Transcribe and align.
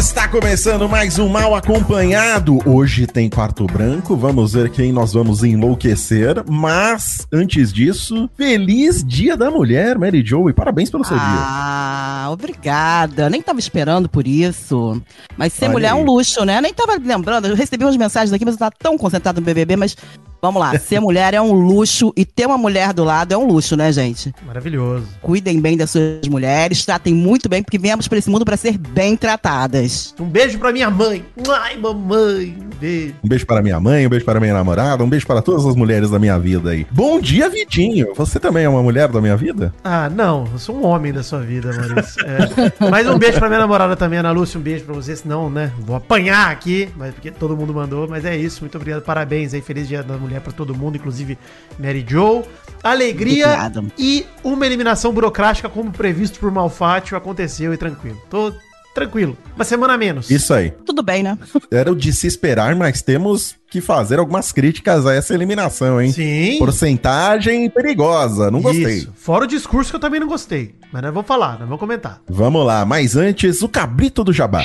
Está 0.00 0.26
começando 0.26 0.88
mais 0.88 1.18
um 1.18 1.28
Mal 1.28 1.54
Acompanhado. 1.54 2.58
Hoje 2.66 3.06
tem 3.06 3.28
quarto 3.28 3.66
branco, 3.66 4.16
vamos 4.16 4.54
ver 4.54 4.70
quem 4.70 4.92
nós 4.92 5.12
vamos 5.12 5.44
enlouquecer. 5.44 6.42
Mas, 6.48 7.28
antes 7.30 7.70
disso, 7.70 8.28
feliz 8.34 9.04
Dia 9.04 9.36
da 9.36 9.50
Mulher, 9.50 9.98
Mary 9.98 10.24
Joe, 10.24 10.50
e 10.50 10.54
parabéns 10.54 10.88
pelo 10.88 11.04
seu 11.04 11.18
dia. 11.18 11.26
Ah, 11.26 12.28
obrigada. 12.32 13.28
Nem 13.28 13.42
tava 13.42 13.58
esperando 13.58 14.08
por 14.08 14.26
isso. 14.26 15.02
Mas 15.36 15.52
ser 15.52 15.66
Olha 15.66 15.72
mulher 15.74 15.88
é 15.88 15.94
um 15.94 16.02
luxo, 16.02 16.46
né? 16.46 16.62
Nem 16.62 16.72
tava 16.72 16.98
lembrando. 16.98 17.48
Eu 17.48 17.54
recebi 17.54 17.84
umas 17.84 17.98
mensagens 17.98 18.32
aqui, 18.32 18.46
mas 18.46 18.54
eu 18.54 18.58
tava 18.58 18.72
tão 18.78 18.96
concentrado 18.96 19.38
no 19.38 19.44
BBB, 19.44 19.76
mas 19.76 19.94
vamos 20.40 20.60
lá. 20.60 20.78
Ser 20.78 21.00
mulher 21.00 21.34
é 21.34 21.40
um 21.40 21.52
luxo 21.52 22.12
e 22.16 22.24
ter 22.24 22.46
uma 22.46 22.58
mulher 22.58 22.92
do 22.92 23.04
lado 23.04 23.32
é 23.32 23.36
um 23.36 23.46
luxo, 23.46 23.76
né, 23.76 23.92
gente? 23.92 24.34
Maravilhoso. 24.46 25.06
Cuidem 25.20 25.60
bem 25.60 25.76
das 25.76 25.90
suas 25.90 26.26
mulheres, 26.28 26.84
tratem 26.84 27.14
muito 27.14 27.48
bem, 27.48 27.62
porque 27.62 27.78
viemos 27.78 28.08
pra 28.08 28.18
esse 28.18 28.30
mundo 28.30 28.44
pra 28.44 28.56
ser 28.56 28.78
bem 28.78 29.16
tratadas. 29.16 30.14
Um 30.18 30.24
beijo 30.24 30.58
pra 30.58 30.72
minha 30.72 30.90
mãe. 30.90 31.24
Ai, 31.48 31.76
mamãe. 31.76 32.56
Um 32.60 32.78
beijo. 32.78 33.14
Um 33.22 33.28
beijo 33.28 33.46
para 33.46 33.62
minha 33.62 33.78
mãe, 33.80 34.06
um 34.06 34.10
beijo 34.10 34.24
para 34.24 34.40
minha 34.40 34.54
namorada, 34.54 35.04
um 35.04 35.08
beijo 35.08 35.26
para 35.26 35.42
todas 35.42 35.66
as 35.66 35.74
mulheres 35.74 36.10
da 36.10 36.18
minha 36.18 36.38
vida 36.38 36.70
aí. 36.70 36.86
Bom 36.90 37.20
dia, 37.20 37.48
Vitinho. 37.48 38.14
Você 38.14 38.38
também 38.38 38.64
é 38.64 38.68
uma 38.68 38.82
mulher 38.82 39.08
da 39.08 39.20
minha 39.20 39.36
vida? 39.36 39.74
Ah, 39.84 40.08
não. 40.08 40.48
Eu 40.52 40.58
sou 40.58 40.76
um 40.76 40.86
homem 40.86 41.12
da 41.12 41.22
sua 41.22 41.40
vida, 41.40 41.72
Maurício. 41.72 42.24
É. 42.24 42.90
Mas 42.90 43.06
um 43.06 43.18
beijo 43.18 43.38
pra 43.38 43.48
minha 43.48 43.60
namorada 43.60 43.96
também, 43.96 44.18
Ana 44.18 44.30
Lúcia. 44.30 44.58
Um 44.58 44.62
beijo 44.62 44.84
pra 44.84 44.94
você, 44.94 45.14
senão, 45.16 45.50
né? 45.50 45.72
Vou 45.80 45.96
apanhar 45.96 46.50
aqui, 46.50 46.88
mas 46.96 47.12
porque 47.12 47.30
todo 47.30 47.56
mundo 47.56 47.74
mandou. 47.74 48.08
Mas 48.08 48.24
é 48.24 48.36
isso. 48.36 48.60
Muito 48.60 48.76
obrigado. 48.76 49.02
Parabéns 49.02 49.52
aí. 49.54 49.60
Feliz 49.60 49.86
Dia 49.88 50.02
da 50.02 50.16
Mulher 50.16 50.29
pra 50.38 50.52
todo 50.52 50.74
mundo, 50.74 50.96
inclusive 50.96 51.38
Mary 51.78 52.04
Joe. 52.06 52.44
Alegria 52.82 53.70
e 53.98 54.26
uma 54.44 54.64
eliminação 54.64 55.12
burocrática, 55.12 55.68
como 55.68 55.90
previsto 55.90 56.38
por 56.38 56.50
Malfátio, 56.50 57.16
aconteceu 57.16 57.74
e 57.74 57.76
tranquilo. 57.76 58.20
Tô 58.30 58.52
tranquilo. 58.94 59.36
Uma 59.54 59.64
semana 59.64 59.94
a 59.94 59.98
menos. 59.98 60.30
Isso 60.30 60.52
aí. 60.52 60.70
Tudo 60.70 61.02
bem, 61.02 61.22
né? 61.22 61.38
Era 61.70 61.90
o 61.90 61.96
de 61.96 62.12
se 62.12 62.26
esperar, 62.26 62.74
mas 62.74 63.02
temos 63.02 63.56
que 63.70 63.80
fazer 63.80 64.18
algumas 64.18 64.50
críticas 64.50 65.06
a 65.06 65.14
essa 65.14 65.32
eliminação, 65.34 66.00
hein? 66.00 66.12
Sim. 66.12 66.58
Porcentagem 66.58 67.68
perigosa, 67.70 68.50
não 68.50 68.60
gostei. 68.60 68.98
Isso. 68.98 69.12
Fora 69.14 69.44
o 69.44 69.48
discurso 69.48 69.90
que 69.90 69.96
eu 69.96 70.00
também 70.00 70.20
não 70.20 70.26
gostei. 70.26 70.74
Mas 70.92 71.02
nós 71.02 71.12
vamos 71.12 71.28
falar, 71.28 71.52
nós 71.52 71.60
vamos 71.60 71.78
comentar. 71.78 72.20
Vamos 72.28 72.66
lá, 72.66 72.84
mas 72.84 73.16
antes, 73.16 73.62
o 73.62 73.68
cabrito 73.68 74.24
do 74.24 74.32
jabá. 74.32 74.62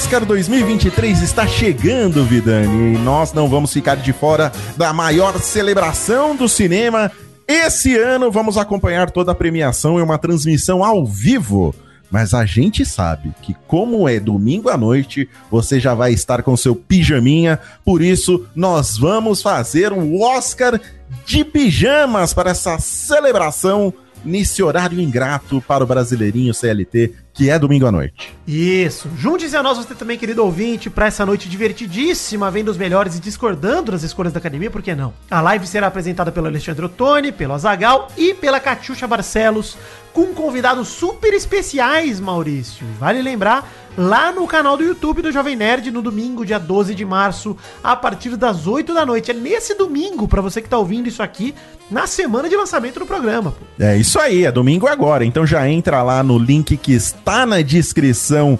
Oscar 0.00 0.24
2023 0.24 1.20
está 1.20 1.46
chegando, 1.46 2.24
Vidani, 2.24 2.94
e 2.94 2.98
nós 2.98 3.34
não 3.34 3.50
vamos 3.50 3.70
ficar 3.70 3.96
de 3.96 4.14
fora 4.14 4.50
da 4.74 4.94
maior 4.94 5.38
celebração 5.38 6.34
do 6.34 6.48
cinema. 6.48 7.12
Esse 7.46 7.98
ano 7.98 8.30
vamos 8.30 8.56
acompanhar 8.56 9.10
toda 9.10 9.32
a 9.32 9.34
premiação 9.34 9.98
em 9.98 10.02
uma 10.02 10.16
transmissão 10.16 10.82
ao 10.82 11.04
vivo. 11.04 11.74
Mas 12.10 12.32
a 12.32 12.46
gente 12.46 12.82
sabe 12.82 13.34
que, 13.42 13.54
como 13.66 14.08
é 14.08 14.18
domingo 14.18 14.70
à 14.70 14.76
noite, 14.78 15.28
você 15.50 15.78
já 15.78 15.92
vai 15.92 16.14
estar 16.14 16.42
com 16.42 16.56
seu 16.56 16.74
pijaminha. 16.74 17.60
Por 17.84 18.00
isso, 18.00 18.46
nós 18.56 18.96
vamos 18.96 19.42
fazer 19.42 19.92
o 19.92 20.22
Oscar 20.22 20.80
de 21.26 21.44
pijamas 21.44 22.32
para 22.32 22.52
essa 22.52 22.78
celebração 22.78 23.92
nesse 24.24 24.62
horário 24.62 25.00
ingrato 25.00 25.62
para 25.66 25.84
o 25.84 25.86
brasileirinho 25.86 26.54
CLT, 26.54 27.12
que 27.40 27.48
é 27.48 27.58
domingo 27.58 27.86
à 27.86 27.90
noite. 27.90 28.36
Isso. 28.46 29.08
Junte-se 29.16 29.56
a 29.56 29.62
nós, 29.62 29.78
você 29.78 29.94
também, 29.94 30.18
querido 30.18 30.44
ouvinte, 30.44 30.90
para 30.90 31.06
essa 31.06 31.24
noite 31.24 31.48
divertidíssima, 31.48 32.50
vendo 32.50 32.68
os 32.70 32.76
melhores 32.76 33.16
e 33.16 33.18
discordando 33.18 33.92
das 33.92 34.02
escolhas 34.02 34.30
da 34.30 34.38
academia, 34.38 34.70
por 34.70 34.82
que 34.82 34.94
não? 34.94 35.14
A 35.30 35.40
live 35.40 35.66
será 35.66 35.86
apresentada 35.86 36.30
pelo 36.30 36.48
Alexandre 36.48 36.84
Ottoni, 36.84 37.32
pelo 37.32 37.54
Azagal 37.54 38.08
e 38.14 38.34
pela 38.34 38.60
Catiuxa 38.60 39.06
Barcelos, 39.06 39.78
com 40.12 40.34
convidados 40.34 40.88
super 40.88 41.32
especiais, 41.32 42.20
Maurício. 42.20 42.86
Vale 42.98 43.22
lembrar, 43.22 43.66
lá 43.96 44.32
no 44.32 44.46
canal 44.46 44.76
do 44.76 44.84
YouTube 44.84 45.22
do 45.22 45.32
Jovem 45.32 45.56
Nerd, 45.56 45.90
no 45.90 46.02
domingo, 46.02 46.44
dia 46.44 46.58
12 46.58 46.94
de 46.94 47.04
março, 47.04 47.56
a 47.82 47.94
partir 47.96 48.36
das 48.36 48.66
8 48.66 48.94
da 48.94 49.04
noite. 49.04 49.30
É 49.30 49.34
nesse 49.34 49.74
domingo, 49.74 50.28
para 50.28 50.40
você 50.40 50.62
que 50.62 50.68
tá 50.68 50.78
ouvindo 50.78 51.08
isso 51.08 51.22
aqui, 51.22 51.54
na 51.90 52.06
semana 52.06 52.48
de 52.48 52.56
lançamento 52.56 53.00
do 53.00 53.06
programa. 53.06 53.52
pô. 53.52 53.64
É 53.78 53.96
isso 53.96 54.18
aí, 54.18 54.44
é 54.44 54.52
domingo 54.52 54.86
agora. 54.86 55.24
Então 55.24 55.46
já 55.46 55.68
entra 55.68 56.02
lá 56.02 56.22
no 56.22 56.38
link 56.38 56.76
que 56.76 56.92
está 56.92 57.44
na 57.44 57.60
descrição 57.60 58.58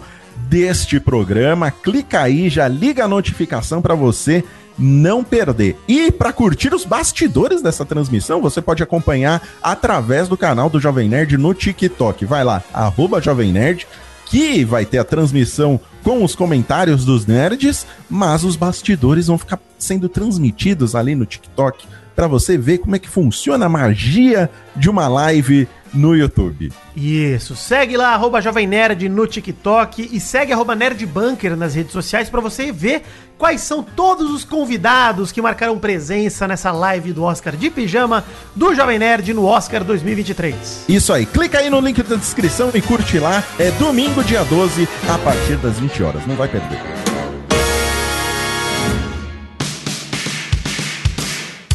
deste 0.48 0.98
programa, 0.98 1.70
clica 1.70 2.22
aí, 2.22 2.48
já 2.48 2.66
liga 2.66 3.04
a 3.04 3.08
notificação 3.08 3.80
para 3.80 3.94
você 3.94 4.42
não 4.80 5.22
perder. 5.22 5.76
E 5.86 6.10
para 6.10 6.32
curtir 6.32 6.74
os 6.74 6.84
bastidores 6.84 7.60
dessa 7.60 7.84
transmissão, 7.84 8.40
você 8.40 8.62
pode 8.62 8.82
acompanhar 8.82 9.42
através 9.62 10.26
do 10.26 10.36
canal 10.36 10.70
do 10.70 10.80
Jovem 10.80 11.08
Nerd 11.08 11.36
no 11.36 11.52
TikTok. 11.52 12.24
Vai 12.24 12.42
lá, 12.42 12.62
arroba 12.72 13.20
Jovem 13.20 13.52
Nerd, 13.52 13.86
que 14.30 14.64
vai 14.64 14.86
ter 14.86 14.98
a 14.98 15.04
transmissão 15.04 15.78
com 16.04 16.22
os 16.22 16.36
comentários 16.36 17.04
dos 17.04 17.26
nerds, 17.26 17.84
mas 18.08 18.44
os 18.44 18.54
bastidores 18.54 19.26
vão 19.26 19.36
ficar 19.36 19.58
sendo 19.76 20.08
transmitidos 20.08 20.94
ali 20.94 21.16
no 21.16 21.26
TikTok 21.26 21.84
para 22.14 22.28
você 22.28 22.56
ver 22.56 22.78
como 22.78 22.94
é 22.94 22.98
que 22.98 23.08
funciona 23.08 23.66
a 23.66 23.68
magia 23.68 24.48
de 24.76 24.88
uma 24.88 25.08
live 25.08 25.68
no 25.92 26.14
YouTube. 26.14 26.72
Isso, 26.96 27.56
segue 27.56 27.96
lá, 27.96 28.14
arroba 28.14 28.40
Jovem 28.40 28.66
Nerd 28.66 29.08
no 29.08 29.26
TikTok 29.26 30.08
e 30.12 30.20
segue 30.20 30.52
arroba 30.52 30.74
Nerdbunker 30.74 31.56
nas 31.56 31.74
redes 31.74 31.92
sociais 31.92 32.28
pra 32.28 32.40
você 32.40 32.72
ver 32.72 33.02
quais 33.38 33.62
são 33.62 33.82
todos 33.82 34.30
os 34.30 34.44
convidados 34.44 35.32
que 35.32 35.40
marcaram 35.40 35.78
presença 35.78 36.46
nessa 36.46 36.70
live 36.70 37.12
do 37.12 37.24
Oscar 37.24 37.56
de 37.56 37.70
Pijama 37.70 38.24
do 38.54 38.74
Jovem 38.74 38.98
Nerd 38.98 39.32
no 39.32 39.46
Oscar 39.46 39.82
2023. 39.82 40.84
Isso 40.88 41.12
aí, 41.12 41.24
clica 41.24 41.58
aí 41.58 41.70
no 41.70 41.80
link 41.80 42.02
da 42.02 42.16
descrição 42.16 42.70
e 42.74 42.82
curte 42.82 43.18
lá. 43.18 43.42
É 43.58 43.70
domingo, 43.72 44.22
dia 44.22 44.44
12, 44.44 44.88
a 45.08 45.18
partir 45.18 45.56
das 45.56 45.78
20 45.78 46.02
horas. 46.02 46.26
Não 46.26 46.36
vai 46.36 46.48
perder. 46.48 47.09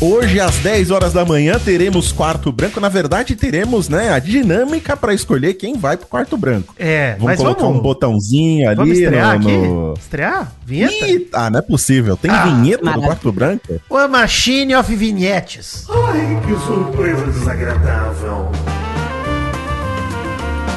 Hoje, 0.05 0.39
às 0.39 0.57
10 0.57 0.91
horas 0.91 1.13
da 1.13 1.25
manhã, 1.25 1.57
teremos 1.57 2.11
quarto 2.11 2.51
branco. 2.51 2.79
Na 2.79 2.89
verdade, 2.89 3.35
teremos 3.35 3.89
né, 3.89 4.11
a 4.13 4.19
dinâmica 4.19 4.95
para 4.95 5.13
escolher 5.15 5.55
quem 5.55 5.75
vai 5.77 5.97
pro 5.97 6.05
quarto 6.07 6.37
branco. 6.37 6.75
É, 6.77 7.13
Vamos 7.13 7.25
mas 7.25 7.39
colocar 7.39 7.61
vamos, 7.63 7.79
um 7.79 7.81
botãozinho 7.81 8.67
ali 8.67 8.75
vamos 8.75 8.97
estrear 8.99 9.39
no. 9.41 9.91
aqui? 9.93 9.99
Estrear? 9.99 10.51
Vinheta? 10.63 11.07
Ih, 11.07 11.27
ah, 11.33 11.49
não 11.49 11.59
é 11.59 11.61
possível. 11.63 12.15
Tem 12.15 12.29
Ah, 12.29 12.43
vinheta 12.45 12.79
do 12.79 12.85
maravilha. 12.85 13.07
quarto 13.07 13.31
branco? 13.31 13.81
A 13.91 14.07
Machine 14.07 14.75
of 14.75 14.93
Vignettes. 14.95 15.85
Ai, 15.89 16.39
que 16.45 16.65
surpresa 16.65 17.25
desagradável! 17.25 18.51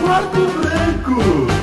Quarto 0.01 0.41
branco! 0.61 1.58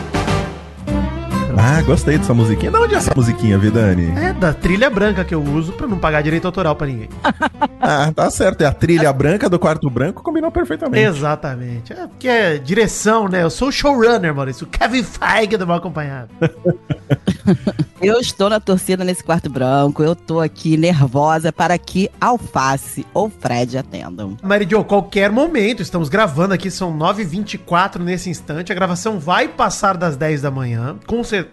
Ah, 1.58 1.82
gostei 1.82 2.18
dessa 2.18 2.34
musiquinha. 2.34 2.72
De 2.72 2.78
onde 2.78 2.96
é 2.96 2.98
essa 2.98 3.14
musiquinha, 3.16 3.58
Vidani? 3.58 4.14
É 4.20 4.34
da 4.34 4.54
trilha 4.54 4.90
branca 4.90 5.24
que 5.24 5.34
eu 5.34 5.42
uso 5.42 5.72
pra 5.74 5.88
não 5.88 5.98
pagar 5.98 6.22
direito 6.22 6.46
autoral 6.46 6.76
pra 6.76 6.88
ninguém. 6.88 7.10
Ah, 7.88 8.12
tá 8.12 8.32
certo. 8.32 8.62
É 8.62 8.66
a 8.66 8.74
trilha 8.74 9.14
branca 9.14 9.48
do 9.48 9.60
quarto 9.60 9.88
branco, 9.92 10.24
combinou 10.24 10.50
perfeitamente. 10.50 11.06
Exatamente. 11.06 11.94
É 11.94 12.08
porque 12.08 12.28
é 12.28 12.58
direção, 12.58 13.28
né? 13.28 13.44
Eu 13.44 13.50
sou 13.52 13.68
o 13.68 13.72
showrunner, 13.72 14.34
Maurício. 14.34 14.66
O 14.66 14.70
Kevin 14.70 15.04
Feige 15.04 15.56
do 15.56 15.68
Mal 15.68 15.78
Acompanhado. 15.78 16.30
Eu 18.02 18.20
estou 18.20 18.50
na 18.50 18.60
torcida 18.60 19.04
nesse 19.04 19.24
quarto 19.24 19.50
branco, 19.50 20.04
eu 20.04 20.16
tô 20.16 20.40
aqui 20.42 20.76
nervosa 20.76 21.52
para 21.52 21.78
que 21.78 22.10
Alface 22.20 23.06
ou 23.14 23.30
Fred 23.30 23.78
atendam. 23.78 24.38
Mary 24.44 24.68
Jo, 24.70 24.84
qualquer 24.84 25.32
momento, 25.32 25.82
estamos 25.82 26.10
gravando 26.10 26.54
aqui, 26.54 26.70
são 26.70 26.96
9h24 26.96 28.00
nesse 28.00 28.30
instante. 28.30 28.72
A 28.72 28.76
gravação 28.76 29.18
vai 29.18 29.48
passar 29.48 29.96
das 29.98 30.18
10 30.18 30.42
da 30.42 30.52
manhã, 30.52 30.98
com 31.08 31.24
certeza. 31.24 31.45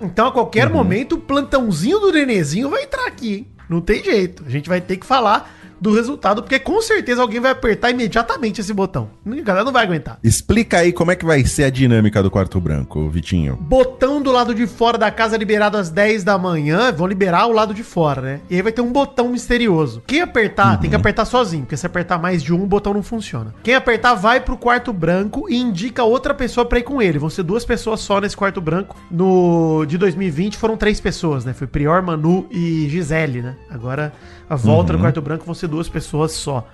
Então, 0.00 0.28
a 0.28 0.32
qualquer 0.32 0.70
momento, 0.70 1.16
o 1.16 1.20
plantãozinho 1.20 1.98
do 1.98 2.12
Nenezinho 2.12 2.70
vai 2.70 2.84
entrar 2.84 3.06
aqui, 3.06 3.34
hein? 3.34 3.46
Não 3.68 3.80
tem 3.80 4.02
jeito. 4.02 4.42
A 4.46 4.50
gente 4.50 4.68
vai 4.68 4.80
ter 4.80 4.96
que 4.96 5.06
falar 5.06 5.59
do 5.80 5.94
resultado, 5.94 6.42
porque 6.42 6.58
com 6.58 6.80
certeza 6.82 7.22
alguém 7.22 7.40
vai 7.40 7.52
apertar 7.52 7.90
imediatamente 7.90 8.60
esse 8.60 8.72
botão. 8.72 9.10
A 9.26 9.40
galera 9.42 9.64
não 9.64 9.72
vai 9.72 9.84
aguentar. 9.84 10.18
Explica 10.22 10.78
aí 10.78 10.92
como 10.92 11.10
é 11.10 11.16
que 11.16 11.24
vai 11.24 11.44
ser 11.44 11.64
a 11.64 11.70
dinâmica 11.70 12.22
do 12.22 12.30
quarto 12.30 12.60
branco, 12.60 13.08
Vitinho. 13.08 13.56
Botão 13.56 14.20
do 14.20 14.30
lado 14.30 14.54
de 14.54 14.66
fora 14.66 14.98
da 14.98 15.10
casa 15.10 15.36
liberado 15.36 15.76
às 15.76 15.90
10 15.90 16.24
da 16.24 16.36
manhã, 16.36 16.92
vão 16.92 17.06
liberar 17.06 17.46
o 17.46 17.52
lado 17.52 17.72
de 17.72 17.82
fora, 17.82 18.20
né? 18.20 18.40
E 18.50 18.56
aí 18.56 18.62
vai 18.62 18.72
ter 18.72 18.82
um 18.82 18.92
botão 18.92 19.30
misterioso. 19.30 20.02
Quem 20.06 20.20
apertar, 20.20 20.78
tem 20.78 20.90
que 20.90 20.96
apertar 20.96 21.24
sozinho, 21.24 21.62
porque 21.62 21.76
se 21.76 21.86
apertar 21.86 22.18
mais 22.18 22.42
de 22.42 22.52
um, 22.52 22.62
o 22.62 22.66
botão 22.66 22.92
não 22.92 23.02
funciona. 23.02 23.54
Quem 23.62 23.74
apertar 23.74 24.14
vai 24.14 24.40
pro 24.40 24.56
quarto 24.56 24.92
branco 24.92 25.46
e 25.48 25.56
indica 25.56 26.04
outra 26.04 26.34
pessoa 26.34 26.64
pra 26.66 26.78
ir 26.78 26.82
com 26.82 27.00
ele. 27.00 27.18
Vão 27.18 27.30
ser 27.30 27.42
duas 27.42 27.64
pessoas 27.64 28.00
só 28.00 28.20
nesse 28.20 28.36
quarto 28.36 28.60
branco. 28.60 28.96
No 29.10 29.84
de 29.86 29.96
2020 29.96 30.56
foram 30.56 30.76
três 30.76 31.00
pessoas, 31.00 31.44
né? 31.44 31.52
Foi 31.52 31.66
Prior, 31.66 32.02
Manu 32.02 32.46
e 32.50 32.88
Gisele, 32.88 33.42
né? 33.42 33.56
Agora 33.70 34.12
a 34.50 34.56
volta 34.56 34.92
Uhum. 34.92 34.98
do 34.98 35.00
quarto 35.02 35.22
branco 35.22 35.46
vão 35.46 35.54
ser 35.54 35.68
duas 35.68 35.88
pessoas 35.88 36.32
só. 36.32 36.68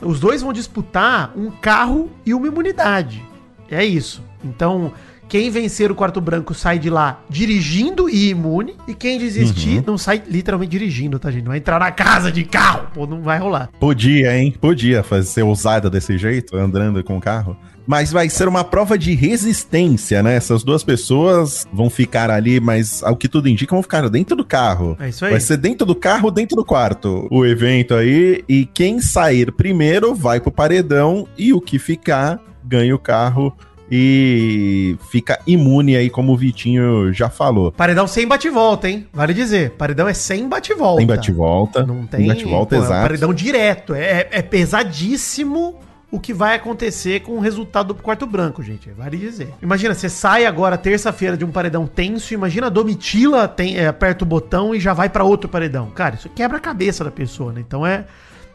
Os 0.00 0.18
dois 0.18 0.40
vão 0.42 0.52
disputar 0.52 1.30
um 1.36 1.50
carro 1.50 2.10
e 2.24 2.32
uma 2.32 2.46
imunidade. 2.48 3.22
É 3.70 3.84
isso. 3.84 4.22
Então, 4.42 4.92
quem 5.28 5.50
vencer 5.50 5.92
o 5.92 5.94
quarto 5.94 6.20
branco 6.20 6.54
sai 6.54 6.78
de 6.78 6.88
lá 6.88 7.20
dirigindo 7.28 8.08
e 8.08 8.30
imune. 8.30 8.74
E 8.88 8.94
quem 8.94 9.18
desistir 9.18 9.84
não 9.86 9.98
sai 9.98 10.22
literalmente 10.26 10.70
dirigindo, 10.70 11.18
tá, 11.18 11.30
gente? 11.30 11.42
Não 11.44 11.50
vai 11.50 11.58
entrar 11.58 11.78
na 11.78 11.92
casa 11.92 12.32
de 12.32 12.42
carro. 12.44 12.88
Pô, 12.94 13.06
não 13.06 13.20
vai 13.20 13.38
rolar. 13.38 13.68
Podia, 13.78 14.36
hein? 14.36 14.54
Podia 14.58 15.02
fazer 15.02 15.28
ser 15.28 15.42
ousada 15.42 15.90
desse 15.90 16.16
jeito, 16.16 16.56
andando 16.56 17.04
com 17.04 17.18
o 17.18 17.20
carro. 17.20 17.54
Mas 17.90 18.12
vai 18.12 18.28
ser 18.30 18.46
uma 18.46 18.62
prova 18.62 18.96
de 18.96 19.14
resistência, 19.16 20.22
né? 20.22 20.36
Essas 20.36 20.62
duas 20.62 20.84
pessoas 20.84 21.66
vão 21.72 21.90
ficar 21.90 22.30
ali, 22.30 22.60
mas 22.60 23.02
ao 23.02 23.16
que 23.16 23.26
tudo 23.26 23.48
indica, 23.48 23.74
vão 23.74 23.82
ficar 23.82 24.08
dentro 24.08 24.36
do 24.36 24.44
carro. 24.44 24.96
É 25.00 25.08
isso 25.08 25.24
aí. 25.24 25.32
Vai 25.32 25.40
ser 25.40 25.56
dentro 25.56 25.84
do 25.84 25.96
carro, 25.96 26.30
dentro 26.30 26.54
do 26.54 26.64
quarto. 26.64 27.26
O 27.32 27.44
evento 27.44 27.96
aí. 27.96 28.44
E 28.48 28.64
quem 28.64 29.00
sair 29.00 29.50
primeiro 29.50 30.14
vai 30.14 30.38
pro 30.38 30.52
paredão. 30.52 31.26
E 31.36 31.52
o 31.52 31.60
que 31.60 31.80
ficar 31.80 32.40
ganha 32.62 32.94
o 32.94 32.98
carro. 32.98 33.52
E 33.90 34.96
fica 35.10 35.40
imune 35.44 35.96
aí, 35.96 36.08
como 36.08 36.32
o 36.32 36.36
Vitinho 36.36 37.12
já 37.12 37.28
falou. 37.28 37.72
Paredão 37.72 38.06
sem 38.06 38.24
bate-volta, 38.24 38.88
hein? 38.88 39.04
Vale 39.12 39.34
dizer. 39.34 39.70
Paredão 39.70 40.06
é 40.06 40.14
sem 40.14 40.48
bate-volta. 40.48 40.98
Tem 40.98 41.06
bate-volta. 41.08 41.84
Não 41.84 42.06
tem. 42.06 42.28
bate-volta, 42.28 42.76
pô, 42.76 42.76
É 42.76 42.78
um 42.78 42.84
exato. 42.84 43.02
paredão 43.02 43.34
direto. 43.34 43.94
É, 43.96 44.28
é 44.30 44.42
pesadíssimo 44.42 45.74
o 46.10 46.18
que 46.18 46.34
vai 46.34 46.56
acontecer 46.56 47.20
com 47.20 47.32
o 47.32 47.40
resultado 47.40 47.94
do 47.94 48.02
quarto 48.02 48.26
branco, 48.26 48.62
gente. 48.62 48.90
Vale 48.90 49.16
dizer. 49.16 49.54
Imagina, 49.62 49.94
você 49.94 50.08
sai 50.08 50.44
agora 50.44 50.76
terça-feira 50.76 51.36
de 51.36 51.44
um 51.44 51.50
paredão 51.50 51.86
tenso, 51.86 52.34
imagina 52.34 52.66
a 52.66 52.70
Domitila 52.70 53.46
tem, 53.46 53.78
é, 53.78 53.86
aperta 53.86 54.24
o 54.24 54.26
botão 54.26 54.74
e 54.74 54.80
já 54.80 54.92
vai 54.92 55.08
pra 55.08 55.22
outro 55.22 55.48
paredão. 55.48 55.90
Cara, 55.90 56.16
isso 56.16 56.28
quebra 56.28 56.56
a 56.56 56.60
cabeça 56.60 57.04
da 57.04 57.10
pessoa, 57.10 57.52
né? 57.52 57.60
Então 57.60 57.86
é, 57.86 58.06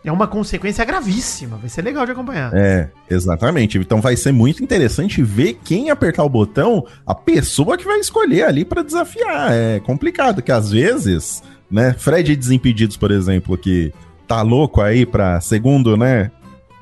é 0.03 0.11
uma 0.11 0.27
consequência 0.27 0.83
gravíssima. 0.83 1.55
Vai 1.57 1.69
ser 1.69 1.81
legal 1.81 2.05
de 2.05 2.11
acompanhar. 2.11 2.51
É, 2.53 2.89
exatamente. 3.09 3.77
Então 3.77 4.01
vai 4.01 4.17
ser 4.17 4.33
muito 4.33 4.61
interessante 4.61 5.23
ver 5.23 5.59
quem 5.63 5.89
apertar 5.89 6.23
o 6.25 6.29
botão, 6.29 6.85
a 7.07 7.15
pessoa 7.15 7.77
que 7.77 7.85
vai 7.85 7.99
escolher 7.99 8.43
ali 8.43 8.65
pra 8.65 8.83
desafiar. 8.83 9.53
É 9.53 9.79
complicado, 9.79 10.41
que 10.41 10.51
às 10.51 10.71
vezes, 10.71 11.41
né, 11.71 11.95
Fred 11.97 12.35
Desimpedidos, 12.35 12.97
por 12.97 13.11
exemplo, 13.11 13.57
que 13.57 13.93
tá 14.27 14.41
louco 14.41 14.81
aí 14.81 15.05
pra, 15.05 15.39
segundo, 15.39 15.95
né, 15.95 16.31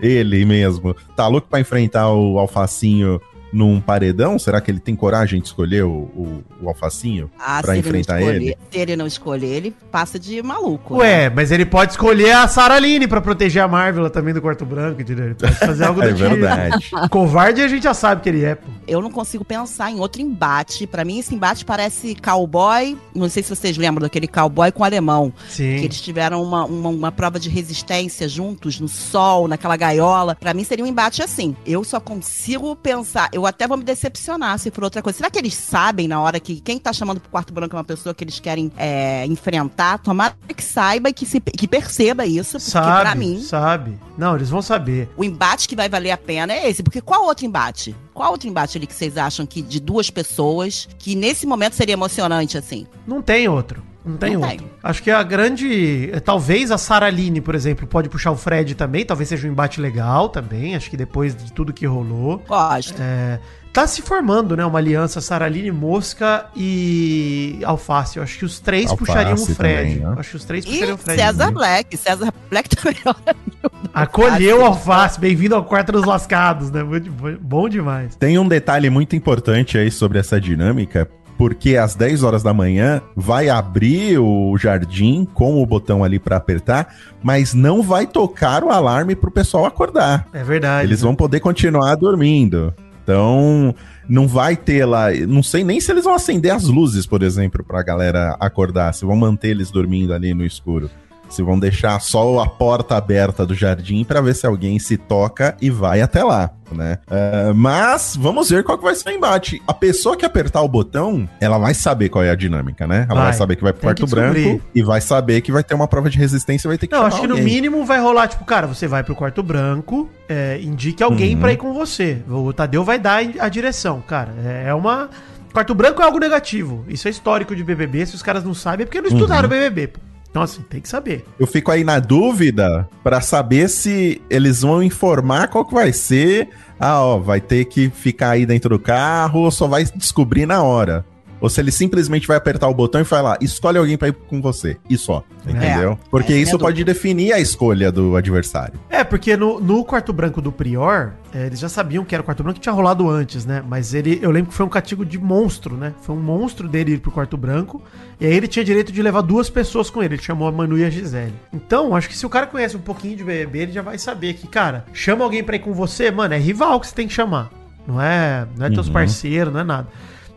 ele 0.03 0.45
mesmo, 0.45 0.95
tá 1.15 1.27
louco 1.27 1.47
pra 1.49 1.59
enfrentar 1.59 2.11
o 2.11 2.37
Alfacinho 2.37 3.21
num 3.53 3.79
paredão? 3.79 4.37
Será 4.39 4.59
que 4.59 4.69
ele 4.71 4.79
tem 4.79 4.95
coragem 4.95 5.39
de 5.39 5.47
escolher 5.47 5.83
o, 5.83 5.91
o, 5.91 6.43
o 6.61 6.67
Alfacinho 6.67 7.29
Ah, 7.39 7.61
pra 7.61 7.73
se 7.73 7.79
ele 7.79 7.81
não 7.83 7.89
enfrentar 7.99 8.19
escolher, 8.19 8.35
ele? 8.41 8.57
Se 8.71 8.77
ele 8.79 8.95
não 8.95 9.07
escolher, 9.07 9.47
ele 9.47 9.75
passa 9.91 10.17
de 10.19 10.41
maluco. 10.41 10.95
né? 10.95 10.99
Ué, 10.99 11.29
mas 11.29 11.51
ele 11.51 11.65
pode 11.65 11.91
escolher 11.91 12.31
a 12.31 12.47
Sarah 12.47 12.79
Line 12.79 13.07
pra 13.07 13.21
proteger 13.21 13.61
a 13.61 13.67
Marvel 13.67 14.09
também 14.09 14.33
do 14.33 14.41
quarto 14.41 14.65
branco, 14.65 15.01
entendeu? 15.01 15.25
Ele 15.25 15.35
pode 15.35 15.53
fazer 15.55 15.85
algo 15.85 16.01
do 16.01 16.07
É 16.07 16.13
tipo. 16.13 16.29
verdade. 16.29 16.89
Covarde 17.09 17.61
a 17.61 17.67
gente 17.67 17.83
já 17.83 17.93
sabe 17.93 18.21
que 18.21 18.29
ele 18.29 18.43
é, 18.43 18.55
pô. 18.55 18.67
Eu 18.87 19.01
não 19.01 19.11
consigo 19.11 19.45
pensar 19.45 19.91
em 19.91 19.99
outro 19.99 20.21
embate. 20.21 20.87
Pra 20.87 21.05
mim, 21.05 21.19
esse 21.19 21.33
embate 21.35 21.63
parece 21.63 22.15
cowboy. 22.15 22.97
Não 23.15 23.29
sei 23.29 23.43
se 23.43 23.49
vocês 23.55 23.77
lembram 23.77 24.01
daquele 24.01 24.27
cowboy 24.27 24.71
com 24.71 24.83
alemão. 24.83 25.31
Sim. 25.47 25.77
Que 25.77 25.85
eles 25.85 26.01
tiveram 26.01 26.41
uma, 26.43 26.65
uma, 26.65 26.89
uma 26.89 27.11
prova 27.11 27.39
de 27.39 27.49
resistência 27.49 28.27
juntos, 28.27 28.79
no 28.79 28.87
sol, 28.87 29.47
naquela 29.47 29.77
gaiola. 29.77 30.35
Pra 30.35 30.53
mim, 30.53 30.63
seria 30.63 30.83
um 30.83 30.87
embate 30.87 31.21
assim. 31.21 31.55
Eu 31.65 31.83
só 31.83 31.99
consigo 31.99 32.75
pensar. 32.75 33.29
Eu 33.31 33.42
até 33.45 33.67
vou 33.67 33.77
me 33.77 33.83
decepcionar 33.83 34.57
se 34.59 34.71
for 34.71 34.83
outra 34.83 35.01
coisa. 35.01 35.17
Será 35.17 35.29
que 35.29 35.37
eles 35.39 35.53
sabem 35.53 36.07
na 36.07 36.21
hora 36.21 36.39
que 36.39 36.59
quem 36.61 36.77
tá 36.77 36.91
chamando 36.93 37.19
pro 37.19 37.29
quarto 37.29 37.53
branco 37.53 37.75
é 37.75 37.77
uma 37.77 37.83
pessoa 37.83 38.13
que 38.13 38.23
eles 38.23 38.39
querem 38.39 38.71
é, 38.77 39.25
enfrentar? 39.25 39.99
Tomara 39.99 40.35
que 40.55 40.63
saiba 40.63 41.09
e 41.09 41.13
que, 41.13 41.25
se, 41.25 41.39
que 41.39 41.67
perceba 41.67 42.25
isso. 42.25 42.57
Porque 42.57 42.71
Sabe, 42.71 43.01
pra 43.01 43.15
mim, 43.15 43.41
sabe. 43.41 43.99
Não, 44.17 44.35
eles 44.35 44.49
vão 44.49 44.61
saber. 44.61 45.09
o 45.17 45.23
embate 45.23 45.67
que 45.67 45.75
vai 45.75 45.89
valer 45.89 46.11
a 46.11 46.17
pena 46.17 46.53
é 46.53 46.69
esse. 46.69 46.83
Porque 46.83 47.01
qual 47.01 47.25
outro 47.25 47.45
embate? 47.45 47.95
Qual 48.13 48.31
outro 48.31 48.47
embate 48.47 48.77
ali 48.77 48.85
que 48.85 48.93
vocês 48.93 49.17
acham 49.17 49.45
que 49.45 49.61
de 49.61 49.79
duas 49.79 50.09
pessoas 50.09 50.87
que 50.99 51.15
nesse 51.15 51.45
momento 51.45 51.73
seria 51.73 51.93
emocionante 51.93 52.57
assim? 52.57 52.85
Não 53.07 53.21
tem 53.21 53.47
outro. 53.47 53.92
Não 54.05 54.17
tem 54.17 54.33
Não 54.33 54.41
outro. 54.41 54.57
tem. 54.57 54.69
Acho 54.83 55.01
que 55.01 55.09
a 55.09 55.23
grande. 55.23 56.09
eh, 56.11 56.19
Talvez 56.19 56.71
a 56.71 56.77
Saraline, 56.77 57.39
por 57.39 57.55
exemplo, 57.55 57.87
pode 57.87 58.09
puxar 58.09 58.31
o 58.31 58.35
Fred 58.35 58.75
também. 58.75 59.05
Talvez 59.05 59.29
seja 59.29 59.47
um 59.47 59.51
embate 59.51 59.79
legal 59.79 60.27
também. 60.29 60.75
Acho 60.75 60.89
que 60.89 60.97
depois 60.97 61.35
de 61.35 61.51
tudo 61.53 61.71
que 61.71 61.85
rolou. 61.85 62.43
Gosto. 62.47 62.95
É, 63.01 63.39
tá 63.71 63.87
se 63.87 64.01
formando, 64.01 64.57
né? 64.57 64.65
Uma 64.65 64.79
aliança 64.79 65.21
Saraline, 65.21 65.71
Mosca 65.71 66.47
e 66.55 67.59
Alface. 67.63 68.17
Eu 68.17 68.23
acho 68.23 68.37
que 68.39 68.43
os 68.45 68.59
três 68.59 68.89
Alface 68.91 68.99
puxariam 69.05 69.35
o 69.35 69.45
Fred. 69.45 69.55
também, 69.91 69.95
né? 69.99 70.15
Acho 70.19 70.29
que 70.31 70.35
os 70.35 70.43
três 70.45 70.65
E 70.65 70.67
puxariam 70.67 70.95
o 70.95 70.97
Fred. 70.97 71.21
César 71.21 71.51
Black. 71.51 71.97
César 71.97 72.33
Black 72.49 72.69
também. 72.75 72.97
Acolheu 73.93 74.61
o 74.61 74.65
Alface. 74.65 75.19
Bem-vindo 75.19 75.55
ao 75.55 75.63
quarto 75.63 75.91
dos 75.91 76.03
lascados, 76.03 76.71
né? 76.71 76.83
Muito 76.83 77.09
Bom 77.41 77.69
demais. 77.69 78.15
Tem 78.15 78.37
um 78.37 78.47
detalhe 78.47 78.89
muito 78.89 79.15
importante 79.15 79.77
aí 79.77 79.89
sobre 79.91 80.19
essa 80.19 80.41
dinâmica, 80.41 81.07
porque 81.43 81.75
às 81.75 81.93
10 81.93 82.23
horas 82.23 82.41
da 82.41 82.53
manhã 82.53 83.01
vai 83.17 83.49
abrir 83.49 84.17
o 84.17 84.57
jardim 84.57 85.27
com 85.33 85.61
o 85.61 85.65
botão 85.65 86.01
ali 86.01 86.17
pra 86.17 86.37
apertar, 86.37 86.95
mas 87.21 87.53
não 87.53 87.81
vai 87.83 88.07
tocar 88.07 88.63
o 88.63 88.69
alarme 88.69 89.13
pro 89.13 89.29
pessoal 89.29 89.65
acordar. 89.65 90.25
É 90.31 90.41
verdade. 90.41 90.87
Eles 90.87 91.01
vão 91.01 91.13
poder 91.13 91.41
continuar 91.41 91.95
dormindo. 91.95 92.73
Então, 93.03 93.75
não 94.07 94.25
vai 94.25 94.55
ter 94.55 94.85
lá, 94.85 95.11
não 95.27 95.43
sei 95.43 95.65
nem 95.65 95.81
se 95.81 95.91
eles 95.91 96.05
vão 96.05 96.15
acender 96.15 96.53
as 96.53 96.63
luzes, 96.63 97.05
por 97.05 97.21
exemplo, 97.21 97.61
pra 97.61 97.83
galera 97.83 98.37
acordar, 98.39 98.93
se 98.93 99.03
vão 99.03 99.17
manter 99.17 99.49
eles 99.49 99.69
dormindo 99.69 100.13
ali 100.13 100.33
no 100.33 100.45
escuro. 100.45 100.89
Se 101.33 101.41
vão 101.41 101.57
deixar 101.57 101.99
só 101.99 102.39
a 102.39 102.47
porta 102.47 102.95
aberta 102.95 103.43
do 103.45 103.55
jardim 103.55 104.03
pra 104.03 104.21
ver 104.21 104.35
se 104.35 104.45
alguém 104.45 104.77
se 104.77 104.97
toca 104.97 105.57
e 105.59 105.69
vai 105.69 105.99
até 106.01 106.23
lá, 106.23 106.51
né? 106.71 106.99
É, 107.09 107.51
mas 107.53 108.15
vamos 108.15 108.49
ver 108.51 108.63
qual 108.63 108.77
que 108.77 108.83
vai 108.83 108.93
ser 108.93 109.09
o 109.09 109.11
embate. 109.13 109.59
A 109.67 109.73
pessoa 109.73 110.15
que 110.15 110.23
apertar 110.25 110.61
o 110.61 110.67
botão, 110.67 111.27
ela 111.41 111.57
vai 111.57 111.73
saber 111.73 112.09
qual 112.09 112.23
é 112.23 112.29
a 112.29 112.35
dinâmica, 112.35 112.85
né? 112.85 113.07
Ela 113.09 113.15
vai, 113.21 113.23
Vai. 113.29 113.33
saber 113.33 113.55
que 113.55 113.63
vai 113.63 113.73
pro 113.73 113.81
quarto 113.81 114.05
branco 114.05 114.61
e 114.75 114.83
vai 114.83 115.01
saber 115.01 115.41
que 115.41 115.51
vai 115.51 115.63
ter 115.63 115.73
uma 115.73 115.87
prova 115.87 116.07
de 116.09 116.17
resistência 116.19 116.67
e 116.67 116.69
vai 116.69 116.77
ter 116.77 116.85
que 116.85 116.95
Não, 116.95 117.03
acho 117.05 117.19
que 117.19 117.25
no 117.27 117.33
alguém. 117.33 117.45
mínimo 117.45 117.83
vai 117.83 117.99
rolar, 117.99 118.27
tipo, 118.27 118.45
cara, 118.45 118.67
você 118.67 118.87
vai 118.87 119.03
pro 119.03 119.15
quarto 119.15 119.41
branco, 119.41 120.07
é, 120.29 120.59
indique 120.61 121.01
alguém 121.01 121.33
Uhum. 121.33 121.41
pra 121.41 121.51
ir 121.53 121.57
com 121.57 121.73
você. 121.73 122.21
O 122.29 122.53
Tadeu 122.53 122.83
vai 122.83 122.99
dar 122.99 123.23
a 123.39 123.49
direção, 123.49 124.01
cara. 124.01 124.31
É 124.65 124.73
uma. 124.73 125.09
Quarto 125.51 125.73
branco 125.75 126.01
é 126.01 126.05
algo 126.05 126.19
negativo. 126.19 126.83
Isso 126.87 127.07
é 127.07 127.11
histórico 127.11 127.55
de 127.55 127.63
BBB. 127.63 128.05
Se 128.05 128.15
os 128.15 128.21
caras 128.23 128.43
não 128.43 128.53
sabem, 128.53 128.83
é 128.83 128.85
porque 128.85 129.01
não 129.01 129.09
Uhum. 129.09 129.15
estudaram 129.17 129.47
BBB, 129.49 129.87
pô. 129.87 129.99
Então, 130.33 130.41
assim, 130.41 130.63
tem 130.63 130.81
que 130.81 130.89
saber. 130.89 131.23
Eu 131.37 131.45
fico 131.45 131.69
aí 131.69 131.83
na 131.83 131.99
dúvida 131.99 132.89
pra 133.03 133.21
saber 133.21 133.69
se 133.69 134.19
eles 134.31 134.61
vão 134.61 134.81
informar 134.81 135.47
qual 135.47 135.63
que 135.63 135.75
vai 135.75 135.93
ser. 135.93 136.49
Ah, 136.79 136.99
ó, 137.03 137.19
vai 137.19 137.39
ter 137.39 137.65
que 137.65 137.91
ficar 137.91 138.31
aí 138.31 138.43
dentro 138.43 138.71
do 138.71 138.79
carro 138.79 139.41
ou 139.41 139.51
só 139.51 139.67
vai 139.67 139.85
descobrir 139.95 140.47
na 140.47 140.63
hora. 140.63 141.05
Ou 141.43 141.49
se 141.49 141.59
ele 141.59 141.71
simplesmente 141.73 142.25
vai 142.25 142.37
apertar 142.37 142.69
o 142.69 142.73
botão 142.73 143.01
e 143.01 143.03
falar, 143.03 143.37
escolhe 143.41 143.77
alguém 143.77 143.97
pra 143.97 144.07
ir 144.07 144.13
com 144.13 144.41
você. 144.41 144.77
E 144.89 144.97
só. 144.97 145.21
Entendeu? 145.45 145.99
Porque 146.09 146.31
essa 146.31 146.39
é 146.39 146.43
isso 146.43 146.57
pode 146.57 146.81
definir 146.85 147.33
a 147.33 147.39
escolha 147.41 147.91
do 147.91 148.15
adversário. 148.15 148.79
É, 148.89 149.03
porque 149.03 149.35
no, 149.35 149.59
no 149.59 149.83
quarto 149.83 150.13
branco 150.13 150.41
do 150.41 150.53
Prior, 150.53 151.11
é, 151.33 151.45
eles 151.47 151.59
já 151.59 151.67
sabiam 151.67 152.05
que 152.05 152.15
era 152.15 152.21
o 152.21 152.23
quarto 152.23 152.41
branco 152.43 152.55
que 152.55 152.61
tinha 152.61 152.71
rolado 152.71 153.09
antes, 153.09 153.45
né? 153.45 153.61
Mas 153.67 153.93
ele, 153.93 154.19
eu 154.21 154.31
lembro 154.31 154.51
que 154.51 154.55
foi 154.55 154.65
um 154.65 154.69
castigo 154.69 155.05
de 155.05 155.17
monstro, 155.19 155.75
né? 155.75 155.93
Foi 156.01 156.15
um 156.15 156.19
monstro 156.21 156.65
dele 156.69 156.93
ir 156.93 156.99
pro 156.99 157.11
quarto 157.11 157.35
branco. 157.35 157.81
E 158.21 158.25
aí 158.25 158.33
ele 158.33 158.47
tinha 158.47 158.63
direito 158.63 158.93
de 158.93 159.01
levar 159.01 159.19
duas 159.19 159.49
pessoas 159.49 159.89
com 159.89 160.01
ele. 160.01 160.15
Ele 160.15 160.21
chamou 160.23 160.47
a 160.47 160.51
Manu 160.53 160.77
e 160.77 160.85
a 160.85 160.89
Gisele. 160.89 161.33
Então, 161.51 161.93
acho 161.93 162.07
que 162.07 162.17
se 162.17 162.25
o 162.25 162.29
cara 162.29 162.47
conhece 162.47 162.77
um 162.77 162.81
pouquinho 162.81 163.17
de 163.17 163.23
BBB, 163.25 163.59
ele 163.59 163.71
já 163.73 163.81
vai 163.81 163.97
saber 163.97 164.35
que, 164.35 164.47
cara, 164.47 164.85
chama 164.93 165.25
alguém 165.25 165.43
pra 165.43 165.57
ir 165.57 165.59
com 165.59 165.73
você, 165.73 166.09
mano, 166.09 166.33
é 166.33 166.37
rival 166.37 166.79
que 166.79 166.87
você 166.87 166.95
tem 166.95 167.05
que 167.05 167.13
chamar. 167.13 167.51
Não 167.85 168.01
é, 168.01 168.47
não 168.57 168.65
é 168.65 168.69
teus 168.69 168.87
Uhum. 168.87 168.93
parceiros, 168.93 169.53
não 169.53 169.59
é 169.59 169.63
nada. 169.65 169.89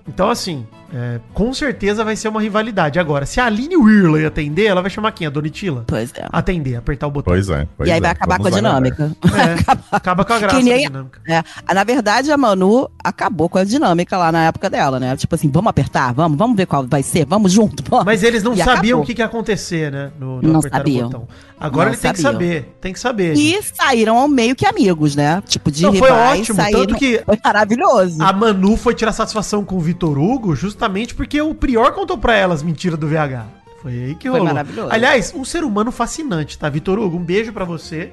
Então, 0.08 0.28
assim, 0.30 0.66
É, 0.94 1.20
com 1.34 1.52
certeza 1.52 2.04
vai 2.04 2.14
ser 2.16 2.28
uma 2.28 2.40
rivalidade. 2.40 2.98
Agora, 2.98 3.26
se 3.26 3.40
a 3.40 3.46
Aline 3.46 3.76
Whirley 3.76 4.24
atender, 4.24 4.66
ela 4.66 4.80
vai 4.80 4.90
chamar 4.90 5.12
quem? 5.12 5.26
A 5.26 5.30
Donitila? 5.30 5.84
Pois 5.86 6.12
é. 6.14 6.26
Atender, 6.32 6.76
apertar 6.76 7.06
o 7.06 7.10
botão. 7.10 7.32
Pois 7.32 7.48
é. 7.48 7.66
pois 7.76 7.88
e 7.88 7.92
aí 7.92 7.98
é. 7.98 8.00
vai 8.00 8.10
acabar 8.10 8.38
Vamos 8.38 8.50
com 8.50 8.56
a 8.56 8.58
aguardar. 8.60 8.92
dinâmica. 8.92 9.16
É, 9.26 9.76
acaba 9.96 10.24
com 10.24 10.32
a 10.32 10.38
graça 10.38 10.60
nem- 10.60 10.82
da 10.84 10.88
dinâmica. 10.88 11.20
É, 11.28 11.74
na 11.74 11.84
verdade, 11.84 12.30
a 12.30 12.36
Manu 12.36 12.88
acabou 13.02 13.48
com 13.48 13.58
a 13.58 13.64
dinâmica 13.64 14.16
lá 14.16 14.30
na 14.30 14.44
época 14.44 14.70
dela, 14.70 15.00
né? 15.00 15.16
Tipo 15.16 15.34
assim, 15.34 15.50
vamos 15.50 15.68
apertar, 15.70 16.12
vamos, 16.14 16.38
vamos 16.38 16.56
ver 16.56 16.66
qual 16.66 16.86
vai 16.86 17.02
ser, 17.02 17.24
vamos 17.26 17.52
junto. 17.52 17.82
vamos. 17.88 18.04
Mas 18.04 18.22
eles 18.22 18.42
não 18.42 18.54
E 18.54 18.58
sabiam 18.58 18.74
acabou. 18.98 19.02
o 19.02 19.06
que, 19.06 19.14
que 19.14 19.20
ia 19.22 19.26
acontecer, 19.26 19.90
né? 19.90 20.10
No, 20.18 20.40
no 20.40 20.52
Não 20.52 20.58
apertar 20.60 20.76
o 20.76 20.80
sabiam. 20.80 21.08
botão. 21.08 21.28
Agora 21.58 21.86
Não 21.86 21.92
ele 21.94 22.00
tem 22.00 22.12
que 22.12 22.20
sabiam. 22.20 22.32
saber. 22.40 22.76
Tem 22.80 22.92
que 22.92 23.00
saber. 23.00 23.34
E 23.34 23.60
saíram 23.62 24.18
ao 24.18 24.28
meio 24.28 24.54
que 24.54 24.66
amigos, 24.66 25.16
né? 25.16 25.42
Tipo, 25.48 25.70
de 25.70 25.82
Não, 25.82 25.94
foi 25.94 26.08
rivais, 26.10 26.40
ótimo, 26.42 26.56
saíram- 26.56 26.80
tanto 26.86 26.94
que- 26.96 27.22
Foi 27.24 27.38
maravilhoso. 27.42 28.22
A 28.22 28.32
Manu 28.32 28.76
foi 28.76 28.94
tirar 28.94 29.12
satisfação 29.12 29.64
com 29.64 29.76
o 29.76 29.80
Vitor 29.80 30.16
Hugo 30.18 30.54
justamente 30.54 30.85
porque 31.14 31.40
o 31.40 31.54
Prior 31.54 31.92
contou 31.92 32.16
pra 32.18 32.34
ela 32.34 32.54
as 32.54 32.62
mentiras 32.62 32.98
do 32.98 33.06
VH. 33.08 33.44
Foi 33.82 33.92
aí 33.92 34.14
que 34.14 34.28
Foi 34.28 34.38
rolou. 34.38 34.46
maravilhoso. 34.54 34.88
Aliás, 34.92 35.32
um 35.34 35.44
ser 35.44 35.62
humano 35.62 35.92
fascinante, 35.92 36.58
tá? 36.58 36.68
Vitor 36.68 36.98
Hugo, 36.98 37.16
um 37.16 37.24
beijo 37.24 37.52
pra 37.52 37.64
você. 37.64 38.12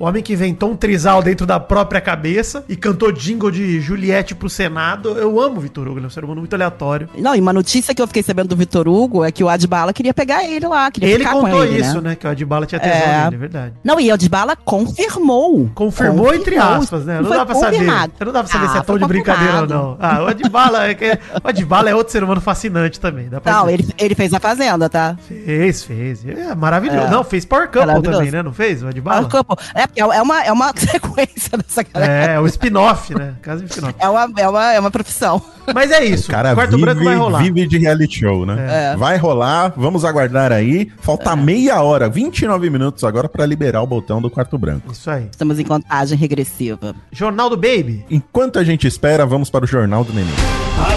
O 0.00 0.06
homem 0.06 0.22
que 0.22 0.32
inventou 0.32 0.70
um 0.70 0.76
trisal 0.76 1.22
dentro 1.22 1.44
da 1.44 1.60
própria 1.60 2.00
cabeça 2.00 2.64
e 2.66 2.74
cantou 2.74 3.12
jingle 3.12 3.50
de 3.50 3.78
Juliette 3.82 4.34
pro 4.34 4.48
Senado. 4.48 5.10
Eu 5.10 5.38
amo 5.38 5.58
o 5.58 5.60
Vitor 5.60 5.86
Hugo, 5.86 5.98
ele 5.98 6.06
é 6.06 6.08
um 6.08 6.10
ser 6.10 6.24
humano 6.24 6.40
muito 6.40 6.54
aleatório. 6.54 7.06
Não, 7.18 7.36
e 7.36 7.40
uma 7.40 7.52
notícia 7.52 7.94
que 7.94 8.00
eu 8.00 8.06
fiquei 8.06 8.22
sabendo 8.22 8.48
do 8.48 8.56
Vitor 8.56 8.88
Hugo 8.88 9.22
é 9.22 9.30
que 9.30 9.44
o 9.44 9.48
Adbala 9.50 9.92
queria 9.92 10.14
pegar 10.14 10.42
ele 10.42 10.66
lá, 10.66 10.90
queria 10.90 11.06
Ele 11.10 11.18
ficar 11.18 11.32
contou 11.34 11.50
com 11.58 11.64
ele, 11.64 11.80
isso, 11.82 12.00
né? 12.00 12.10
né? 12.10 12.16
Que 12.16 12.26
o 12.26 12.30
Adbala 12.30 12.64
tinha 12.64 12.80
tesão 12.80 12.96
É. 12.96 13.24
nele, 13.24 13.34
é 13.36 13.38
verdade. 13.38 13.74
Não, 13.84 14.00
e 14.00 14.10
o 14.10 14.14
Adbala 14.14 14.56
confirmou. 14.56 15.70
Confirmou, 15.74 16.34
entre 16.34 16.56
aspas, 16.56 17.04
né? 17.04 17.18
Não 17.20 17.28
foi 17.28 17.36
dá 17.36 17.44
pra 17.44 17.54
confirmado. 17.54 18.12
saber. 18.12 18.24
Não 18.24 18.32
dá 18.32 18.42
pra 18.42 18.52
saber 18.52 18.64
Ah, 18.64 18.68
se 18.68 18.76
é 18.78 18.80
tão 18.80 18.84
foi 18.94 18.98
de 19.00 19.06
brincadeira 19.06 19.60
ou 19.60 19.66
não. 19.68 19.96
Ah, 20.00 20.22
o 20.22 20.26
Adbala 20.28 20.86
é, 20.88 20.94
que- 20.94 21.18
o 21.44 21.46
Adbala 21.48 21.90
é 21.90 21.94
outro 21.94 22.10
ser 22.10 22.24
humano 22.24 22.40
fascinante 22.40 22.98
também. 22.98 23.28
Dá 23.28 23.38
pra 23.38 23.52
Não, 23.52 23.62
dizer. 23.66 23.74
ele, 23.74 23.94
ele 23.98 24.14
fez 24.14 24.32
a 24.32 24.40
Fazenda, 24.40 24.88
tá? 24.88 25.14
Fez, 25.28 25.84
fez. 25.84 26.24
É 26.26 26.54
maravilhoso. 26.54 27.06
É. 27.06 27.10
Não, 27.10 27.22
fez 27.22 27.44
Power 27.44 27.68
Couple 27.68 28.00
também, 28.02 28.30
né? 28.30 28.42
Não 28.42 28.52
fez? 28.54 28.82
O 28.82 28.88
Adbala? 28.88 29.18
Ah, 29.18 29.22
o 29.22 29.28
campo. 29.28 29.58
É, 29.96 30.00
é 30.00 30.22
uma, 30.22 30.42
é 30.44 30.52
uma 30.52 30.72
sequência 30.76 31.58
dessa 31.58 31.82
galera. 31.82 32.32
É, 32.32 32.40
o 32.40 32.46
spin-off, 32.46 33.14
né? 33.14 33.34
Caso 33.42 33.64
de 33.64 33.70
spin-off. 33.70 33.94
É 33.98 34.08
uma, 34.08 34.30
é 34.36 34.48
uma, 34.48 34.72
é 34.74 34.80
uma 34.80 34.90
profissão. 34.90 35.42
Mas 35.74 35.90
é 35.90 36.04
isso. 36.04 36.28
O 36.28 36.32
cara 36.32 36.52
o 36.52 36.54
quarto 36.54 36.70
vive, 36.72 36.82
branco 36.82 37.04
vai 37.04 37.16
rolar. 37.16 37.38
vive 37.42 37.66
de 37.66 37.78
reality 37.78 38.20
show, 38.20 38.44
né? 38.44 38.92
É. 38.92 38.96
Vai 38.96 39.16
rolar, 39.16 39.72
vamos 39.76 40.04
aguardar 40.04 40.52
aí. 40.52 40.90
Falta 41.00 41.34
meia 41.36 41.80
hora, 41.82 42.08
29 42.08 42.70
minutos 42.70 43.04
agora 43.04 43.28
pra 43.28 43.46
liberar 43.46 43.82
o 43.82 43.86
botão 43.86 44.20
do 44.20 44.30
quarto 44.30 44.58
branco. 44.58 44.92
Isso 44.92 45.10
aí. 45.10 45.28
Estamos 45.30 45.58
em 45.58 45.64
contagem 45.64 46.16
regressiva. 46.18 46.94
Jornal 47.12 47.48
do 47.50 47.56
Baby. 47.56 48.04
Enquanto 48.10 48.58
a 48.58 48.64
gente 48.64 48.86
espera, 48.86 49.24
vamos 49.26 49.50
para 49.50 49.64
o 49.64 49.68
Jornal 49.68 50.04
do 50.04 50.12
Neném. 50.12 50.34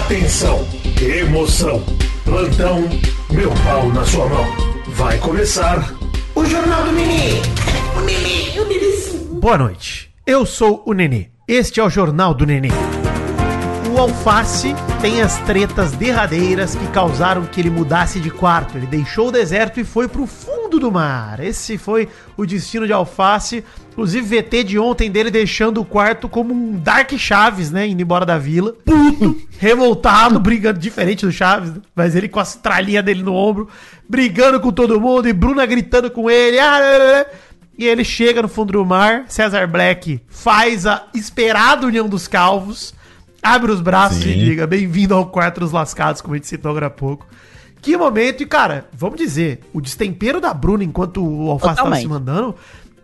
Atenção, 0.02 0.66
emoção, 1.00 1.82
plantão, 2.24 2.88
meu 3.30 3.50
pau 3.64 3.88
na 3.90 4.04
sua 4.04 4.26
mão. 4.28 4.46
Vai 4.88 5.18
começar 5.18 5.92
o 6.34 6.44
Jornal 6.44 6.84
do 6.84 6.92
Nenê. 6.92 7.42
O 7.96 8.00
Nenê, 8.00 8.60
o 8.60 8.64
Nenê. 8.64 8.84
Boa 9.40 9.58
noite. 9.58 10.10
Eu 10.26 10.44
sou 10.44 10.82
o 10.86 10.92
Nenê. 10.92 11.28
Este 11.46 11.80
é 11.80 11.84
o 11.84 11.90
Jornal 11.90 12.34
do 12.34 12.44
Nenê. 12.44 12.68
O 13.94 13.98
Alface 13.98 14.74
tem 15.00 15.22
as 15.22 15.38
tretas 15.42 15.92
derradeiras 15.92 16.74
que 16.74 16.86
causaram 16.88 17.44
que 17.44 17.60
ele 17.60 17.70
mudasse 17.70 18.18
de 18.18 18.30
quarto. 18.30 18.76
Ele 18.76 18.86
deixou 18.86 19.28
o 19.28 19.30
deserto 19.30 19.78
e 19.78 19.84
foi 19.84 20.08
pro 20.08 20.26
fundo 20.26 20.80
do 20.80 20.90
mar. 20.90 21.38
Esse 21.38 21.78
foi 21.78 22.08
o 22.36 22.44
destino 22.44 22.86
de 22.86 22.92
Alface. 22.92 23.64
Inclusive, 23.92 24.42
VT 24.42 24.64
de 24.64 24.78
ontem 24.80 25.08
dele 25.08 25.30
deixando 25.30 25.80
o 25.80 25.84
quarto 25.84 26.28
como 26.28 26.52
um 26.52 26.72
Dark 26.72 27.12
Chaves, 27.16 27.70
né? 27.70 27.86
Indo 27.86 28.02
embora 28.02 28.26
da 28.26 28.36
vila. 28.36 28.72
Puto, 28.84 29.40
revoltado, 29.60 30.40
brigando, 30.40 30.80
diferente 30.80 31.24
do 31.24 31.30
Chaves, 31.30 31.70
né? 31.70 31.80
mas 31.94 32.16
ele 32.16 32.28
com 32.28 32.40
a 32.40 32.44
tralhinha 32.44 33.00
dele 33.00 33.22
no 33.22 33.32
ombro, 33.32 33.68
brigando 34.08 34.58
com 34.58 34.72
todo 34.72 35.00
mundo 35.00 35.28
e 35.28 35.32
Bruna 35.32 35.64
gritando 35.64 36.10
com 36.10 36.28
ele. 36.28 36.58
Ah, 36.58 36.78
lá, 36.80 36.98
lá, 36.98 37.12
lá. 37.12 37.26
E 37.76 37.86
ele 37.86 38.04
chega 38.04 38.40
no 38.40 38.48
fundo 38.48 38.72
do 38.72 38.84
mar, 38.84 39.24
Cesar 39.28 39.68
Black 39.68 40.20
faz 40.28 40.86
a 40.86 41.06
esperada 41.14 41.86
união 41.86 42.08
dos 42.08 42.28
calvos, 42.28 42.94
abre 43.42 43.72
os 43.72 43.80
braços 43.80 44.22
Sim. 44.22 44.30
e 44.30 44.44
diga: 44.44 44.66
Bem-vindo 44.66 45.14
ao 45.14 45.26
quarto 45.26 45.60
dos 45.60 45.72
lascados, 45.72 46.20
como 46.20 46.34
a 46.34 46.36
gente 46.36 46.46
citou 46.46 46.70
agora 46.70 46.86
há 46.86 46.90
pouco. 46.90 47.26
Que 47.82 47.96
momento, 47.96 48.42
e 48.42 48.46
cara, 48.46 48.86
vamos 48.92 49.18
dizer, 49.18 49.60
o 49.72 49.80
destempero 49.80 50.40
da 50.40 50.54
Bruna 50.54 50.84
enquanto 50.84 51.22
o 51.22 51.50
Alface 51.50 51.76
tava 51.76 51.96
se 51.96 52.08
mandando. 52.08 52.54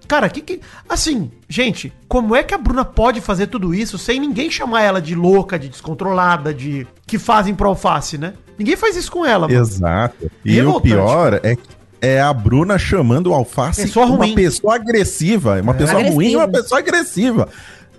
Cara, 0.09 0.29
que 0.29 0.41
que. 0.41 0.61
Assim, 0.89 1.31
gente, 1.49 1.93
como 2.09 2.35
é 2.35 2.43
que 2.43 2.55
a 2.55 2.59
Bruna 2.59 2.85
pode 2.85 3.21
fazer 3.21 3.49
tudo 3.49 3.75
isso 3.75 3.99
sem 3.99 4.19
ninguém 4.19 4.51
chamar 4.51 4.83
ela 4.83 5.01
de 5.01 5.15
louca, 5.15 5.59
de 5.59 5.69
descontrolada, 5.69 6.55
de. 6.55 6.87
que 7.07 7.19
fazem 7.19 7.55
pro 7.55 7.69
Alface, 7.69 8.19
né? 8.19 8.35
Ninguém 8.59 8.77
faz 8.77 8.97
isso 8.97 9.13
com 9.13 9.25
ela, 9.25 9.47
mano. 9.47 9.61
Exato. 9.61 10.31
E 10.45 10.55
Revoltante. 10.55 10.95
o 10.95 10.97
pior 10.97 11.41
é 11.43 11.57
que 11.57 11.80
é 12.01 12.21
a 12.21 12.33
Bruna 12.33 12.79
chamando 12.79 13.29
o 13.29 13.35
Alface 13.35 13.83
Pessoa 13.83 14.07
uma 14.07 14.17
ruim. 14.17 14.35
pessoa 14.35 14.75
agressiva. 14.75 15.61
Uma 15.61 15.75
pessoa 15.75 15.99
Agressiva. 15.99 16.15
ruim 16.15 16.31
e 16.31 16.37
uma 16.37 16.49
pessoa 16.49 16.79
agressiva. 16.79 17.49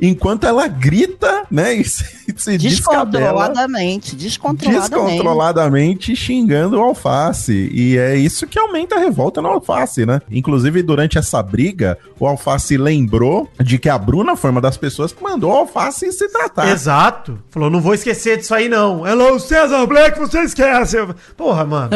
Enquanto 0.01 0.47
ela 0.47 0.67
grita, 0.67 1.45
né, 1.51 1.75
e 1.75 1.83
se, 1.83 2.03
se 2.35 2.57
Descontroladamente, 2.57 4.15
descontroladamente. 4.15 4.89
descontroladamente 4.89 6.15
xingando 6.15 6.77
o 6.77 6.81
Alface. 6.81 7.69
E 7.71 7.97
é 7.97 8.15
isso 8.15 8.47
que 8.47 8.57
aumenta 8.57 8.95
a 8.95 8.99
revolta 8.99 9.41
no 9.41 9.49
Alface, 9.49 10.05
né? 10.05 10.19
Inclusive, 10.31 10.81
durante 10.81 11.17
essa 11.19 11.41
briga, 11.43 11.97
o 12.19 12.25
Alface 12.25 12.77
lembrou 12.77 13.47
de 13.59 13.77
que 13.77 13.89
a 13.89 13.97
Bruna 13.97 14.35
foi 14.35 14.49
uma 14.49 14.61
das 14.61 14.75
pessoas 14.75 15.13
que 15.13 15.21
mandou 15.21 15.51
o 15.51 15.55
Alface 15.55 16.11
se 16.11 16.27
tratar. 16.29 16.69
Exato. 16.69 17.37
Falou, 17.51 17.69
não 17.69 17.79
vou 17.79 17.93
esquecer 17.93 18.37
disso 18.37 18.55
aí, 18.55 18.67
não. 18.67 19.05
Hello, 19.05 19.39
César 19.39 19.85
Black, 19.85 20.17
você 20.17 20.41
esquece. 20.41 20.97
Porra, 21.37 21.63
mano. 21.63 21.91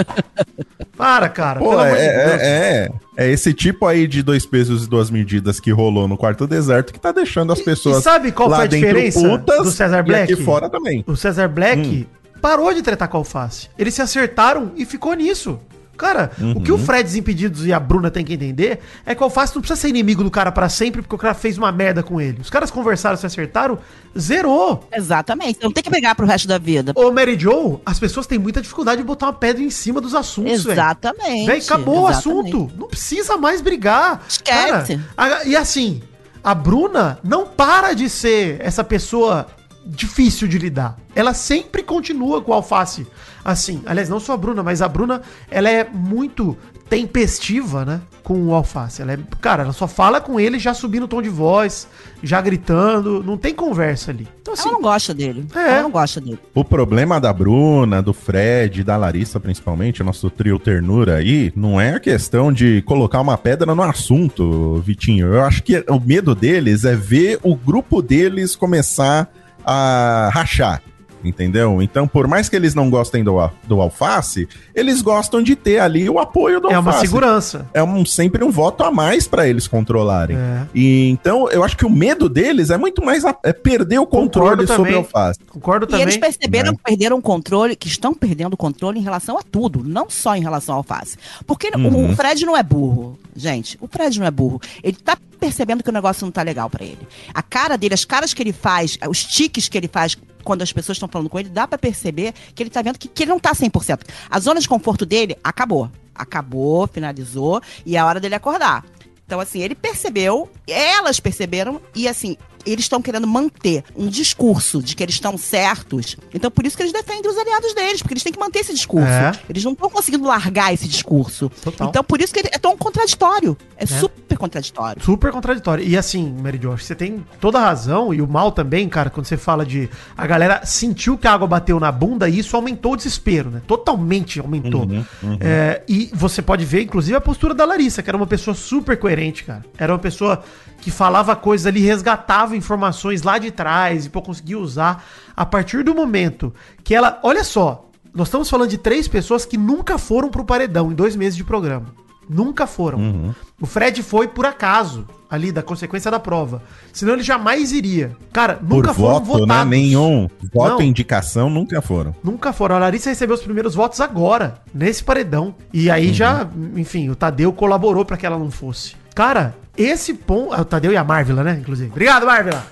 Para, 0.96 1.28
cara. 1.28 1.60
Pô, 1.60 1.72
pelo 1.72 1.82
é, 1.82 1.86
amor 1.86 1.98
de 1.98 2.30
Deus. 2.30 2.42
é, 2.42 2.86
é, 2.86 2.90
é 3.18 3.30
esse 3.32 3.54
tipo 3.54 3.86
aí 3.86 4.08
de 4.08 4.22
dois 4.22 4.46
pesos 4.46 4.86
e 4.86 4.90
duas 4.90 5.10
medidas 5.10 5.60
que 5.60 5.72
rolou 5.72 6.08
no 6.08 6.18
quarto 6.18 6.46
deserto 6.46 6.92
que 6.94 7.00
tá 7.00 7.12
deixando 7.12 7.52
as 7.54 7.62
pessoas 7.62 8.00
e 8.00 8.02
sabe 8.02 8.32
qual 8.32 8.50
lá 8.50 8.58
foi 8.58 8.66
a 8.66 8.68
diferença 8.70 9.20
putas 9.22 9.64
do 9.64 9.72
Cesar 9.72 10.00
e 10.00 10.04
Black? 10.04 10.34
aqui 10.34 10.44
fora 10.44 10.70
também. 10.70 11.04
O 11.08 11.16
Cesar 11.16 11.50
Black 11.50 11.80
Hum. 11.88 12.06
parou 12.42 12.74
de 12.74 12.82
tretar 12.82 13.08
com 13.08 13.18
a 13.18 13.20
Alface. 13.22 13.70
Eles 13.78 13.94
se 13.94 14.02
acertaram 14.02 14.72
e 14.76 14.86
ficou 14.86 15.14
nisso. 15.14 15.60
Cara, 15.98 16.32
o 16.56 16.62
que 16.62 16.72
o 16.72 16.76
Uhum. 16.76 16.86
Fred 16.86 17.04
Desimpedidos 17.04 17.66
e 17.66 17.72
a 17.74 17.80
Bruna 17.80 18.12
tem 18.12 18.24
que 18.26 18.34
entender 18.34 18.80
é 19.06 19.16
que 19.16 19.22
o 19.22 19.24
Alface 19.24 19.54
não 19.56 19.62
precisa 19.62 19.80
ser 19.80 19.88
inimigo 19.90 20.24
do 20.24 20.30
cara 20.32 20.52
pra 20.52 20.68
sempre 20.70 21.02
porque 21.02 21.16
o 21.16 21.18
cara 21.18 21.34
fez 21.34 21.58
uma 21.58 21.72
merda 21.72 22.04
com 22.04 22.20
ele. 22.20 22.40
Os 22.42 22.50
caras 22.50 22.70
conversaram, 22.70 23.16
se 23.18 23.26
acertaram, 23.26 23.80
zerou. 24.18 24.88
Exatamente. 24.94 25.60
Não 25.62 25.72
tem 25.72 25.84
que 25.84 25.90
pegar 25.90 26.16
pro 26.16 26.26
resto 26.26 26.48
da 26.48 26.58
vida. 26.58 26.92
Ô, 26.96 27.12
Mary 27.12 27.38
Jo, 27.40 27.80
as 27.86 28.00
pessoas 28.00 28.26
têm 28.28 28.38
muita 28.40 28.62
dificuldade 28.62 29.02
de 29.02 29.08
botar 29.08 29.28
uma 29.28 29.34
pedra 29.34 29.62
em 29.62 29.70
cima 29.70 30.02
dos 30.02 30.14
assuntos, 30.16 30.64
velho. 30.64 30.74
Exatamente. 30.74 31.46
Véi, 31.46 31.60
acabou 31.60 32.04
o 32.06 32.10
exatamente. 32.10 32.48
assunto. 32.56 32.72
Não 32.78 32.88
precisa 32.88 33.38
mais 33.38 33.62
brigar. 33.62 34.22
Esquece. 34.28 35.00
Cara, 35.16 35.38
a- 35.42 35.46
e 35.46 35.56
assim, 35.56 36.02
a 36.44 36.54
Bruna 36.56 37.20
não 37.24 37.46
para 37.46 37.94
de 37.94 38.10
ser 38.10 38.58
essa 38.60 38.84
pessoa 38.84 39.48
difícil 39.86 40.48
de 40.48 40.58
lidar. 40.58 40.98
Ela 41.16 41.34
sempre 41.34 41.84
continua 41.84 42.42
com 42.42 42.52
o 42.52 42.56
alface. 42.56 43.06
Assim, 43.46 43.84
aliás, 43.86 44.10
não 44.10 44.20
só 44.20 44.34
a 44.34 44.38
Bruna, 44.38 44.64
mas 44.64 44.82
a 44.82 44.88
Bruna, 44.88 45.22
ela 45.52 45.70
é 45.70 45.88
muito 45.88 46.58
tempestiva, 46.90 47.86
né? 47.86 48.02
Com 48.24 48.48
o 48.48 48.56
alface. 48.56 49.04
Ela 49.04 49.14
é, 49.14 49.20
cara, 49.40 49.62
ela 49.62 49.72
só 49.72 49.88
fala 49.88 50.20
com 50.20 50.40
ele 50.40 50.58
já 50.58 50.74
subindo 50.74 51.04
o 51.04 51.08
tom 51.08 51.22
de 51.22 51.30
voz, 51.30 51.88
já 52.24 52.42
gritando, 52.42 53.24
não 53.24 53.38
tem 53.38 53.54
conversa 53.54 54.10
ali. 54.10 54.28
Então 54.42 54.56
assim, 54.56 54.64
Ela 54.64 54.74
não 54.74 54.82
gosta 54.82 55.14
dele. 55.14 55.46
É. 55.56 55.60
Ela 55.60 55.84
não 55.84 55.92
gosta 55.92 56.20
dele. 56.20 56.40
O 56.56 56.64
problema 56.64 57.20
da 57.20 57.32
Bruna, 57.32 58.02
do 58.02 58.14
Fred, 58.14 58.84
da 58.84 58.98
Larissa 58.98 59.40
principalmente, 59.40 60.02
o 60.02 60.06
nosso 60.06 60.28
trio 60.32 60.58
ternura 60.58 61.18
aí, 61.18 61.54
não 61.56 61.80
é 61.80 61.94
a 61.96 62.00
questão 62.00 62.52
de 62.52 62.82
colocar 62.82 63.22
uma 63.22 63.38
pedra 63.38 63.76
no 63.76 63.84
assunto, 63.84 64.82
Vitinho. 64.84 65.34
Eu 65.34 65.44
acho 65.44 65.62
que 65.62 65.86
o 65.88 66.00
medo 66.00 66.34
deles 66.34 66.84
é 66.84 66.96
ver 66.96 67.40
o 67.44 67.56
grupo 67.56 68.02
deles 68.02 68.56
começar 68.56 69.30
a 69.64 70.32
rachar. 70.34 70.82
Entendeu? 71.26 71.82
Então, 71.82 72.08
por 72.08 72.28
mais 72.28 72.48
que 72.48 72.56
eles 72.56 72.76
não 72.76 72.90
gostem 72.90 73.24
do, 73.24 73.36
do 73.64 73.82
alface, 73.82 74.48
eles 74.76 75.02
gostam 75.02 75.42
de 75.42 75.56
ter 75.56 75.80
ali 75.80 76.10
o 76.10 76.20
apoio 76.20 76.60
do 76.62 76.68
é 76.72 76.78
uma 76.78 76.90
alface. 76.92 77.08
segurança. 77.08 77.68
É 77.74 77.82
um, 77.84 78.06
sempre 78.06 78.44
um 78.44 78.52
voto 78.52 78.84
a 78.84 78.92
mais 78.92 79.28
pra 79.28 79.48
eles 79.48 79.68
controlarem. 79.68 80.38
É. 80.38 80.68
E 80.76 81.10
então, 81.10 81.50
eu 81.50 81.64
acho 81.64 81.76
que 81.76 81.86
o 81.86 81.90
medo 81.90 82.30
deles 82.30 82.70
é 82.70 82.78
muito 82.78 83.04
mais 83.04 83.26
a- 83.26 83.36
é 83.44 83.52
perder 83.52 83.98
o 84.00 84.06
controle 84.06 84.50
Concordo 84.66 84.68
sobre 84.76 84.94
o 84.94 84.98
alface. 84.98 85.40
Concordo 85.50 85.86
E 85.86 85.90
também. 85.90 86.04
eles 86.04 86.18
perceberam 86.18 86.72
né? 86.72 86.78
que 86.78 86.84
perderam 86.84 87.18
o 87.18 87.22
controle, 87.22 87.76
que 87.76 87.88
estão 87.88 88.14
perdendo 88.14 88.54
o 88.54 88.58
controle 88.58 89.00
em 89.00 89.04
relação 89.04 89.38
a 89.38 89.42
tudo, 89.42 89.84
não 89.84 90.10
só 90.10 90.36
em 90.36 90.42
relação 90.42 90.76
ao 90.76 90.80
alface. 90.80 91.18
Porque 91.48 91.70
o- 91.76 91.78
Uhum. 91.80 92.12
o 92.12 92.16
Fred 92.16 92.46
não 92.46 92.56
é 92.56 92.62
burro, 92.64 93.18
gente. 93.36 93.78
O 93.82 93.88
Fred 93.88 94.20
não 94.20 94.28
é 94.28 94.32
burro. 94.32 94.62
Ele 94.84 94.96
tá 95.04 95.18
percebendo 95.40 95.84
que 95.84 95.90
o 95.90 95.94
negócio 95.94 96.24
não 96.26 96.32
tá 96.32 96.42
legal 96.42 96.70
pra 96.70 96.84
ele. 96.84 97.08
A 97.34 97.42
cara 97.42 97.78
dele, 97.78 97.94
as 97.94 98.06
caras 98.06 98.34
que 98.34 98.42
ele 98.42 98.54
faz, 98.54 98.98
os 99.10 99.24
tiques 99.24 99.68
que 99.68 99.78
ele 99.78 99.88
faz 99.88 100.18
quando 100.46 100.62
as 100.62 100.72
pessoas 100.72 100.96
estão 100.96 101.10
falando 101.10 101.30
com 101.30 101.38
ele, 101.38 101.50
dá 101.50 101.68
pra 101.68 101.78
perceber 101.78 102.34
que 102.54 102.64
ele 102.64 102.70
tá 102.70 102.82
vendo 102.82 102.98
que, 102.98 103.10
que 103.10 103.24
ele 103.24 103.32
não 103.32 103.40
tá 103.40 103.52
100%. 103.52 104.02
A 104.30 104.40
zona 104.40 104.62
de 104.62 104.70
conforto 104.70 105.06
dele 105.06 105.36
acabou. 105.44 105.92
Acabou, 106.14 106.88
finalizou, 106.88 107.62
e 107.86 107.98
é 107.98 108.00
a 108.00 108.06
hora 108.06 108.22
dele 108.22 108.36
acordar. 108.36 108.86
Então, 109.26 109.40
assim, 109.40 109.60
ele 109.60 109.76
percebeu, 109.76 110.50
elas 110.68 111.20
perceberam, 111.20 111.82
e 111.94 112.08
assim, 112.08 112.38
eles 112.66 112.86
estão 112.86 113.02
querendo 113.02 113.28
manter 113.28 113.84
um 113.96 114.08
discurso 114.08 114.82
de 114.82 114.96
que 114.96 115.04
eles 115.04 115.16
estão 115.16 115.38
certos. 115.38 116.18
Então, 116.34 116.50
por 116.50 116.66
isso 116.66 116.76
que 116.76 116.84
eles 116.84 116.94
defendem 116.94 117.30
os 117.30 117.38
aliados 117.38 117.74
deles, 117.74 118.02
porque 118.02 118.14
eles 118.14 118.24
têm 118.24 118.34
que 118.34 118.40
manter 118.40 118.60
esse 118.60 118.74
discurso. 118.74 119.08
É. 119.08 119.32
Eles 119.50 119.64
não 119.64 119.74
estão 119.74 119.90
conseguindo 119.90 120.26
largar 120.26 120.74
esse 120.74 120.88
discurso. 120.88 121.50
Total. 121.64 121.90
Então, 121.90 122.04
por 122.04 122.22
isso 122.22 122.34
que 122.34 122.40
é 122.40 122.58
tão 122.58 122.78
contraditório. 122.78 123.58
É, 123.78 123.86
super 123.86 124.38
contraditório. 124.38 125.04
Super 125.04 125.32
contraditório. 125.32 125.84
E 125.86 125.98
assim, 125.98 126.36
Mary 126.42 126.60
Jo, 126.62 126.72
você 126.78 126.96
tem 126.96 127.26
toda 127.40 127.60
a 127.60 127.62
razão, 127.62 128.14
e 128.14 128.22
o 128.22 128.28
mal 128.28 128.52
também, 128.52 128.88
cara, 128.90 129.10
quando 129.10 129.26
você 129.26 129.38
fala 129.38 129.66
de. 129.66 129.90
A 130.18 130.26
galera 130.26 130.66
sentiu 130.66 131.18
que 131.18 131.28
a 131.28 131.34
água 131.34 131.48
bateu 131.48 131.80
na 131.80 131.92
bunda 131.92 132.28
e 132.28 132.40
isso 132.40 132.56
aumentou 132.56 132.94
o 132.94 132.96
desespero, 132.96 133.50
né? 133.50 133.62
Totalmente 133.68 134.40
aumentou. 134.40 134.84
Uhum, 134.84 135.38
É, 135.40 135.82
e 135.88 136.10
você 136.14 136.42
pode 136.42 136.66
ver, 136.66 136.84
inclusive, 136.84 137.16
a 137.16 137.22
postura 137.22 137.54
da 137.54 137.66
Larissa, 137.66 138.02
que 138.02 138.10
era 138.10 138.18
uma 138.18 138.28
pessoa 138.28 138.56
super 138.56 138.98
coerente, 138.98 139.44
cara. 139.44 139.64
Era 139.78 139.94
uma 139.94 140.00
pessoa 140.00 140.44
que 140.86 140.92
falava 140.92 141.36
coisas 141.36 141.66
ali, 141.66 141.80
resgatava 141.80 142.56
informações 142.56 143.24
lá 143.24 143.40
de 143.40 143.50
trás 143.50 144.06
e 144.06 144.10
pô, 144.12 144.22
conseguia 144.22 144.60
usar. 144.60 145.04
A 145.36 145.44
partir 145.44 145.84
do 145.84 145.96
momento 145.96 146.54
que 146.84 146.94
ela. 146.94 147.20
Olha 147.24 147.44
só, 147.44 147.90
nós 148.14 148.28
estamos 148.28 148.48
falando 148.48 148.70
de 148.70 148.78
três 148.78 149.08
pessoas 149.08 149.48
que 149.48 149.58
nunca 149.58 149.98
foram 149.98 150.30
pro 150.30 150.46
paredão 150.46 150.92
em 150.92 150.94
dois 150.94 151.16
meses 151.16 151.36
de 151.36 151.44
programa. 151.44 151.88
Nunca 152.30 152.68
foram. 152.68 153.34
O 153.60 153.66
Fred 153.66 154.04
foi 154.04 154.28
por 154.28 154.46
acaso, 154.46 155.08
ali, 155.28 155.52
da 155.52 155.64
consequência 155.64 156.12
da 156.12 156.20
prova. 156.20 156.62
Senão 156.94 157.14
ele 157.14 157.24
jamais 157.24 157.72
iria. 157.72 158.16
Cara, 158.32 158.54
Por 158.56 158.78
nunca 158.78 158.94
foram 158.94 159.24
voto, 159.24 159.40
né? 159.40 159.40
votados. 159.56 159.70
Nenhum. 159.72 160.30
Voto 160.54 160.74
Não. 160.74 160.82
e 160.82 160.86
indicação 160.86 161.50
nunca 161.50 161.82
foram. 161.82 162.16
Nunca 162.24 162.54
foram. 162.54 162.76
A 162.76 162.80
Larissa 162.80 163.10
recebeu 163.10 163.34
os 163.34 163.42
primeiros 163.42 163.74
votos 163.74 164.00
agora, 164.00 164.60
nesse 164.72 165.04
paredão. 165.04 165.56
E 165.74 165.90
aí 165.90 166.14
já, 166.14 166.48
enfim, 166.76 167.10
o 167.10 167.16
Tadeu 167.16 167.52
colaborou 167.52 168.06
pra 168.06 168.18
que 168.18 168.26
ela 168.26 168.38
não 168.38 168.52
fosse. 168.52 168.96
Cara, 169.16 169.56
esse 169.78 170.14
ponto. 170.14 170.54
ah, 170.54 170.62
O 170.62 170.66
Tadeu 170.66 170.92
e 170.92 170.98
a 170.98 171.04
Marvila, 171.04 171.44
né? 171.44 171.58
Inclusive. 171.60 171.90
Obrigado, 171.92 172.26
Marvila! 172.26 172.66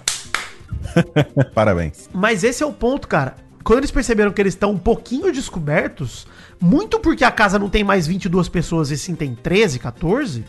Parabéns. 1.54 2.10
Mas 2.14 2.44
esse 2.44 2.64
é 2.64 2.66
o 2.66 2.74
ponto, 2.74 3.08
cara. 3.08 3.36
Quando 3.64 3.80
eles 3.80 3.92
perceberam 3.92 4.32
que 4.32 4.42
eles 4.42 4.54
estão 4.54 4.72
um 4.72 4.78
pouquinho 4.78 5.32
descobertos, 5.32 6.28
muito 6.60 7.00
porque 7.00 7.24
a 7.24 7.32
casa 7.32 7.58
não 7.58 7.70
tem 7.70 7.84
mais 7.84 8.06
22 8.06 8.50
pessoas 8.50 8.92
e 8.92 8.98
sim 8.98 9.16
tem 9.16 9.34
13, 9.34 9.80
14, 9.80 10.44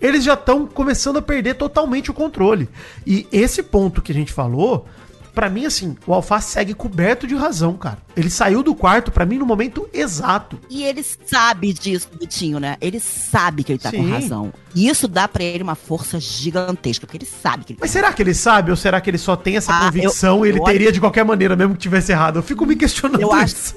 eles 0.00 0.22
já 0.22 0.34
estão 0.34 0.66
começando 0.66 1.16
a 1.16 1.22
perder 1.22 1.54
totalmente 1.54 2.10
o 2.10 2.14
controle. 2.14 2.68
E 3.06 3.26
esse 3.32 3.62
ponto 3.62 4.00
que 4.00 4.12
a 4.12 4.14
gente 4.14 4.32
falou, 4.32 4.86
pra 5.34 5.50
mim, 5.50 5.66
assim, 5.66 5.96
o 6.06 6.14
Alface 6.14 6.50
segue 6.52 6.74
coberto 6.74 7.26
de 7.26 7.34
razão, 7.34 7.74
cara. 7.76 7.98
Ele 8.16 8.30
saiu 8.30 8.62
do 8.62 8.74
quarto, 8.74 9.10
pra 9.10 9.26
mim, 9.26 9.38
no 9.38 9.46
momento 9.46 9.88
exato. 9.92 10.58
E 10.70 10.84
ele 10.84 11.02
sabe 11.02 11.72
disso, 11.72 12.08
Vitinho, 12.20 12.60
né? 12.60 12.76
Ele 12.80 13.00
sabe 13.00 13.64
que 13.64 13.72
ele 13.72 13.78
tá 13.80 13.90
Sim. 13.90 13.96
com 13.96 14.10
razão. 14.10 14.52
E 14.72 14.88
isso 14.88 15.08
dá 15.08 15.26
pra 15.26 15.42
ele 15.42 15.62
uma 15.64 15.74
força 15.74 16.20
gigantesca, 16.20 17.06
porque 17.06 17.16
ele 17.18 17.26
sabe 17.42 17.64
que 17.64 17.72
ele 17.72 17.78
Mas 17.80 17.90
tem 17.92 18.00
será 18.00 18.12
que 18.12 18.22
ele 18.22 18.34
sabe 18.34 18.70
ou 18.70 18.76
será 18.76 19.00
que 19.00 19.10
ele 19.10 19.18
só 19.18 19.34
tem 19.36 19.56
essa 19.56 19.72
Ah, 19.72 19.84
convicção 19.86 20.38
eu- 20.38 20.46
e 20.46 20.48
ele 20.50 20.58
eu 20.60 20.64
teria 20.64 20.92
de 20.92 21.00
qualquer 21.00 21.24
maneira, 21.24 21.56
mesmo 21.56 21.74
que 21.74 21.80
tivesse 21.80 22.12
errado? 22.12 22.36
Eu 22.38 22.42
fico 22.42 22.64
me 22.64 22.76
questionando 22.76 23.20
Eu 23.20 23.32
acho. 23.32 23.54
isso. 23.54 23.76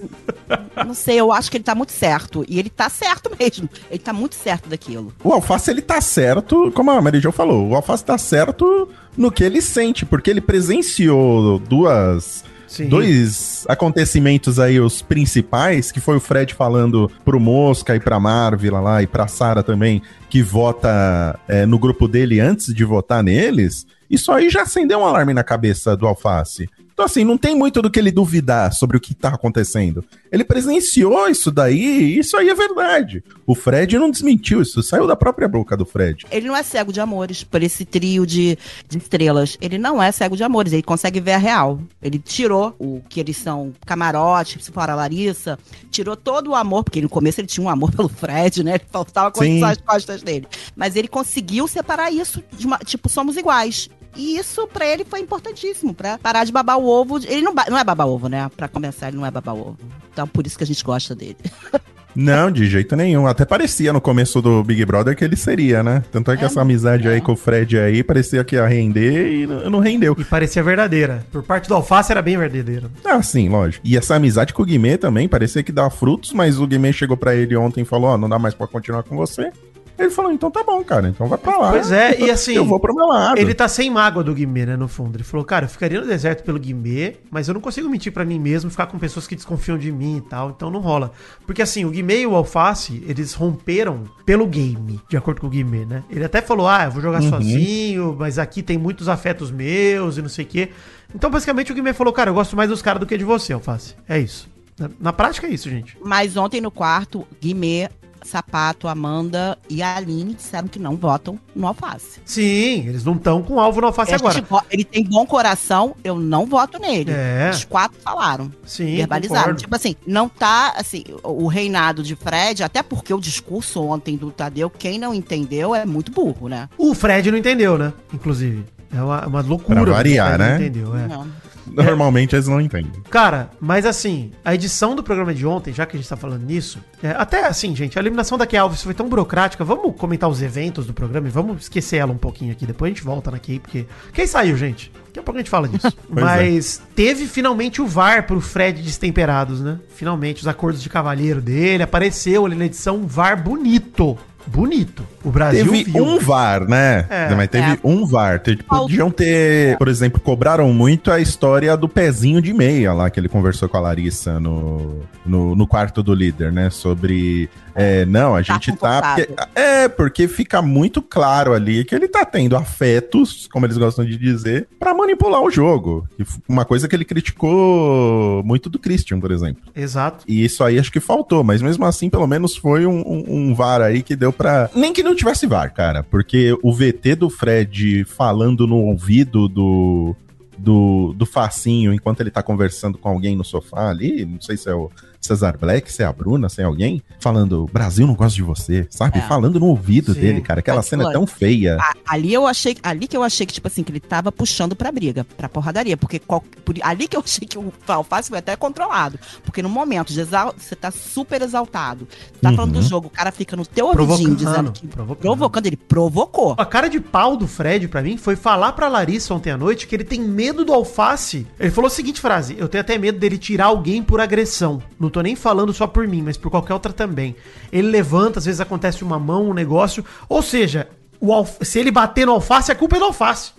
Não 0.85 0.93
sei, 0.93 1.19
eu 1.19 1.31
acho 1.31 1.49
que 1.49 1.57
ele 1.57 1.63
tá 1.63 1.73
muito 1.75 1.91
certo. 1.91 2.45
E 2.47 2.59
ele 2.59 2.69
tá 2.69 2.89
certo 2.89 3.31
mesmo. 3.39 3.67
Ele 3.89 3.99
tá 3.99 4.13
muito 4.13 4.35
certo 4.35 4.69
daquilo. 4.69 5.13
O 5.23 5.33
Alface, 5.33 5.69
ele 5.71 5.81
tá 5.81 5.99
certo, 6.01 6.71
como 6.73 6.91
a 6.91 7.01
Mary 7.01 7.19
Jo 7.19 7.31
falou, 7.31 7.67
o 7.69 7.75
Alface 7.75 8.05
tá 8.05 8.17
certo 8.17 8.87
no 9.17 9.31
que 9.31 9.43
ele 9.43 9.61
sente, 9.61 10.05
porque 10.05 10.29
ele 10.29 10.41
presenciou 10.41 11.57
duas... 11.59 12.43
Sim. 12.67 12.89
Dois 12.89 13.65
acontecimentos 13.67 14.59
aí, 14.59 14.79
os 14.79 15.01
principais, 15.01 15.91
que 15.91 15.99
foi 15.99 16.17
o 16.17 16.19
Fred 16.19 16.53
falando 16.53 17.09
pro 17.23 17.39
Mosca 17.39 17.95
e 17.95 17.99
pra 17.99 18.19
Marvila 18.19 18.79
lá, 18.79 19.01
e 19.01 19.07
pra 19.07 19.27
Sara 19.27 19.63
também, 19.63 20.01
que 20.29 20.43
vota 20.43 21.39
é, 21.47 21.65
no 21.65 21.79
grupo 21.79 22.07
dele 22.07 22.39
antes 22.39 22.73
de 22.73 22.83
votar 22.83 23.23
neles, 23.23 23.87
isso 24.09 24.31
aí 24.31 24.49
já 24.49 24.63
acendeu 24.63 24.99
um 24.99 25.05
alarme 25.05 25.33
na 25.33 25.43
cabeça 25.43 25.95
do 25.95 26.05
Alface. 26.05 26.69
Então, 26.97 27.05
assim, 27.05 27.23
não 27.23 27.37
tem 27.37 27.55
muito 27.55 27.79
do 27.79 27.91
que 27.91 27.99
ele 27.99 28.09
duvidar 28.09 28.73
sobre 28.73 28.97
o 28.97 28.99
que 28.99 29.13
tá 29.13 29.29
acontecendo. 29.29 30.03
Ele 30.31 30.43
presenciou 30.43 31.29
isso 31.29 31.51
daí, 31.51 32.15
e 32.15 32.17
isso 32.17 32.35
aí 32.35 32.49
é 32.49 32.55
verdade. 32.55 33.23
O 33.45 33.53
Fred 33.53 33.99
não 33.99 34.09
desmentiu 34.09 34.63
isso, 34.63 34.81
saiu 34.81 35.05
da 35.05 35.15
própria 35.15 35.47
boca 35.47 35.77
do 35.77 35.85
Fred. 35.85 36.25
Ele 36.31 36.47
não 36.47 36.57
é 36.57 36.63
cego 36.63 36.91
de 36.91 36.99
amores 36.99 37.43
por 37.43 37.61
esse 37.61 37.85
trio 37.85 38.25
de, 38.25 38.57
de 38.89 38.97
estrelas. 38.97 39.59
Ele 39.61 39.77
não 39.77 40.01
é 40.01 40.11
cego 40.11 40.35
de 40.35 40.43
amores, 40.43 40.73
ele 40.73 40.81
consegue 40.81 41.19
ver 41.19 41.33
a 41.33 41.37
real. 41.37 41.79
Ele 42.01 42.17
tirou 42.17 42.75
o 42.79 42.99
que 43.07 43.19
eles 43.19 43.37
são 43.37 43.75
camarote, 43.85 44.57
se 44.59 44.71
for 44.71 44.89
a 44.89 44.95
Larissa, 44.95 45.59
tirou 45.91 46.17
todo 46.17 46.49
o 46.49 46.55
amor, 46.55 46.83
porque 46.83 46.99
no 46.99 47.09
começo 47.09 47.39
ele 47.39 47.47
tinha 47.47 47.63
um 47.63 47.69
amor 47.69 47.91
pelo 47.95 48.09
Fred, 48.09 48.63
né? 48.63 48.73
Ele 48.73 48.85
faltava 48.89 49.29
coisa 49.29 49.53
Sim. 49.53 49.59
nas 49.59 49.77
costas 49.77 50.23
dele. 50.23 50.47
Mas 50.75 50.95
ele 50.95 51.07
conseguiu 51.07 51.67
separar 51.67 52.11
isso 52.11 52.43
de 52.57 52.65
uma, 52.65 52.79
tipo, 52.79 53.07
somos 53.07 53.37
iguais. 53.37 53.87
E 54.17 54.37
isso 54.37 54.67
pra 54.67 54.85
ele 54.85 55.05
foi 55.05 55.19
importantíssimo, 55.19 55.93
pra 55.93 56.17
parar 56.17 56.43
de 56.43 56.51
babar 56.51 56.77
o 56.79 56.85
ovo. 56.87 57.19
Ele 57.19 57.41
não, 57.41 57.53
não 57.69 57.77
é 57.77 57.83
babar 57.83 58.07
ovo, 58.07 58.27
né? 58.27 58.49
Pra 58.57 58.67
começar, 58.67 59.07
ele 59.09 59.17
não 59.17 59.25
é 59.25 59.31
babar 59.31 59.55
ovo. 59.55 59.77
Então 60.11 60.27
por 60.27 60.45
isso 60.47 60.57
que 60.57 60.63
a 60.63 60.67
gente 60.67 60.83
gosta 60.83 61.13
dele. 61.15 61.37
Não, 62.19 62.49
de 62.49 62.65
jeito 62.65 62.95
nenhum. 62.95 63.27
Até 63.27 63.45
parecia 63.45 63.93
no 63.93 64.01
começo 64.01 64.41
do 64.41 64.63
Big 64.63 64.83
Brother 64.85 65.15
que 65.15 65.23
ele 65.23 65.35
seria, 65.35 65.83
né? 65.83 66.03
Tanto 66.11 66.31
é 66.31 66.37
que 66.37 66.41
É, 66.43 66.47
essa 66.47 66.61
amizade 66.61 67.07
aí 67.07 67.17
é. 67.17 67.21
com 67.21 67.33
o 67.33 67.35
Fred 67.35 67.77
aí 67.77 68.01
parecia 68.03 68.43
que 68.43 68.55
ia 68.55 68.65
render 68.65 69.31
e 69.43 69.45
não 69.45 69.69
não 69.69 69.79
rendeu. 69.79 70.15
E 70.17 70.23
parecia 70.23 70.63
verdadeira. 70.63 71.23
Por 71.31 71.43
parte 71.43 71.67
do 71.67 71.75
Alface 71.75 72.11
era 72.11 72.19
bem 72.23 72.35
verdadeira. 72.35 72.89
Ah, 73.05 73.21
sim, 73.21 73.47
lógico. 73.49 73.85
E 73.87 73.95
essa 73.95 74.15
amizade 74.15 74.51
com 74.51 74.63
o 74.63 74.65
Guimê 74.65 74.97
também 74.97 75.27
parecia 75.29 75.61
que 75.61 75.71
dava 75.71 75.91
frutos, 75.91 76.33
mas 76.33 76.59
o 76.59 76.65
Guimê 76.65 76.91
chegou 76.91 77.15
pra 77.15 77.35
ele 77.35 77.55
ontem 77.55 77.81
e 77.81 77.85
falou: 77.85 78.09
Ó, 78.09 78.17
não 78.17 78.27
dá 78.27 78.39
mais 78.39 78.55
pra 78.55 78.65
continuar 78.65 79.03
com 79.03 79.15
você. 79.15 79.51
Ele 79.97 80.09
falou: 80.09 80.31
então 80.31 80.51
tá 80.51 80.63
bom, 80.63 80.83
cara, 80.83 81.09
então 81.09 81.27
vai 81.27 81.37
pra 81.37 81.57
lá. 81.57 81.71
Pois 81.71 81.91
é, 81.91 82.19
e 82.19 82.29
assim, 82.29 82.53
Eu 82.53 82.65
vou 82.65 82.79
pro 82.79 82.93
meu 82.93 83.07
lado. 83.07 83.37
Ele 83.39 83.53
tá 83.53 83.67
sem 83.67 83.89
mágoa 83.89 84.23
do 84.23 84.33
Guimê, 84.33 84.65
né, 84.65 84.75
no 84.75 84.87
fundo. 84.87 85.15
Ele 85.17 85.23
falou, 85.23 85.45
cara, 85.45 85.65
eu 85.65 85.69
ficaria 85.69 85.99
no 85.99 86.05
deserto 86.07 86.43
pelo 86.43 86.59
Guimê, 86.59 87.15
mas 87.31 87.47
eu 87.47 87.53
não 87.53 87.61
consigo 87.61 87.89
mentir 87.89 88.11
pra 88.11 88.23
mim 88.23 88.39
mesmo, 88.39 88.69
ficar 88.69 88.85
com 88.87 88.99
pessoas 88.99 89.25
que 89.27 89.35
desconfiam 89.35 89.77
de 89.77 89.91
mim 89.91 90.17
e 90.17 90.21
tal, 90.21 90.51
então 90.51 90.69
não 90.69 90.79
rola. 90.79 91.11
Porque 91.45 91.61
assim, 91.61 91.83
o 91.85 91.89
Guimê 91.89 92.21
e 92.21 92.27
o 92.27 92.35
Alface, 92.35 93.03
eles 93.07 93.33
romperam 93.33 94.03
pelo 94.25 94.45
game, 94.45 94.99
de 95.09 95.17
acordo 95.17 95.41
com 95.41 95.47
o 95.47 95.49
Guimê, 95.49 95.85
né? 95.85 96.03
Ele 96.09 96.23
até 96.25 96.41
falou, 96.41 96.67
ah, 96.67 96.85
eu 96.85 96.91
vou 96.91 97.01
jogar 97.01 97.21
Uhum. 97.21 97.29
sozinho, 97.29 98.15
mas 98.19 98.37
aqui 98.37 98.61
tem 98.61 98.77
muitos 98.77 99.09
afetos 99.09 99.49
meus 99.51 100.17
e 100.17 100.21
não 100.21 100.29
sei 100.29 100.45
o 100.45 100.47
quê. 100.47 100.69
Então, 101.15 101.29
basicamente, 101.31 101.71
o 101.71 101.75
Guimê 101.75 101.93
falou, 101.93 102.11
cara, 102.13 102.29
eu 102.29 102.33
gosto 102.33 102.55
mais 102.55 102.69
dos 102.69 102.81
caras 102.81 102.99
do 102.99 103.05
que 103.05 103.17
de 103.17 103.23
você, 103.23 103.53
Alface. 103.53 103.95
É 104.07 104.19
isso. 104.19 104.47
Na, 104.77 104.89
na 104.99 105.13
prática 105.13 105.47
é 105.47 105.49
isso, 105.49 105.69
gente. 105.69 105.97
Mas 106.03 106.37
ontem 106.37 106.61
no 106.61 106.69
quarto, 106.69 107.25
Guimê, 107.41 107.89
Sapato, 108.27 108.87
Amanda 108.87 109.57
e 109.69 109.81
a 109.81 109.95
Aline 109.95 110.33
disseram 110.33 110.67
que 110.67 110.77
não 110.79 110.95
votam 110.95 111.39
no 111.55 111.67
Alface. 111.67 112.19
Sim, 112.25 112.87
eles 112.87 113.03
não 113.03 113.13
estão 113.15 113.41
com 113.41 113.59
alvo 113.59 113.81
no 113.81 113.87
Alface 113.87 114.13
agora. 114.13 114.41
vo- 114.41 114.61
Ele 114.69 114.83
tem 114.83 115.03
bom 115.03 115.25
coração, 115.25 115.95
eu 116.03 116.19
não 116.19 116.45
voto 116.45 116.79
nele. 116.79 117.11
É. 117.11 117.49
Os 117.53 117.63
quatro 117.65 117.97
falaram. 118.01 118.51
Sim, 118.65 118.97
verbalizaram. 118.97 119.39
concordo. 119.41 119.61
Tipo 119.61 119.75
assim, 119.75 119.95
não 120.05 120.27
tá, 120.29 120.73
assim, 120.77 121.03
o 121.23 121.47
reinado 121.47 122.03
de 122.03 122.15
Fred, 122.15 122.63
até 122.63 122.83
porque 122.83 123.13
o 123.13 123.19
discurso 123.19 123.81
ontem 123.83 124.17
do 124.17 124.29
Tadeu, 124.31 124.69
quem 124.69 124.99
não 124.99 125.13
entendeu 125.13 125.73
é 125.73 125.85
muito 125.85 126.11
burro, 126.11 126.47
né? 126.49 126.67
O 126.77 126.93
Fred 126.93 127.31
não 127.31 127.37
entendeu, 127.37 127.77
né? 127.77 127.93
Inclusive. 128.13 128.65
É 128.95 129.01
uma, 129.01 129.25
uma 129.27 129.41
loucura. 129.41 129.81
Pra 129.83 129.91
variar, 129.93 130.37
né? 130.39 130.55
entendeu, 130.55 130.95
é. 130.95 131.07
Não. 131.07 131.27
Normalmente 131.71 132.35
eles 132.35 132.47
não 132.47 132.59
entendem. 132.59 133.01
Cara, 133.09 133.49
mas 133.59 133.85
assim, 133.85 134.31
a 134.43 134.53
edição 134.55 134.95
do 134.95 135.03
programa 135.03 135.33
de 135.33 135.45
ontem, 135.45 135.73
já 135.73 135.85
que 135.85 135.95
a 135.95 135.99
gente 135.99 136.09
tá 136.09 136.15
falando 136.15 136.43
nisso, 136.43 136.79
é, 137.01 137.11
até 137.11 137.45
assim, 137.45 137.75
gente, 137.75 137.97
a 137.97 138.01
eliminação 138.01 138.37
da 138.37 138.45
Key 138.45 138.57
Alves 138.57 138.81
foi 138.81 138.93
tão 138.93 139.07
burocrática. 139.07 139.63
Vamos 139.63 139.95
comentar 139.95 140.29
os 140.29 140.41
eventos 140.41 140.85
do 140.85 140.93
programa 140.93 141.27
e 141.27 141.31
vamos 141.31 141.63
esquecer 141.63 141.97
ela 141.97 142.11
um 142.11 142.17
pouquinho 142.17 142.51
aqui. 142.51 142.65
Depois 142.65 142.91
a 142.91 142.93
gente 142.93 143.03
volta 143.03 143.31
na 143.31 143.39
Key, 143.39 143.59
porque. 143.59 143.85
Quem 144.13 144.25
saiu, 144.27 144.57
gente? 144.57 144.91
Daqui 145.07 145.19
a 145.19 145.23
pouco 145.23 145.37
a 145.37 145.41
gente 145.41 145.49
fala 145.49 145.67
disso. 145.67 145.87
Pois 146.07 146.25
mas 146.25 146.81
teve 146.95 147.25
finalmente 147.25 147.81
o 147.81 147.87
VAR 147.87 148.25
pro 148.25 148.39
Fred 148.39 148.81
Destemperados, 148.81 149.61
né? 149.61 149.79
Finalmente, 149.89 150.41
os 150.41 150.47
acordos 150.47 150.81
de 150.81 150.89
cavalheiro 150.89 151.41
dele. 151.41 151.83
Apareceu 151.83 152.45
ali 152.45 152.55
na 152.55 152.65
edição 152.65 152.97
um 152.97 153.07
VAR 153.07 153.41
bonito. 153.41 154.17
Bonito. 154.47 155.03
O 155.23 155.29
Brasil 155.29 155.65
Teve 155.65 155.83
viu. 155.91 156.03
um 156.03 156.19
VAR, 156.19 156.67
né? 156.67 157.05
É. 157.09 157.35
Mas 157.35 157.49
teve 157.49 157.71
É. 157.73 157.77
um 157.83 158.05
VAR. 158.05 158.39
Te- 158.39 158.55
Podiam 158.63 159.11
ter, 159.11 159.77
por 159.77 159.87
exemplo, 159.87 160.19
cobraram 160.21 160.71
muito 160.73 161.11
a 161.11 161.19
história 161.19 161.75
do 161.75 161.87
pezinho 161.89 162.41
de 162.41 162.53
meia 162.53 162.93
lá 162.93 163.09
que 163.09 163.19
ele 163.19 163.27
conversou 163.29 163.67
com 163.67 163.77
a 163.77 163.81
Larissa 163.81 164.39
no, 164.39 165.01
no, 165.25 165.55
no 165.55 165.67
quarto 165.67 166.01
do 166.01 166.13
líder, 166.13 166.51
né? 166.51 166.69
Sobre. 166.69 167.49
É, 167.77 168.05
não, 168.05 168.35
a 168.35 168.43
Tá 168.43 168.53
gente 168.55 168.71
tá. 168.75 169.01
convocado. 169.01 169.25
porque- 169.27 169.49
é, 169.55 169.87
porque 169.87 170.27
fica 170.27 170.61
muito 170.61 171.01
claro 171.01 171.53
ali 171.53 171.85
que 171.85 171.93
ele 171.95 172.07
tá 172.07 172.25
tendo 172.25 172.57
afetos, 172.57 173.47
como 173.51 173.65
eles 173.65 173.77
gostam 173.77 174.03
de 174.03 174.17
dizer, 174.17 174.67
pra 174.79 174.93
manipular 174.93 175.41
o 175.41 175.49
jogo. 175.51 176.07
Uma 176.49 176.65
coisa 176.65 176.87
que 176.87 176.95
ele 176.95 177.05
criticou 177.05 178.43
muito 178.43 178.69
do 178.69 178.79
Christian, 178.79 179.19
por 179.19 179.31
exemplo. 179.31 179.61
Exato. 179.75 180.23
E 180.27 180.43
isso 180.43 180.63
aí 180.63 180.79
acho 180.79 180.91
que 180.91 180.99
faltou, 180.99 181.43
mas 181.43 181.61
mesmo 181.61 181.85
assim, 181.85 182.09
pelo 182.09 182.27
menos 182.27 182.55
foi 182.57 182.85
um, 182.85 182.99
um, 182.99 183.23
um 183.51 183.55
VAR 183.55 183.81
aí 183.81 184.01
que 184.01 184.15
deu 184.15 184.33
pra. 184.33 184.69
Nem 184.75 184.91
que 184.93 185.03
não 185.03 185.15
tivesse 185.15 185.45
VAR, 185.47 185.73
cara, 185.73 186.03
porque 186.03 186.57
o 186.63 186.73
VT 186.73 187.15
do 187.15 187.29
Fred 187.29 188.03
falando 188.05 188.65
no 188.67 188.77
ouvido 188.77 189.47
do, 189.47 190.15
do, 190.57 191.13
do 191.15 191.25
facinho 191.25 191.93
enquanto 191.93 192.21
ele 192.21 192.31
tá 192.31 192.41
conversando 192.43 192.97
com 192.97 193.09
alguém 193.09 193.35
no 193.35 193.43
sofá 193.43 193.89
ali, 193.89 194.25
não 194.25 194.41
sei 194.41 194.57
se 194.57 194.69
é 194.69 194.73
o 194.73 194.89
Cesar 195.19 195.57
Black, 195.57 195.91
se 195.91 196.03
é 196.03 196.05
a 196.05 196.13
Bruna, 196.13 196.47
se 196.47 196.61
é 196.61 196.63
alguém, 196.63 197.01
falando, 197.19 197.65
Brasil 197.73 198.05
não 198.07 198.13
gosta 198.13 198.35
de 198.35 198.43
você, 198.43 198.87
sabe? 198.89 199.17
É. 199.17 199.21
Falando 199.23 199.59
no 199.59 199.65
ouvido 199.65 200.13
Sim. 200.13 200.21
dele, 200.21 200.41
cara. 200.41 200.59
Aquela 200.59 200.77
Mas, 200.77 200.85
cena 200.85 201.09
é 201.09 201.11
tão 201.11 201.25
feia. 201.27 201.75
A- 201.81 201.93
ali 202.13 202.33
eu 202.33 202.45
achei, 202.47 202.77
ali 202.83 203.07
que 203.07 203.17
eu 203.17 203.23
achei 203.23 203.45
que 203.45 203.53
tipo 203.53 203.67
assim 203.67 203.83
que 203.83 203.91
ele 203.91 203.99
tava 203.99 204.31
puxando 204.31 204.75
pra 204.75 204.91
briga, 204.91 205.25
pra 205.35 205.49
porradaria, 205.49 205.97
porque 205.97 206.19
qual- 206.19 206.43
por- 206.63 206.75
ali 206.81 207.07
que 207.07 207.17
eu 207.17 207.21
achei 207.21 207.47
que 207.47 207.57
o 207.57 207.73
alface 207.87 208.29
foi 208.29 208.37
até 208.37 208.55
controlado, 208.55 209.19
porque 209.43 209.61
no 209.61 209.67
momento 209.69 210.13
de 210.13 210.19
exal, 210.21 210.53
você 210.57 210.75
tá 210.75 210.91
super 210.91 211.41
exaltado, 211.41 212.07
tá 212.41 212.53
falando 212.53 212.73
do 212.73 212.79
Uhum. 212.79 212.83
jogo, 212.87 213.07
o 213.07 213.11
cara 213.11 213.31
fica 213.31 213.55
no 213.57 213.65
teu 213.65 213.87
ouvidinho 213.87 214.35
dizendo 214.35 214.71
que 214.71 214.87
provocando. 214.87 215.21
provocando, 215.21 215.65
ele 215.65 215.77
provocou. 215.77 216.55
A 216.57 216.65
cara 216.65 216.87
de 216.89 216.99
pau 217.01 217.35
do 217.35 217.47
Fred, 217.47 217.87
pra 217.87 218.01
mim, 218.03 218.17
foi 218.17 218.35
falar 218.35 218.71
pra 218.73 218.87
Larissa 218.87 219.33
ontem 219.33 219.49
à 219.51 219.57
noite 219.57 219.87
que 219.87 219.95
ele 219.95 220.03
tem 220.05 220.21
medo 220.21 220.46
do 220.63 220.73
alface. 220.73 221.45
Ele 221.59 221.71
falou 221.71 221.87
a 221.87 221.91
seguinte 221.91 222.19
frase: 222.21 222.55
Eu 222.57 222.67
tenho 222.67 222.81
até 222.81 222.97
medo 222.97 223.17
dele 223.19 223.37
tirar 223.37 223.65
alguém 223.65 224.01
por 224.03 224.19
agressão. 224.21 224.81
Não 224.99 225.09
tô 225.09 225.21
nem 225.21 225.35
falando 225.35 225.73
só 225.73 225.87
por 225.87 226.07
mim, 226.07 226.21
mas 226.21 226.37
por 226.37 226.49
qualquer 226.49 226.73
outra 226.73 226.91
também. 226.93 227.35
Ele 227.71 227.87
levanta, 227.89 228.39
às 228.39 228.45
vezes 228.45 228.61
acontece 228.61 229.03
uma 229.03 229.19
mão, 229.19 229.49
um 229.49 229.53
negócio. 229.53 230.03
Ou 230.29 230.41
seja, 230.41 230.87
o 231.19 231.33
alf- 231.33 231.57
se 231.61 231.79
ele 231.79 231.91
bater 231.91 232.25
no 232.25 232.33
alface, 232.33 232.71
a 232.71 232.75
culpa 232.75 232.95
é 232.95 232.99
do 232.99 233.05
alface. 233.05 233.51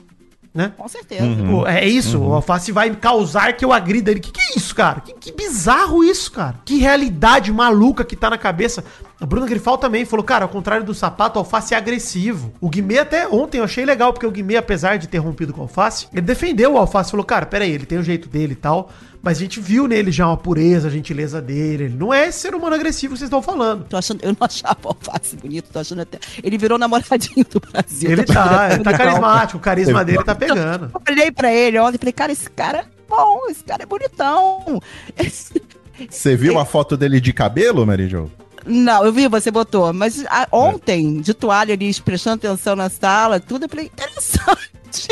Né? 0.55 0.72
Com 0.77 0.88
certeza. 0.88 1.22
Uhum. 1.24 1.66
É 1.66 1.87
isso, 1.87 2.18
o 2.18 2.33
alface 2.33 2.72
vai 2.72 2.90
causar 2.96 3.53
que 3.53 3.64
eu 3.64 3.72
agrida 3.72 4.11
ele. 4.11 4.18
Que 4.18 4.33
que 4.33 4.40
é 4.40 4.57
isso, 4.57 4.74
cara? 4.74 5.01
Que, 5.01 5.12
que 5.12 5.31
bizarro 5.33 6.03
isso, 6.03 6.33
cara. 6.33 6.57
Que 6.64 6.79
realidade 6.79 7.53
maluca 7.53 8.03
que 8.05 8.16
tá 8.16 8.29
na 8.31 8.38
cabeça. 8.38 8.83
A 9.20 9.26
Bruna 9.26 9.46
Grifal 9.46 9.76
também 9.76 10.04
falou, 10.04 10.24
cara, 10.24 10.44
ao 10.44 10.48
contrário 10.48 10.87
do 10.87 10.94
sapato, 10.94 11.38
o 11.38 11.40
alface 11.40 11.74
é 11.74 11.76
agressivo. 11.76 12.52
O 12.61 12.68
Guimê 12.70 12.98
até 13.00 13.26
ontem 13.26 13.59
eu 13.59 13.64
achei 13.64 13.85
legal, 13.85 14.12
porque 14.12 14.24
o 14.26 14.31
Guimê, 14.31 14.57
apesar 14.57 14.96
de 14.96 15.09
ter 15.09 15.18
rompido 15.18 15.52
com 15.52 15.59
o 15.61 15.62
alface, 15.64 16.07
ele 16.12 16.22
defendeu 16.22 16.74
o 16.74 16.78
alface, 16.78 17.11
falou, 17.11 17.26
cara, 17.26 17.44
peraí, 17.44 17.72
ele 17.72 17.85
tem 17.85 17.98
o 17.98 18.02
jeito 18.04 18.28
dele 18.28 18.52
e 18.52 18.57
tal, 18.57 18.90
mas 19.20 19.38
a 19.38 19.40
gente 19.40 19.59
viu 19.59 19.88
nele 19.88 20.12
já 20.12 20.24
uma 20.28 20.37
pureza, 20.37 20.87
a 20.87 20.90
gentileza 20.90 21.42
dele. 21.42 21.85
Ele 21.85 21.96
não 21.96 22.14
é 22.14 22.28
esse 22.28 22.38
ser 22.38 22.54
humano 22.54 22.76
agressivo 22.76 23.14
que 23.14 23.18
vocês 23.18 23.26
estão 23.26 23.42
falando. 23.42 23.87
Tô 23.88 23.96
achando, 23.96 24.22
eu 24.22 24.28
não 24.31 24.46
achava 24.46 24.78
o 24.85 24.88
alface 24.88 25.35
bonito, 25.35 25.68
tô 25.72 25.81
achando 25.81 26.02
até. 26.02 26.20
Ele 26.40 26.57
virou 26.57 26.78
namoradinho 26.78 27.44
do 27.50 27.59
Brasil. 27.59 28.12
Ele 28.12 28.22
tá, 28.24 28.68
ele 28.72 28.85
tá 28.85 28.96
carismático, 28.96 29.59
o 29.59 29.61
carisma 29.61 30.04
dele 30.04 30.22
tá 30.22 30.35
pegando. 30.37 30.92
Eu 30.94 31.12
olhei 31.12 31.33
pra 31.33 31.52
ele 31.52 31.76
ontem 31.81 31.96
e 31.96 31.98
falei, 31.98 32.12
cara, 32.12 32.31
esse 32.31 32.48
cara 32.48 32.78
é 32.78 32.85
bom, 33.09 33.40
esse 33.50 33.64
cara 33.64 33.83
é 33.83 33.87
bonitão. 33.87 34.81
Esse- 35.18 35.61
Você 36.09 36.37
viu 36.37 36.57
a 36.61 36.64
foto 36.64 36.96
dele 36.96 37.20
de 37.20 37.33
cabelo, 37.33 37.85
Mary 37.85 38.09
Jo? 38.09 38.31
Não, 38.68 39.04
eu 39.04 39.12
vi, 39.12 39.26
você 39.28 39.50
botou. 39.50 39.92
Mas 39.92 40.24
a- 40.28 40.46
ontem, 40.52 41.20
de 41.20 41.33
toalha 41.35 41.74
ali, 41.74 41.92
prestando 42.04 42.37
atenção 42.46 42.76
na 42.76 42.88
sala, 42.88 43.40
tudo, 43.40 43.64
eu 43.64 43.68
falei, 43.68 43.87
interessante. 43.87 44.68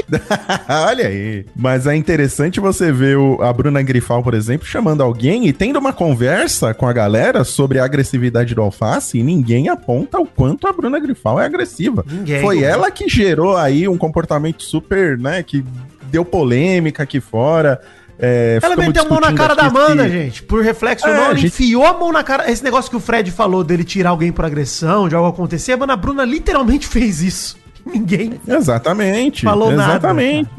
Olha 0.69 1.07
aí. 1.09 1.45
Mas 1.55 1.87
é 1.87 1.95
interessante 1.95 2.61
você 2.61 2.90
ver 2.92 3.16
o- 3.19 3.42
a 3.42 3.53
Bruna 3.53 3.83
Grifal, 3.83 4.23
por 4.23 4.35
exemplo, 4.35 4.66
chamando 4.66 5.03
alguém 5.03 5.47
e 5.47 5.53
tendo 5.53 5.79
uma 5.79 5.92
conversa 5.92 6.73
com 6.73 6.87
a 6.87 6.92
galera 6.92 7.45
sobre 7.45 7.79
a 7.79 7.85
agressividade 7.85 8.55
do 8.55 8.62
alface 8.62 9.19
e 9.19 9.23
ninguém 9.23 9.69
aponta 9.69 10.19
o 10.19 10.27
quanto 10.27 10.66
a 10.66 10.73
Bruna 10.73 10.99
Grifal 10.99 11.40
é 11.40 11.45
agressiva. 11.45 12.05
Ninguém. 12.11 12.40
Foi 12.40 12.62
ela 12.62 12.90
que 12.90 13.09
gerou 13.09 13.57
aí 13.57 13.87
um 13.88 13.99
comportamento 13.99 14.62
super, 14.62 15.19
né, 15.19 15.42
que 15.42 15.64
deu 16.11 16.25
polêmica 16.25 17.03
aqui 17.03 17.21
fora. 17.21 17.81
É, 18.18 18.59
Ela 18.62 18.76
meteu 18.76 19.02
a 19.02 19.09
mão 19.09 19.20
na 19.20 19.33
cara 19.35 19.55
da 19.55 19.66
Amanda, 19.66 20.09
gente. 20.09 20.42
Por 20.42 20.62
reflexo, 20.62 21.07
É, 21.07 21.12
não. 21.14 21.24
Ela 21.26 21.35
gente- 21.35 21.46
enfiou 21.48 21.85
a 21.87 21.92
mão 21.92 22.11
na 22.12 22.22
cara. 22.24 22.50
Esse 22.50 22.64
negócio 22.64 22.90
que 22.90 22.96
o 22.96 23.00
Fred 23.00 23.31
falou 23.31 23.62
dele 23.62 23.85
tirar 23.85 24.11
alguém 24.11 24.33
por 24.33 24.44
agressão, 24.44 25.09
de 25.09 25.14
algo 25.14 25.29
acontecer, 25.29 25.72
a 25.72 25.85
Ana 25.85 25.96
Bruna 25.96 26.24
literalmente 26.24 26.87
fez 26.88 27.20
isso. 27.22 27.57
Ninguém. 27.85 28.40
Exatamente. 28.48 29.44
Falou 29.44 29.70
nada, 29.70 29.92
exatamente. 29.92 30.50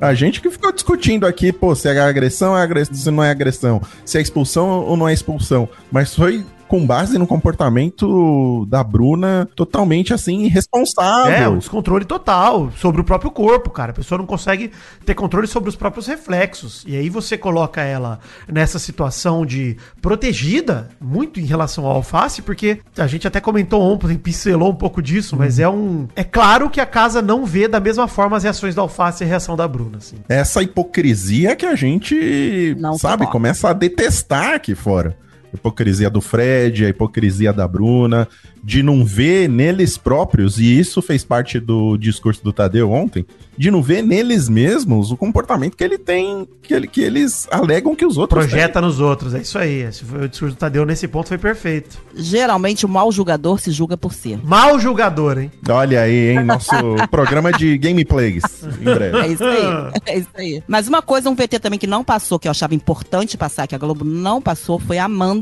A 0.00 0.12
gente 0.12 0.38
que 0.40 0.50
ficou 0.50 0.70
discutindo 0.70 1.26
aqui, 1.26 1.50
pô, 1.50 1.74
se 1.74 1.88
é 1.88 1.98
agressão, 1.98 2.56
é 2.56 2.60
agressão, 2.62 2.94
se 2.94 3.10
não 3.10 3.24
é 3.24 3.30
agressão, 3.30 3.80
se 4.04 4.18
é 4.18 4.20
expulsão 4.20 4.68
ou 4.68 4.94
não 4.96 5.08
é 5.08 5.14
expulsão. 5.14 5.66
Mas 5.90 6.14
foi 6.14 6.44
com 6.72 6.86
base 6.86 7.18
no 7.18 7.26
comportamento 7.26 8.64
da 8.66 8.82
Bruna 8.82 9.46
totalmente 9.54 10.14
assim 10.14 10.44
É, 10.44 10.46
irresponsável. 10.46 11.52
um 11.52 11.58
descontrole 11.58 12.06
total 12.06 12.72
sobre 12.78 12.98
o 12.98 13.04
próprio 13.04 13.30
corpo, 13.30 13.68
cara. 13.68 13.90
A 13.90 13.94
pessoa 13.94 14.16
não 14.16 14.24
consegue 14.24 14.70
ter 15.04 15.14
controle 15.14 15.46
sobre 15.46 15.68
os 15.68 15.76
próprios 15.76 16.06
reflexos. 16.06 16.82
E 16.86 16.96
aí 16.96 17.10
você 17.10 17.36
coloca 17.36 17.82
ela 17.82 18.20
nessa 18.50 18.78
situação 18.78 19.44
de 19.44 19.76
protegida, 20.00 20.88
muito 20.98 21.38
em 21.40 21.44
relação 21.44 21.84
ao 21.84 21.96
alface, 21.96 22.40
porque 22.40 22.78
a 22.96 23.06
gente 23.06 23.26
até 23.28 23.38
comentou 23.38 23.82
ontem, 23.82 24.16
pincelou 24.16 24.70
um 24.70 24.74
pouco 24.74 25.02
disso, 25.02 25.36
mas 25.36 25.58
é 25.58 25.68
um. 25.68 26.08
É 26.16 26.24
claro 26.24 26.70
que 26.70 26.80
a 26.80 26.86
casa 26.86 27.20
não 27.20 27.44
vê 27.44 27.68
da 27.68 27.80
mesma 27.80 28.08
forma 28.08 28.36
as 28.38 28.44
reações 28.44 28.74
do 28.74 28.80
alface 28.80 29.22
e 29.22 29.26
a 29.26 29.28
reação 29.28 29.56
da 29.56 29.68
Bruna, 29.68 29.98
assim. 29.98 30.16
Essa 30.26 30.62
hipocrisia 30.62 31.54
que 31.54 31.66
a 31.66 31.74
gente, 31.74 32.74
Não 32.78 32.94
sabe, 32.96 33.24
suporta. 33.24 33.32
começa 33.32 33.68
a 33.68 33.72
detestar 33.74 34.54
aqui 34.54 34.74
fora. 34.74 35.16
Hipocrisia 35.54 36.10
do 36.10 36.20
Fred, 36.20 36.84
a 36.84 36.88
hipocrisia 36.88 37.52
da 37.52 37.68
Bruna, 37.68 38.28
de 38.62 38.82
não 38.82 39.04
ver 39.04 39.48
neles 39.48 39.98
próprios, 39.98 40.58
e 40.58 40.78
isso 40.78 41.02
fez 41.02 41.24
parte 41.24 41.58
do 41.58 41.96
discurso 41.96 42.42
do 42.42 42.52
Tadeu 42.52 42.90
ontem, 42.90 43.26
de 43.56 43.70
não 43.70 43.82
ver 43.82 44.02
neles 44.02 44.48
mesmos 44.48 45.10
o 45.10 45.16
comportamento 45.16 45.76
que 45.76 45.84
ele 45.84 45.98
tem, 45.98 46.48
que, 46.62 46.72
ele, 46.72 46.86
que 46.86 47.00
eles 47.00 47.46
alegam 47.50 47.94
que 47.94 48.06
os 48.06 48.16
outros 48.16 48.46
Projeta 48.46 48.80
nos 48.80 49.00
outros, 49.00 49.34
é 49.34 49.40
isso 49.40 49.58
aí. 49.58 49.82
Esse 49.82 50.04
foi 50.04 50.24
o 50.24 50.28
discurso 50.28 50.54
do 50.54 50.58
Tadeu 50.58 50.86
nesse 50.86 51.06
ponto 51.06 51.28
foi 51.28 51.38
perfeito. 51.38 51.98
Geralmente 52.14 52.86
o 52.86 52.88
mau 52.88 53.10
julgador 53.10 53.58
se 53.60 53.70
julga 53.70 53.96
por 53.96 54.12
si. 54.14 54.38
Mal 54.42 54.78
julgador, 54.78 55.38
hein? 55.38 55.50
têm. 55.62 55.74
Olha 55.74 56.00
aí, 56.02 56.30
hein, 56.30 56.44
nosso 56.44 56.70
programa 57.10 57.52
de 57.52 57.76
gameplays, 57.76 58.42
em 58.80 58.84
breve. 58.84 59.18
É 59.18 59.28
isso 59.28 59.44
aí. 59.44 59.92
É 60.06 60.18
isso 60.18 60.28
aí. 60.34 60.62
Mas 60.66 60.88
uma 60.88 61.02
coisa, 61.02 61.28
um 61.28 61.34
VT 61.34 61.58
também 61.58 61.78
que 61.78 61.86
não 61.86 62.04
passou, 62.04 62.38
que 62.38 62.48
eu 62.48 62.50
achava 62.50 62.74
importante 62.74 63.36
passar, 63.36 63.66
que 63.66 63.74
a 63.74 63.78
Globo 63.78 64.04
não 64.04 64.40
passou, 64.40 64.78
foi 64.78 64.98
a 64.98 65.04
Amanda 65.04 65.41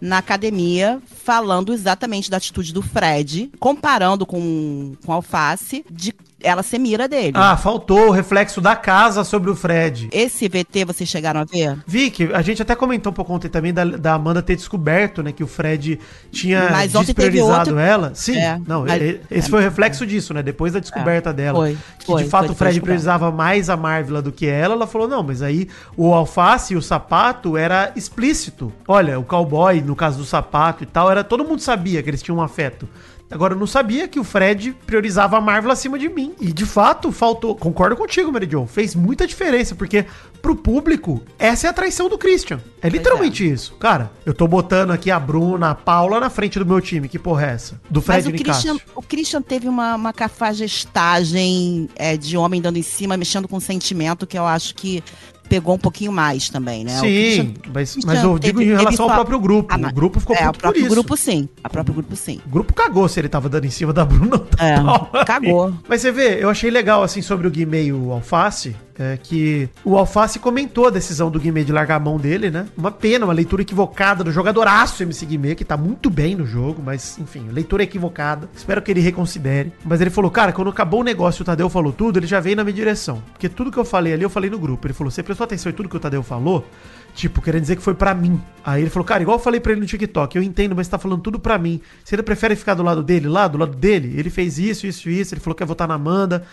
na 0.00 0.18
academia 0.18 1.00
falando 1.06 1.72
exatamente 1.72 2.30
da 2.30 2.36
atitude 2.36 2.72
do 2.72 2.82
Fred, 2.82 3.50
comparando 3.58 4.24
com, 4.24 4.94
com 5.04 5.12
Alface, 5.12 5.84
de 5.90 6.14
ela 6.46 6.62
ser 6.62 6.78
mira 6.78 7.08
dele. 7.08 7.32
Ah, 7.34 7.56
faltou 7.56 8.08
o 8.08 8.10
reflexo 8.10 8.60
da 8.60 8.76
casa 8.76 9.24
sobre 9.24 9.50
o 9.50 9.56
Fred. 9.56 10.08
Esse 10.12 10.48
VT 10.48 10.84
vocês 10.84 11.08
chegaram 11.08 11.40
a 11.40 11.44
ver? 11.44 11.76
Vicky, 11.86 12.30
a 12.32 12.40
gente 12.42 12.62
até 12.62 12.74
comentou 12.74 13.10
um 13.10 13.14
pouco 13.14 13.32
ontem 13.32 13.48
também 13.48 13.72
da, 13.74 13.84
da 13.84 14.14
Amanda 14.14 14.40
ter 14.42 14.56
descoberto, 14.56 15.22
né, 15.22 15.32
que 15.32 15.42
o 15.42 15.46
Fred 15.46 15.98
tinha 16.30 16.68
Mas 16.70 16.92
despriorizado 16.92 17.70
outro- 17.70 17.78
ela. 17.78 18.12
Sim, 18.14 18.36
É, 18.38 18.60
não, 18.66 18.84
mas- 18.84 19.16
esse 19.30 19.50
foi 19.50 19.60
o 19.60 19.62
reflexo 19.62 20.06
disso, 20.06 20.32
né, 20.32 20.42
depois 20.42 20.72
da 20.72 20.78
descoberta 20.80 21.32
dela. 21.32 21.58
foi, 21.58 21.76
que 21.98 22.06
foi, 22.06 22.22
de 22.24 22.28
fato 22.30 22.46
foi 22.46 22.52
o 22.54 22.56
Fred 22.56 22.80
priorizava 22.80 23.30
mais 23.32 23.68
a 23.68 23.76
Marvel 23.76 24.22
do 24.22 24.30
que 24.32 24.46
ela, 24.46 24.74
ela 24.74 24.86
falou, 24.86 25.08
não, 25.08 25.22
mas 25.22 25.42
aí 25.42 25.68
o 25.96 26.14
alface 26.14 26.74
e 26.74 26.76
o 26.76 26.82
sapato 26.82 27.56
era 27.56 27.92
explícito. 27.96 28.72
Olha, 28.86 29.18
o 29.18 29.24
cowboy, 29.24 29.80
no 29.80 29.96
caso 29.96 30.18
do 30.18 30.24
sapato 30.24 30.82
e 30.82 30.86
tal, 30.86 31.10
era 31.10 31.24
todo 31.24 31.44
mundo 31.44 31.60
sabia 31.60 32.02
que 32.02 32.08
eles 32.10 32.22
tinham 32.22 32.38
um 32.38 32.42
afeto. 32.42 32.88
Agora, 33.30 33.54
eu 33.54 33.58
não 33.58 33.66
sabia 33.66 34.06
que 34.06 34.20
o 34.20 34.24
Fred 34.24 34.72
priorizava 34.86 35.36
a 35.36 35.40
Marvel 35.40 35.72
acima 35.72 35.98
de 35.98 36.08
mim. 36.08 36.34
E, 36.40 36.52
de 36.52 36.64
fato, 36.64 37.10
faltou... 37.10 37.56
Concordo 37.56 37.96
contigo, 37.96 38.32
Mary 38.32 38.48
Jo. 38.50 38.66
Fez 38.66 38.94
muita 38.94 39.26
diferença, 39.26 39.74
porque 39.74 40.06
pro 40.40 40.54
público, 40.54 41.20
essa 41.38 41.66
é 41.66 41.70
a 41.70 41.72
traição 41.72 42.08
do 42.08 42.16
Christian. 42.16 42.60
É 42.80 42.88
literalmente 42.88 43.48
isso. 43.50 43.74
Cara, 43.80 44.12
eu 44.24 44.32
tô 44.32 44.46
botando 44.46 44.92
aqui 44.92 45.10
a 45.10 45.18
Bruna, 45.18 45.70
a 45.70 45.74
Paula 45.74 46.20
na 46.20 46.30
frente 46.30 46.58
do 46.58 46.64
meu 46.64 46.80
time. 46.80 47.08
Que 47.08 47.18
porra 47.18 47.46
é 47.46 47.50
essa? 47.50 47.80
Do 47.90 48.02
Mas 48.06 48.24
Fred 48.24 48.40
o 48.40 48.44
Christian, 48.44 48.76
o 48.94 49.02
Christian 49.02 49.42
teve 49.42 49.68
uma, 49.68 49.96
uma 49.96 50.12
cafajestagem 50.12 51.88
é, 51.96 52.16
de 52.16 52.36
homem 52.36 52.60
dando 52.60 52.76
em 52.76 52.82
cima, 52.82 53.16
mexendo 53.16 53.48
com 53.48 53.58
sentimento, 53.58 54.26
que 54.26 54.38
eu 54.38 54.46
acho 54.46 54.74
que 54.76 55.02
pegou 55.46 55.74
um 55.74 55.78
pouquinho 55.78 56.12
mais 56.12 56.48
também, 56.48 56.84
né? 56.84 56.98
Sim, 56.98 57.00
Christian- 57.06 57.54
mas, 57.72 57.92
Christian 57.92 58.12
mas 58.12 58.22
eu 58.22 58.38
digo 58.38 58.58
teve- 58.60 58.72
em 58.72 58.76
relação 58.76 59.04
ao 59.04 59.10
só- 59.10 59.14
próprio 59.16 59.38
grupo. 59.40 59.74
Ah, 59.74 59.88
o 59.88 59.92
grupo 59.92 60.20
ficou 60.20 60.36
é, 60.36 60.40
o 60.48 60.52
próprio 60.52 60.72
por 60.72 60.76
isso. 60.78 60.88
grupo 60.90 61.16
sim. 61.16 61.48
A 61.62 61.68
próprio 61.68 61.94
grupo 61.94 62.14
sim. 62.16 62.40
O 62.46 62.48
grupo 62.50 62.72
cagou 62.74 63.08
se 63.08 63.18
ele 63.20 63.28
tava 63.28 63.48
dando 63.48 63.64
em 63.64 63.70
cima 63.70 63.92
da 63.92 64.04
Bruna. 64.04 64.42
É, 64.58 64.76
Paula. 64.80 65.24
cagou. 65.24 65.74
Mas 65.88 66.00
você 66.02 66.12
vê, 66.12 66.42
eu 66.42 66.50
achei 66.50 66.70
legal, 66.70 67.02
assim, 67.02 67.22
sobre 67.22 67.46
o 67.46 67.50
Guimê 67.50 67.84
e 67.84 67.92
o 67.92 68.10
Alface, 68.12 68.74
é, 68.98 69.16
que 69.16 69.68
o 69.84 69.96
Alface 69.96 70.38
comentou 70.38 70.86
a 70.86 70.90
decisão 70.90 71.30
do 71.30 71.38
Guimê 71.38 71.64
de 71.64 71.72
largar 71.72 71.96
a 71.96 72.00
mão 72.00 72.16
dele, 72.16 72.50
né? 72.50 72.66
Uma 72.76 72.90
pena, 72.90 73.26
uma 73.26 73.34
leitura 73.34 73.62
equivocada 73.62 74.24
do 74.24 74.32
jogadoraço 74.32 75.02
MC 75.02 75.26
Guimê, 75.26 75.54
que 75.54 75.64
tá 75.64 75.76
muito 75.76 76.08
bem 76.08 76.34
no 76.34 76.46
jogo, 76.46 76.82
mas, 76.84 77.18
enfim, 77.18 77.48
leitura 77.50 77.82
equivocada. 77.82 78.48
Espero 78.54 78.80
que 78.80 78.90
ele 78.90 79.00
reconsidere. 79.00 79.72
Mas 79.84 80.00
ele 80.00 80.10
falou, 80.10 80.30
cara, 80.30 80.52
quando 80.52 80.70
acabou 80.70 81.00
o 81.00 81.04
negócio 81.04 81.40
e 81.40 81.42
o 81.42 81.44
Tadeu 81.44 81.68
falou 81.68 81.92
tudo, 81.92 82.18
ele 82.18 82.26
já 82.26 82.40
veio 82.40 82.56
na 82.56 82.64
minha 82.64 82.74
direção. 82.74 83.22
Porque 83.32 83.48
tudo 83.48 83.70
que 83.70 83.78
eu 83.78 83.84
falei 83.84 84.12
ali, 84.12 84.22
eu 84.22 84.30
falei 84.30 84.50
no 84.50 84.58
grupo. 84.58 84.86
Ele 84.86 84.94
falou, 84.94 85.10
você 85.10 85.22
prestou 85.22 85.44
atenção 85.44 85.70
em 85.70 85.74
tudo 85.74 85.88
que 85.88 85.96
o 85.96 86.00
Tadeu 86.00 86.22
falou? 86.22 86.64
Tipo, 87.16 87.40
querendo 87.40 87.62
dizer 87.62 87.76
que 87.76 87.82
foi 87.82 87.94
pra 87.94 88.14
mim. 88.14 88.38
Aí 88.62 88.82
ele 88.82 88.90
falou, 88.90 89.04
cara, 89.04 89.22
igual 89.22 89.38
eu 89.38 89.42
falei 89.42 89.58
pra 89.58 89.72
ele 89.72 89.80
no 89.80 89.86
TikTok, 89.86 90.36
eu 90.36 90.42
entendo, 90.42 90.76
mas 90.76 90.86
tá 90.86 90.98
falando 90.98 91.22
tudo 91.22 91.38
pra 91.38 91.56
mim. 91.56 91.80
Você 92.04 92.14
ainda 92.14 92.22
prefere 92.22 92.54
ficar 92.54 92.74
do 92.74 92.82
lado 92.82 93.02
dele, 93.02 93.26
lá, 93.26 93.48
do 93.48 93.56
lado 93.56 93.74
dele? 93.74 94.14
Ele 94.18 94.28
fez 94.28 94.58
isso, 94.58 94.86
isso, 94.86 95.08
isso. 95.08 95.32
Ele 95.32 95.40
falou 95.40 95.54
que 95.54 95.62
ia 95.62 95.66
votar 95.66 95.88
na 95.88 95.94
Amanda, 95.94 96.44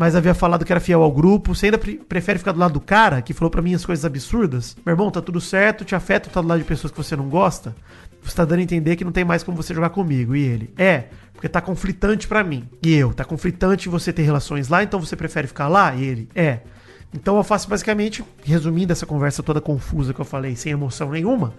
mas 0.00 0.16
havia 0.16 0.32
falado 0.32 0.64
que 0.64 0.72
era 0.72 0.80
fiel 0.80 1.02
ao 1.02 1.12
grupo. 1.12 1.54
Você 1.54 1.66
ainda 1.66 1.76
pre- 1.76 2.00
prefere 2.08 2.38
ficar 2.38 2.52
do 2.52 2.58
lado 2.58 2.72
do 2.72 2.80
cara 2.80 3.20
que 3.20 3.34
falou 3.34 3.50
pra 3.50 3.60
mim 3.60 3.74
as 3.74 3.84
coisas 3.84 4.02
absurdas? 4.02 4.74
Meu 4.84 4.94
irmão, 4.94 5.10
tá 5.10 5.20
tudo 5.20 5.42
certo, 5.42 5.84
te 5.84 5.94
afeta 5.94 6.28
estar 6.28 6.40
do 6.40 6.48
lado 6.48 6.58
de 6.58 6.64
pessoas 6.64 6.90
que 6.90 6.96
você 6.96 7.14
não 7.14 7.28
gosta? 7.28 7.76
Você 8.22 8.34
tá 8.34 8.46
dando 8.46 8.60
a 8.60 8.62
entender 8.62 8.96
que 8.96 9.04
não 9.04 9.12
tem 9.12 9.26
mais 9.26 9.42
como 9.42 9.58
você 9.58 9.74
jogar 9.74 9.90
comigo. 9.90 10.34
E 10.34 10.42
ele, 10.42 10.72
é, 10.78 11.04
porque 11.34 11.50
tá 11.50 11.60
conflitante 11.60 12.26
pra 12.26 12.42
mim. 12.42 12.66
E 12.82 12.94
eu, 12.94 13.12
tá 13.12 13.26
conflitante 13.26 13.90
você 13.90 14.10
ter 14.10 14.22
relações 14.22 14.70
lá, 14.70 14.82
então 14.82 14.98
você 14.98 15.14
prefere 15.14 15.46
ficar 15.46 15.68
lá? 15.68 15.94
E 15.94 16.02
ele, 16.02 16.28
é. 16.34 16.60
Então 17.12 17.34
o 17.34 17.36
Alface 17.36 17.68
basicamente, 17.68 18.24
resumindo 18.42 18.92
essa 18.94 19.04
conversa 19.04 19.42
toda 19.42 19.60
confusa 19.60 20.14
que 20.14 20.20
eu 20.20 20.24
falei, 20.24 20.56
sem 20.56 20.72
emoção 20.72 21.10
nenhuma, 21.10 21.52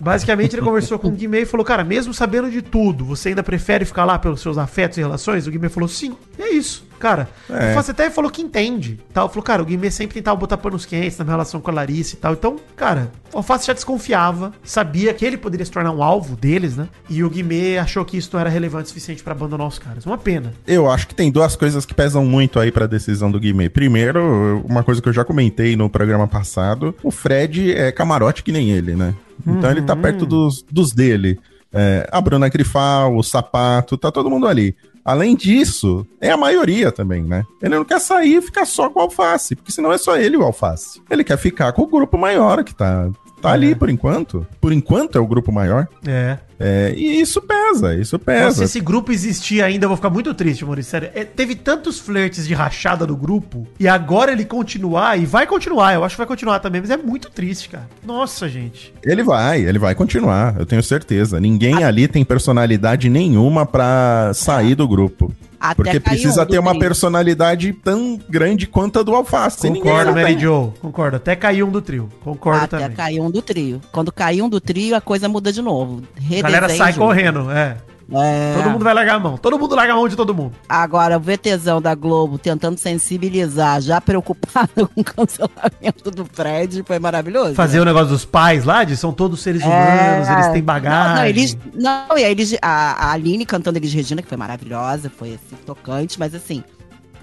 basicamente 0.00 0.54
ele 0.54 0.62
conversou 0.62 0.98
com 0.98 1.08
o 1.08 1.12
Guimê 1.12 1.42
e 1.42 1.46
falou, 1.46 1.64
cara, 1.64 1.84
mesmo 1.84 2.12
sabendo 2.14 2.50
de 2.50 2.62
tudo, 2.62 3.04
você 3.04 3.30
ainda 3.30 3.42
prefere 3.42 3.84
ficar 3.84 4.04
lá 4.04 4.18
pelos 4.18 4.40
seus 4.40 4.58
afetos 4.58 4.98
e 4.98 5.00
relações? 5.00 5.46
O 5.46 5.50
Guimê 5.50 5.68
falou, 5.68 5.88
sim, 5.88 6.14
e 6.38 6.42
é 6.42 6.50
isso. 6.52 6.86
Cara, 6.98 7.28
É. 7.48 7.52
o 7.52 7.68
Alface 7.68 7.92
até 7.92 8.10
falou 8.10 8.28
que 8.28 8.42
entende. 8.42 8.98
Tal. 9.14 9.28
Falou, 9.28 9.44
cara, 9.44 9.62
o 9.62 9.64
Guimê 9.64 9.88
sempre 9.88 10.14
tentava 10.14 10.36
botar 10.36 10.56
panos 10.56 10.84
quentes 10.84 11.16
na 11.16 11.24
minha 11.24 11.34
relação 11.34 11.60
com 11.60 11.70
a 11.70 11.74
Larissa 11.74 12.16
e 12.16 12.18
tal. 12.18 12.32
Então, 12.32 12.56
cara, 12.74 13.12
o 13.32 13.36
Alface 13.36 13.68
já 13.68 13.72
desconfiava, 13.72 14.52
sabia 14.64 15.14
que 15.14 15.24
ele 15.24 15.36
poderia 15.36 15.64
se 15.64 15.70
tornar 15.70 15.92
um 15.92 16.02
alvo 16.02 16.34
deles, 16.34 16.76
né? 16.76 16.88
E 17.08 17.22
o 17.22 17.30
Guimê 17.30 17.78
achou 17.78 18.04
que 18.04 18.16
isso 18.16 18.30
não 18.32 18.40
era 18.40 18.50
relevante 18.50 18.86
o 18.86 18.88
suficiente 18.88 19.22
pra 19.22 19.32
abandonar 19.32 19.68
os 19.68 19.78
caras. 19.78 20.04
Uma 20.06 20.18
pena. 20.18 20.52
Eu 20.66 20.90
acho 20.90 21.06
que 21.06 21.14
tem 21.14 21.30
duas 21.30 21.54
coisas 21.54 21.86
que 21.86 21.94
pesam 21.94 22.24
muito 22.26 22.58
aí 22.58 22.72
pra 22.72 22.84
decisão 22.86 23.30
do 23.30 23.38
Guimê. 23.38 23.68
Primeiro, 23.68 24.64
uma 24.68 24.82
coisa 24.82 25.00
que 25.00 25.08
eu 25.08 25.12
já 25.12 25.24
comentei 25.24 25.76
no 25.76 25.88
programa 25.88 26.26
passado, 26.26 26.92
o 27.00 27.12
Fred 27.12 27.74
é 27.76 27.92
camarote 27.92 28.42
que 28.42 28.50
nem 28.50 28.70
ele, 28.72 28.96
né? 28.96 29.14
Então 29.46 29.70
ele 29.70 29.82
tá 29.82 29.94
perto 29.94 30.26
dos, 30.26 30.62
dos 30.62 30.92
dele. 30.92 31.38
É, 31.72 32.08
a 32.10 32.20
Bruna 32.20 32.48
Grifal, 32.48 33.16
o 33.16 33.22
Sapato, 33.22 33.96
tá 33.96 34.10
todo 34.10 34.30
mundo 34.30 34.46
ali. 34.46 34.74
Além 35.04 35.34
disso, 35.34 36.06
é 36.20 36.30
a 36.30 36.36
maioria 36.36 36.92
também, 36.92 37.22
né? 37.22 37.44
Ele 37.62 37.76
não 37.76 37.84
quer 37.84 38.00
sair 38.00 38.36
e 38.36 38.42
ficar 38.42 38.66
só 38.66 38.90
com 38.90 39.00
o 39.00 39.02
Alface, 39.02 39.56
porque 39.56 39.72
senão 39.72 39.90
é 39.90 39.96
só 39.96 40.16
ele 40.16 40.36
o 40.36 40.42
Alface. 40.42 41.00
Ele 41.08 41.24
quer 41.24 41.38
ficar 41.38 41.72
com 41.72 41.82
o 41.82 41.86
grupo 41.86 42.18
maior 42.18 42.62
que 42.62 42.74
tá, 42.74 43.10
tá 43.40 43.52
ali 43.52 43.74
por 43.74 43.88
enquanto. 43.88 44.46
Por 44.60 44.72
enquanto 44.72 45.16
é 45.16 45.20
o 45.20 45.26
grupo 45.26 45.52
maior. 45.52 45.86
É. 46.06 46.38
É, 46.60 46.92
e 46.96 47.20
isso 47.20 47.40
pesa, 47.40 47.94
isso 47.94 48.18
pesa. 48.18 48.56
se 48.56 48.64
esse 48.64 48.80
grupo 48.80 49.12
existir 49.12 49.62
ainda, 49.62 49.84
eu 49.84 49.88
vou 49.88 49.96
ficar 49.96 50.10
muito 50.10 50.34
triste, 50.34 50.64
Maurício. 50.64 50.90
Sério. 50.90 51.10
É, 51.14 51.24
teve 51.24 51.54
tantos 51.54 52.00
flertes 52.00 52.48
de 52.48 52.54
rachada 52.54 53.06
do 53.06 53.16
grupo, 53.16 53.66
e 53.78 53.86
agora 53.86 54.32
ele 54.32 54.44
continuar, 54.44 55.18
e 55.18 55.24
vai 55.24 55.46
continuar, 55.46 55.94
eu 55.94 56.02
acho 56.02 56.16
que 56.16 56.18
vai 56.18 56.26
continuar 56.26 56.58
também, 56.58 56.80
mas 56.80 56.90
é 56.90 56.96
muito 56.96 57.30
triste, 57.30 57.68
cara. 57.68 57.88
Nossa, 58.04 58.48
gente. 58.48 58.92
Ele 59.04 59.22
vai, 59.22 59.62
ele 59.62 59.78
vai 59.78 59.94
continuar, 59.94 60.56
eu 60.58 60.66
tenho 60.66 60.82
certeza. 60.82 61.38
Ninguém 61.38 61.84
ali 61.84 62.08
tem 62.08 62.24
personalidade 62.24 63.08
nenhuma 63.08 63.64
pra 63.64 64.32
sair 64.34 64.74
do 64.74 64.88
grupo. 64.88 65.32
Até 65.60 65.74
Porque 65.74 66.00
precisa 66.00 66.42
um 66.44 66.46
ter 66.46 66.58
uma 66.58 66.70
trio. 66.70 66.80
personalidade 66.80 67.72
tão 67.72 68.18
grande 68.28 68.66
quanto 68.66 69.00
a 69.00 69.02
do 69.02 69.14
Alface. 69.14 69.66
Concordo. 69.68 70.12
Mary 70.12 70.38
Jo. 70.38 70.72
Concordo. 70.80 71.16
Até 71.16 71.34
caiu 71.34 71.66
um 71.66 71.70
do 71.70 71.82
trio. 71.82 72.08
Concordo 72.22 72.64
Até 72.64 72.78
também. 72.78 72.96
caiu 72.96 73.24
um 73.24 73.30
do 73.30 73.42
trio. 73.42 73.80
Quando 73.90 74.12
caiu 74.12 74.44
um 74.44 74.48
do 74.48 74.60
trio, 74.60 74.94
a 74.94 75.00
coisa 75.00 75.28
muda 75.28 75.52
de 75.52 75.60
novo. 75.60 76.02
A 76.38 76.42
galera 76.42 76.68
sai 76.68 76.92
correndo, 76.92 77.50
é. 77.50 77.76
É. 78.10 78.54
Todo 78.56 78.70
mundo 78.70 78.84
vai 78.84 78.94
largar 78.94 79.16
a 79.16 79.18
mão. 79.18 79.36
Todo 79.36 79.58
mundo 79.58 79.74
larga 79.74 79.92
a 79.92 79.96
mão 79.96 80.08
de 80.08 80.16
todo 80.16 80.34
mundo. 80.34 80.54
Agora, 80.68 81.18
o 81.18 81.20
VTzão 81.20 81.80
da 81.80 81.94
Globo 81.94 82.38
tentando 82.38 82.78
sensibilizar, 82.78 83.80
já 83.80 84.00
preocupado 84.00 84.88
com 84.94 85.00
o 85.00 85.04
cancelamento 85.04 86.10
do 86.10 86.24
Fred, 86.24 86.82
foi 86.86 86.98
maravilhoso. 86.98 87.54
Fazer 87.54 87.80
o 87.80 87.84
negócio 87.84 88.08
dos 88.08 88.24
pais 88.24 88.64
lá, 88.64 88.84
de 88.84 88.96
são 88.96 89.12
todos 89.12 89.40
seres 89.40 89.62
humanos, 89.62 90.28
É. 90.28 90.32
eles 90.32 90.48
têm 90.48 90.62
bagagem. 90.62 91.08
Não, 91.08 91.16
não, 91.16 91.24
eles, 91.26 91.58
não 91.74 92.18
e 92.18 92.24
aí 92.24 92.30
eles, 92.32 92.56
a, 92.62 93.08
a 93.08 93.12
Aline 93.12 93.44
cantando 93.44 93.78
Elis 93.78 93.92
Regina, 93.92 94.22
que 94.22 94.28
foi 94.28 94.38
maravilhosa, 94.38 95.10
foi 95.14 95.34
assim, 95.34 95.56
tocante, 95.66 96.18
mas 96.18 96.34
assim, 96.34 96.64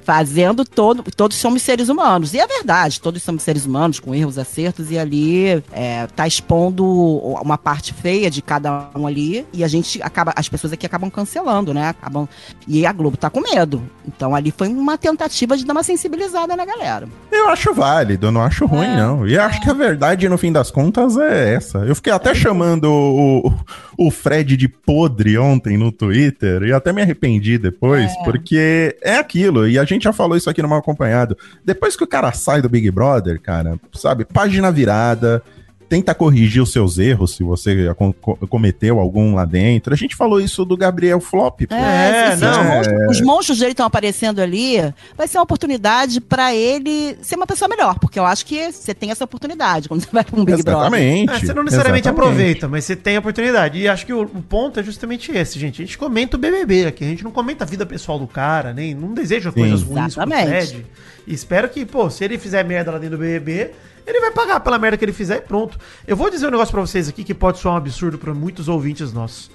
fazendo 0.05 0.63
todo. 0.63 1.03
Todos 1.15 1.35
somos 1.37 1.61
seres 1.63 1.89
humanos. 1.89 2.33
E 2.33 2.39
é 2.39 2.47
verdade, 2.47 3.01
todos 3.01 3.21
somos 3.23 3.43
seres 3.43 3.65
humanos, 3.65 3.99
com 3.99 4.13
erros, 4.13 4.37
acertos, 4.37 4.91
e 4.91 4.97
ali 4.97 5.63
é, 5.73 6.07
tá 6.15 6.27
expondo 6.27 6.85
uma 6.85 7.57
parte 7.57 7.93
feia 7.93 8.29
de 8.29 8.41
cada 8.41 8.89
um 8.95 9.07
ali, 9.07 9.45
e 9.51 9.63
a 9.63 9.67
gente 9.67 10.01
acaba. 10.01 10.33
As 10.35 10.47
pessoas 10.47 10.71
aqui 10.71 10.85
acabam 10.85 11.09
cancelando, 11.09 11.73
né? 11.73 11.89
Acabam. 11.89 12.27
E 12.67 12.85
a 12.85 12.93
Globo 12.93 13.17
tá 13.17 13.29
com 13.29 13.41
medo. 13.41 13.81
Então 14.07 14.35
ali 14.35 14.53
foi 14.55 14.67
uma 14.67 14.97
tentativa 14.97 15.57
de 15.57 15.65
dar 15.65 15.73
uma 15.73 15.83
sensibilizada 15.83 16.55
na 16.55 16.65
galera. 16.65 17.07
Eu 17.31 17.49
acho 17.49 17.73
válido, 17.73 18.27
eu 18.27 18.31
não 18.31 18.41
acho 18.41 18.65
ruim, 18.65 18.85
É, 18.85 18.95
não. 18.95 19.27
E 19.27 19.37
acho 19.37 19.61
que 19.61 19.69
a 19.69 19.73
verdade, 19.73 20.29
no 20.29 20.37
fim 20.37 20.51
das 20.51 20.69
contas, 20.69 21.17
é 21.17 21.55
essa. 21.55 21.79
Eu 21.79 21.95
fiquei 21.95 22.13
até 22.13 22.35
chamando 22.35 22.85
o, 22.85 23.53
o 23.97 24.11
Fred 24.11 24.55
de 24.55 24.67
podre 24.67 25.37
ontem 25.37 25.77
no 25.77 25.91
Twitter 25.91 26.63
e 26.63 26.73
até 26.73 26.93
me 26.93 27.01
arrependi 27.01 27.57
depois, 27.57 28.11
porque 28.23 28.95
é 29.01 29.17
aquilo. 29.17 29.67
E 29.67 29.79
a 29.79 29.85
gente 29.85 29.94
já 30.03 30.13
falou 30.13 30.38
isso 30.38 30.49
aqui 30.49 30.62
no 30.62 30.67
Mal 30.67 30.79
Acompanhado. 30.79 31.38
Depois 31.63 31.95
que 31.95 32.03
o 32.03 32.08
cara 32.08 32.31
sai 32.34 32.62
do 32.62 32.69
Big 32.69 32.89
Brother, 32.91 33.39
cara, 33.41 33.79
sabe, 33.93 34.25
página 34.25 34.71
virada. 34.71 35.41
Tenta 35.88 36.15
corrigir 36.15 36.62
os 36.62 36.71
seus 36.71 36.98
erros 36.98 37.36
se 37.36 37.43
você 37.43 37.93
co- 37.95 38.13
co- 38.13 38.36
cometeu 38.48 39.00
algum 39.00 39.36
lá 39.36 39.45
dentro. 39.45 39.93
A 39.93 39.98
gente 39.98 40.15
falou 40.15 40.39
isso 40.41 40.65
do 40.65 40.76
Gabriel 40.76 41.19
Flop. 41.19 41.62
É, 41.69 42.32
sim, 42.32 42.38
sim, 42.38 42.41
não, 42.45 42.52
os, 42.52 42.58
é. 42.58 42.91
monstros, 42.91 43.10
os 43.10 43.21
monstros 43.21 43.60
dele 43.60 43.71
estão 43.71 43.86
aparecendo 43.86 44.39
ali. 44.41 44.78
Vai 45.15 45.28
ser 45.28 45.38
uma 45.38 45.43
oportunidade 45.43 46.19
pra 46.19 46.54
ele 46.56 47.17
ser 47.21 47.36
uma 47.36 47.45
pessoa 47.48 47.69
melhor, 47.69 48.00
porque 48.00 48.17
eu 48.17 48.26
acho 48.26 48.45
que 48.45 48.71
você 48.71 48.93
tem 48.93 49.12
essa 49.12 49.24
oportunidade 49.24 49.88
quando 49.88 50.02
você 50.02 50.10
vai 50.12 50.24
pra 50.24 50.39
um 50.39 50.43
Big 50.45 50.63
Brother. 50.63 50.74
Exatamente. 50.82 51.32
É, 51.34 51.39
você 51.39 51.54
não 51.54 51.63
necessariamente 51.63 52.08
exatamente. 52.08 52.30
aproveita, 52.30 52.67
mas 52.67 52.84
você 52.86 52.95
tem 52.95 53.15
a 53.17 53.19
oportunidade. 53.19 53.80
E 53.80 53.88
acho 53.88 54.06
que 54.06 54.13
o, 54.13 54.21
o 54.24 54.41
ponto 54.41 54.80
é 54.80 54.84
justamente 54.84 55.32
esse, 55.32 55.60
gente. 55.60 55.82
A 55.82 55.86
gente 55.86 55.98
comenta 55.98 56.36
o 56.36 56.39
BBB 56.39 56.86
aqui, 56.88 57.04
a 57.04 57.08
gente 57.08 57.24
não 57.24 57.32
comenta 57.32 57.63
a 57.63 57.67
vida 57.67 57.86
pessoal 57.86 58.17
do 58.17 58.28
cara, 58.28 58.74
nem 58.74 58.93
não 58.95 59.13
deseja 59.13 59.52
Sim. 59.52 59.60
coisas 59.60 59.82
ruins 59.84 60.15
pro 60.15 60.24
Exatamente. 60.24 60.48
Fred. 60.67 60.86
E 61.28 61.34
espero 61.34 61.69
que, 61.69 61.86
pô, 61.86 62.10
se 62.10 62.24
ele 62.24 62.38
fizer 62.38 62.63
merda 62.63 62.91
lá 62.91 62.98
dentro 62.98 63.17
do 63.17 63.21
BBB, 63.21 63.71
ele 64.05 64.19
vai 64.19 64.31
pagar 64.31 64.59
pela 64.59 64.77
merda 64.77 64.97
que 64.97 65.05
ele 65.05 65.13
fizer 65.13 65.37
e 65.37 65.41
pronto. 65.41 65.77
Eu 66.07 66.15
vou 66.15 66.29
dizer 66.29 66.47
um 66.47 66.51
negócio 66.51 66.71
pra 66.71 66.81
vocês 66.81 67.09
aqui 67.09 67.23
que 67.23 67.33
pode 67.33 67.59
soar 67.59 67.75
um 67.75 67.77
absurdo 67.77 68.17
pra 68.17 68.33
muitos 68.33 68.67
ouvintes 68.67 69.11
nossos. 69.11 69.49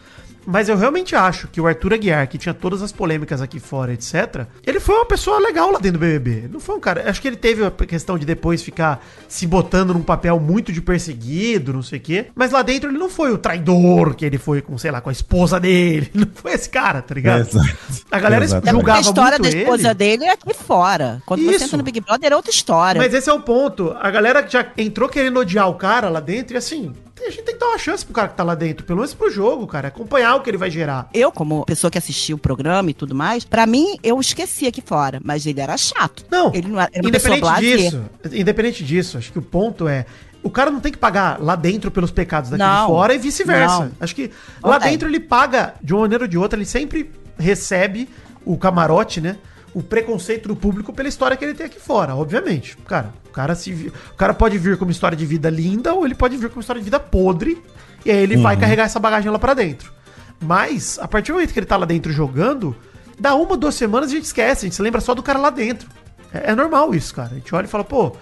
Mas 0.47 0.69
eu 0.69 0.77
realmente 0.77 1.15
acho 1.15 1.49
que 1.49 1.61
o 1.61 1.67
Arthur 1.67 1.95
Aguiar, 1.95 2.29
que 2.29 2.39
tinha 2.39 2.55
todas 2.55 2.83
as 2.83 2.93
polêmicas 2.93 3.41
aqui 3.41 3.61
fora, 3.61 3.93
etc., 3.93 4.47
ele 4.67 4.81
foi 4.81 4.95
uma 4.95 5.07
pessoa 5.07 5.39
legal 5.39 5.71
lá 5.71 5.79
dentro 5.79 5.99
do 5.99 6.01
BBB. 6.01 6.49
Não 6.51 6.61
foi 6.61 6.77
um 6.77 6.81
cara. 6.81 7.09
Acho 7.09 7.21
que 7.21 7.29
ele 7.29 7.37
teve 7.37 7.65
a 7.65 7.71
questão 7.71 8.19
de 8.19 8.25
depois 8.25 8.63
ficar 8.63 9.05
se 9.29 9.47
botando 9.47 9.93
num 9.93 10.03
papel 10.03 10.39
muito 10.41 10.73
de 10.73 10.81
perseguido, 10.81 11.73
não 11.73 11.83
sei 11.83 11.99
o 11.99 12.03
quê. 12.03 12.27
Mas 12.35 12.53
lá 12.53 12.63
dentro 12.63 12.91
ele 12.91 12.99
não 12.99 13.11
foi 13.11 13.33
o 13.33 13.39
traidor 13.39 14.15
que 14.15 14.25
ele 14.25 14.39
foi 14.39 14.63
com, 14.63 14.77
sei 14.79 14.91
lá, 14.91 15.01
com 15.01 15.09
a 15.09 15.13
esposa 15.13 15.59
dele. 15.61 16.11
Ele 16.15 16.25
não 16.27 16.29
foi 16.35 16.53
esse 16.53 16.69
cara, 16.69 17.03
tá 17.03 17.15
ligado? 17.15 17.41
Exato. 17.41 17.69
A 18.11 18.19
galera 18.19 18.45
Exato. 18.45 18.69
Até 18.69 18.73
porque 18.73 18.91
a 18.91 18.95
julgava 18.95 19.01
história 19.01 19.39
muito 19.39 19.53
da 19.53 19.59
esposa 19.59 19.89
ele. 19.89 19.95
dele 19.95 20.25
é 20.25 20.33
aqui 20.33 20.55
fora. 20.55 21.23
Quando 21.27 21.41
Isso. 21.41 21.59
você 21.59 21.65
entra 21.65 21.77
no 21.77 21.83
Big 21.83 22.01
Brother 22.01 22.33
é 22.33 22.37
outra 22.37 22.51
história. 22.51 23.01
Mas 23.01 23.15
esse 23.15 23.29
é 23.29 23.33
o 23.33 23.41
ponto. 23.41 23.95
A 23.99 24.11
galera 24.11 24.43
que 24.43 24.53
já 24.53 24.67
entrou 24.77 25.09
querendo 25.09 25.39
odiar 25.41 25.69
o 25.69 25.75
cara 25.75 26.09
lá 26.09 26.21
dentro 26.21 26.55
e 26.55 26.59
assim, 26.59 26.95
a 27.27 27.31
gente 27.31 27.43
tem 27.43 27.55
que 27.55 27.61
dar 27.61 27.69
uma 27.69 27.79
chance 27.79 28.05
pro 28.05 28.15
cara 28.15 28.29
que 28.29 28.37
tá 28.37 28.43
lá 28.43 28.55
dentro, 28.55 28.85
pelo 28.85 28.99
menos 28.99 29.15
pro 29.15 29.31
jogo, 29.31 29.67
cara. 29.67 29.89
Acompanhar 29.89 30.35
o 30.37 30.41
que 30.41 30.51
ele 30.51 30.57
vai 30.57 30.71
gerar. 30.71 31.09
Eu, 31.13 31.31
como 31.33 31.65
pessoa 31.65 31.91
que 31.91 31.99
assistiu 31.99 32.37
o 32.37 32.39
programa 32.39 32.91
e 32.91 32.95
tudo 32.95 33.15
mais, 33.15 33.45
pra 33.45 33.67
mim, 33.67 33.97
eu 34.03 34.21
esqueci 34.21 34.67
aqui 34.67 34.81
fora. 34.81 35.21
Mas 35.23 35.47
ele 35.47 35.61
era 35.61 35.77
chato. 35.77 36.25
Não, 36.31 36.53
Ele 36.55 36.69
não 36.69 36.81
era 36.81 36.91
era 36.93 37.07
independente 37.07 37.61
disso, 37.61 38.03
independente 38.33 38.85
disso, 38.85 39.19
acho 39.19 39.33
que 39.33 39.39
o 39.39 39.43
ponto 39.43 39.87
é 39.89 40.07
o 40.43 40.49
cara 40.51 40.71
não 40.71 40.81
tem 40.81 40.91
que 40.91 40.97
pagar 40.99 41.39
lá 41.39 41.55
dentro 41.55 41.91
pelos 41.91 42.11
pecados 42.11 42.49
daqui 42.51 42.63
Não. 42.63 42.87
de 42.87 42.93
fora 42.93 43.15
e 43.15 43.19
vice-versa. 43.19 43.93
Acho 44.01 44.15
que 44.15 44.31
Não 44.63 44.71
lá 44.71 44.81
tem. 44.81 44.93
dentro 44.93 45.07
ele 45.09 45.21
paga 45.21 45.75
de 45.83 45.93
uma 45.93 46.01
maneira 46.03 46.25
ou 46.25 46.29
de 46.29 46.39
outra, 46.39 46.59
ele 46.59 46.65
sempre 46.65 47.11
recebe 47.39 48.09
o 48.45 48.57
camarote, 48.57 49.21
né? 49.21 49.37
O 49.73 49.83
preconceito 49.83 50.49
do 50.49 50.57
público 50.57 50.93
pela 50.93 51.09
história 51.09 51.37
que 51.37 51.45
ele 51.45 51.55
tem 51.55 51.67
aqui 51.67 51.79
fora, 51.79 52.15
obviamente. 52.15 52.77
Cara, 52.87 53.13
o 53.27 53.31
cara 53.31 53.55
se 53.55 53.93
o 54.13 54.17
cara 54.17 54.35
pode 54.35 54.59
vir 54.59 54.77
com 54.77 54.85
uma 54.85 54.91
história 54.91 55.17
de 55.17 55.25
vida 55.25 55.49
linda 55.49 55.95
ou 55.95 56.05
ele 56.05 56.15
pode 56.15 56.37
vir 56.37 56.49
com 56.49 56.57
uma 56.57 56.61
história 56.61 56.81
de 56.81 56.85
vida 56.85 56.99
podre 56.99 57.63
e 58.05 58.11
aí 58.11 58.19
ele 58.19 58.37
vai 58.37 58.57
carregar 58.57 58.85
essa 58.85 58.99
bagagem 58.99 59.31
lá 59.31 59.39
pra 59.39 59.55
dentro. 59.55 59.93
Mas 60.41 60.99
a 60.99 61.07
partir 61.07 61.33
do 61.33 61.35
momento 61.35 61.53
que 61.53 61.59
ele 61.59 61.67
tá 61.67 61.77
lá 61.77 61.87
dentro 61.87 62.11
jogando, 62.11 62.75
dá 63.19 63.35
uma, 63.35 63.57
duas 63.57 63.75
semanas 63.75 64.11
a 64.11 64.15
gente 64.15 64.25
esquece, 64.25 64.65
a 64.65 64.67
gente 64.67 64.75
se 64.75 64.83
lembra 64.83 65.01
só 65.01 65.15
do 65.15 65.23
cara 65.23 65.39
lá 65.39 65.51
dentro. 65.51 65.89
É, 66.33 66.51
é 66.51 66.55
normal 66.55 66.95
isso, 66.95 67.15
cara. 67.15 67.31
A 67.33 67.35
gente 67.35 67.55
olha 67.55 67.67
e 67.67 67.69
fala, 67.69 67.85
pô, 67.85 68.17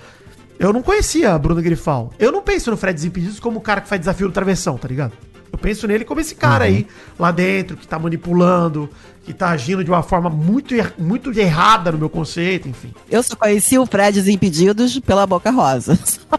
eu 0.58 0.72
não 0.72 0.82
conhecia 0.82 1.32
a 1.32 1.38
Bruna 1.38 1.62
Grifal. 1.62 2.12
Eu 2.18 2.32
não 2.32 2.42
penso 2.42 2.70
no 2.70 2.76
Fred 2.76 2.94
Desimpedidos 2.94 3.38
como 3.38 3.58
o 3.58 3.62
cara 3.62 3.80
que 3.80 3.88
faz 3.88 4.00
desafio 4.00 4.28
do 4.28 4.34
travessão, 4.34 4.76
tá 4.76 4.88
ligado? 4.88 5.12
Eu 5.52 5.58
penso 5.58 5.86
nele 5.86 6.04
como 6.04 6.20
esse 6.20 6.34
cara 6.34 6.64
aí, 6.64 6.86
lá 7.18 7.30
dentro, 7.30 7.76
que 7.76 7.86
tá 7.86 7.98
manipulando, 7.98 8.88
que 9.24 9.32
tá 9.32 9.50
agindo 9.50 9.82
de 9.84 9.90
uma 9.90 10.02
forma 10.02 10.28
muito, 10.30 10.74
er- 10.74 10.94
muito 10.98 11.32
errada 11.38 11.92
no 11.92 11.98
meu 11.98 12.08
conceito, 12.10 12.68
enfim. 12.68 12.92
Eu 13.10 13.22
só 13.22 13.34
conheci 13.36 13.78
o 13.78 13.86
Fred 13.86 14.14
Desimpedidos 14.20 14.98
pela 15.00 15.26
Boca 15.26 15.50
Rosa. 15.50 15.98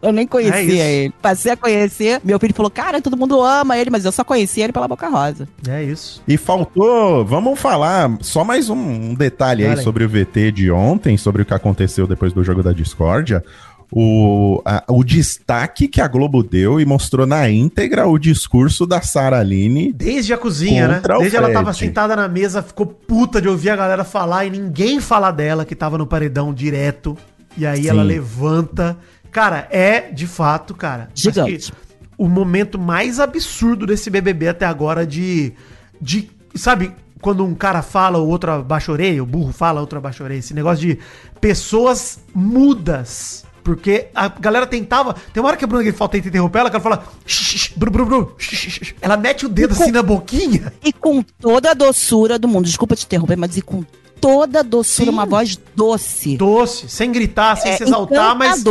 Eu 0.00 0.10
nem 0.10 0.24
É 0.24 0.26
conhecia 0.26 0.84
ele. 0.86 1.12
Passei 1.20 1.52
a 1.52 1.56
conhecer. 1.56 2.18
Meu 2.24 2.38
filho 2.40 2.54
falou: 2.54 2.70
Cara, 2.70 3.02
todo 3.02 3.14
mundo 3.14 3.42
ama 3.42 3.76
ele, 3.76 3.90
mas 3.90 4.06
eu 4.06 4.12
só 4.12 4.24
conhecia 4.24 4.64
ele 4.64 4.72
pela 4.72 4.88
Boca 4.88 5.06
Rosa. 5.06 5.46
É 5.68 5.84
isso. 5.84 6.22
E 6.26 6.38
faltou, 6.38 7.26
vamos 7.26 7.60
falar 7.60 8.10
só 8.22 8.42
mais 8.42 8.70
um, 8.70 8.74
um 9.10 9.14
detalhe 9.14 9.66
aí 9.66 9.76
sobre 9.82 10.02
o 10.02 10.08
VT 10.08 10.50
de 10.52 10.70
ontem, 10.70 11.18
sobre 11.18 11.42
o 11.42 11.44
que 11.44 11.52
aconteceu 11.52 12.06
depois 12.06 12.32
do 12.32 12.42
jogo 12.42 12.62
da 12.62 12.72
discórdia. 12.72 13.44
O, 13.92 14.62
a- 14.64 14.84
o 14.88 15.02
destaque 15.02 15.88
que 15.88 16.00
a 16.00 16.06
Globo 16.06 16.42
deu 16.42 16.80
e 16.80 16.84
mostrou 16.86 17.26
na 17.26 17.50
íntegra 17.50 18.06
o 18.06 18.18
discurso 18.18 18.86
da 18.86 19.00
Sara 19.02 19.40
Aline. 19.40 19.92
Desde 19.92 20.32
a 20.32 20.38
cozinha, 20.38 20.86
né? 20.86 21.02
O 21.16 21.18
Desde 21.18 21.36
ela 21.36 21.52
tava 21.52 21.72
sentada 21.72 22.14
na 22.14 22.28
mesa, 22.28 22.62
ficou 22.62 22.86
puta 22.86 23.40
de 23.42 23.48
ouvir 23.48 23.70
a 23.70 23.76
galera 23.76 24.04
falar 24.04 24.44
e 24.44 24.50
ninguém 24.50 25.00
falar 25.00 25.32
dela, 25.32 25.64
que 25.64 25.74
tava 25.74 25.98
no 25.98 26.06
paredão 26.06 26.54
direto. 26.54 27.16
E 27.56 27.66
aí 27.66 27.82
Sim. 27.82 27.88
ela 27.88 28.02
levanta. 28.04 28.96
Cara, 29.32 29.66
é 29.70 30.12
de 30.12 30.26
fato, 30.26 30.72
cara. 30.74 31.08
Gigante. 31.14 31.72
o 32.16 32.28
momento 32.28 32.78
mais 32.78 33.18
absurdo 33.18 33.86
desse 33.86 34.08
BBB 34.08 34.48
até 34.48 34.66
agora 34.66 35.04
de. 35.06 35.52
de 36.00 36.30
sabe? 36.54 36.92
quando 37.20 37.44
um 37.44 37.54
cara 37.54 37.82
fala, 37.82 38.16
o 38.18 38.26
outro 38.26 38.50
abaixa 38.50 38.90
a 38.90 38.94
orelha, 38.94 39.22
o 39.22 39.26
burro 39.26 39.52
fala, 39.52 39.78
o 39.78 39.82
outro 39.82 39.98
abaixa 39.98 40.22
a 40.22 40.24
orelha. 40.24 40.38
Esse 40.38 40.54
negócio 40.54 40.86
de 40.86 40.98
pessoas 41.38 42.18
mudas. 42.34 43.44
Porque 43.62 44.06
a 44.14 44.28
galera 44.28 44.66
tentava. 44.66 45.14
Tem 45.32 45.42
uma 45.42 45.48
hora 45.48 45.56
que 45.56 45.64
a 45.64 45.66
Bruna 45.66 45.82
Grifal 45.82 46.08
tenta 46.08 46.28
interromper 46.28 46.60
ela, 46.60 46.70
que 46.70 46.76
ela 46.76 46.82
fala. 46.82 47.04
"Shh, 47.26 47.72
Bru, 47.76 47.90
bru, 47.90 48.06
bru, 48.06 48.34
shh, 48.38 48.54
shh, 48.56 48.84
shh." 48.84 48.94
Ela 49.00 49.16
mete 49.16 49.46
o 49.46 49.48
dedo 49.48 49.72
assim 49.72 49.90
na 49.90 50.02
boquinha. 50.02 50.72
E 50.84 50.92
com 50.92 51.22
toda 51.22 51.70
a 51.70 51.74
doçura 51.74 52.38
do 52.38 52.48
mundo. 52.48 52.64
Desculpa 52.64 52.96
te 52.96 53.04
interromper, 53.04 53.36
mas 53.36 53.56
e 53.56 53.62
com 53.62 53.84
toda 54.20 54.60
a 54.60 54.62
doçura, 54.62 55.06
Sim. 55.10 55.12
uma 55.14 55.24
voz 55.24 55.58
doce. 55.74 56.36
Doce, 56.36 56.88
sem 56.88 57.10
gritar, 57.10 57.56
sem 57.56 57.72
É 57.72 57.76
se 57.76 57.84
exaltar, 57.84 58.36
mas. 58.36 58.62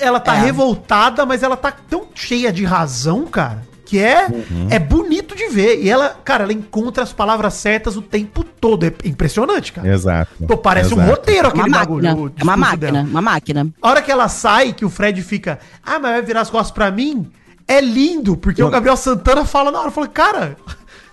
ela 0.00 0.18
tá 0.18 0.34
É. 0.36 0.40
revoltada, 0.40 1.26
mas 1.26 1.42
ela 1.42 1.56
tá 1.56 1.70
tão 1.70 2.06
cheia 2.14 2.50
de 2.52 2.64
razão, 2.64 3.26
cara, 3.26 3.67
que 3.88 3.98
é, 3.98 4.26
Uhum. 4.28 4.66
é 4.70 4.78
bonito 4.78 5.34
de 5.34 5.48
ver. 5.48 5.82
E 5.82 5.88
ela, 5.88 6.10
cara, 6.22 6.44
ela 6.44 6.52
encontra 6.52 7.02
as 7.02 7.10
palavras 7.10 7.54
certas 7.54 7.96
o 7.96 8.02
tempo 8.02 8.44
todo. 8.44 8.84
É 8.84 8.92
impressionante, 9.04 9.72
cara. 9.72 9.88
Exato. 9.88 10.30
Pô, 10.46 10.58
parece 10.58 10.92
um 10.92 10.98
Exato. 10.98 11.10
roteiro 11.10 11.48
É 11.48 11.50
uma 11.52 11.62
aquele 11.62 11.70
máquina. 11.70 12.08
bagulho. 12.14 12.24
o 12.26 12.32
É 12.38 12.42
uma 12.44 12.56
máquina, 12.56 12.92
dela. 12.92 13.06
uma 13.10 13.22
máquina. 13.22 13.66
A 13.80 13.88
hora 13.88 14.02
que 14.02 14.12
ela 14.12 14.28
sai, 14.28 14.74
que 14.74 14.84
o 14.84 14.90
Fred 14.90 15.22
fica, 15.22 15.58
ah, 15.82 15.98
mas 15.98 16.12
vai 16.12 16.22
virar 16.22 16.42
as 16.42 16.50
costas 16.50 16.70
pra 16.70 16.90
mim, 16.90 17.30
é 17.66 17.80
lindo, 17.80 18.36
porque 18.36 18.62
o 18.62 18.68
Gabriel 18.68 18.96
Santana 18.96 19.44
fala 19.46 19.70
na 19.70 19.80
hora, 19.80 19.90
fala, 19.90 20.06
cara, 20.08 20.56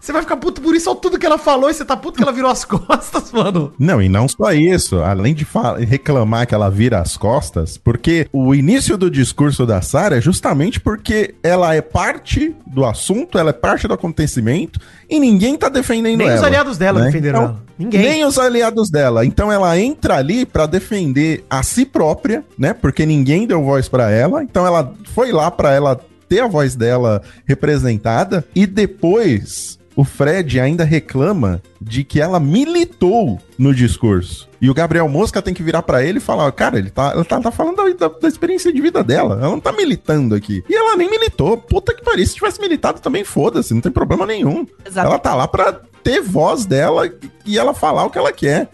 você 0.06 0.14
vai 0.14 0.22
ficar 0.22 0.38
puto 0.38 0.62
por 0.62 0.76
isso 0.76 0.88
ou 0.90 0.96
tudo 0.96 1.18
que 1.18 1.26
ela 1.26 1.38
falou 1.38 1.70
e 1.70 1.74
você 1.74 1.84
tá 1.84 1.98
puto 1.98 2.18
que 2.18 2.24
ela 2.24 2.32
virou 2.32 2.52
as 2.52 2.64
costas, 2.66 3.32
mano. 3.32 3.74
Não, 3.80 4.02
e 4.02 4.08
não 4.08 4.28
só 4.28 4.54
isso, 4.54 5.00
além 5.00 5.34
de 5.34 5.46
reclamar 5.88 6.46
que 6.46 6.54
ela 6.54 6.70
vira 6.70 7.00
as 7.00 7.18
costas, 7.18 7.78
porque 7.78 8.28
o 8.32 8.54
início 8.54 8.98
do 8.98 9.10
discurso 9.10 9.66
da 9.66 9.82
Sarah 9.82 10.18
é 10.18 10.22
justamente 10.22 10.80
porque 10.80 11.34
ela 11.42 11.74
é 11.74 11.82
parte 11.82 12.56
do 12.68 12.86
assunto, 12.86 13.40
ela 13.40 13.50
é 13.50 13.54
parte 13.54 13.88
do 13.88 13.94
acontecimento 13.96 14.80
e 15.10 15.20
ninguém 15.20 15.58
tá 15.58 15.70
defendendo 15.70 16.18
Nem 16.18 16.28
ela. 16.28 16.38
os 16.38 16.44
aliados 16.44 16.78
dela 16.78 17.00
né? 17.00 17.06
defenderam 17.08 17.40
Então, 17.40 17.50
ela. 17.50 17.64
Ninguém. 17.78 18.02
Nem 18.02 18.26
os 18.26 18.38
aliados 18.38 18.90
dela. 18.90 19.26
Então 19.26 19.52
ela 19.52 19.78
entra 19.78 20.18
ali 20.18 20.46
pra 20.46 20.66
defender 20.66 21.44
a 21.50 21.64
si 21.64 21.86
própria, 21.86 22.44
né? 22.58 22.74
Porque 22.74 23.06
ninguém 23.06 23.46
deu 23.48 23.64
voz 23.64 23.90
pra 23.90 24.12
ela. 24.12 24.44
Então 24.44 24.66
ela 24.66 24.94
foi 25.14 25.32
lá 25.32 25.52
pra 25.52 25.74
ela 25.74 26.00
ter 26.30 26.40
a 26.42 26.48
voz 26.48 26.76
dela 26.76 27.22
representada 27.46 28.46
e 28.56 28.66
depois 28.66 29.78
o 29.96 30.04
Fred 30.04 30.60
ainda 30.60 30.84
reclama 30.84 31.62
de 31.80 32.04
que 32.04 32.20
ela 32.20 32.40
militou 32.40 33.40
no 33.58 33.74
discurso. 33.74 34.48
E 34.62 34.70
o 34.70 34.74
Gabriel 34.74 35.08
Mosca 35.08 35.42
tem 35.42 35.54
que 35.54 35.64
virar 35.64 35.84
pra 35.84 36.04
ele 36.04 36.18
e 36.18 36.22
falar: 36.22 36.52
Cara, 36.52 36.78
ele 36.78 36.90
tá, 36.90 37.12
ela 37.12 37.24
tá, 37.24 37.40
tá 37.40 37.52
falando 37.52 37.78
da, 37.78 38.08
da- 38.08 38.20
da 38.20 38.28
experiência 38.28 38.74
de 38.74 38.82
vida 38.82 39.04
dela. 39.04 39.36
Ela 39.36 39.50
não 39.52 39.60
tá 39.60 39.72
militando 39.72 40.36
aqui. 40.36 40.64
E 40.70 40.76
ela 40.76 40.96
nem 40.98 41.10
militou. 41.10 41.56
Puta 41.58 41.94
que 41.94 42.04
pariu. 42.04 42.26
Se 42.26 42.36
tivesse 42.36 42.60
militado 42.60 43.00
também, 43.00 43.24
foda-se. 43.24 43.74
Não 43.74 43.82
tem 43.82 43.92
problema 43.92 44.26
nenhum. 44.26 44.66
Exato. 44.86 45.08
Ela 45.08 45.20
tá 45.20 45.34
lá 45.36 45.48
pra 45.48 45.72
ter 46.04 46.22
voz 46.22 46.66
dela 46.66 47.10
e 47.46 47.58
ela 47.58 47.74
falar 47.74 48.06
o 48.06 48.10
que 48.10 48.18
ela 48.18 48.32
quer. 48.34 48.70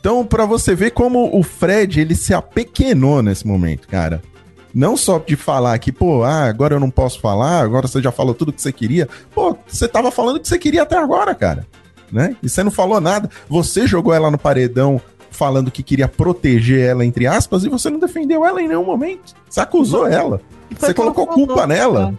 Então, 0.00 0.24
pra 0.26 0.44
você 0.44 0.74
ver 0.74 0.90
como 0.90 1.30
o 1.38 1.42
Fred, 1.42 2.00
ele 2.00 2.14
se 2.14 2.34
apequenou 2.34 3.22
nesse 3.22 3.46
momento, 3.46 3.88
cara. 3.88 4.20
Não 4.74 4.96
só 4.96 5.18
de 5.18 5.36
falar 5.36 5.78
que, 5.78 5.92
pô, 5.92 6.24
ah, 6.24 6.44
agora 6.44 6.74
eu 6.74 6.80
não 6.80 6.90
posso 6.90 7.20
falar, 7.20 7.60
agora 7.60 7.86
você 7.86 8.02
já 8.02 8.10
falou 8.10 8.34
tudo 8.34 8.52
que 8.52 8.60
você 8.60 8.72
queria. 8.72 9.08
Pô, 9.32 9.56
você 9.66 9.86
tava 9.86 10.10
falando 10.10 10.36
o 10.36 10.40
que 10.40 10.48
você 10.48 10.58
queria 10.58 10.82
até 10.82 10.96
agora, 10.96 11.34
cara. 11.34 11.66
Né? 12.10 12.36
E 12.42 12.48
você 12.48 12.62
não 12.62 12.70
falou 12.70 13.00
nada. 13.00 13.30
Você 13.48 13.86
jogou 13.86 14.12
ela 14.12 14.30
no 14.30 14.38
paredão 14.38 15.00
falando 15.30 15.70
que 15.70 15.82
queria 15.82 16.08
proteger 16.08 16.80
ela, 16.80 17.04
entre 17.04 17.26
aspas, 17.26 17.64
e 17.64 17.68
você 17.68 17.90
não 17.90 17.98
defendeu 17.98 18.44
ela 18.44 18.60
em 18.60 18.68
nenhum 18.68 18.84
momento. 18.84 19.34
Você 19.48 19.60
acusou 19.60 20.06
ela. 20.06 20.40
Você 20.76 20.94
colocou 20.94 21.26
culpa 21.26 21.66
nela. 21.66 22.14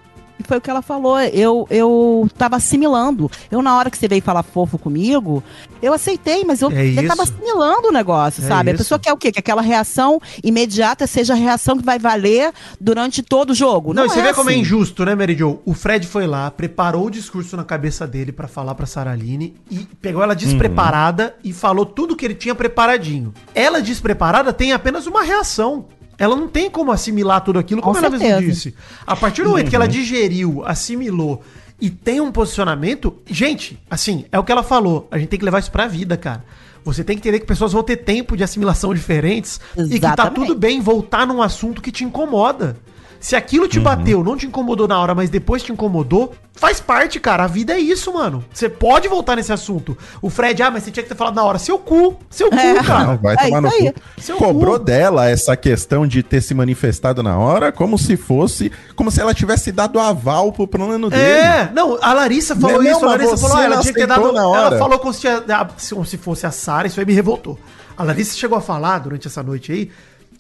Foi 0.48 0.58
o 0.58 0.62
que 0.62 0.70
ela 0.70 0.82
falou. 0.82 1.20
Eu, 1.20 1.68
eu 1.70 2.28
tava 2.38 2.56
assimilando. 2.56 3.30
Eu, 3.52 3.62
na 3.62 3.76
hora 3.78 3.90
que 3.90 3.98
você 3.98 4.08
veio 4.08 4.22
falar 4.22 4.44
fofo 4.44 4.78
comigo, 4.78 5.44
eu 5.82 5.94
aceitei, 5.94 6.44
mas 6.44 6.62
eu, 6.62 6.72
É 6.72 6.88
eu 6.88 7.08
tava 7.08 7.24
assimilando 7.24 7.88
o 7.90 7.92
negócio, 7.92 8.44
É 8.44 8.48
sabe? 8.48 8.72
isso. 8.72 8.76
A 8.76 8.84
pessoa 8.84 9.00
quer 9.00 9.14
o 9.14 9.18
quê? 9.18 9.32
Que 9.32 9.40
aquela 9.40 9.62
reação 9.62 10.20
imediata 10.44 11.08
seja 11.08 11.34
a 11.34 11.36
reação 11.36 11.78
que 11.78 11.84
vai 11.86 12.00
valer 12.00 12.52
durante 12.80 13.22
todo 13.24 13.52
o 13.52 13.54
jogo. 13.56 13.94
Não, 13.94 14.04
Não, 14.04 14.12
e 14.12 14.14
você 14.14 14.20
é 14.20 14.24
vê 14.24 14.34
como 14.34 14.50
é 14.50 14.54
assim. 14.54 14.62
injusto, 14.62 15.06
né, 15.06 15.16
Mary 15.16 15.36
Jo? 15.38 15.60
O 15.66 15.74
Fred 15.74 16.06
foi 16.08 16.28
lá, 16.28 16.50
preparou 16.52 17.06
o 17.08 17.12
discurso 17.12 17.56
na 17.58 17.64
cabeça 17.64 18.06
dele 18.08 18.32
pra 18.32 18.48
falar 18.48 18.76
pra 18.76 18.86
Saraline 18.86 19.56
e 19.70 19.80
pegou 20.02 20.22
ela 20.24 20.36
despreparada 20.36 21.36
e 21.44 21.52
falou 21.54 21.86
tudo 21.86 22.16
que 22.16 22.26
ele 22.26 22.36
tinha 22.36 22.56
preparadinho. 22.56 23.34
Ela 23.54 23.82
despreparada 23.82 24.52
tem 24.54 24.72
apenas 24.74 25.06
uma 25.08 25.24
reação. 25.24 25.86
Ela 26.18 26.36
não 26.36 26.48
tem 26.48 26.70
como 26.70 26.92
assimilar 26.92 27.42
tudo 27.42 27.60
aquilo, 27.60 27.82
como 27.82 27.94
Com 27.94 28.00
ela 28.00 28.10
mesmo 28.10 28.26
certeza. 28.26 28.52
disse. 28.52 28.76
A 29.06 29.16
partir 29.16 29.44
do 29.44 29.50
momento 29.50 29.70
que 29.70 29.76
ela 29.76 29.88
digeriu, 29.88 30.64
assimilou 30.66 31.42
e 31.80 31.90
tem 31.90 32.22
um 32.22 32.32
posicionamento, 32.32 33.14
gente, 33.28 33.78
assim, 33.90 34.26
é 34.32 34.40
o 34.40 34.44
que 34.44 34.52
ela 34.52 34.64
falou. 34.64 35.08
A 35.12 35.18
gente 35.18 35.30
tem 35.30 35.40
que 35.40 35.46
levar 35.46 35.60
isso 35.60 35.72
pra 35.72 35.88
vida, 35.88 36.16
cara. 36.16 36.44
Você 36.86 37.04
tem 37.04 37.16
que 37.18 37.22
entender 37.22 37.40
que 37.40 37.46
pessoas 37.48 37.74
vão 37.74 37.82
ter 37.84 37.98
tempo 37.98 38.38
de 38.38 38.44
assimilação 38.44 38.94
diferentes 38.96 39.60
e 39.76 39.96
que 39.96 40.00
tá 40.00 40.08
Exatamente. 40.14 40.36
tudo 40.36 40.56
bem 40.56 40.80
voltar 40.80 41.26
num 41.28 41.42
assunto 41.42 41.82
que 41.82 41.92
te 41.92 42.04
incomoda. 42.04 42.78
Se 43.26 43.36
aquilo 43.36 43.64
Uhum. 43.64 43.70
te 43.70 43.80
bateu, 43.80 44.24
não 44.24 44.38
te 44.38 44.46
incomodou 44.46 44.88
na 44.88 45.00
hora, 45.02 45.16
mas 45.16 45.32
depois 45.32 45.64
te 45.64 45.72
incomodou, 45.72 46.36
faz 46.54 46.80
parte, 46.80 47.20
cara. 47.20 47.46
A 47.46 47.48
vida 47.48 47.74
é 47.74 47.80
isso, 47.80 48.14
mano. 48.14 48.46
Você 48.54 48.70
pode 48.70 49.08
voltar 49.08 49.36
nesse 49.36 49.52
assunto. 49.52 49.98
O 50.22 50.30
Fred, 50.30 50.62
ah, 50.62 50.70
mas 50.70 50.84
você 50.84 50.92
tinha 50.92 51.02
que 51.02 51.10
ter 51.10 51.16
falado 51.16 51.34
na 51.34 51.44
hora. 51.44 51.58
Seu 51.58 51.80
cu, 51.80 52.20
seu 52.30 52.52
cu, 52.52 52.56
É. 52.56 52.84
cara. 52.84 53.04
Não, 53.06 53.18
vai 53.18 53.34
É 53.34 53.38
tomar 53.46 53.62
no 53.62 53.68
aí. 53.70 53.92
cu. 53.92 54.22
Seu 54.22 54.38
Cobrou 54.38 54.78
cu. 54.78 54.86
dela 54.86 55.28
essa 55.28 55.58
questão 55.58 56.06
de 56.06 56.22
ter 56.22 56.40
se 56.40 56.54
manifestado 56.54 57.24
na 57.24 57.36
hora, 57.36 57.72
como 57.72 57.98
se 57.98 58.16
fosse, 58.16 58.72
como 58.96 59.10
se 59.10 59.20
ela 59.20 59.34
tivesse 59.34 59.72
dado 59.72 60.00
aval 60.00 60.52
pro 60.52 60.68
plano 60.68 61.10
dele. 61.10 61.20
É, 61.24 61.72
não, 61.74 61.98
a 62.04 62.14
Larissa 62.14 62.56
falou 62.56 62.84
Não, 62.84 62.92
isso, 62.92 63.00
a 63.00 63.02
mas 63.08 63.12
Larissa 63.12 63.38
você 63.38 63.42
falou, 63.42 63.58
ah, 63.58 63.64
ela 63.66 63.80
tinha 63.82 63.92
que 63.92 64.00
ter 64.02 64.06
aceitou 64.12 64.32
dado. 64.34 64.36
na 64.36 64.48
hora. 64.48 64.68
Ela 64.68 64.78
falou 64.78 65.00
como 65.00 65.12
se, 65.12 65.22
tinha- 65.22 65.44
ah, 65.50 65.68
se- 65.78 65.96
como 65.96 66.06
se 66.06 66.18
fosse 66.20 66.46
a 66.46 66.52
Sara, 66.52 66.86
isso 66.86 67.00
aí 67.00 67.06
me 67.08 67.14
revoltou. 67.14 67.58
A 67.98 68.04
Larissa 68.04 68.38
chegou 68.38 68.56
a 68.56 68.62
falar 68.62 69.00
durante 69.00 69.26
essa 69.26 69.42
noite 69.42 69.72
aí 69.72 69.90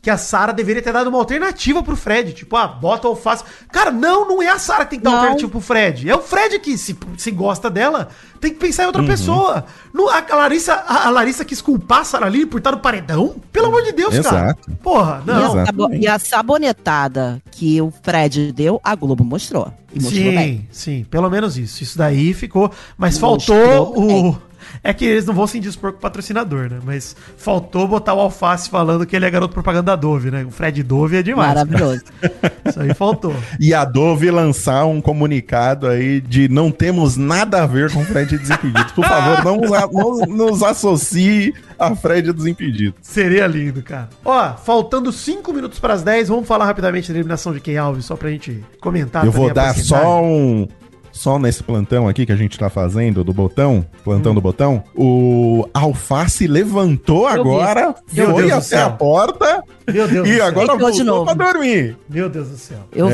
que 0.05 0.09
a 0.11 0.17
Sara 0.17 0.53
deveria 0.53 0.83
ter 0.83 0.93
dado 0.93 1.07
uma 1.07 1.17
alternativa 1.17 1.81
pro 1.81 1.95
Fred. 1.95 2.31
Tipo, 2.33 2.55
ah, 2.57 2.67
bota 2.67 3.07
alface. 3.07 3.43
Cara, 3.71 3.89
não, 3.89 4.27
não 4.27 4.39
é 4.39 4.49
a 4.49 4.59
Sara 4.59 4.83
que 4.85 4.91
tem 4.91 4.99
que 4.99 5.03
dar 5.05 5.09
Não. 5.09 5.17
alternativa 5.17 5.49
pro 5.49 5.59
Fred. 5.59 6.07
É 6.07 6.15
o 6.15 6.21
Fred 6.21 6.59
que, 6.59 6.77
se, 6.77 6.95
se 7.17 7.31
gosta 7.31 7.71
dela, 7.71 8.09
tem 8.39 8.53
que 8.53 8.59
pensar 8.59 8.83
em 8.83 8.85
Uhum. 8.85 8.89
outra 8.89 9.03
pessoa. 9.03 9.65
Não, 9.91 10.07
a, 10.07 10.23
a 10.29 10.35
Larissa, 10.35 10.75
a, 10.75 11.07
a 11.07 11.09
Larissa 11.09 11.43
quis 11.43 11.59
culpar 11.59 12.01
a 12.01 12.03
Sara 12.03 12.29
Lili 12.29 12.45
por 12.45 12.59
estar 12.59 12.71
no 12.71 12.77
paredão? 12.81 13.35
Pelo 13.51 13.65
amor 13.65 13.81
de 13.81 13.93
Deus, 13.93 14.19
cara. 14.19 14.37
Exato. 14.51 14.71
Porra, 14.83 15.23
E 15.25 15.31
a, 15.31 15.33
não. 15.33 15.45
Exato. 15.53 15.65
sabo- 15.65 15.93
e 15.95 16.07
a 16.07 16.19
sabonetada 16.19 17.41
que 17.51 17.81
o 17.81 17.91
Fred 18.03 18.51
deu, 18.51 18.79
a 18.83 18.93
Globo 18.93 19.23
mostrou. 19.23 19.73
E 19.91 19.99
mostrou 20.01 20.23
bem. 20.33 20.67
Sim, 20.71 20.97
sim, 20.99 21.03
pelo 21.09 21.29
menos 21.31 21.57
isso. 21.57 21.81
Isso 21.81 21.97
daí 21.97 22.31
ficou. 22.33 22.69
Mas 22.95 23.17
Mostrou 23.17 23.59
faltou 23.67 24.03
o. 24.29 24.37
É 24.83 24.93
que 24.93 25.05
eles 25.05 25.25
não 25.25 25.33
vão 25.33 25.47
se 25.47 25.57
indispor 25.57 25.91
com 25.91 25.97
o 25.97 26.01
patrocinador, 26.01 26.69
né? 26.69 26.79
Mas 26.83 27.15
faltou 27.38 27.88
botar 27.88 28.13
o 28.13 28.19
Alface 28.19 28.69
falando 28.69 29.05
que 29.05 29.15
ele 29.15 29.25
é 29.25 29.29
garoto 29.29 29.53
propaganda 29.53 29.85
da 29.91 29.95
Dove, 29.95 30.31
né? 30.31 30.43
O 30.43 30.51
Fred 30.51 30.81
Dove 30.83 31.17
é 31.17 31.23
demais. 31.23 31.49
Maravilhoso. 31.49 32.03
cara. 32.21 32.53
Isso 32.69 32.79
aí 32.79 32.93
faltou. 32.93 33.35
E 33.59 33.73
a 33.73 33.85
Dove 33.85 34.29
lançar 34.31 34.85
um 34.85 35.01
comunicado 35.01 35.88
aí 35.88 36.21
de 36.21 36.47
não 36.47 36.71
temos 36.71 37.17
nada 37.17 37.63
a 37.63 37.67
ver 37.67 37.91
com 37.91 38.03
Fred 38.03 38.38
Desimpedidos. 38.38 38.91
Por 38.91 39.05
favor, 39.05 39.43
não, 39.43 40.17
não 40.27 40.47
nos 40.47 40.63
associe 40.63 41.53
a 41.77 41.95
Fred 41.95 42.31
Desimpedidos. 42.31 42.95
Seria 43.01 43.47
lindo, 43.47 43.81
cara. 43.81 44.09
Ó, 44.23 44.53
faltando 44.53 45.11
5 45.11 45.53
minutos 45.53 45.79
para 45.79 45.93
as 45.93 46.03
10, 46.03 46.29
vamos 46.29 46.47
falar 46.47 46.65
rapidamente 46.65 47.09
da 47.09 47.17
eliminação 47.17 47.53
de 47.53 47.59
Key 47.59 47.77
Alves, 47.77 48.05
só 48.05 48.15
pra 48.15 48.29
gente 48.29 48.63
comentar 48.79 49.25
Eu 49.25 49.31
vou 49.31 49.53
dar 49.53 49.75
só 49.75 50.21
um. 50.23 50.67
Só 51.17 51.39
nesse 51.39 51.63
plantão 51.63 52.10
aqui 52.10 52.25
que 52.25 52.32
a 52.34 52.36
gente 52.36 52.60
tá 52.60 52.69
fazendo, 52.69 53.23
do 53.23 53.32
botão, 53.34 53.86
plantão 54.04 54.34
Hum. 54.34 54.36
do 54.36 54.41
botão, 54.41 54.84
o 54.93 55.65
Alface 55.73 56.45
levantou 56.45 57.21
Eu 57.21 57.28
agora, 57.41 57.95
Meu 58.12 58.32
foi 58.32 58.36
Deus 58.36 58.51
do 58.51 58.54
até 58.58 58.62
céu. 58.65 58.86
a 58.86 58.89
porta 58.89 59.63
Meu 59.88 60.08
Deus 60.10 60.28
do 60.28 60.34
e 60.34 60.41
agora 60.41 60.67
Deitou 60.67 60.91
de 60.91 60.97
voltou 60.97 61.06
novo. 61.25 61.36
pra 61.36 61.54
dormir. 61.54 61.95
Meu 62.10 62.30
Deus 62.30 62.49
do 62.49 62.58
céu. 62.58 62.80
Eu 62.93 63.08
vi. 63.08 63.13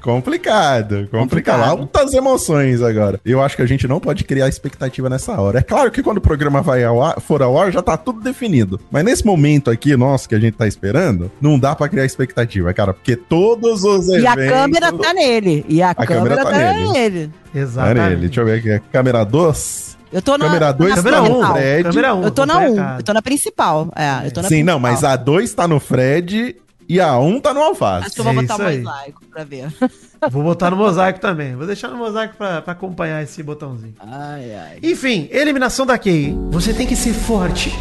Complicado, 0.00 1.08
complicado. 1.10 1.10
Complicado. 1.10 1.62
Altas 1.62 2.14
emoções 2.14 2.82
agora. 2.82 3.20
Eu 3.24 3.42
acho 3.42 3.56
que 3.56 3.62
a 3.62 3.66
gente 3.66 3.86
não 3.86 4.00
pode 4.00 4.24
criar 4.24 4.48
expectativa 4.48 5.08
nessa 5.08 5.38
hora. 5.40 5.58
É 5.58 5.62
claro 5.62 5.90
que 5.90 6.02
quando 6.02 6.18
o 6.18 6.20
programa 6.20 6.62
vai 6.62 6.82
ao 6.84 7.02
ar, 7.02 7.20
for 7.20 7.42
ao 7.42 7.58
ar, 7.60 7.70
já 7.72 7.82
tá 7.82 7.96
tudo 7.96 8.20
definido. 8.20 8.80
Mas 8.90 9.04
nesse 9.04 9.24
momento 9.24 9.70
aqui, 9.70 9.96
nosso, 9.96 10.28
que 10.28 10.34
a 10.34 10.40
gente 10.40 10.54
tá 10.54 10.66
esperando, 10.66 11.30
não 11.40 11.58
dá 11.58 11.74
pra 11.74 11.88
criar 11.88 12.04
expectativa, 12.04 12.72
cara. 12.72 12.92
Porque 12.94 13.16
todos 13.16 13.84
os 13.84 14.08
E 14.08 14.16
eventos... 14.16 14.32
a 14.32 14.36
câmera 14.36 14.92
tá 14.92 15.14
nele. 15.14 15.64
E 15.68 15.82
a, 15.82 15.94
câmera, 15.94 16.44
tá, 16.44 16.52
nele. 16.92 17.30
Olha 17.54 17.62
Exatamente. 17.62 18.12
ele, 18.12 18.20
deixa 18.26 18.40
eu 18.40 18.44
ver 18.46 18.58
aqui. 18.58 18.84
Câmera 18.92 19.24
2. 19.24 19.90
Eu 20.12 20.20
tô 20.20 20.36
na, 20.36 20.46
Câmera 20.46 20.72
tô 20.72 20.78
dois, 20.78 20.96
na 20.96 21.02
Câmera 21.02 21.22
1, 21.22 21.24
principal. 21.24 21.54
Fred. 21.54 21.82
câmera 21.84 22.14
1. 22.14 22.22
Eu 22.24 22.30
tô 22.32 22.46
na 22.46 22.58
1, 22.58 22.96
eu 22.96 23.02
tô 23.04 23.12
na 23.12 23.22
principal. 23.22 23.88
É, 23.94 24.26
eu 24.26 24.30
tô 24.32 24.42
na 24.42 24.48
Sim, 24.48 24.62
não, 24.64 24.80
principal. 24.80 24.80
mas 24.80 25.04
a 25.04 25.16
2 25.16 25.54
tá 25.54 25.68
no 25.68 25.78
Fred 25.78 26.56
e 26.92 27.00
a 27.00 27.16
1 27.18 27.40
tá 27.40 27.54
no 27.54 27.60
Alface. 27.62 28.06
Acho 28.06 28.14
que 28.16 28.20
eu 28.20 28.24
vou 28.24 28.32
É 28.32 28.36
botar 28.36 28.54
isso 28.54 28.62
o 28.62 28.66
aí. 28.66 28.78
mosaico 28.82 29.22
pra 29.30 29.44
ver. 29.44 29.68
Vou 30.30 30.42
botar 30.42 30.70
no 30.70 30.76
mosaico 30.76 31.18
também. 31.18 31.56
Vou 31.56 31.66
deixar 31.66 31.88
no 31.88 31.96
mosaico 31.96 32.36
pra, 32.36 32.60
pra 32.60 32.72
acompanhar 32.74 33.22
esse 33.22 33.42
botãozinho. 33.42 33.94
Ai, 34.00 34.54
ai. 34.54 34.78
Enfim, 34.82 35.26
eliminação 35.30 35.86
da 35.86 35.96
Kay. 35.96 36.36
Você 36.50 36.74
tem 36.74 36.86
que 36.86 36.94
ser 36.94 37.14
forte. 37.14 37.72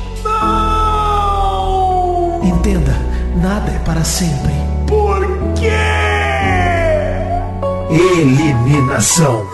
Não! 1.09 2.39
Entenda, 2.43 2.93
nada 3.41 3.69
é 3.71 3.79
para 3.79 4.05
sempre. 4.05 4.53
Por 4.87 5.19
quê? 5.55 5.69
Eliminação. 7.91 9.45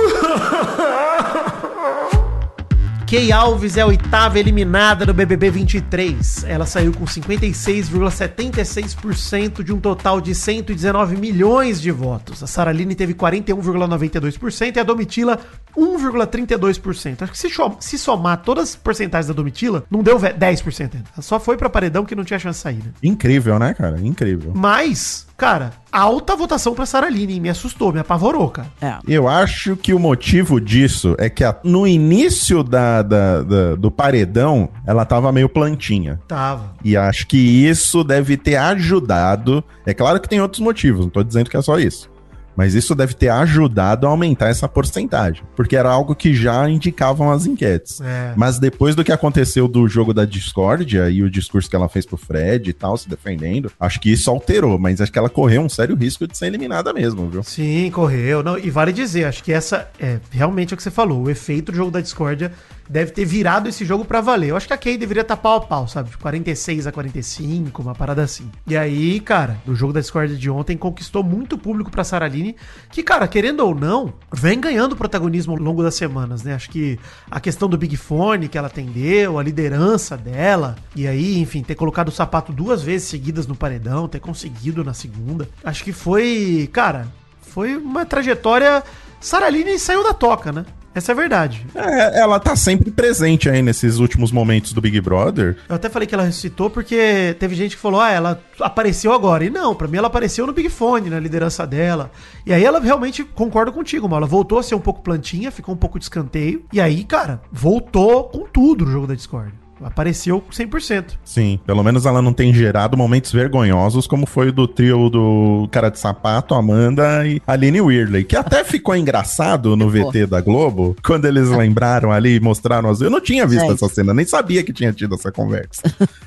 Kay 3.07 3.31
Alves 3.31 3.77
é 3.77 3.81
a 3.81 3.85
oitava 3.85 4.39
eliminada 4.39 5.05
do 5.05 5.13
BBB 5.13 5.51
23. 5.51 6.43
Ela 6.45 6.65
saiu 6.65 6.91
com 6.91 7.05
56,76% 7.05 9.63
de 9.63 9.71
um 9.71 9.79
total 9.79 10.19
de 10.19 10.33
119 10.33 11.15
milhões 11.15 11.79
de 11.79 11.91
votos. 11.91 12.41
A 12.41 12.47
Saraline 12.47 12.95
teve 12.95 13.13
41,92% 13.13 14.77
e 14.77 14.79
a 14.79 14.83
Domitila 14.83 15.39
1,32%. 15.77 17.21
Acho 17.21 17.31
que 17.31 17.37
se, 17.37 17.49
se 17.79 17.97
somar 17.97 18.37
todas 18.41 18.69
as 18.69 18.75
porcentagens 18.75 19.27
da 19.27 19.33
Domitila, 19.33 19.83
não 19.89 20.01
deu 20.03 20.17
ve- 20.17 20.33
10% 20.33 20.81
ainda. 20.95 21.05
Ela 21.13 21.21
só 21.21 21.39
foi 21.39 21.57
pra 21.57 21.69
paredão 21.69 22.05
que 22.05 22.15
não 22.15 22.23
tinha 22.23 22.39
chance 22.39 22.57
de 22.59 22.63
sair, 22.63 22.77
né? 22.77 22.91
Incrível, 23.03 23.57
né, 23.59 23.73
cara? 23.73 23.99
Incrível. 24.01 24.51
Mas, 24.55 25.27
cara, 25.37 25.71
alta 25.91 26.35
votação 26.35 26.73
pra 26.73 26.85
Saraline, 26.85 27.39
me 27.39 27.49
assustou, 27.49 27.91
me 27.93 27.99
apavorou, 27.99 28.49
cara. 28.49 28.67
É. 28.81 28.95
Eu 29.07 29.27
acho 29.27 29.75
que 29.75 29.93
o 29.93 29.99
motivo 29.99 30.59
disso 30.59 31.15
é 31.17 31.29
que 31.29 31.43
a- 31.43 31.55
no 31.63 31.85
início 31.87 32.63
da, 32.63 33.01
da- 33.01 33.41
da- 33.41 33.75
do 33.75 33.91
paredão, 33.91 34.69
ela 34.85 35.05
tava 35.05 35.31
meio 35.31 35.49
plantinha. 35.49 36.19
Tava. 36.27 36.73
E 36.83 36.95
acho 36.97 37.27
que 37.27 37.37
isso 37.37 38.03
deve 38.03 38.37
ter 38.37 38.55
ajudado. 38.55 39.63
É 39.85 39.93
claro 39.93 40.19
que 40.19 40.29
tem 40.29 40.41
outros 40.41 40.61
motivos, 40.61 41.01
não 41.05 41.09
tô 41.09 41.23
dizendo 41.23 41.49
que 41.49 41.57
é 41.57 41.61
só 41.61 41.77
isso. 41.79 42.09
Mas 42.55 42.73
isso 42.73 42.95
deve 42.95 43.13
ter 43.13 43.29
ajudado 43.29 44.07
a 44.07 44.09
aumentar 44.09 44.49
essa 44.49 44.67
porcentagem. 44.67 45.43
Porque 45.55 45.75
era 45.75 45.89
algo 45.89 46.15
que 46.15 46.33
já 46.33 46.67
indicavam 46.69 47.31
as 47.31 47.45
enquetes. 47.45 47.99
É. 48.01 48.33
Mas 48.35 48.59
depois 48.59 48.95
do 48.95 49.03
que 49.03 49.11
aconteceu 49.11 49.67
do 49.67 49.87
jogo 49.87 50.13
da 50.13 50.25
discórdia 50.25 51.09
e 51.09 51.21
o 51.21 51.29
discurso 51.29 51.69
que 51.69 51.75
ela 51.75 51.89
fez 51.89 52.05
pro 52.05 52.17
Fred 52.17 52.69
e 52.69 52.73
tal, 52.73 52.97
se 52.97 53.09
defendendo, 53.09 53.71
acho 53.79 53.99
que 53.99 54.11
isso 54.11 54.29
alterou. 54.29 54.77
Mas 54.77 55.01
acho 55.01 55.11
que 55.11 55.19
ela 55.19 55.29
correu 55.29 55.61
um 55.61 55.69
sério 55.69 55.95
risco 55.95 56.27
de 56.27 56.37
ser 56.37 56.47
eliminada 56.47 56.93
mesmo, 56.93 57.29
viu? 57.29 57.43
Sim, 57.43 57.89
correu. 57.91 58.41
Não, 58.43 58.57
e 58.57 58.69
vale 58.69 58.93
dizer, 58.93 59.25
acho 59.25 59.43
que 59.43 59.51
essa 59.51 59.89
é 59.99 60.19
realmente 60.31 60.73
o 60.73 60.77
que 60.77 60.83
você 60.83 60.91
falou. 60.91 61.23
O 61.23 61.29
efeito 61.29 61.71
do 61.71 61.77
jogo 61.77 61.91
da 61.91 62.01
discórdia 62.01 62.51
deve 62.89 63.11
ter 63.11 63.25
virado 63.25 63.67
esse 63.67 63.83
jogo 63.83 64.05
pra 64.05 64.21
valer. 64.21 64.49
Eu 64.49 64.57
acho 64.57 64.67
que 64.67 64.73
a 64.73 64.77
Kay 64.77 64.97
deveria 64.97 65.21
estar 65.21 65.37
pau 65.37 65.57
a 65.57 65.61
pau, 65.61 65.87
sabe? 65.87 66.09
De 66.09 66.17
46 66.17 66.87
a 66.87 66.91
45, 66.91 67.81
uma 67.81 67.95
parada 67.95 68.23
assim. 68.23 68.49
E 68.67 68.77
aí, 68.77 69.19
cara, 69.19 69.57
do 69.65 69.75
jogo 69.75 69.93
da 69.93 69.99
discórdia 69.99 70.35
de 70.35 70.49
ontem 70.49 70.77
conquistou 70.77 71.23
muito 71.23 71.57
público 71.57 71.91
pra 71.91 72.03
Saraline, 72.03 72.55
que, 72.91 73.03
cara, 73.03 73.27
querendo 73.27 73.61
ou 73.61 73.73
não, 73.73 74.13
vem 74.33 74.59
ganhando 74.59 74.95
protagonismo 74.95 75.53
ao 75.53 75.59
longo 75.59 75.83
das 75.83 75.95
semanas, 75.95 76.43
né? 76.43 76.53
Acho 76.53 76.69
que 76.69 76.99
a 77.29 77.39
questão 77.39 77.67
do 77.67 77.77
Big 77.77 77.95
Fone 77.97 78.47
que 78.47 78.57
ela 78.57 78.67
atendeu, 78.67 79.39
a 79.39 79.43
liderança 79.43 80.17
dela, 80.17 80.75
e 80.95 81.07
aí, 81.07 81.39
enfim, 81.39 81.63
ter 81.63 81.75
colocado 81.75 82.09
o 82.09 82.11
sapato 82.11 82.51
duas 82.51 82.81
vezes 82.81 83.07
seguidas 83.07 83.47
no 83.47 83.55
paredão, 83.55 84.07
ter 84.07 84.19
conseguido 84.19 84.83
na 84.83 84.93
segunda. 84.93 85.49
Acho 85.63 85.83
que 85.83 85.91
foi, 85.91 86.69
cara, 86.71 87.07
foi 87.41 87.75
uma 87.75 88.05
trajetória. 88.05 88.83
Saraline 89.19 89.79
saiu 89.79 90.03
da 90.03 90.13
toca, 90.13 90.51
né? 90.51 90.65
Essa 90.95 91.11
é 91.11 91.13
a 91.13 91.15
verdade. 91.15 91.67
É, 91.75 92.21
ela 92.21 92.39
tá 92.39 92.55
sempre 92.55 92.89
presente 92.89 93.49
aí 93.49 93.61
nesses 93.61 93.97
últimos 93.97 94.31
momentos 94.31 94.71
do 94.71 94.79
Big 94.79 95.01
Brother. 95.01 95.57
Eu 95.67 95.75
até 95.75 95.89
falei 95.89 96.07
que 96.07 96.15
ela 96.15 96.23
ressuscitou 96.23 96.69
porque 96.69 97.35
teve 97.37 97.53
gente 97.53 97.75
que 97.75 97.81
falou, 97.81 97.99
ah, 97.99 98.09
ela 98.09 98.41
apareceu 98.61 99.11
agora. 99.11 99.43
E 99.43 99.49
não, 99.49 99.75
pra 99.75 99.89
mim 99.89 99.97
ela 99.97 100.07
apareceu 100.07 100.47
no 100.47 100.53
Big 100.53 100.69
Fone, 100.69 101.09
na 101.09 101.19
liderança 101.19 101.67
dela. 101.67 102.11
E 102.45 102.53
aí 102.53 102.63
ela 102.63 102.79
realmente, 102.79 103.25
concordo 103.25 103.73
contigo, 103.73 104.07
Mal. 104.07 104.19
Ela 104.19 104.27
voltou 104.27 104.57
a 104.57 104.63
ser 104.63 104.75
um 104.75 104.79
pouco 104.79 105.01
plantinha, 105.01 105.51
ficou 105.51 105.75
um 105.75 105.77
pouco 105.77 105.99
de 105.99 106.05
escanteio. 106.05 106.63
E 106.71 106.79
aí, 106.79 107.03
cara, 107.03 107.41
voltou 107.51 108.23
com 108.25 108.47
tudo 108.47 108.85
no 108.85 108.91
jogo 108.91 109.05
da 109.07 109.15
Discord. 109.15 109.64
Apareceu 109.83 110.43
100%. 110.51 111.05
Sim, 111.23 111.59
pelo 111.65 111.83
menos 111.83 112.05
ela 112.05 112.21
não 112.21 112.33
tem 112.33 112.53
gerado 112.53 112.97
momentos 112.97 113.31
vergonhosos, 113.31 114.07
como 114.07 114.25
foi 114.25 114.49
o 114.49 114.53
do 114.53 114.67
trio 114.67 115.09
do 115.09 115.67
Cara 115.71 115.89
de 115.89 115.99
Sapato, 115.99 116.53
Amanda 116.53 117.25
e 117.25 117.41
Aline 117.45 117.81
Weirdley, 117.81 118.23
que 118.23 118.35
até 118.35 118.63
ficou 118.63 118.95
engraçado 118.95 119.75
no. 119.75 119.95
VT 119.95 120.25
da 120.25 120.41
Globo, 120.41 120.95
quando 121.05 121.25
eles 121.25 121.49
lembraram 121.49 122.11
ali 122.11 122.35
e 122.35 122.39
mostraram 122.39 122.89
as. 122.89 123.01
Eu 123.01 123.09
não 123.09 123.21
tinha 123.21 123.45
visto 123.45 123.61
Gente. 123.61 123.83
essa 123.83 123.93
cena, 123.93 124.13
nem 124.13 124.25
sabia 124.25 124.63
que 124.63 124.73
tinha 124.73 124.91
tido 124.91 125.15
essa 125.15 125.31
conversa 125.31 125.83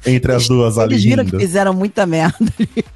entre 0.06 0.32
as 0.32 0.48
duas 0.48 0.78
ali. 0.78 0.94
Eles 0.94 1.04
viram 1.04 1.24
que 1.24 1.38
fizeram 1.38 1.74
muita 1.74 2.06
merda. 2.06 2.38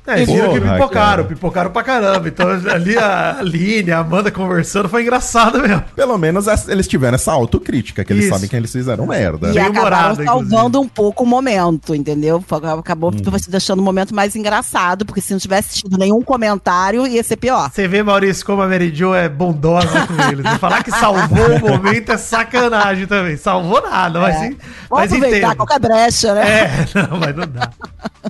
É, 0.06 0.16
eles 0.16 0.28
viram 0.28 0.52
que 0.52 0.60
pipocaram, 0.60 0.88
cara. 0.88 1.24
pipocaram 1.24 1.70
pra 1.70 1.82
caramba. 1.82 2.28
Então 2.28 2.48
ali 2.48 2.96
a 2.96 3.38
Aline, 3.38 3.90
a 3.90 3.98
Amanda 3.98 4.30
conversando 4.30 4.88
foi 4.88 5.02
engraçado 5.02 5.60
mesmo. 5.60 5.82
Pelo 5.94 6.16
menos 6.18 6.46
eles 6.68 6.88
tiveram 6.88 7.14
essa 7.14 7.32
autocrítica, 7.32 8.04
que 8.04 8.12
eles 8.12 8.24
Isso. 8.24 8.34
sabem 8.34 8.48
que 8.48 8.56
eles 8.56 8.72
fizeram 8.72 9.06
merda. 9.06 9.50
E 9.50 9.54
Bem 9.54 9.62
acabaram 9.62 10.41
salvando 10.50 10.80
um 10.80 10.88
pouco 10.88 11.24
o 11.24 11.26
momento, 11.26 11.94
entendeu? 11.94 12.42
Acabou 12.78 13.10
Uhum. 13.12 13.38
se 13.38 13.50
deixando 13.50 13.80
o 13.80 13.82
momento 13.82 14.14
mais 14.14 14.34
engraçado, 14.36 15.04
porque 15.06 15.20
se 15.20 15.32
não 15.32 15.38
tivesse 15.40 15.80
tido 15.80 15.96
nenhum 15.98 16.22
comentário, 16.22 17.06
ia 17.06 17.22
ser 17.22 17.36
pior. 17.36 17.70
Você 17.72 17.86
vê, 17.88 18.02
Maurício, 18.02 18.44
como 18.44 18.62
a 18.62 18.68
Mary 18.68 18.94
Jo 18.94 19.14
é 19.14 19.28
bondosa 19.28 20.06
com 20.06 20.14
eles. 20.30 20.44
né? 20.44 20.58
Falar 20.58 20.82
que 20.82 20.90
salvou 20.90 21.56
o 21.56 21.60
momento 21.60 22.12
é 22.12 22.16
sacanagem 22.16 23.06
também. 23.06 23.36
Salvou 23.36 23.80
nada, 23.82 24.20
mas, 24.20 24.36
sim, 24.36 24.50
Vamos 24.50 24.58
mas 24.90 25.12
aproveitar 25.12 25.38
entendo. 25.48 25.56
qualquer 25.56 25.80
brecha, 25.80 26.34
né? 26.34 26.50
É, 26.50 26.70
não, 26.94 27.18
mas 27.18 27.36
não 27.36 27.46
dá. 27.46 27.70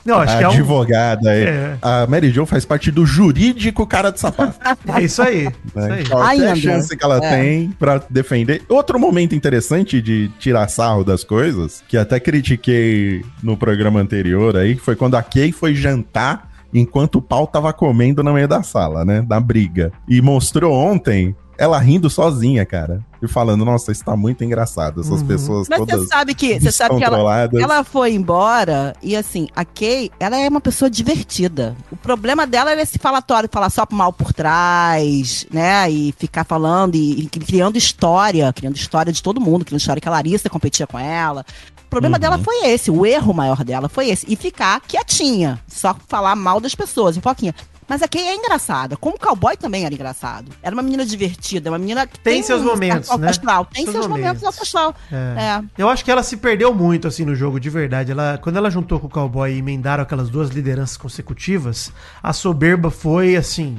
Não, 0.05 0.19
acho 0.21 0.35
a 0.35 0.39
que 0.39 0.45
é 0.45 0.49
um... 0.49 0.53
advogada 0.53 1.31
aí. 1.31 1.43
É. 1.45 1.77
A 1.83 2.07
Mary 2.07 2.31
Jo 2.31 2.47
faz 2.47 2.65
parte 2.65 2.91
do 2.91 3.05
jurídico 3.05 3.87
cara 3.87 4.11
de 4.11 4.21
sapato. 4.21 4.55
É 4.97 5.03
isso 5.03 5.23
aí. 5.23 5.49
Isso 5.67 5.79
né? 5.79 5.95
aí. 5.95 6.07
Qualquer 6.09 6.29
Ainda. 6.31 6.57
chance 6.57 6.97
que 6.97 7.05
ela 7.05 7.17
É. 7.25 7.31
tem 7.37 7.71
pra 7.79 8.01
defender. 8.09 8.63
Outro 8.69 8.99
momento 8.99 9.35
interessante 9.35 10.01
de 10.01 10.29
tirar 10.39 10.69
sarro 10.69 11.05
das 11.05 11.23
coisas, 11.25 11.83
que 11.89 11.97
até 12.03 12.21
critiquei 12.21 13.25
no 13.43 13.57
programa 13.57 14.01
anterior 14.01 14.57
aí, 14.57 14.77
foi 14.77 14.97
quando 14.97 15.15
a 15.15 15.23
Kay 15.23 15.53
foi 15.53 15.75
jantar 15.75 16.51
enquanto 16.73 17.17
o 17.17 17.23
pau 17.23 17.47
tava 17.47 17.73
comendo 17.73 18.23
no 18.23 18.33
meio 18.33 18.49
da 18.49 18.63
sala, 18.63 19.05
né? 19.05 19.23
Da 19.23 19.39
briga. 19.39 19.93
E 20.09 20.21
mostrou 20.23 20.73
ontem 20.73 21.35
ela 21.59 21.79
rindo 21.79 22.09
sozinha, 22.11 22.65
cara. 22.65 23.05
E 23.23 23.29
falando, 23.29 23.65
nossa, 23.65 23.93
isso 23.93 24.05
tá 24.05 24.17
muito 24.17 24.43
engraçado. 24.43 25.01
Essas 25.01 25.21
Uhum. 25.21 25.27
pessoas 25.29 25.69
Mas 25.69 25.79
todas 25.79 26.01
você 26.01 26.07
sabe 26.09 26.35
que 26.35 26.59
você 26.59 26.73
sabe 26.73 26.97
que 26.97 27.05
ela, 27.05 27.49
ela 27.53 27.85
foi 27.85 28.15
embora 28.15 28.97
e 29.01 29.15
assim, 29.15 29.47
a 29.55 29.65
Kay, 29.65 30.11
ela 30.19 30.37
é 30.37 30.49
uma 30.49 30.61
pessoa 30.61 30.91
divertida. 30.91 31.77
O 31.93 31.97
problema 31.97 32.49
dela 32.49 32.73
era 32.73 32.83
esse 32.83 32.99
falatório, 32.99 33.49
falar 33.53 33.71
só 33.71 33.87
mal 33.93 34.13
por 34.13 34.33
trás, 34.33 35.47
né? 35.53 35.89
E 35.89 36.13
ficar 36.19 36.43
falando 36.43 36.97
e, 36.97 37.21
e 37.21 37.27
criando 37.27 37.79
história, 37.79 38.53
criando 38.53 38.75
história 38.75 39.13
de 39.13 39.23
todo 39.23 39.41
mundo, 39.41 39.65
criando 39.65 39.81
história 39.81 40.01
que 40.01 40.09
a 40.09 40.13
Larissa 40.13 40.51
competia 40.51 40.87
com 40.87 40.99
ela. 40.99 41.45
O 41.93 42.01
problema 42.01 42.17
Uhum. 42.17 42.21
dela 42.21 42.39
foi 42.39 42.67
esse, 42.69 42.91
o 42.91 43.05
erro 43.05 43.35
maior 43.35 43.63
dela 43.63 43.87
foi 43.87 44.09
esse. 44.09 44.25
E 44.27 44.35
ficar 44.35 44.81
quietinha, 44.81 45.61
só 45.69 45.95
falar 46.09 46.35
mal 46.35 46.59
das 46.59 46.75
pessoas, 46.75 47.19
foquinha. 47.19 47.55
Mas 47.87 48.01
a 48.01 48.09
Kay 48.09 48.23
é 48.29 48.35
engraçada, 48.35 48.97
como 48.97 49.17
o 49.17 49.19
cowboy 49.19 49.55
também 49.59 49.85
era 49.85 49.93
engraçado. 49.95 50.51
Era 50.63 50.75
uma 50.75 50.83
menina 50.83 51.05
divertida, 51.05 51.69
uma 51.71 51.77
menina 51.79 52.07
que 52.07 52.19
Tem 52.19 52.43
seus 52.43 52.63
um 52.63 52.65
momentos, 52.65 53.15
né? 53.19 53.29
astral. 53.29 53.67
Tem 53.67 53.85
Seus 53.85 53.97
seus, 53.97 54.07
momentos 54.07 54.43
astral. 54.43 54.95
É. 55.13 55.17
É. 55.17 55.63
Eu 55.77 55.91
acho 55.91 56.03
que 56.03 56.11
ela 56.11 56.23
se 56.23 56.39
perdeu 56.39 56.73
muito, 56.73 57.07
assim, 57.07 57.27
no 57.27 57.35
jogo, 57.35 57.61
de 57.61 57.69
verdade. 57.69 58.11
Ela, 58.13 58.39
quando 58.43 58.57
ela 58.57 58.71
juntou 58.71 58.99
com 58.99 59.09
o 59.09 59.11
Cowboy 59.11 59.53
e 59.53 59.59
emendaram 59.59 60.03
aquelas 60.03 60.31
duas 60.31 60.49
lideranças 60.49 60.97
consecutivas, 60.97 61.93
a 62.23 62.33
soberba 62.33 62.91
foi, 62.91 63.37
assim, 63.37 63.77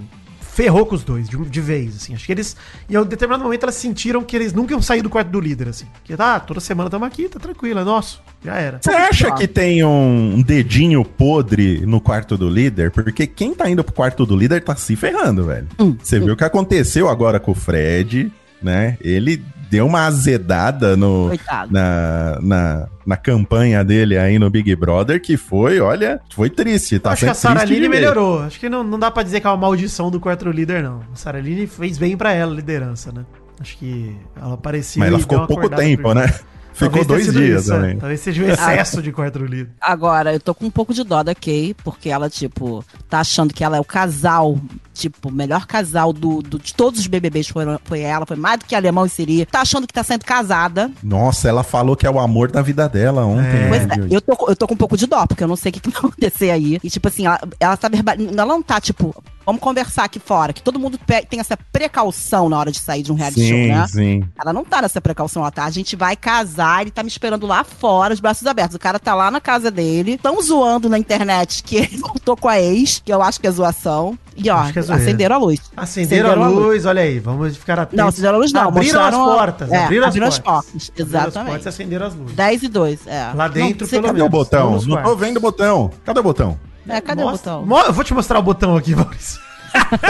ferrou 0.54 0.86
com 0.86 0.96
os 0.96 1.04
dois, 1.04 1.28
de, 1.28 1.38
de 1.38 1.62
vez, 1.62 1.96
assim. 1.96 2.14
Acho 2.14 2.26
que 2.26 2.32
eles, 2.32 2.56
em 2.90 2.98
um 2.98 3.04
determinado 3.04 3.44
momento, 3.44 3.64
elas 3.64 3.76
sentiram 3.76 4.24
que 4.24 4.36
eles 4.36 4.54
nunca 4.54 4.74
iam 4.74 4.82
sair 4.82 5.02
do 5.02 5.10
quarto 5.10 5.30
do 5.30 5.40
líder, 5.40 5.70
assim. 5.70 5.86
Que, 6.04 6.16
tá, 6.16 6.40
toda 6.40 6.60
semana 6.60 6.88
estamos 6.88 7.08
aqui, 7.08 7.28
tá 7.28 7.40
tranquilo, 7.40 7.80
é 7.80 7.84
nosso. 7.84 8.22
Já 8.44 8.56
era. 8.56 8.80
Você 8.82 8.92
acha 8.92 9.32
que 9.32 9.48
tem 9.48 9.84
um 9.84 10.42
dedinho 10.42 11.04
podre 11.04 11.86
no 11.86 12.00
quarto 12.00 12.38
do 12.38 12.50
líder? 12.50 12.92
Porque 12.92 13.26
quem 13.26 13.54
tá 13.54 13.70
indo 13.70 13.84
pro 13.84 13.94
quarto 13.94 14.26
do 14.26 14.36
líder 14.36 14.64
tá 14.64 14.76
se 14.76 14.96
ferrando, 14.96 15.46
velho. 15.46 15.68
Hum, 15.80 15.96
Você 16.02 16.20
viu 16.20 16.34
o 16.34 16.38
que 16.38 16.44
aconteceu 16.44 17.10
agora 17.10 17.40
com 17.40 17.52
o 17.52 17.56
Fred, 17.56 18.32
né? 18.62 18.98
Ele 19.02 19.44
deu 19.74 19.88
uma 19.88 20.06
azedada 20.06 20.96
no, 20.96 21.30
Coitado. 21.30 21.74
na, 21.74 22.38
na, 22.42 22.88
na 23.04 23.18
campanha 23.18 23.84
dele 23.84 24.16
aí 24.16 24.38
no 24.38 24.48
Big 24.48 24.76
Brother, 24.76 25.20
que 25.20 25.36
foi, 25.36 25.80
olha, 25.80 26.22
foi 26.30 26.48
triste. 26.48 27.00
Tá 27.00 27.14
acho 27.14 27.26
que 27.26 27.32
a 27.32 27.34
Saraline 27.34 27.90
melhorou. 27.90 28.42
Acho 28.42 28.60
que 28.60 28.70
não, 28.70 28.84
não 28.84 29.00
dá 29.00 29.10
pra 29.10 29.24
dizer 29.24 29.42
que 29.42 29.48
é 29.48 29.50
uma 29.50 29.58
maldição 29.58 30.12
do 30.12 30.20
quarto 30.20 30.48
líder, 30.52 30.84
não. 30.84 31.02
A 31.12 31.16
Saraline 31.16 31.66
fez 31.66 31.98
bem 31.98 32.16
pra 32.16 32.34
ela, 32.34 32.52
a 32.52 32.56
liderança, 32.56 33.12
né? 33.12 33.26
Acho 33.60 33.76
que 33.80 34.16
ela 34.40 34.54
apareceu 34.54 35.00
Mas 35.00 35.10
ela 35.10 35.20
ficou 35.20 35.48
pouco 35.48 35.68
tempo, 35.70 36.14
né? 36.14 36.32
Ficou 36.74 37.06
dois 37.06 37.32
dias 37.32 37.64
isso, 37.64 37.74
é. 37.74 37.76
também. 37.76 37.98
Talvez 37.98 38.20
seja 38.20 38.44
o 38.44 38.50
excesso 38.50 39.02
de 39.02 39.12
quarto 39.12 39.40
do 39.40 39.46
líder. 39.46 39.70
Agora, 39.80 40.34
eu 40.34 40.40
tô 40.40 40.54
com 40.56 40.66
um 40.66 40.72
pouco 40.72 40.94
de 40.94 41.04
dó 41.04 41.22
da 41.24 41.36
Kay, 41.36 41.76
porque 41.84 42.10
ela, 42.10 42.30
tipo, 42.30 42.84
tá 43.10 43.20
achando 43.20 43.54
que 43.54 43.64
ela 43.64 43.78
é 43.78 43.80
o 43.80 43.84
casal, 43.86 44.58
tipo, 44.94 45.30
o 45.30 45.32
melhor 45.32 45.66
casal 45.68 46.12
do, 46.12 46.42
do- 46.42 46.60
de 46.60 46.74
todos 46.74 47.00
os 47.00 47.08
BBBs 47.08 47.48
foram, 47.48 47.80
foi 47.84 48.02
ela, 48.02 48.26
foi 48.26 48.36
mais 48.38 48.60
do 48.60 48.66
que 48.66 48.76
alemão 48.76 49.06
e 49.06 49.10
seria. 49.10 49.46
Tá 49.46 49.62
achando 49.62 49.86
que 49.88 49.94
tá 49.94 50.04
sendo 50.04 50.26
casada. 50.26 50.90
Nossa, 51.04 51.48
ela 51.48 51.64
falou 51.64 51.96
que 51.96 52.06
é 52.08 52.10
o 52.10 52.20
amor 52.20 52.52
da 52.52 52.62
vida 52.62 52.88
dela 52.90 53.26
ontem. 53.26 53.48
É. 53.48 53.54
né, 53.54 53.70
Pois 53.70 53.82
é, 54.12 54.16
eu 54.16 54.22
tô, 54.22 54.50
eu 54.50 54.56
tô 54.56 54.68
com 54.68 54.74
um 54.74 54.78
pouco 54.78 54.98
de 54.98 55.06
dó, 55.06 55.26
porque 55.28 55.44
eu 55.44 55.48
não 55.48 55.56
sei 55.56 55.70
o 55.70 55.74
que, 55.74 55.80
que 55.80 55.90
vai 55.90 56.00
acontecer 56.10 56.50
aí. 56.52 56.80
E, 56.84 56.90
tipo 56.90 57.08
assim, 57.08 57.26
ela, 57.26 57.40
ela 57.60 57.78
tá 57.78 57.88
verbal. 57.90 58.16
Ela 58.20 58.46
não 58.46 58.62
tá, 58.64 58.80
tipo, 58.82 59.16
vamos 59.46 59.62
conversar 59.62 60.06
aqui 60.06 60.20
fora, 60.20 60.54
que 60.54 60.62
todo 60.62 60.80
mundo 60.80 60.98
tem 61.30 61.40
essa 61.40 61.58
precaução 61.72 62.50
na 62.50 62.58
hora 62.58 62.72
de 62.72 62.80
sair 62.80 63.04
de 63.04 63.12
um 63.12 63.16
reality 63.16 63.42
show, 63.48 63.58
Sim, 63.58 63.68
né? 63.68 63.88
sim. 63.88 64.24
Ela 64.42 64.54
não 64.54 64.64
tá 64.64 64.82
nessa 64.82 65.00
precaução, 65.02 65.42
ela 65.42 65.52
tá. 65.52 65.66
A 65.66 65.70
gente 65.70 65.96
vai 65.96 66.16
casar, 66.16 66.82
ele 66.82 66.92
tá 66.92 67.04
me 67.04 67.10
esperando 67.10 67.46
lá 67.46 67.64
fora, 67.64 68.14
os 68.14 68.20
braços 68.20 68.46
abertos. 68.48 68.76
O 68.76 68.80
cara 68.80 69.00
tá 69.00 69.14
lá 69.16 69.30
na 69.30 69.42
casa 69.42 69.70
dele, 69.70 70.18
tão 70.18 70.42
zoando 70.42 70.88
na 70.90 70.98
internet 70.98 71.64
que 71.64 71.76
ele 71.78 71.98
voltou 71.98 72.36
com 72.38 72.48
a 72.48 72.60
ex, 72.60 73.02
que 73.04 73.12
eu 73.14 73.22
acho 73.22 73.40
que 73.40 73.48
é 73.48 73.52
zoação. 73.52 74.18
E 74.36 74.50
ó, 74.50 74.64
é 74.66 74.80
acenderam 74.80 75.36
a 75.36 75.40
luz. 75.40 75.60
Acenderam 75.78 76.44
a 76.44 76.48
luz, 76.48 76.86
olha 76.88 77.04
aí, 77.04 77.20
vamos 77.20 77.56
ficar 77.56 77.78
atentos. 77.80 77.98
Não, 78.00 78.08
acenderam 78.08 78.36
a 78.36 78.38
luz 78.40 78.52
não. 78.52 78.62
Abriram 78.70 79.00
as 79.02 79.14
mostraram 79.14 79.22
a- 79.32 79.36
portas, 79.36 79.72
é, 79.72 79.84
abriram 79.84 80.04
as 80.04 80.08
abriram 80.08 80.28
portas. 80.28 80.40
as 80.40 80.44
portas. 80.44 80.90
Abriram 80.90 81.04
as 81.04 81.08
Exatamente. 81.08 81.50
portas 81.52 81.66
e 81.66 81.70
acenderam 81.70 82.06
as 82.08 82.16
luzes. 82.16 82.36
10 82.36 82.64
e 82.64 82.68
2, 82.68 83.08
é. 83.08 83.32
Lá 83.36 83.48
dentro, 83.48 83.86
sei- 83.88 84.00
pelo 84.00 84.08
Cadê 84.08 84.22
o 84.22 84.24
menos. 84.26 84.32
botão? 84.32 84.82
Não 84.82 85.04
tô 85.04 85.16
vendo 85.16 85.38
o 85.38 85.40
botão. 85.40 85.92
Cadê 86.04 86.20
o 86.20 86.24
botão? 86.24 86.58
É, 86.88 87.00
cadê 87.02 87.24
Mostra- 87.24 87.58
o 87.58 87.66
botão? 87.66 87.86
Eu 87.88 87.94
vou 87.94 88.04
te 88.04 88.14
mostrar 88.14 88.40
o 88.40 88.44
botão 88.44 88.76
aqui, 88.78 88.94
Maurício. 88.96 89.42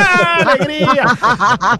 Alegria! 0.45 1.03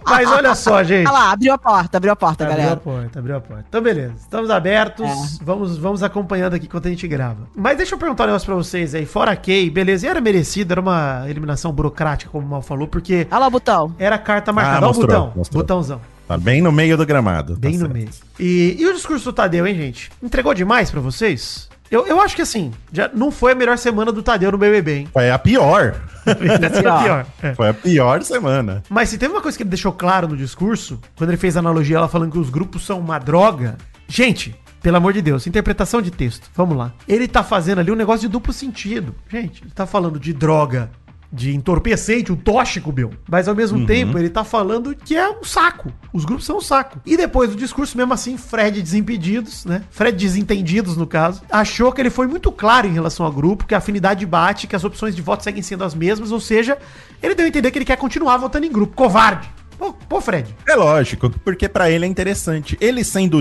Mas 0.04 0.30
olha 0.30 0.54
só, 0.54 0.82
gente. 0.82 1.06
Olha 1.06 1.12
lá, 1.18 1.32
abriu 1.32 1.52
a 1.52 1.58
porta, 1.58 1.96
abriu 1.98 2.12
a 2.12 2.16
porta, 2.16 2.44
Abriu 2.44 2.54
a 2.54 2.60
galera. 2.62 2.80
porta, 2.80 3.18
abriu 3.18 3.36
a 3.36 3.40
porta. 3.40 3.64
Então, 3.68 3.82
beleza. 3.82 4.14
Estamos 4.20 4.48
abertos. 4.50 5.06
É. 5.06 5.44
Vamos, 5.44 5.76
vamos 5.76 6.02
acompanhando 6.02 6.54
aqui 6.54 6.66
enquanto 6.66 6.86
a 6.86 6.90
gente 6.90 7.06
grava. 7.06 7.46
Mas 7.54 7.76
deixa 7.76 7.94
eu 7.94 7.98
perguntar 7.98 8.24
um 8.24 8.26
negócio 8.28 8.46
pra 8.46 8.54
vocês 8.54 8.94
aí. 8.94 9.04
Fora 9.04 9.32
a 9.32 9.36
Kay, 9.36 9.68
beleza. 9.68 10.06
E 10.06 10.08
era 10.08 10.20
merecido, 10.20 10.72
era 10.72 10.80
uma 10.80 11.24
eliminação 11.28 11.72
burocrática, 11.72 12.30
como 12.30 12.46
o 12.46 12.48
Mal 12.50 12.62
falou, 12.62 12.88
porque 12.88 13.26
Olha 13.30 13.38
lá 13.40 13.46
o 13.46 13.50
botão. 13.50 13.94
era 13.98 14.16
carta 14.18 14.52
marcada. 14.52 14.86
Olha 14.86 14.96
o 14.96 15.00
botão. 15.00 15.32
mostrou. 15.36 15.62
Botãozão. 15.62 16.00
Tá 16.26 16.38
bem 16.38 16.62
no 16.62 16.72
meio 16.72 16.96
do 16.96 17.04
gramado. 17.04 17.54
Bem 17.56 17.72
tá 17.72 17.86
no 17.86 17.92
certo. 17.92 17.92
meio. 17.92 18.08
E, 18.40 18.76
e 18.80 18.86
o 18.86 18.94
discurso 18.94 19.26
do 19.26 19.32
Tadeu, 19.34 19.66
hein, 19.66 19.74
gente? 19.74 20.10
Entregou 20.22 20.54
demais 20.54 20.90
pra 20.90 21.00
vocês? 21.00 21.68
Eu, 21.90 22.06
eu 22.06 22.20
acho 22.20 22.34
que 22.34 22.42
assim, 22.42 22.72
já 22.92 23.10
não 23.12 23.30
foi 23.30 23.52
a 23.52 23.54
melhor 23.54 23.78
semana 23.78 24.10
do 24.10 24.22
Tadeu 24.22 24.50
no 24.50 24.58
BBB, 24.58 24.96
hein? 24.98 25.08
Foi 25.12 25.30
a 25.30 25.38
pior. 25.38 25.94
Essa 26.26 26.90
a 26.90 26.98
pior. 27.02 27.26
É. 27.42 27.54
Foi 27.54 27.68
a 27.68 27.74
pior 27.74 28.22
semana. 28.22 28.82
Mas 28.88 29.10
se 29.10 29.18
teve 29.18 29.32
uma 29.32 29.40
coisa 29.40 29.56
que 29.56 29.62
ele 29.62 29.70
deixou 29.70 29.92
claro 29.92 30.26
no 30.26 30.36
discurso, 30.36 31.00
quando 31.16 31.30
ele 31.30 31.36
fez 31.36 31.56
a 31.56 31.60
analogia 31.60 32.00
lá 32.00 32.08
falando 32.08 32.32
que 32.32 32.38
os 32.38 32.50
grupos 32.50 32.84
são 32.84 32.98
uma 32.98 33.18
droga. 33.18 33.76
Gente, 34.08 34.54
pelo 34.82 34.96
amor 34.96 35.12
de 35.12 35.22
Deus, 35.22 35.46
interpretação 35.46 36.02
de 36.02 36.10
texto. 36.10 36.50
Vamos 36.54 36.76
lá. 36.76 36.92
Ele 37.08 37.26
tá 37.28 37.42
fazendo 37.42 37.78
ali 37.78 37.90
um 37.90 37.96
negócio 37.96 38.20
de 38.22 38.28
duplo 38.28 38.52
sentido. 38.52 39.14
Gente, 39.30 39.62
ele 39.62 39.72
tá 39.74 39.86
falando 39.86 40.18
de 40.18 40.32
droga, 40.32 40.90
de 41.34 41.54
entorpecente, 41.54 42.32
um 42.32 42.36
tóxico, 42.36 42.92
Bill. 42.92 43.10
Mas 43.28 43.48
ao 43.48 43.54
mesmo 43.54 43.84
tempo, 43.84 44.16
ele 44.16 44.30
tá 44.30 44.44
falando 44.44 44.94
que 44.94 45.16
é 45.16 45.28
um 45.28 45.42
saco. 45.42 45.92
Os 46.12 46.24
grupos 46.24 46.46
são 46.46 46.58
um 46.58 46.60
saco. 46.60 47.00
E 47.04 47.16
depois 47.16 47.50
do 47.50 47.56
discurso, 47.56 47.96
mesmo 47.96 48.14
assim, 48.14 48.38
Fred 48.38 48.80
Desimpedidos, 48.80 49.64
né? 49.64 49.82
Fred 49.90 50.16
Desentendidos, 50.16 50.96
no 50.96 51.06
caso, 51.06 51.42
achou 51.50 51.92
que 51.92 52.00
ele 52.00 52.10
foi 52.10 52.26
muito 52.26 52.52
claro 52.52 52.86
em 52.86 52.92
relação 52.92 53.26
ao 53.26 53.32
grupo, 53.32 53.66
que 53.66 53.74
a 53.74 53.78
afinidade 53.78 54.24
bate, 54.24 54.66
que 54.66 54.76
as 54.76 54.84
opções 54.84 55.16
de 55.16 55.22
voto 55.22 55.42
seguem 55.42 55.62
sendo 55.62 55.82
as 55.82 55.94
mesmas, 55.94 56.30
ou 56.30 56.40
seja, 56.40 56.78
ele 57.22 57.34
deu 57.34 57.44
a 57.44 57.48
entender 57.48 57.70
que 57.70 57.78
ele 57.78 57.84
quer 57.84 57.96
continuar 57.96 58.36
votando 58.36 58.66
em 58.66 58.72
grupo. 58.72 58.94
Covarde. 58.94 59.50
Pô, 59.76 59.92
pô 59.92 60.20
Fred. 60.20 60.54
É 60.68 60.76
lógico, 60.76 61.28
porque 61.44 61.68
pra 61.68 61.90
ele 61.90 62.04
é 62.04 62.08
interessante. 62.08 62.76
Ele 62.80 63.02
sendo 63.02 63.38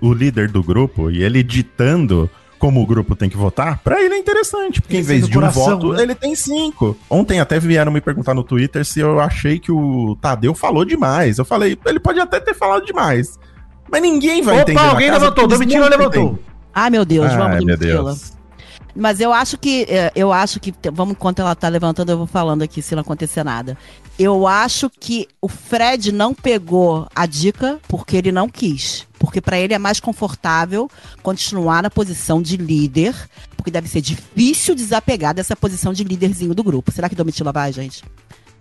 o 0.00 0.12
líder 0.12 0.50
do 0.50 0.62
grupo 0.62 1.10
e 1.10 1.22
ele 1.22 1.42
ditando 1.42 2.30
como 2.64 2.80
o 2.80 2.86
grupo 2.86 3.14
tem 3.14 3.28
que 3.28 3.36
votar, 3.36 3.76
pra 3.84 4.00
ele 4.02 4.14
é 4.14 4.18
interessante. 4.18 4.80
Porque 4.80 4.96
Ele 4.96 5.02
em 5.02 5.06
vez 5.06 5.28
de 5.28 5.38
um 5.38 5.50
voto, 5.50 5.92
né? 5.92 6.02
ele 6.02 6.14
tem 6.14 6.34
cinco. 6.34 6.96
Ontem 7.10 7.38
até 7.38 7.60
vieram 7.60 7.92
me 7.92 8.00
perguntar 8.00 8.32
no 8.32 8.42
Twitter 8.42 8.82
se 8.86 9.00
eu 9.00 9.20
achei 9.20 9.58
que 9.58 9.70
o 9.70 10.16
Tadeu 10.18 10.54
falou 10.54 10.82
demais. 10.82 11.36
Eu 11.36 11.44
falei, 11.44 11.78
ele 11.84 12.00
pode 12.00 12.18
até 12.20 12.40
ter 12.40 12.54
falado 12.54 12.86
demais. 12.86 13.38
Mas 13.92 14.00
ninguém 14.00 14.40
vai 14.40 14.60
entender. 14.60 14.78
Opa, 14.80 14.88
alguém 14.88 15.10
levantou. 15.10 15.46
Domitila 15.46 15.90
levantou. 15.90 16.22
entendem. 16.22 16.38
Ai, 16.72 16.88
meu 16.88 17.04
Deus, 17.04 17.30
Ai, 17.30 17.36
vamos 17.36 17.66
Domitila. 17.66 18.16
Mas 18.96 19.20
eu 19.20 19.32
acho 19.32 19.58
que, 19.58 19.84
é, 19.88 20.12
eu 20.14 20.32
acho 20.32 20.60
que, 20.60 20.72
vamos, 20.92 21.12
enquanto 21.12 21.40
ela 21.40 21.54
tá 21.54 21.68
levantando, 21.68 22.12
eu 22.12 22.18
vou 22.18 22.26
falando 22.26 22.62
aqui 22.62 22.80
se 22.80 22.94
não 22.94 23.00
acontecer 23.00 23.42
nada. 23.42 23.76
Eu 24.18 24.46
acho 24.46 24.88
que 24.88 25.26
o 25.40 25.48
Fred 25.48 26.12
não 26.12 26.32
pegou 26.32 27.08
a 27.14 27.26
dica 27.26 27.80
porque 27.88 28.16
ele 28.16 28.30
não 28.30 28.48
quis. 28.48 29.06
Porque 29.18 29.40
pra 29.40 29.58
ele 29.58 29.74
é 29.74 29.78
mais 29.78 29.98
confortável 29.98 30.88
continuar 31.22 31.82
na 31.82 31.90
posição 31.90 32.40
de 32.40 32.56
líder, 32.56 33.14
porque 33.56 33.70
deve 33.70 33.88
ser 33.88 34.00
difícil 34.00 34.74
desapegar 34.74 35.34
dessa 35.34 35.56
posição 35.56 35.92
de 35.92 36.04
líderzinho 36.04 36.54
do 36.54 36.62
grupo. 36.62 36.92
Será 36.92 37.08
que 37.08 37.16
Domitila 37.16 37.52
vai, 37.52 37.72
gente? 37.72 38.04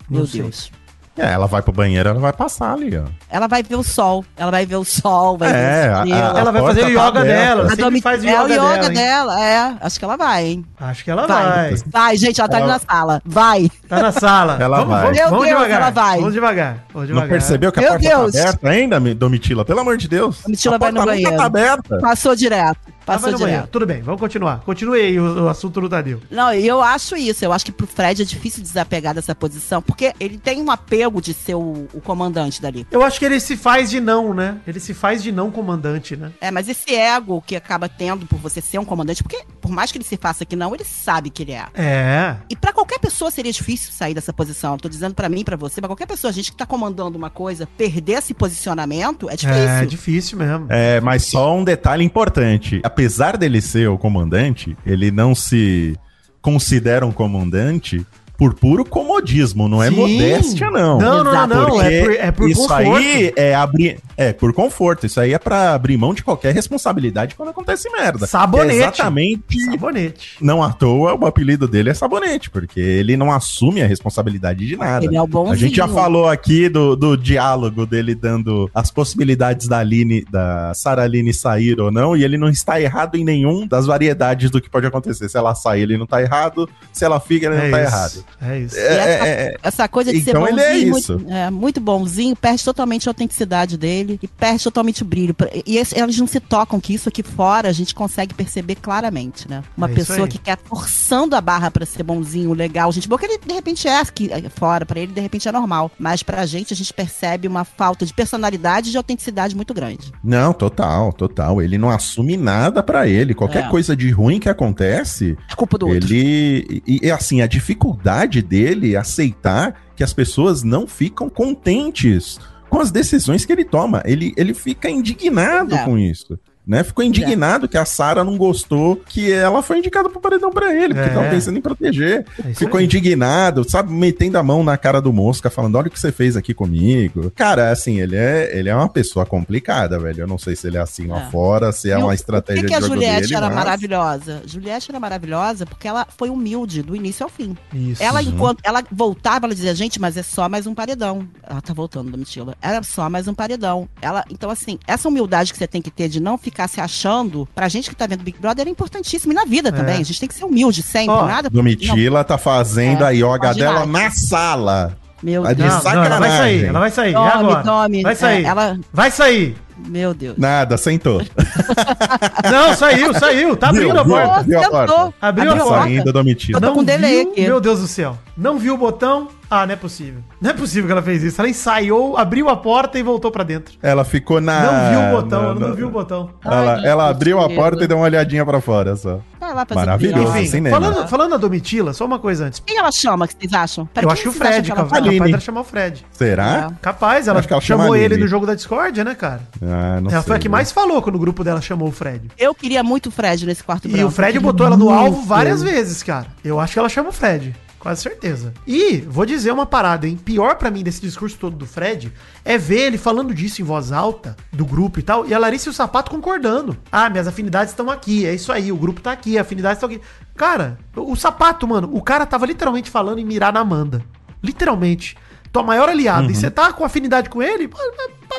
Meu. 0.09 0.25
Deus. 0.25 0.71
É, 1.15 1.31
ela 1.33 1.45
vai 1.45 1.61
pro 1.61 1.71
banheiro, 1.71 2.09
ela 2.09 2.19
vai 2.19 2.33
passar 2.33 2.73
ali, 2.73 2.97
ó. 2.97 3.03
Ela 3.29 3.47
vai 3.47 3.61
ver 3.61 3.75
o 3.75 3.83
sol, 3.83 4.25
ela 4.35 4.49
vai 4.49 4.65
ver 4.65 4.77
o 4.77 4.83
sol, 4.83 5.37
vai 5.37 5.49
É, 5.49 5.53
ver 5.53 5.59
a- 5.59 6.01
a 6.01 6.03
estrela. 6.05 6.33
a- 6.35 6.39
Ela 6.39 6.51
vai 6.51 6.61
fazer 6.63 6.79
o 6.79 6.83
tá 6.83 6.89
yoga 6.89 7.19
aberta. 7.19 7.23
dela. 7.27 7.71
A 7.71 7.75
Domi- 7.75 8.01
faz 8.01 8.23
o 8.23 8.27
é 8.27 8.31
o 8.31 8.43
yoga, 8.45 8.53
yoga 8.55 8.89
dela, 8.89 8.89
dela, 9.35 9.45
é. 9.45 9.73
Acho 9.79 9.99
que 9.99 10.05
ela 10.05 10.17
vai, 10.17 10.45
hein? 10.45 10.65
Acho 10.79 11.03
que 11.03 11.11
ela 11.11 11.27
Vai. 11.27 11.43
vai. 11.45 11.75
Vai, 11.85 12.17
gente, 12.17 12.39
ela 12.41 12.49
tá 12.49 12.57
ali 12.57 12.63
Ela- 12.65 12.73
na 12.73 12.79
sala. 12.79 13.21
Vai. 13.23 13.69
Tá 13.87 13.99
na 14.01 14.11
sala. 14.11 14.57
Ela 14.59 14.77
vamos, 14.77 14.91
vai. 14.91 15.01
Vamos, 15.03 15.17
Meu 15.17 15.29
vamos 15.29 15.45
Deus, 15.45 15.57
devagar. 15.57 15.81
ela 15.81 15.89
vai. 15.91 16.17
Vamos 16.17 16.33
devagar. 16.33 16.77
Vamos 16.93 17.07
devagar. 17.07 17.27
Não 17.29 17.31
percebeu 17.37 17.71
que 17.71 17.79
a 17.79 17.81
Meu 17.83 17.91
porta 17.91 18.07
Deus. 18.09 18.31
tá 18.33 18.39
aberta 18.41 18.69
ainda, 18.69 18.99
Mi- 18.99 19.13
Domitila? 19.13 19.63
Pelo 19.63 19.79
amor 19.81 19.97
de 19.97 20.07
Deus. 20.07 20.41
Domitila 20.43 20.75
a 20.75 20.79
vai 20.79 20.91
no 20.91 20.95
porta 20.97 21.11
nunca 21.11 21.23
banheiro. 21.23 21.37
tá 21.37 21.45
aberta. 21.45 21.97
Passou 21.99 22.35
direto. 22.35 22.79
Passou 23.05 23.31
banheiro. 23.31 23.45
direto. 23.51 23.69
Tudo 23.69 23.85
bem, 23.85 24.01
vamos 24.01 24.19
continuar. 24.19 24.59
Continue 24.61 24.99
aí 24.99 25.19
o, 25.19 25.45
o 25.45 25.49
assunto 25.49 25.81
do 25.81 25.89
Tadeu. 25.89 26.21
Não, 26.29 26.53
eu 26.53 26.81
acho 26.81 27.15
isso. 27.15 27.43
Eu 27.43 27.51
acho 27.53 27.65
que 27.65 27.71
pro 27.71 27.87
Fred 27.87 28.21
é 28.21 28.25
difícil 28.25 28.61
desapegar 28.61 29.13
dessa 29.13 29.35
posição, 29.35 29.81
porque 29.81 30.13
ele 30.19 30.37
tem 30.37 30.61
um 30.61 30.71
apego 30.71 31.21
de 31.21 31.33
ser 31.33 31.55
o, 31.55 31.87
o 31.93 32.01
comandante 32.01 32.61
dali. 32.61 32.87
Eu 32.91 33.03
acho 33.03 33.19
que 33.19 33.25
ele 33.25 33.39
se 33.39 33.55
faz 33.55 33.89
de 33.89 33.99
não, 33.99 34.33
né? 34.33 34.57
Ele 34.67 34.79
se 34.79 34.93
faz 34.93 35.21
de 35.21 35.31
não 35.31 35.51
comandante, 35.51 36.15
né? 36.15 36.31
É, 36.41 36.51
mas 36.51 36.67
esse 36.69 36.93
ego 36.93 37.43
que 37.45 37.55
acaba 37.55 37.87
tendo 37.89 38.25
por 38.25 38.39
você 38.39 38.61
ser 38.61 38.79
um 38.79 38.85
comandante, 38.85 39.23
porque 39.23 39.43
por 39.61 39.71
mais 39.71 39.91
que 39.91 39.97
ele 39.97 40.05
se 40.05 40.17
faça 40.17 40.45
que 40.45 40.55
não, 40.55 40.73
ele 40.73 40.83
sabe 40.83 41.29
que 41.29 41.43
ele 41.43 41.51
é. 41.53 41.65
É. 41.73 42.35
E 42.49 42.55
pra 42.55 42.73
qualquer 42.73 42.99
pessoa 42.99 43.31
seria 43.31 43.51
difícil 43.51 43.91
sair 43.91 44.13
dessa 44.13 44.33
posição. 44.33 44.77
Tô 44.77 44.89
dizendo 44.89 45.15
pra 45.15 45.29
mim, 45.29 45.43
pra 45.43 45.55
você, 45.55 45.81
pra 45.81 45.87
qualquer 45.87 46.07
pessoa, 46.07 46.29
a 46.29 46.33
gente 46.33 46.51
que 46.51 46.57
tá 46.57 46.65
comandando 46.65 47.17
uma 47.17 47.29
coisa, 47.29 47.67
perder 47.77 48.13
esse 48.13 48.33
posicionamento 48.33 49.29
é 49.29 49.35
difícil. 49.35 49.63
É 49.63 49.85
difícil 49.85 50.37
mesmo. 50.37 50.67
É, 50.69 51.01
mas 51.01 51.23
só 51.23 51.55
um 51.55 51.63
detalhe 51.63 52.03
importante. 52.03 52.81
Apesar 52.93 53.37
dele 53.37 53.59
ser 53.59 53.89
o 53.89 53.97
comandante, 53.97 54.77
ele 54.85 55.09
não 55.09 55.33
se 55.33 55.97
considera 56.39 57.03
um 57.03 57.11
comandante 57.11 58.05
por 58.43 58.53
puro 58.53 58.83
comodismo, 58.83 59.69
não 59.69 59.81
é 59.81 59.89
Sim. 59.89 59.95
modéstia, 59.95 60.69
não. 60.69 60.97
Não, 60.97 61.23
não, 61.23 61.47
não, 61.47 61.47
não. 61.47 61.81
É 61.81 62.01
por, 62.01 62.11
é 62.11 62.31
por 62.31 62.49
isso 62.49 62.61
conforto. 62.67 62.95
aí 62.95 63.33
é 63.37 63.55
abrir. 63.55 63.99
É, 64.17 64.33
por 64.33 64.51
conforto. 64.53 65.05
Isso 65.05 65.21
aí 65.21 65.33
é 65.33 65.39
pra 65.39 65.73
abrir 65.73 65.95
mão 65.95 66.13
de 66.13 66.21
qualquer 66.21 66.53
responsabilidade 66.53 67.35
quando 67.35 67.49
acontece 67.49 67.89
merda. 67.89 68.27
Sabonete. 68.27 68.71
É 68.71 68.75
exatamente. 68.83 69.61
Sabonete. 69.63 70.37
Não 70.41 70.61
à 70.61 70.73
toa, 70.73 71.15
o 71.15 71.25
apelido 71.25 71.69
dele 71.69 71.91
é 71.91 71.93
Sabonete, 71.93 72.49
porque 72.49 72.81
ele 72.81 73.15
não 73.15 73.31
assume 73.31 73.81
a 73.81 73.87
responsabilidade 73.87 74.67
de 74.67 74.75
nada. 74.75 75.05
Ele 75.05 75.15
é 75.15 75.21
o 75.21 75.27
bonzinho. 75.27 75.53
A 75.53 75.57
gente 75.57 75.77
já 75.77 75.87
falou 75.87 76.27
aqui 76.27 76.67
do, 76.67 76.97
do 76.97 77.15
diálogo 77.15 77.85
dele 77.85 78.13
dando 78.13 78.69
as 78.75 78.91
possibilidades 78.91 79.69
da 79.69 79.77
Aline, 79.79 80.25
da 80.29 80.73
Saraline 80.73 81.33
sair 81.33 81.79
ou 81.79 81.89
não, 81.91 82.13
e 82.13 82.25
ele 82.25 82.37
não 82.37 82.49
está 82.49 82.81
errado 82.81 83.15
em 83.15 83.23
nenhum 83.23 83.65
das 83.65 83.85
variedades 83.85 84.51
do 84.51 84.59
que 84.59 84.69
pode 84.69 84.85
acontecer. 84.85 85.29
Se 85.29 85.37
ela 85.37 85.55
sair, 85.55 85.83
ele 85.83 85.97
não 85.97 86.05
tá 86.05 86.21
errado. 86.21 86.69
Se 86.91 87.05
ela 87.05 87.21
fica, 87.21 87.45
ele 87.45 87.55
não 87.55 87.71
tá 87.71 87.79
errado. 87.79 88.25
É 88.41 88.59
isso. 88.59 88.75
E 88.75 88.79
essa, 88.79 89.27
É, 89.27 89.29
é, 89.29 89.55
essa 89.63 89.87
coisa 89.87 90.11
de 90.11 90.19
Então 90.19 90.45
ser 90.45 90.51
ele 90.51 90.61
é 90.61 90.73
bonzinho, 90.73 90.97
isso. 90.97 91.13
muito, 91.19 91.31
é, 91.33 91.49
muito 91.49 91.81
bonzinho, 91.81 92.35
perde 92.35 92.63
totalmente 92.63 93.07
a 93.07 93.11
autenticidade 93.11 93.77
dele 93.77 94.19
e 94.21 94.27
perde 94.27 94.63
totalmente 94.63 95.01
o 95.01 95.05
brilho. 95.05 95.35
E 95.65 95.77
esse- 95.77 95.97
eles 95.99 96.17
não 96.17 96.27
se 96.27 96.39
tocam 96.39 96.79
que 96.79 96.93
isso 96.93 97.09
aqui 97.09 97.23
fora 97.23 97.69
a 97.69 97.71
gente 97.73 97.93
consegue 97.95 98.33
perceber 98.33 98.75
claramente, 98.75 99.49
né? 99.49 99.63
Uma 99.77 99.89
É 99.89 99.93
pessoa 99.93 100.27
que 100.27 100.37
quer 100.37 100.57
forçando 100.63 101.35
a 101.35 101.41
barra 101.41 101.69
pra 101.71 101.85
ser 101.85 102.03
bonzinho, 102.03 102.53
legal, 102.53 102.91
gente 102.91 103.07
boa, 103.07 103.19
que 103.19 103.25
ele 103.25 103.37
de 103.45 103.53
repente 103.53 103.87
é 103.87 103.99
aqui 103.99 104.29
é, 104.31 104.49
fora, 104.49 104.85
pra 104.85 104.99
ele 104.99 105.11
de 105.13 105.21
repente 105.21 105.47
é 105.47 105.51
normal. 105.51 105.91
Mas 105.97 106.21
pra 106.23 106.45
gente 106.45 106.73
a 106.73 106.75
gente 106.75 106.93
percebe 106.93 107.47
uma 107.47 107.63
falta 107.63 108.05
de 108.05 108.13
personalidade 108.13 108.89
e 108.89 108.91
de 108.91 108.97
autenticidade 108.97 109.55
muito 109.55 109.73
grande. 109.73 110.11
Não, 110.23 110.53
total, 110.53 111.11
total. 111.13 111.61
Ele 111.61 111.77
não 111.77 111.89
assume 111.89 112.37
nada 112.37 112.81
pra 112.83 113.07
ele. 113.07 113.33
Qualquer 113.33 113.65
É. 113.65 113.69
coisa 113.69 113.95
de 113.95 114.09
ruim 114.11 114.39
que 114.39 114.49
acontece, 114.49 115.37
É 115.51 115.55
culpa 115.55 115.77
do 115.77 115.87
outro. 115.87 116.13
Ele. 116.13 116.83
E, 116.85 116.99
e, 117.03 117.11
assim, 117.11 117.41
a 117.41 117.47
dificuldade 117.47 118.12
dele 118.41 118.95
aceitar 118.95 119.81
que 119.95 120.03
as 120.03 120.13
pessoas 120.13 120.63
não 120.63 120.85
ficam 120.87 121.29
contentes 121.29 122.39
com 122.69 122.79
as 122.79 122.91
decisões 122.91 123.45
que 123.45 123.51
ele 123.51 123.65
toma. 123.65 124.01
Ele, 124.05 124.33
ele 124.35 124.53
fica 124.53 124.89
indignado 124.89 125.75
É. 125.75 125.83
com 125.85 125.97
isso. 125.97 126.39
Né? 126.65 126.81
Ficou 126.83 127.03
indignado 127.03 127.67
que 127.67 127.77
a 127.77 127.83
Sarah 127.83 128.23
não 128.23 128.37
gostou 128.37 128.95
que 128.95 129.29
ela 129.31 129.61
foi 129.61 129.79
indicada 129.79 130.09
pro 130.09 130.21
paredão 130.21 130.49
pra 130.49 130.73
ele, 130.73 130.93
porque 130.93 131.09
É. 131.09 131.13
tava 131.13 131.29
pensando 131.29 131.57
em 131.57 131.61
proteger. 131.61 132.25
É 132.39 132.53
Ficou 132.53 132.77
aí. 132.77 132.85
indignado, 132.85 133.69
sabe, 133.69 133.91
metendo 133.91 134.37
a 134.37 134.43
mão 134.43 134.63
na 134.63 134.77
cara 134.77 135.01
do 135.01 135.11
Mosca, 135.11 135.49
falando: 135.49 135.75
olha 135.75 135.87
o 135.87 135.91
que 135.91 135.99
você 135.99 136.11
fez 136.11 136.37
aqui 136.37 136.53
comigo. 136.53 137.29
Cara, 137.35 137.69
assim, 137.69 137.99
ele 137.99 138.15
é, 138.15 138.57
ele 138.57 138.69
é 138.69 138.75
uma 138.75 138.87
pessoa 138.87 139.25
complicada, 139.25 139.99
velho. 139.99 140.21
Eu 140.21 140.27
não 140.27 140.37
sei 140.37 140.55
se 140.55 140.65
ele 140.67 140.77
é 140.77 140.79
assim 140.79 141.05
lá 141.07 141.23
É. 141.27 141.29
fora, 141.31 141.71
se 141.73 141.91
é 141.91 141.95
E 141.99 142.01
o- 142.01 142.05
uma 142.05 142.13
estratégia 142.15 142.61
Por 142.63 142.67
que, 142.69 142.71
que 142.71 142.75
a 142.77 142.79
de 142.79 142.85
jogo 142.85 142.95
Juliette 142.95 143.21
dele, 143.23 143.35
era 143.35 143.45
mas- 143.47 143.55
maravilhosa? 143.55 144.41
Juliette 144.45 144.89
era 144.91 144.99
maravilhosa 145.01 145.65
porque 145.65 145.87
ela 145.87 146.07
foi 146.17 146.29
humilde 146.29 146.81
do 146.81 146.95
início 146.95 147.25
ao 147.25 147.29
fim. 147.29 147.57
Isso. 147.73 148.01
Ela, 148.01 148.21
Uhum. 148.21 148.29
enquanto 148.29 148.61
ela 148.63 148.81
voltava, 148.89 149.47
ela 149.47 149.53
dizia, 149.55 149.75
gente, 149.75 149.99
mas 149.99 150.15
é 150.15 150.23
só 150.23 150.47
mais 150.47 150.65
um 150.65 150.73
paredão. 150.73 151.27
Ela 151.45 151.59
tá 151.59 151.73
voltando, 151.73 152.09
Domitila. 152.09 152.55
Era 152.61 152.81
só 152.83 153.09
mais 153.09 153.27
um 153.27 153.33
paredão. 153.33 153.89
Ela, 154.01 154.23
então, 154.31 154.49
assim, 154.49 154.79
essa 154.87 155.09
humildade 155.09 155.51
que 155.51 155.57
você 155.59 155.67
tem 155.67 155.81
que 155.81 155.91
ter 155.91 156.07
de 156.07 156.21
não 156.21 156.37
ficar 156.37 156.52
ficar 156.53 156.67
se 156.67 156.79
achando, 156.79 157.47
pra 157.55 157.67
gente 157.67 157.89
que 157.89 157.95
tá 157.95 158.05
vendo 158.07 158.23
Big 158.23 158.37
Brother, 158.39 158.67
é 158.67 158.69
importantíssimo. 158.69 159.33
E 159.33 159.35
na 159.35 159.43
vida 159.45 159.71
também. 159.71 159.95
A 159.95 160.03
gente 160.03 160.19
tem 160.19 160.29
que 160.29 160.35
ser 160.35 160.45
humilde 160.45 160.81
sempre. 160.83 161.09
Ó, 161.13 161.25
nada. 161.25 161.49
Domitila 161.49 162.23
tá 162.23 162.37
fazendo 162.37 163.03
É, 163.03 163.07
a 163.07 163.09
yoga 163.09 163.53
dela 163.53 163.85
na 163.85 164.09
sala. 164.11 164.95
Meu 165.21 165.43
de 165.47 165.55
Deus. 165.55 165.83
Não, 165.83 165.93
não, 165.93 166.03
ela 166.03 166.19
vai 166.19 166.29
sair, 166.29 166.65
ela 166.65 166.79
vai 166.79 166.91
sair. 166.91 167.13
Tome, 167.13 167.27
é 167.27 167.33
agora. 167.33 167.63
tome. 167.63 168.03
Vai 168.03 168.15
sair. 168.15 168.43
É, 168.45 168.47
ela- 168.47 168.77
Vai 168.91 169.09
sair. 169.11 169.55
Meu 169.87 170.13
Deus. 170.13 170.37
Nada, 170.37 170.77
sentou. 170.77 171.21
Não, 172.49 172.75
saiu, 172.75 173.13
saiu. 173.13 173.55
Tá 173.55 173.69
abrindo 173.69 173.91
Viu, 173.91 173.99
a 173.99 174.05
porta. 174.05 174.43
Viu 174.43 174.59
a 174.59 174.63
sentou. 174.63 174.85
porta? 174.85 175.13
Abriu 175.21 175.49
a 175.49 175.51
Abriu 175.53 175.65
porta. 175.65 175.83
Saindo, 175.83 176.13
Domitila. 176.13 176.57
Eu 176.57 176.61
tô 176.61 176.67
Não 176.67 176.73
com 176.75 176.83
delay 176.83 177.21
viu? 177.23 177.31
aqui. 177.31 177.41
Meu 177.41 177.59
Deus 177.61 177.79
do 177.79 177.87
céu. 177.87 178.17
Não 178.37 178.57
viu 178.59 178.75
o 178.75 178.77
botão? 178.77 179.27
Ah, 179.49 179.65
não 179.65 179.73
é 179.73 179.75
possível. 179.75 180.21
Não 180.41 180.49
é 180.49 180.53
possível 180.53 180.85
que 180.87 180.91
ela 180.91 181.01
fez 181.01 181.21
isso. 181.23 181.39
Ela 181.39 181.49
ensaiou, 181.49 182.17
abriu 182.17 182.49
a 182.49 182.55
porta 182.57 182.97
e 182.97 183.03
voltou 183.03 183.29
pra 183.31 183.43
dentro. 183.43 183.75
Ela 183.81 184.03
ficou 184.03 184.41
na. 184.41 184.61
Não 184.61 184.89
viu 184.89 184.99
o 185.17 185.21
botão, 185.21 185.39
na- 185.41 185.45
ela 185.49 185.59
não 185.59 185.67
na- 185.69 185.75
viu 185.75 185.87
o 185.87 185.91
botão. 185.91 186.29
Ela, 186.43 186.75
Ai, 186.75 186.85
ela 186.87 187.09
abriu 187.09 187.39
a 187.39 187.49
porta 187.49 187.83
e 187.83 187.87
deu 187.87 187.97
uma 187.97 188.05
olhadinha 188.05 188.45
pra 188.45 188.59
fora 188.61 188.95
só. 188.95 189.19
Lá 189.41 189.67
Maravilhoso, 189.75 190.23
pior. 190.23 190.31
assim, 190.37 190.45
Enfim, 190.47 190.61
né, 190.61 190.69
falando, 190.69 191.07
falando 191.07 191.31
da 191.31 191.37
Domitila, 191.37 191.93
só 191.93 192.05
uma 192.05 192.17
coisa 192.17 192.45
antes. 192.45 192.61
Quem 192.65 192.77
ela 192.77 192.91
chama, 192.93 193.27
que 193.27 193.35
vocês 193.37 193.53
acham? 193.53 193.85
Pera, 193.85 194.07
eu 194.07 194.09
acho 194.09 194.21
que 194.23 194.29
o 194.29 194.31
Fred, 194.31 194.63
que 194.63 194.71
ela 194.71 194.83
capaz, 194.85 195.03
dela 195.03 195.39
chamar 195.39 195.61
o 195.61 195.63
Fred. 195.65 196.05
Será? 196.13 196.69
É. 196.71 196.75
Capaz, 196.81 197.27
ela, 197.27 197.43
ela 197.47 197.61
chamou 197.61 197.93
ele 197.95 198.15
no 198.17 198.25
jogo 198.25 198.45
da 198.47 198.55
Discord, 198.55 199.03
né, 199.03 199.13
cara? 199.13 199.41
Ah, 199.61 199.99
não 200.01 200.09
ela 200.09 200.21
foi 200.23 200.35
a 200.35 200.35
sei, 200.37 200.39
que 200.43 200.47
né? 200.47 200.51
mais 200.53 200.71
falou 200.71 201.01
quando 201.01 201.17
o 201.17 201.19
grupo 201.19 201.43
dela 201.43 201.59
chamou 201.61 201.89
o 201.89 201.91
Fred. 201.91 202.31
Eu 202.37 202.55
queria 202.55 202.81
muito 202.83 203.09
o 203.09 203.11
Fred 203.11 203.45
nesse 203.45 203.61
quarto 203.63 203.85
E 203.87 203.91
branco. 203.91 204.07
o 204.07 204.11
Fred 204.11 204.39
botou 204.39 204.65
ela 204.65 204.77
no 204.77 204.89
alvo 204.89 205.21
várias 205.23 205.61
vezes, 205.61 206.01
cara. 206.01 206.27
Eu 206.43 206.57
acho 206.59 206.73
que 206.73 206.79
ela 206.79 206.89
chama 206.89 207.09
o 207.09 207.13
Fred. 207.13 207.53
Quase 207.83 208.01
certeza. 208.01 208.53
E 208.65 209.01
vou 209.01 209.25
dizer 209.25 209.51
uma 209.51 209.65
parada, 209.65 210.07
hein? 210.07 210.15
Pior 210.15 210.55
pra 210.55 210.71
mim 210.71 210.83
desse 210.83 211.01
discurso 211.01 211.37
todo 211.37 211.57
do 211.57 211.65
Fred 211.65 212.13
é 212.45 212.57
ver 212.57 212.83
ele 212.83 212.97
falando 212.97 213.33
disso 213.33 213.61
em 213.61 213.65
voz 213.65 213.91
alta, 213.91 214.37
do 214.53 214.65
grupo 214.65 215.01
e 215.01 215.03
tal, 215.03 215.27
e 215.27 215.33
a 215.33 215.37
Larissa 215.37 215.67
e 215.67 215.71
o 215.71 215.73
Sapato 215.73 216.09
concordando. 216.09 216.77
Ah, 216.89 217.09
minhas 217.09 217.27
afinidades 217.27 217.73
estão 217.73 217.89
aqui, 217.89 218.25
é 218.25 218.33
isso 218.33 218.53
aí, 218.53 218.71
o 218.71 218.77
grupo 218.77 219.01
tá 219.01 219.11
aqui, 219.11 219.37
afinidades 219.37 219.79
estão 219.79 219.89
aqui. 219.89 220.01
Cara, 220.33 220.79
o, 220.95 221.13
Sapato, 221.17 221.67
mano, 221.67 221.89
o 221.91 222.01
cara 222.01 222.25
tava 222.25 222.45
literalmente 222.45 222.89
falando 222.89 223.19
em 223.19 223.25
mirar 223.25 223.51
na 223.51 223.59
Amanda. 223.59 224.01
Literalmente. 224.41 225.17
Tua 225.51 225.61
maior 225.61 225.89
aliado. 225.89 226.31
E 226.31 226.35
você 226.35 226.49
tá 226.49 226.71
com 226.71 226.85
afinidade 226.85 227.29
com 227.29 227.43
ele, 227.43 227.69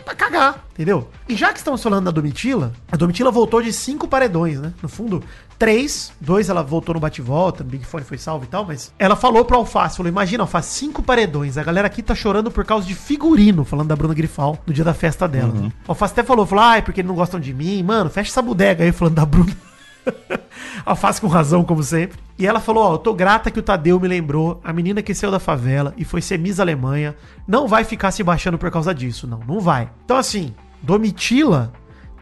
pra 0.05 0.15
cagar, 0.15 0.65
entendeu? 0.73 1.09
E 1.29 1.37
já 1.37 1.53
que 1.53 1.59
estamos 1.59 1.83
falando 1.83 2.07
da 2.07 2.11
Domitila, 2.11 2.73
a 2.91 2.97
Domitila 2.97 3.31
voltou 3.31 3.63
de 3.63 3.73
cinco 3.73 4.09
paredões, 4.09 4.59
né? 4.59 4.73
No 4.83 4.89
fundo, 4.89 5.23
três, 5.59 6.13
dois 6.21 6.49
ela 6.49 6.63
voltou 6.63 6.95
no 6.95 7.01
bate-volta, 7.01 7.65
no 7.65 7.71
Big 7.71 7.85
Fone 7.85 8.05
foi 8.05 8.19
salvo 8.19 8.45
e 8.45 8.49
tal, 8.49 8.65
mas 8.65 8.93
ela 8.99 9.17
falou 9.17 9.45
pro 9.45 9.57
Alface, 9.57 9.97
falou, 9.97 10.11
imagina, 10.11 10.43
Alface, 10.43 10.79
cinco 10.79 11.03
paredões, 11.03 11.57
a 11.57 11.63
galera 11.63 11.87
aqui 11.87 12.03
tá 12.03 12.15
chorando 12.15 12.51
por 12.51 12.65
causa 12.65 12.87
de 12.87 12.95
figurino, 12.95 13.65
falando 13.65 13.89
da 13.89 13.97
Bruna 13.97 14.15
Grifal, 14.15 14.59
no 14.67 14.73
dia 14.73 14.85
da 14.85 14.95
festa 14.95 15.27
dela. 15.27 15.53
Uhum. 15.55 15.73
Alface 15.87 16.13
até 16.13 16.23
falou, 16.23 16.47
falou, 16.47 16.65
ai, 16.65 16.83
porque 16.83 17.03
não 17.03 17.15
gostam 17.15 17.41
de 17.41 17.53
mim, 17.53 17.83
mano, 17.83 18.11
fecha 18.11 18.31
essa 18.31 18.43
bodega 18.43 18.85
aí, 18.85 18.93
falando 18.93 19.15
da 19.15 19.27
Bruna. 19.27 19.57
Alface 20.85 21.21
com 21.21 21.29
razão, 21.29 21.65
como 21.65 21.83
sempre. 21.83 22.19
E 22.39 22.47
ela 22.47 22.61
falou: 22.61 22.85
Ó, 22.85 22.95
eu 22.95 22.99
tô 22.99 23.15
grata 23.15 23.51
que 23.51 23.59
o 23.59 23.63
Tadeu 23.63 23.99
me 23.99 24.09
lembrou, 24.09 24.61
a 24.63 24.73
menina 24.73 25.03
que 25.03 25.15
saiu 25.15 25.31
da 25.31 25.39
favela 25.39 25.95
e 25.97 26.05
foi 26.05 26.21
ser 26.21 26.39
Miss 26.39 26.61
Alemanha, 26.61 27.17
não 27.47 27.67
vai 27.67 27.85
ficar 27.85 28.11
se 28.11 28.23
baixando 28.23 28.59
por 28.59 28.71
causa 28.71 28.95
disso, 28.95 29.27
não, 29.27 29.41
não 29.47 29.61
vai. 29.61 29.89
Então, 30.05 30.17
assim, 30.17 30.55
Domitila 30.83 31.73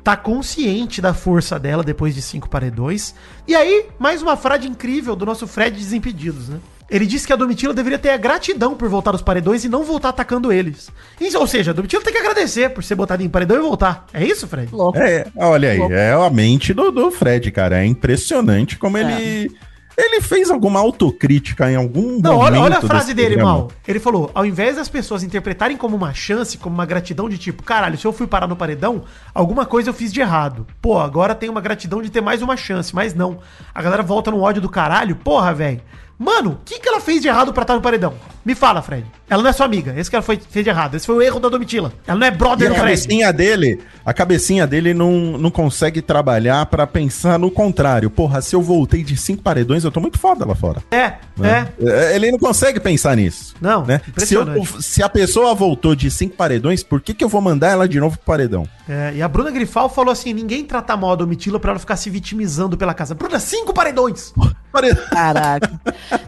tá 0.02 0.16
consciente 0.16 1.00
da 1.00 1.14
força 1.14 1.58
dela 1.58 1.82
depois 1.82 2.14
de 2.14 2.22
cinco 2.22 2.48
paredões. 2.48 3.14
E 3.46 3.54
aí, 3.54 3.86
mais 3.98 4.22
uma 4.22 4.36
frase 4.36 4.66
incrível 4.66 5.14
do 5.14 5.24
nosso 5.24 5.46
Fred 5.46 5.76
Desimpedidos, 5.76 6.48
né? 6.48 6.58
Ele 6.90 7.06
disse 7.06 7.26
que 7.26 7.32
a 7.32 7.36
Domitila 7.36 7.72
deveria 7.72 7.98
ter 7.98 8.10
a 8.10 8.18
gratidão 8.18 8.74
por 8.74 8.86
voltar 8.86 9.12
aos 9.12 9.22
paredões 9.22 9.64
e 9.64 9.68
não 9.68 9.82
voltar 9.82 10.10
atacando 10.10 10.52
eles. 10.52 10.90
Isso, 11.18 11.38
ou 11.38 11.46
seja, 11.46 11.70
a 11.70 11.74
Domitila 11.74 12.02
tem 12.02 12.12
que 12.12 12.18
agradecer 12.18 12.68
por 12.68 12.84
ser 12.84 12.94
botada 12.94 13.22
em 13.22 13.30
paredão 13.30 13.56
e 13.56 13.60
voltar. 13.60 14.04
É 14.12 14.22
isso, 14.22 14.46
Fred? 14.46 14.68
Louco. 14.70 14.98
É, 14.98 15.26
olha 15.36 15.70
aí, 15.70 15.78
Louco. 15.78 15.94
é 15.94 16.12
a 16.12 16.28
mente 16.28 16.74
do, 16.74 16.90
do 16.90 17.10
Fred, 17.10 17.50
cara. 17.50 17.82
É 17.82 17.86
impressionante 17.86 18.76
como 18.76 18.98
ele. 18.98 19.50
Ele 19.96 20.20
fez 20.20 20.50
alguma 20.50 20.80
autocrítica 20.80 21.70
em 21.70 21.76
algum 21.76 22.18
Não, 22.20 22.38
olha, 22.38 22.60
olha 22.60 22.78
a 22.78 22.80
frase 22.80 23.12
dele, 23.12 23.34
programa. 23.34 23.58
mal. 23.58 23.70
Ele 23.86 24.00
falou: 24.00 24.30
ao 24.34 24.46
invés 24.46 24.76
das 24.76 24.88
pessoas 24.88 25.22
interpretarem 25.22 25.76
como 25.76 25.96
uma 25.96 26.14
chance, 26.14 26.56
como 26.58 26.74
uma 26.74 26.86
gratidão 26.86 27.28
de 27.28 27.36
tipo, 27.38 27.62
caralho, 27.62 27.98
se 27.98 28.06
eu 28.06 28.12
fui 28.12 28.26
parar 28.26 28.46
no 28.46 28.56
paredão, 28.56 29.04
alguma 29.34 29.66
coisa 29.66 29.90
eu 29.90 29.94
fiz 29.94 30.12
de 30.12 30.20
errado. 30.20 30.66
Pô, 30.80 30.98
agora 30.98 31.34
tem 31.34 31.48
uma 31.50 31.60
gratidão 31.60 32.00
de 32.00 32.10
ter 32.10 32.20
mais 32.20 32.40
uma 32.42 32.56
chance, 32.56 32.94
mas 32.94 33.14
não. 33.14 33.38
A 33.74 33.82
galera 33.82 34.02
volta 34.02 34.30
no 34.30 34.40
ódio 34.40 34.62
do 34.62 34.68
caralho, 34.68 35.16
porra, 35.16 35.52
velho. 35.52 35.80
Mano, 36.18 36.52
o 36.52 36.58
que, 36.64 36.78
que 36.78 36.88
ela 36.88 37.00
fez 37.00 37.20
de 37.20 37.28
errado 37.28 37.52
pra 37.52 37.62
estar 37.62 37.74
no 37.74 37.80
paredão? 37.82 38.14
Me 38.44 38.54
fala, 38.54 38.80
Fred. 38.80 39.04
Ela 39.32 39.42
não 39.42 39.50
é 39.50 39.52
sua 39.52 39.64
amiga. 39.66 39.94
Esse 39.96 40.10
que 40.10 40.16
ela 40.16 40.22
foi, 40.22 40.38
fez 40.50 40.62
de 40.64 40.68
errado. 40.70 40.94
Esse 40.94 41.06
foi 41.06 41.14
o 41.16 41.22
erro 41.22 41.40
da 41.40 41.48
Domitila. 41.48 41.92
Ela 42.06 42.18
não 42.18 42.26
é 42.26 42.30
E 42.30 42.32
brother 42.32 42.66
a 42.66 42.70
do 42.70 42.74
Fred. 42.74 42.86
cabecinha 42.90 43.32
dele, 43.32 43.80
a 44.04 44.12
cabecinha 44.12 44.66
dele 44.66 44.92
não, 44.92 45.38
não 45.38 45.50
consegue 45.50 46.02
trabalhar 46.02 46.66
pra 46.66 46.86
pensar 46.86 47.38
no 47.38 47.50
contrário. 47.50 48.10
Porra, 48.10 48.42
se 48.42 48.54
eu 48.54 48.60
voltei 48.60 49.02
de 49.02 49.16
cinco 49.16 49.42
paredões, 49.42 49.84
eu 49.84 49.90
tô 49.90 50.00
muito 50.00 50.18
foda 50.18 50.44
lá 50.46 50.54
fora. 50.54 50.82
É, 50.90 51.14
né? 51.36 51.68
é. 51.80 52.12
É, 52.12 52.16
Ele 52.16 52.30
não 52.30 52.38
consegue 52.38 52.78
pensar 52.78 53.16
nisso. 53.16 53.54
Não, 53.60 53.84
né? 53.86 54.00
Se, 54.18 54.34
eu- 54.34 54.46
se 54.80 55.02
a 55.02 55.08
pessoa 55.08 55.54
voltou 55.54 55.94
de 55.94 56.10
cinco 56.10 56.36
paredões, 56.36 56.82
por 56.82 57.00
que, 57.00 57.14
que 57.14 57.24
eu 57.24 57.28
vou 57.28 57.40
mandar 57.40 57.70
ela 57.70 57.88
de 57.88 57.98
novo 57.98 58.16
pro 58.18 58.26
paredão? 58.26 58.68
É, 58.88 59.12
e 59.14 59.22
a 59.22 59.28
Bruna 59.28 59.50
Grifal 59.50 59.88
falou 59.88 60.12
assim: 60.12 60.34
ninguém 60.34 60.64
trata 60.64 60.96
mal 60.96 61.12
a 61.12 61.14
Domitila 61.16 61.58
pra 61.58 61.70
ela 61.70 61.78
ficar 61.78 61.96
se 61.96 62.10
vitimizando 62.10 62.76
pela 62.76 62.92
casa. 62.92 63.14
Bruna, 63.14 63.38
cinco 63.40 63.72
paredões! 63.72 64.32
Pare- 64.72 64.94
Caraca. 64.94 65.70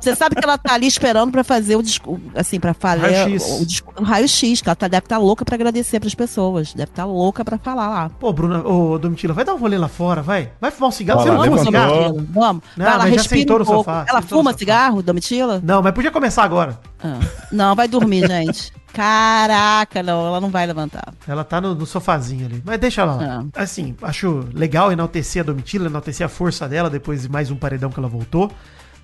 Você 0.01 0.15
sabe 0.15 0.37
que 0.37 0.45
ela 0.45 0.59
tá 0.59 0.75
ali 0.75 0.87
esperando 0.87 1.33
pra 1.33 1.43
fazer 1.43 1.77
o 1.77 1.83
discurso, 1.83 2.23
assim, 2.35 2.61
pra 2.61 2.75
Raio-X. 3.01 3.61
o, 3.61 3.67
discu- 3.67 3.93
o 3.99 4.03
raio-x, 4.05 4.61
que 4.63 4.69
ela 4.69 4.77
tá, 4.77 4.89
deve 4.89 5.05
estar 5.07 5.19
louca 5.19 5.45
pra 5.45 5.55
agradecer 5.55 6.01
pras 6.01 6.15
pessoas. 6.15 6.73
Deve 6.75 6.91
estar 6.91 7.05
louca 7.05 7.45
pra 7.45 7.59
falar 7.59 7.89
lá. 7.89 8.11
Pô, 8.11 8.33
Bruna, 8.33 8.67
ô 8.67 8.99
Domitila, 8.99 9.35
vai 9.35 9.45
dar 9.45 9.55
um 9.55 9.59
rolê 9.59 9.77
lá 9.79 9.89
fora, 9.89 10.23
vai. 10.23 10.51
Vai 10.61 10.71
fumar 10.71 10.89
um 10.89 10.93
cigarro. 10.93 11.21
Olha 11.21 11.31
Você 11.33 11.37
não 11.37 11.45
fuma 11.45 11.65
cigarro? 11.65 11.95
Domitila, 12.13 12.27
Vamos. 12.33 12.63
Não, 12.77 12.85
Vai 12.87 12.99
já 12.99 13.05
respira 13.05 13.41
sentou 13.41 13.61
um 13.61 13.65
sofá, 13.65 14.05
Ela 14.09 14.23
fuma 14.23 14.51
sofá. 14.51 14.59
cigarro, 14.59 15.03
Domitila? 15.03 15.61
Não, 15.63 15.83
mas 15.83 15.93
podia 15.93 16.11
começar 16.11 16.45
agora. 16.45 16.79
Ah, 17.03 17.19
Não, 17.53 17.75
vai 17.75 17.89
dormir, 17.89 18.27
gente. 18.29 18.73
Caraca, 18.93 20.03
não, 20.05 20.25
ela 20.27 20.41
não 20.41 20.51
vai 20.51 20.65
levantar. 20.67 21.13
Ela 21.27 21.43
tá 21.43 21.61
no, 21.61 21.75
no 21.75 21.85
sofazinho 21.85 22.47
ali. 22.47 22.63
Mas 22.65 22.79
deixa 22.79 23.03
ela 23.03 23.17
lá. 23.17 23.45
Assim, 23.57 23.95
acho 24.01 24.47
legal 24.55 24.93
enaltecer 24.93 25.43
a 25.43 25.45
Domitila, 25.45 25.87
enaltecer 25.89 26.25
a 26.25 26.29
força 26.29 26.69
dela 26.69 26.89
depois 26.89 27.23
de 27.23 27.29
mais 27.29 27.51
um 27.51 27.57
paredão 27.57 27.91
que 27.91 27.99
ela 27.99 28.09
voltou. 28.09 28.51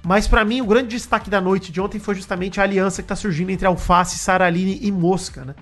Mas 0.02 0.26
pra 0.26 0.44
mim, 0.44 0.60
o 0.60 0.66
grande 0.66 0.88
destaque 0.88 1.28
da 1.28 1.40
noite 1.40 1.70
de 1.70 1.80
ontem 1.80 1.98
foi 1.98 2.14
justamente 2.14 2.60
a 2.60 2.62
aliança 2.62 3.02
que 3.02 3.08
tá 3.08 3.16
surgindo 3.16 3.50
entre 3.50 3.66
Alface, 3.66 4.18
Saraline 4.18 4.78
e 4.80 4.90
Mosca, 4.90 5.44
né? 5.44 5.54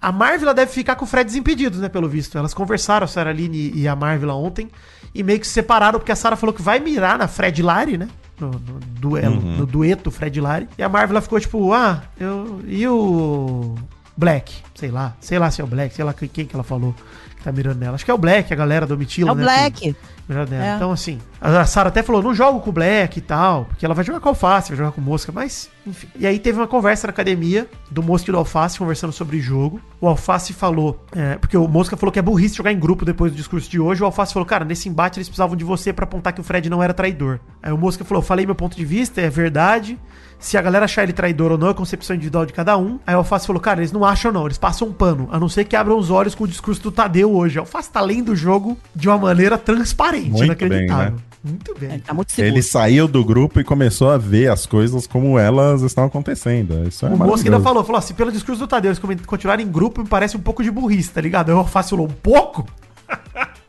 A 0.00 0.10
Marvel 0.10 0.52
deve 0.52 0.72
ficar 0.72 0.96
com 0.96 1.04
o 1.04 1.08
Fred 1.08 1.26
Desimpedidos, 1.26 1.78
né? 1.78 1.88
Pelo 1.88 2.08
visto. 2.08 2.36
Elas 2.36 2.52
conversaram, 2.52 3.04
a 3.04 3.06
Saraline 3.06 3.70
e 3.74 3.86
a 3.86 3.94
Marvel 3.94 4.30
ontem, 4.30 4.68
e 5.14 5.22
meio 5.22 5.38
que 5.38 5.46
se 5.46 5.52
separaram, 5.52 5.98
porque 5.98 6.10
a 6.10 6.16
Sara 6.16 6.36
falou 6.36 6.54
que 6.54 6.62
vai 6.62 6.80
mirar 6.80 7.18
na 7.18 7.28
Fred 7.28 7.62
Lari, 7.62 7.96
né? 7.96 8.08
No, 8.40 8.50
no 8.50 8.80
duelo, 8.98 9.40
no 9.40 9.66
dueto 9.66 10.10
Fred 10.10 10.40
Lari. 10.40 10.68
E 10.76 10.82
a 10.82 10.88
Marvel 10.88 11.22
ficou 11.22 11.38
tipo, 11.38 11.72
ah, 11.72 12.02
eu. 12.18 12.60
E 12.66 12.86
o. 12.88 13.76
Black, 14.16 14.52
sei 14.74 14.90
lá, 14.90 15.16
sei 15.20 15.38
lá 15.38 15.50
se 15.50 15.60
é 15.60 15.64
o 15.64 15.66
Black, 15.66 15.94
sei 15.94 16.04
lá 16.04 16.12
quem 16.12 16.46
que 16.46 16.54
ela 16.54 16.62
falou 16.62 16.94
que 17.36 17.42
tá 17.42 17.50
mirando 17.50 17.78
nela. 17.78 17.94
Acho 17.94 18.04
que 18.04 18.10
é 18.10 18.14
o 18.14 18.18
Black, 18.18 18.52
a 18.52 18.56
galera 18.56 18.86
do 18.86 18.96
Mitila, 18.96 19.30
É 19.30 19.32
o 19.32 19.34
Black. 19.34 19.96
Melhor 20.28 20.46
dela. 20.46 20.64
É. 20.64 20.76
Então, 20.76 20.92
assim, 20.92 21.18
a 21.40 21.64
Sarah 21.64 21.88
até 21.88 22.02
falou: 22.02 22.22
não 22.22 22.34
jogo 22.34 22.60
com 22.60 22.70
o 22.70 22.72
Black 22.72 23.18
e 23.18 23.22
tal, 23.22 23.64
porque 23.66 23.84
ela 23.84 23.94
vai 23.94 24.04
jogar 24.04 24.20
com 24.20 24.26
o 24.26 24.30
Alface, 24.30 24.68
vai 24.68 24.78
jogar 24.78 24.92
com 24.92 25.00
o 25.00 25.04
Mosca, 25.04 25.32
mas, 25.32 25.68
enfim. 25.86 26.08
E 26.16 26.26
aí 26.26 26.38
teve 26.38 26.58
uma 26.58 26.66
conversa 26.68 27.06
na 27.06 27.10
academia 27.10 27.68
do 27.90 28.02
Mosca 28.02 28.30
e 28.30 28.32
do 28.32 28.38
Alface 28.38 28.78
conversando 28.78 29.12
sobre 29.12 29.40
jogo. 29.40 29.80
O 30.00 30.06
Alface 30.06 30.52
falou, 30.52 31.04
é, 31.14 31.36
porque 31.36 31.56
o 31.56 31.66
Mosca 31.66 31.96
falou 31.96 32.12
que 32.12 32.18
é 32.18 32.22
burrice 32.22 32.56
jogar 32.56 32.72
em 32.72 32.78
grupo 32.78 33.04
depois 33.04 33.32
do 33.32 33.36
discurso 33.36 33.68
de 33.68 33.80
hoje. 33.80 34.02
O 34.02 34.06
Alface 34.06 34.32
falou: 34.32 34.46
cara, 34.46 34.64
nesse 34.64 34.88
embate 34.88 35.18
eles 35.18 35.28
precisavam 35.28 35.56
de 35.56 35.64
você 35.64 35.92
pra 35.92 36.04
apontar 36.04 36.32
que 36.32 36.40
o 36.40 36.44
Fred 36.44 36.70
não 36.70 36.82
era 36.82 36.94
traidor. 36.94 37.40
Aí 37.62 37.72
o 37.72 37.78
Mosca 37.78 38.04
falou: 38.04 38.22
falei 38.22 38.46
meu 38.46 38.54
ponto 38.54 38.76
de 38.76 38.84
vista, 38.84 39.20
é 39.20 39.28
verdade. 39.28 39.98
Se 40.42 40.58
a 40.58 40.60
galera 40.60 40.86
achar 40.86 41.04
ele 41.04 41.12
traidor 41.12 41.52
ou 41.52 41.56
não, 41.56 41.68
é 41.68 41.74
concepção 41.74 42.16
individual 42.16 42.44
de 42.44 42.52
cada 42.52 42.76
um. 42.76 42.98
Aí 43.06 43.14
o 43.14 43.18
Alface 43.18 43.46
falou, 43.46 43.62
cara, 43.62 43.78
eles 43.78 43.92
não 43.92 44.04
acham 44.04 44.32
não, 44.32 44.44
eles 44.44 44.58
passam 44.58 44.88
um 44.88 44.92
pano. 44.92 45.28
A 45.30 45.38
não 45.38 45.48
ser 45.48 45.64
que 45.64 45.76
abram 45.76 45.96
os 45.96 46.10
olhos 46.10 46.34
com 46.34 46.42
o 46.42 46.48
discurso 46.48 46.82
do 46.82 46.90
Tadeu 46.90 47.32
hoje. 47.32 47.58
O 47.58 47.62
Alface 47.62 47.88
tá 47.88 48.00
lendo 48.00 48.32
o 48.32 48.36
jogo 48.36 48.76
de 48.92 49.08
uma 49.08 49.16
maneira 49.16 49.56
transparente, 49.56 50.11
Muito 50.20 50.44
inacreditável. 50.44 51.12
bem, 51.12 51.14
né? 51.14 51.22
Muito 51.44 51.74
bem. 51.78 51.90
Ele 51.90 52.00
tá 52.00 52.14
muito 52.14 52.30
seguro. 52.30 52.54
Ele 52.54 52.62
saiu 52.62 53.08
do 53.08 53.24
grupo 53.24 53.58
e 53.58 53.64
começou 53.64 54.10
a 54.10 54.16
ver 54.16 54.48
as 54.48 54.64
coisas 54.64 55.06
como 55.06 55.38
elas 55.38 55.82
estão 55.82 56.04
acontecendo. 56.04 56.86
Isso 56.86 57.04
é 57.04 57.08
O 57.08 57.16
Mosca 57.16 57.48
ainda 57.48 57.60
falou, 57.60 57.82
falou 57.82 57.98
assim, 57.98 58.14
pelo 58.14 58.30
discurso 58.30 58.60
do 58.60 58.68
Tadeu, 58.68 58.90
eles 58.92 59.24
continuarem 59.26 59.66
em 59.66 59.70
grupo 59.70 60.02
me 60.02 60.08
parece 60.08 60.36
um 60.36 60.40
pouco 60.40 60.62
de 60.62 60.70
burrice, 60.70 61.10
tá 61.10 61.20
ligado? 61.20 61.48
Aí 61.48 61.54
o 61.54 61.58
Alface 61.58 61.90
falou, 61.90 62.06
um 62.06 62.10
pouco? 62.10 62.66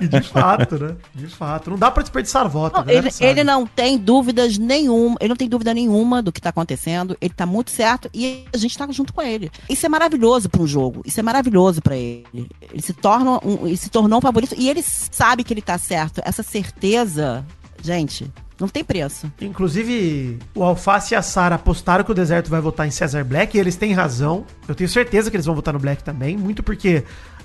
e 0.00 0.08
de 0.08 0.20
fato, 0.22 0.78
né? 0.78 0.96
De 1.14 1.26
fato. 1.26 1.70
Não 1.70 1.78
dá 1.78 1.90
pra 1.90 2.02
desperdiçar 2.02 2.48
voto. 2.48 2.76
a 2.76 2.78
Não, 2.80 2.86
galera 2.86 3.08
ele, 3.08 3.30
ele 3.30 3.44
não 3.44 3.66
tem 3.66 3.98
dúvidas 3.98 4.58
nenhuma, 4.58 5.16
ele 5.20 5.28
não 5.28 5.36
tem 5.36 5.48
dúvida 5.48 5.74
nenhuma 5.74 6.22
do 6.22 6.32
que 6.32 6.40
tá 6.40 6.50
acontecendo, 6.50 7.16
ele 7.20 7.34
tá 7.34 7.46
muito 7.46 7.70
certo 7.70 8.08
e 8.12 8.44
a 8.52 8.56
gente 8.56 8.76
tá 8.76 8.86
junto 8.90 9.12
com 9.12 9.22
ele. 9.22 9.50
Isso 9.68 9.84
é 9.86 9.88
maravilhoso 9.88 10.48
para 10.48 10.62
um 10.62 10.66
jogo, 10.66 11.02
isso 11.04 11.20
é 11.20 11.22
maravilhoso 11.22 11.82
pra 11.82 11.96
ele. 11.96 12.48
Ele 12.70 12.82
se 12.82 12.92
torna 12.92 13.38
um, 13.44 13.66
ele 13.66 13.76
se 13.76 13.90
tornou 13.90 14.18
um 14.18 14.22
favorito 14.22 14.54
e 14.56 14.68
ele 14.68 14.82
sabe 14.82 15.44
que 15.44 15.52
ele 15.52 15.62
tá 15.62 15.78
certo. 15.78 16.20
Essa 16.24 16.42
certeza, 16.42 17.44
gente, 17.82 18.30
não 18.62 18.68
tem 18.68 18.84
preço. 18.84 19.30
Inclusive, 19.40 20.38
o 20.54 20.62
Alface 20.62 21.14
e 21.14 21.16
a 21.16 21.22
Sara 21.22 21.56
apostaram 21.56 22.04
que 22.04 22.12
o 22.12 22.14
Deserto 22.14 22.48
vai 22.48 22.60
votar 22.60 22.86
em 22.86 22.90
Cesar 22.90 23.24
Black 23.24 23.56
e 23.56 23.60
eles 23.60 23.74
têm 23.74 23.92
razão. 23.92 24.44
Eu 24.68 24.74
tenho 24.74 24.88
certeza 24.88 25.30
que 25.30 25.36
eles 25.36 25.46
vão 25.46 25.54
votar 25.54 25.74
no 25.74 25.80
Black 25.80 26.04
também, 26.04 26.36
muito 26.36 26.62
porque 26.62 27.02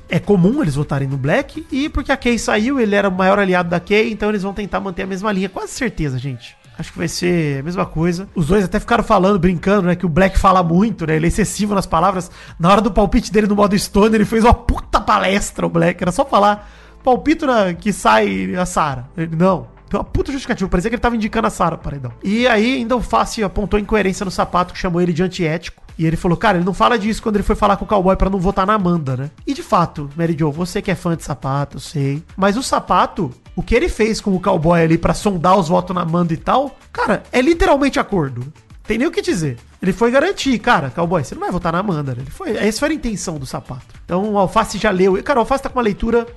é 0.09 0.19
comum 0.19 0.61
eles 0.61 0.75
votarem 0.75 1.07
no 1.07 1.17
Black, 1.17 1.65
e 1.71 1.89
porque 1.89 2.11
a 2.11 2.17
Kay 2.17 2.37
saiu, 2.37 2.79
ele 2.79 2.95
era 2.95 3.09
o 3.09 3.11
maior 3.11 3.39
aliado 3.39 3.69
da 3.69 3.79
Kay, 3.79 4.11
então 4.11 4.29
eles 4.29 4.43
vão 4.43 4.53
tentar 4.53 4.79
manter 4.79 5.03
a 5.03 5.07
mesma 5.07 5.31
linha. 5.31 5.49
Quase 5.49 5.71
certeza, 5.73 6.17
gente. 6.17 6.55
Acho 6.79 6.91
que 6.91 6.97
vai 6.99 7.07
ser 7.07 7.59
a 7.59 7.63
mesma 7.63 7.85
coisa. 7.85 8.29
Os 8.35 8.47
dois 8.47 8.63
até 8.63 8.79
ficaram 8.79 9.03
falando, 9.03 9.39
brincando, 9.39 9.87
né? 9.87 9.95
Que 9.95 10.05
o 10.05 10.09
Black 10.09 10.37
fala 10.37 10.61
muito, 10.61 11.07
né? 11.07 11.15
Ele 11.15 11.25
é 11.25 11.27
excessivo 11.27 11.73
nas 11.73 11.87
palavras. 11.87 12.29
Na 12.59 12.71
hora 12.71 12.81
do 12.81 12.91
palpite 12.91 13.31
dele 13.31 13.47
no 13.47 13.55
modo 13.55 13.77
Stone, 13.77 14.13
ele 14.13 14.25
fez 14.25 14.43
uma 14.43 14.53
puta 14.53 15.01
palestra, 15.01 15.65
o 15.65 15.69
Black. 15.69 16.01
Era 16.03 16.11
só 16.11 16.23
falar. 16.23 16.69
Palpito 17.03 17.47
na, 17.47 17.73
que 17.73 17.91
sai 17.91 18.53
a 18.55 18.65
Sarah. 18.65 19.07
Ele, 19.17 19.35
não. 19.35 19.67
Tem 19.89 19.99
uma 19.99 20.03
puta 20.03 20.31
justificativa. 20.31 20.69
Parecia 20.69 20.89
que 20.89 20.95
ele 20.95 21.01
tava 21.01 21.15
indicando 21.15 21.47
a 21.47 21.49
Sarah, 21.49 21.77
paredão. 21.77 22.11
E 22.23 22.47
aí, 22.47 22.75
ainda 22.75 22.95
o 22.95 23.01
Face 23.01 23.43
apontou 23.43 23.79
incoerência 23.79 24.23
no 24.25 24.31
sapato, 24.31 24.73
que 24.73 24.79
chamou 24.79 25.01
ele 25.01 25.13
de 25.13 25.23
antiético. 25.23 25.83
E 25.97 26.05
ele 26.05 26.15
falou, 26.15 26.37
cara, 26.37 26.57
ele 26.57 26.65
não 26.65 26.75
fala 26.75 26.97
disso 26.97 27.23
quando 27.23 27.37
ele 27.37 27.43
foi 27.43 27.55
falar 27.55 27.75
com 27.75 27.85
o 27.85 27.87
cowboy 27.87 28.15
para 28.15 28.29
não 28.29 28.37
votar 28.37 28.67
na 28.67 28.75
Amanda, 28.75 29.17
né? 29.17 29.31
E 29.47 29.53
de 29.53 29.63
fato, 29.63 30.09
Mary 30.15 30.35
Jo, 30.37 30.51
você 30.51 30.79
que 30.79 30.91
é 30.91 30.95
fã 30.95 31.15
de 31.17 31.23
sapato, 31.23 31.79
sei. 31.79 32.23
Mas 32.35 32.55
o 32.55 32.61
sapato, 32.61 33.31
o 33.55 33.63
que 33.63 33.73
ele 33.73 33.89
fez 33.89 34.21
com 34.21 34.35
o 34.35 34.39
cowboy 34.39 34.79
ali 34.79 34.95
para 34.95 35.15
sondar 35.15 35.57
os 35.57 35.69
votos 35.69 35.95
na 35.95 36.03
Amanda 36.03 36.33
e 36.33 36.37
tal, 36.37 36.77
cara, 36.93 37.23
é 37.31 37.41
literalmente 37.41 37.99
acordo. 37.99 38.53
Tem 38.83 38.99
nem 38.99 39.07
o 39.07 39.11
que 39.11 39.23
dizer. 39.23 39.57
Ele 39.81 39.91
foi 39.91 40.11
garantir, 40.11 40.59
cara, 40.59 40.91
cowboy, 40.91 41.23
você 41.23 41.33
não 41.33 41.41
vai 41.41 41.51
votar 41.51 41.73
na 41.73 41.79
Amanda, 41.79 42.13
né? 42.13 42.21
Ele 42.21 42.31
foi, 42.31 42.55
essa 42.55 42.79
foi 42.79 42.89
a 42.89 42.93
intenção 42.93 43.39
do 43.39 43.45
sapato. 43.47 43.87
Então 44.05 44.33
o 44.33 44.37
Alface 44.37 44.77
já 44.77 44.91
leu. 44.91 45.21
Cara, 45.23 45.39
o 45.39 45.41
Alface 45.41 45.63
tá 45.63 45.69
com 45.69 45.79
uma 45.79 45.83
leitura 45.83 46.27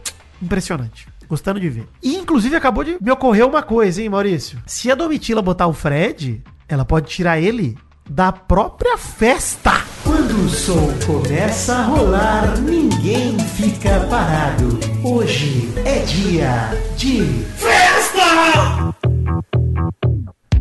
impressionante. 0.42 1.06
Gostando 1.30 1.60
de 1.60 1.68
ver. 1.70 1.86
E, 2.02 2.16
inclusive, 2.16 2.56
acabou 2.56 2.82
de 2.82 2.98
me 3.00 3.10
ocorrer 3.10 3.46
uma 3.46 3.62
coisa, 3.62 4.02
hein, 4.02 4.08
Maurício? 4.08 4.58
Se 4.66 4.90
a 4.90 4.96
Domitila 4.96 5.40
botar 5.40 5.68
o 5.68 5.72
Fred, 5.72 6.42
ela 6.68 6.84
pode 6.84 7.08
tirar 7.08 7.40
ele 7.40 7.78
da 8.08 8.32
própria 8.32 8.98
festa. 8.98 9.70
Quando 10.02 10.44
o 10.44 10.48
som 10.48 10.92
começa 11.06 11.76
a 11.76 11.84
rolar, 11.84 12.58
ninguém 12.58 13.38
fica 13.38 14.00
parado. 14.10 14.76
Hoje 15.04 15.72
é 15.84 16.00
dia 16.00 16.70
de 16.96 17.22
festa! 17.56 18.92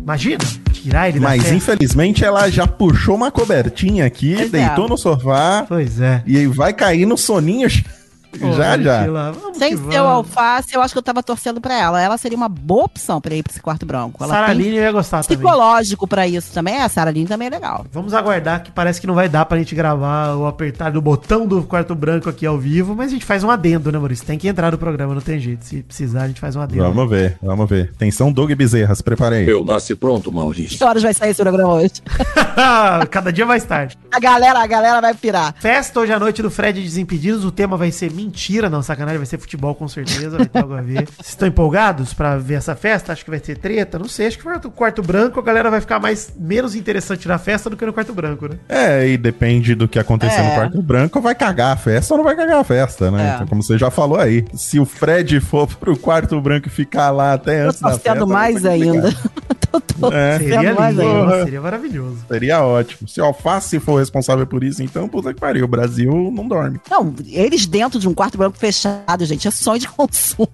Imagina, 0.00 0.38
tirar 0.72 1.08
ele 1.08 1.18
da 1.20 1.28
Mas 1.28 1.42
festa. 1.42 1.54
infelizmente 1.56 2.24
ela 2.24 2.48
já 2.50 2.66
puxou 2.66 3.14
uma 3.16 3.30
cobertinha 3.30 4.06
aqui, 4.06 4.34
Pois 4.36 4.54
é. 4.54 4.66
deitou 4.66 4.88
no 4.88 4.96
sofá 4.96 5.64
Pois 5.68 6.00
é. 6.00 6.22
e 6.26 6.36
aí 6.38 6.46
vai 6.46 6.72
cair 6.72 7.06
no 7.06 7.16
soninho 7.16 7.68
Pô, 8.38 8.52
já 8.52 8.78
já. 8.78 9.04
Sem 9.54 9.76
ser 9.76 10.00
o 10.00 10.04
alface, 10.06 10.74
eu 10.74 10.82
acho 10.82 10.94
que 10.94 10.98
eu 10.98 11.02
tava 11.02 11.22
torcendo 11.22 11.60
pra 11.60 11.78
ela. 11.78 12.00
Ela 12.00 12.16
seria 12.16 12.36
uma 12.36 12.48
boa 12.48 12.84
opção 12.84 13.20
pra 13.20 13.34
ir 13.34 13.42
pra 13.42 13.50
esse 13.52 13.60
quarto 13.60 13.84
branco. 13.84 14.22
Ela 14.22 14.32
Sarah 14.34 14.46
tem 14.48 14.56
Aline 14.56 14.76
ia 14.76 14.92
gostar 14.92 15.22
também. 15.24 15.38
psicológico 15.38 16.06
pra 16.06 16.26
isso 16.26 16.52
também. 16.52 16.74
É, 16.76 16.82
a 16.82 16.88
Sarah 16.88 17.10
Aline 17.10 17.26
também 17.26 17.48
é 17.48 17.50
legal. 17.50 17.84
Vamos 17.92 18.14
aguardar 18.14 18.62
que 18.62 18.70
parece 18.70 19.00
que 19.00 19.06
não 19.06 19.14
vai 19.14 19.28
dar 19.28 19.44
pra 19.46 19.58
gente 19.58 19.74
gravar 19.74 20.34
ou 20.34 20.46
apertar 20.46 20.92
no 20.92 21.00
botão 21.00 21.46
do 21.46 21.62
quarto 21.64 21.94
branco 21.94 22.28
aqui 22.28 22.46
ao 22.46 22.58
vivo, 22.58 22.94
mas 22.94 23.08
a 23.08 23.10
gente 23.10 23.24
faz 23.24 23.42
um 23.42 23.50
adendo, 23.50 23.90
né, 23.90 23.98
Maurício? 23.98 24.24
Tem 24.24 24.38
que 24.38 24.48
entrar 24.48 24.70
no 24.72 24.78
programa, 24.78 25.14
não 25.14 25.20
tem 25.20 25.38
jeito. 25.38 25.64
Se 25.64 25.82
precisar, 25.82 26.22
a 26.22 26.28
gente 26.28 26.40
faz 26.40 26.54
um 26.56 26.60
adendo. 26.60 26.82
Vamos 26.82 27.10
ver, 27.10 27.36
vamos 27.42 27.68
ver. 27.68 27.90
Atenção, 27.94 28.32
Doug 28.32 28.50
Bezerra, 28.52 28.94
se 28.94 29.02
prepare 29.02 29.36
aí. 29.36 29.48
Eu 29.48 29.64
nasci 29.64 29.94
pronto, 29.94 30.30
Maurício. 30.32 30.78
Que 30.78 30.84
horas 30.84 31.02
vai 31.02 31.12
sair 31.14 31.30
esse 31.30 31.42
programa 31.42 31.74
hoje? 31.74 31.94
Cada 33.10 33.32
dia 33.32 33.44
mais 33.46 33.64
tarde. 33.64 33.96
A 34.12 34.20
galera, 34.20 34.60
a 34.60 34.66
galera 34.66 35.00
vai 35.00 35.14
pirar. 35.14 35.54
Festa 35.58 36.00
hoje 36.00 36.12
à 36.12 36.18
noite 36.18 36.42
do 36.42 36.50
Fred 36.50 36.80
Desimpedidos. 36.82 37.44
O 37.44 37.50
tema 37.50 37.76
vai 37.76 37.90
ser 37.90 38.10
mentira, 38.24 38.68
não, 38.68 38.82
sacanagem. 38.82 39.18
Vai 39.18 39.26
ser 39.26 39.38
futebol 39.38 39.74
com 39.74 39.88
certeza, 39.88 40.36
vai 40.36 40.46
ter 40.46 40.58
algo 40.60 40.74
a 40.74 40.80
ver. 40.80 41.06
Vocês 41.06 41.28
estão 41.28 41.48
empolgados 41.48 42.12
pra 42.14 42.36
ver 42.36 42.54
essa 42.54 42.74
festa? 42.74 43.12
Acho 43.12 43.24
que 43.24 43.30
vai 43.30 43.40
ter 43.40 43.56
treta, 43.58 43.98
não 43.98 44.08
sei. 44.08 44.26
Acho 44.26 44.38
que 44.38 44.48
o 44.48 44.70
quarto 44.70 45.02
branco 45.02 45.40
a 45.40 45.42
galera 45.42 45.70
vai 45.70 45.80
ficar 45.80 45.98
mais 46.00 46.32
menos 46.38 46.74
interessante 46.74 47.26
na 47.26 47.38
festa 47.38 47.70
do 47.70 47.76
que 47.76 47.84
no 47.86 47.92
quarto 47.92 48.12
branco, 48.12 48.48
né? 48.48 48.56
É, 48.68 49.08
e 49.08 49.16
depende 49.16 49.74
do 49.74 49.88
que 49.88 49.98
acontecer 49.98 50.40
É. 50.40 50.48
no 50.48 50.54
quarto 50.54 50.82
branco, 50.82 51.20
vai 51.20 51.34
cagar 51.34 51.72
a 51.72 51.76
festa 51.76 52.14
ou 52.14 52.18
não 52.18 52.24
vai 52.24 52.36
cagar 52.36 52.60
a 52.60 52.64
festa, 52.64 53.10
né? 53.10 53.30
É. 53.30 53.34
Então, 53.34 53.46
como 53.46 53.62
você 53.62 53.78
já 53.78 53.90
falou 53.90 54.18
aí, 54.18 54.44
se 54.54 54.78
o 54.78 54.84
Fred 54.84 55.40
for 55.40 55.66
pro 55.76 55.96
quarto 55.96 56.40
branco 56.40 56.68
e 56.68 56.70
ficar 56.70 57.10
lá 57.10 57.34
até 57.34 57.62
antes 57.62 57.80
da 57.80 57.98
festa... 57.98 58.26
mais 58.26 58.64
ainda. 58.64 59.10
tô 59.70 59.80
tô 59.80 60.12
É. 60.12 60.38
Seria 60.38 60.60
lindo, 60.70 60.80
ainda. 60.80 61.44
seria 61.44 61.60
maravilhoso. 61.60 62.18
Seria 62.28 62.62
ótimo. 62.64 63.08
Se 63.08 63.20
o 63.20 63.24
Alface 63.24 63.78
for 63.78 63.98
responsável 63.98 64.46
por 64.46 64.64
isso, 64.64 64.82
então, 64.82 65.08
puta 65.08 65.32
que 65.32 65.40
pariu, 65.40 65.64
o 65.64 65.68
Brasil 65.68 66.30
não 66.34 66.46
dorme. 66.48 66.80
Não, 66.90 67.14
eles 67.26 67.66
dentro 67.66 67.98
de 67.98 68.08
um 68.10 68.14
quarto 68.14 68.36
branco 68.36 68.58
fechado, 68.58 69.24
gente, 69.24 69.46
é 69.46 69.50
sonho 69.50 69.78
de 69.78 69.88
consumo. 69.88 70.50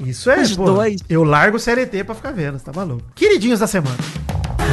Isso 0.00 0.30
é, 0.30 0.40
Os 0.40 0.56
pô. 0.56 0.64
dois. 0.64 1.00
Eu 1.08 1.22
largo 1.24 1.56
o 1.56 1.60
CLT 1.60 2.04
pra 2.04 2.14
ficar 2.14 2.32
vendo, 2.32 2.58
você 2.58 2.64
tá 2.64 2.72
maluco. 2.74 3.02
Queridinhos 3.14 3.60
da 3.60 3.66
semana. 3.66 3.96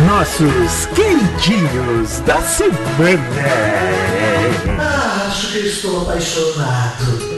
Nossos 0.08 0.86
queridinhos 0.96 2.20
da 2.26 2.42
semana. 2.42 3.22
Acho 5.28 5.52
que 5.52 5.60
estou 5.60 6.02
apaixonado. 6.02 7.31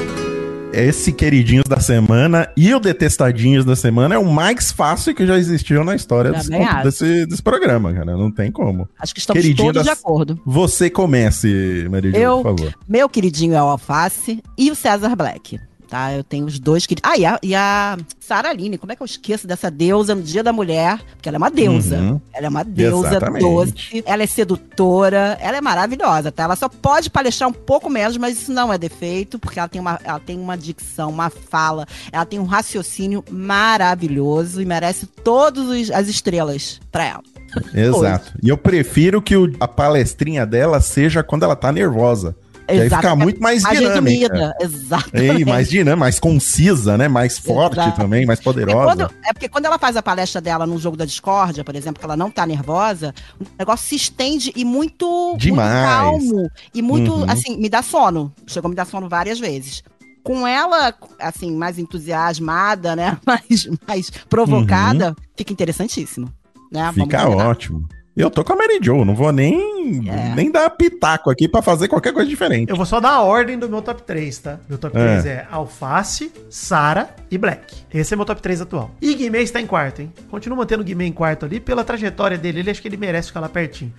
Esse 0.74 1.12
queridinhos 1.14 1.66
da 1.70 1.80
semana 1.80 2.50
e 2.58 2.74
o 2.74 2.80
detestadinhos 2.80 3.64
da 3.64 3.76
semana 3.76 4.16
é 4.16 4.18
o 4.18 4.26
mais 4.26 4.72
fácil 4.72 5.14
que 5.14 5.26
já 5.26 5.38
existiu 5.38 5.84
na 5.84 5.94
história 5.96 6.32
desse, 6.32 6.50
desse, 6.84 7.26
desse 7.28 7.44
programa, 7.44 7.94
cara. 7.94 8.18
Não 8.18 8.32
tem 8.32 8.52
como. 8.52 8.90
Acho 9.00 9.14
que 9.14 9.20
estamos 9.20 9.40
Queridinho 9.42 9.72
todos 9.72 9.86
das- 9.86 9.96
de 9.98 10.02
acordo. 10.02 10.42
Você 10.44 10.90
comece, 10.90 11.88
Maria 11.92 12.18
Eu- 12.18 12.38
por 12.38 12.44
favor. 12.58 12.74
Meu 12.88 13.08
queridinho 13.08 13.54
é 13.54 13.62
o 13.62 13.68
Alface 13.68 14.42
e 14.58 14.72
o 14.72 14.76
César 14.76 15.16
Black. 15.16 15.60
Tá, 15.94 16.12
eu 16.12 16.24
tenho 16.24 16.48
os 16.48 16.58
dois 16.58 16.88
queridos. 16.88 17.08
Ah, 17.08 17.16
e 17.16 17.24
a, 17.24 17.40
e 17.44 17.54
a 17.54 17.96
Sarah 18.20 18.50
Aline, 18.50 18.80
como 18.80 18.92
é 18.92 18.96
que 18.96 19.04
eu 19.04 19.06
esqueço 19.06 19.46
dessa 19.46 19.70
deusa 19.70 20.16
no 20.16 20.24
Dia 20.24 20.42
da 20.42 20.52
Mulher? 20.52 21.00
Porque 21.14 21.30
ela 21.30 21.36
é 21.36 21.38
uma 21.38 21.52
deusa. 21.52 21.98
Uhum. 22.00 22.22
Ela 22.34 22.48
é 22.48 22.50
uma 22.50 22.64
deusa 22.64 23.10
Exatamente. 23.10 23.44
doce. 23.44 24.04
Ela 24.04 24.24
é 24.24 24.26
sedutora. 24.26 25.38
Ela 25.40 25.58
é 25.58 25.62
maravilhosa, 25.62 26.32
tá? 26.32 26.46
Ela 26.46 26.56
só 26.56 26.68
pode 26.68 27.12
palestrar 27.12 27.48
um 27.48 27.54
pouco 27.54 27.92
menos, 27.92 28.18
mas 28.18 28.42
isso 28.42 28.52
não 28.52 28.74
é 28.74 28.78
defeito, 28.80 29.38
porque 29.38 29.60
ela 29.60 29.70
tem 29.70 29.80
uma, 29.80 30.00
ela 30.04 30.20
tem 30.20 30.40
uma 30.40 30.58
dicção, 30.58 31.12
uma 31.12 31.30
fala, 31.30 31.86
ela 32.12 32.26
tem 32.26 32.40
um 32.40 32.46
raciocínio 32.46 33.24
maravilhoso 33.30 34.64
e 34.64 34.66
merece 34.66 35.06
todas 35.06 35.92
as 35.92 36.08
estrelas 36.08 36.82
pra 36.92 37.06
ela. 37.06 37.24
Exato. 37.72 38.32
E 38.42 38.50
eu 38.50 38.58
prefiro 38.58 39.22
que 39.22 39.38
o- 39.38 39.54
a 39.60 39.68
palestrinha 39.68 40.44
dela 40.44 40.82
seja 40.82 41.22
quando 41.22 41.44
ela 41.44 41.56
tá 41.56 41.72
nervosa. 41.72 42.36
Que 42.68 42.72
aí 42.74 42.90
fica 42.90 43.16
muito 43.16 43.42
mais 43.42 43.62
Mais 43.64 43.78
dinâmica. 43.80 44.34
resumida, 44.34 44.56
exatamente. 44.62 45.38
Ei, 45.40 45.46
mais 45.46 45.70
dinâmica, 45.70 45.96
mais 45.98 46.20
concisa, 46.20 46.98
né? 46.98 47.08
Mais 47.08 47.38
forte 47.38 47.80
Exato. 47.80 47.98
também, 48.02 48.26
mais 48.26 48.40
poderosa. 48.40 48.86
quando- 49.08 49.14
é 49.26 49.34
porque 49.34 49.50
quando 49.50 49.66
ela 49.66 49.78
faz 49.78 49.96
a 49.98 50.02
palestra 50.04 50.40
dela 50.42 50.66
num 50.66 50.78
jogo 50.80 50.96
da 50.98 51.06
discórdia, 51.06 51.64
por 51.64 51.76
exemplo, 51.76 52.00
que 52.00 52.06
ela 52.06 52.16
não 52.18 52.32
tá 52.32 52.46
nervosa, 52.46 53.14
o 53.40 53.46
negócio 53.60 53.88
se 53.88 53.96
estende 53.96 54.52
e 54.56 54.64
muito, 54.64 55.36
Demais. 55.38 56.22
muito 56.22 56.36
calmo. 56.36 56.50
E 56.74 56.82
muito, 56.82 57.14
Uhum. 57.14 57.30
assim, 57.30 57.58
me 57.58 57.70
dá 57.70 57.82
sono. 57.82 58.32
Chegou 58.48 58.68
a 58.68 58.70
me 58.70 58.76
dar 58.76 58.86
sono 58.86 59.10
várias 59.10 59.40
vezes. 59.40 59.84
Com 60.24 60.48
ela, 60.48 60.94
assim, 61.20 61.52
mais 61.56 61.78
entusiasmada, 61.78 62.96
né? 62.96 63.18
Mais, 63.26 63.68
mais 63.88 64.10
provocada, 64.30 65.16
fica 65.36 65.52
interessantíssimo. 65.52 66.32
Né? 66.72 66.88
Uhum. 66.88 66.94
Fica 66.94 67.28
ótimo. 67.30 67.88
Eu 68.16 68.30
tô 68.30 68.44
com 68.44 68.54
a 68.54 68.56
Mary 68.56 68.78
Jo, 68.80 69.04
não 69.04 69.16
vou 69.16 69.32
nem, 69.32 70.08
É. 70.08 70.36
nem 70.36 70.52
dar 70.52 70.70
pitaco 70.70 71.32
aqui 71.32 71.48
pra 71.48 71.64
fazer 71.64 71.88
qualquer 71.88 72.14
coisa 72.14 72.30
diferente. 72.30 72.70
Eu 72.70 72.76
vou 72.76 72.86
só 72.86 73.00
dar 73.00 73.10
a 73.10 73.22
ordem 73.24 73.58
do 73.58 73.68
meu 73.68 73.82
top 73.82 74.04
3, 74.04 74.38
tá? 74.38 74.60
Meu 74.70 74.78
top 74.78 74.96
É. 74.96 75.04
3 75.22 75.26
é 75.26 75.48
Alface, 75.50 76.32
Sara 76.48 77.10
e 77.32 77.38
Black. 77.40 77.74
Esse 77.92 78.14
é 78.14 78.18
meu 78.18 78.26
top 78.26 78.40
3 78.40 78.62
atual. 78.62 78.92
E 79.02 79.16
Guimê 79.16 79.42
está 79.42 79.60
em 79.60 79.66
quarto, 79.66 80.04
hein? 80.04 80.14
Continuo 80.30 80.58
mantendo 80.60 80.84
o 80.84 80.86
Guimê 80.86 81.06
em 81.06 81.12
quarto 81.12 81.46
ali 81.46 81.60
pela 81.60 81.84
trajetória 81.84 82.38
dele. 82.38 82.60
Ele 82.60 82.70
acho 82.70 82.82
que 82.84 82.88
ele 82.88 82.98
merece 82.98 83.30
ficar 83.30 83.40
lá 83.40 83.50
pertinho. 83.50 83.92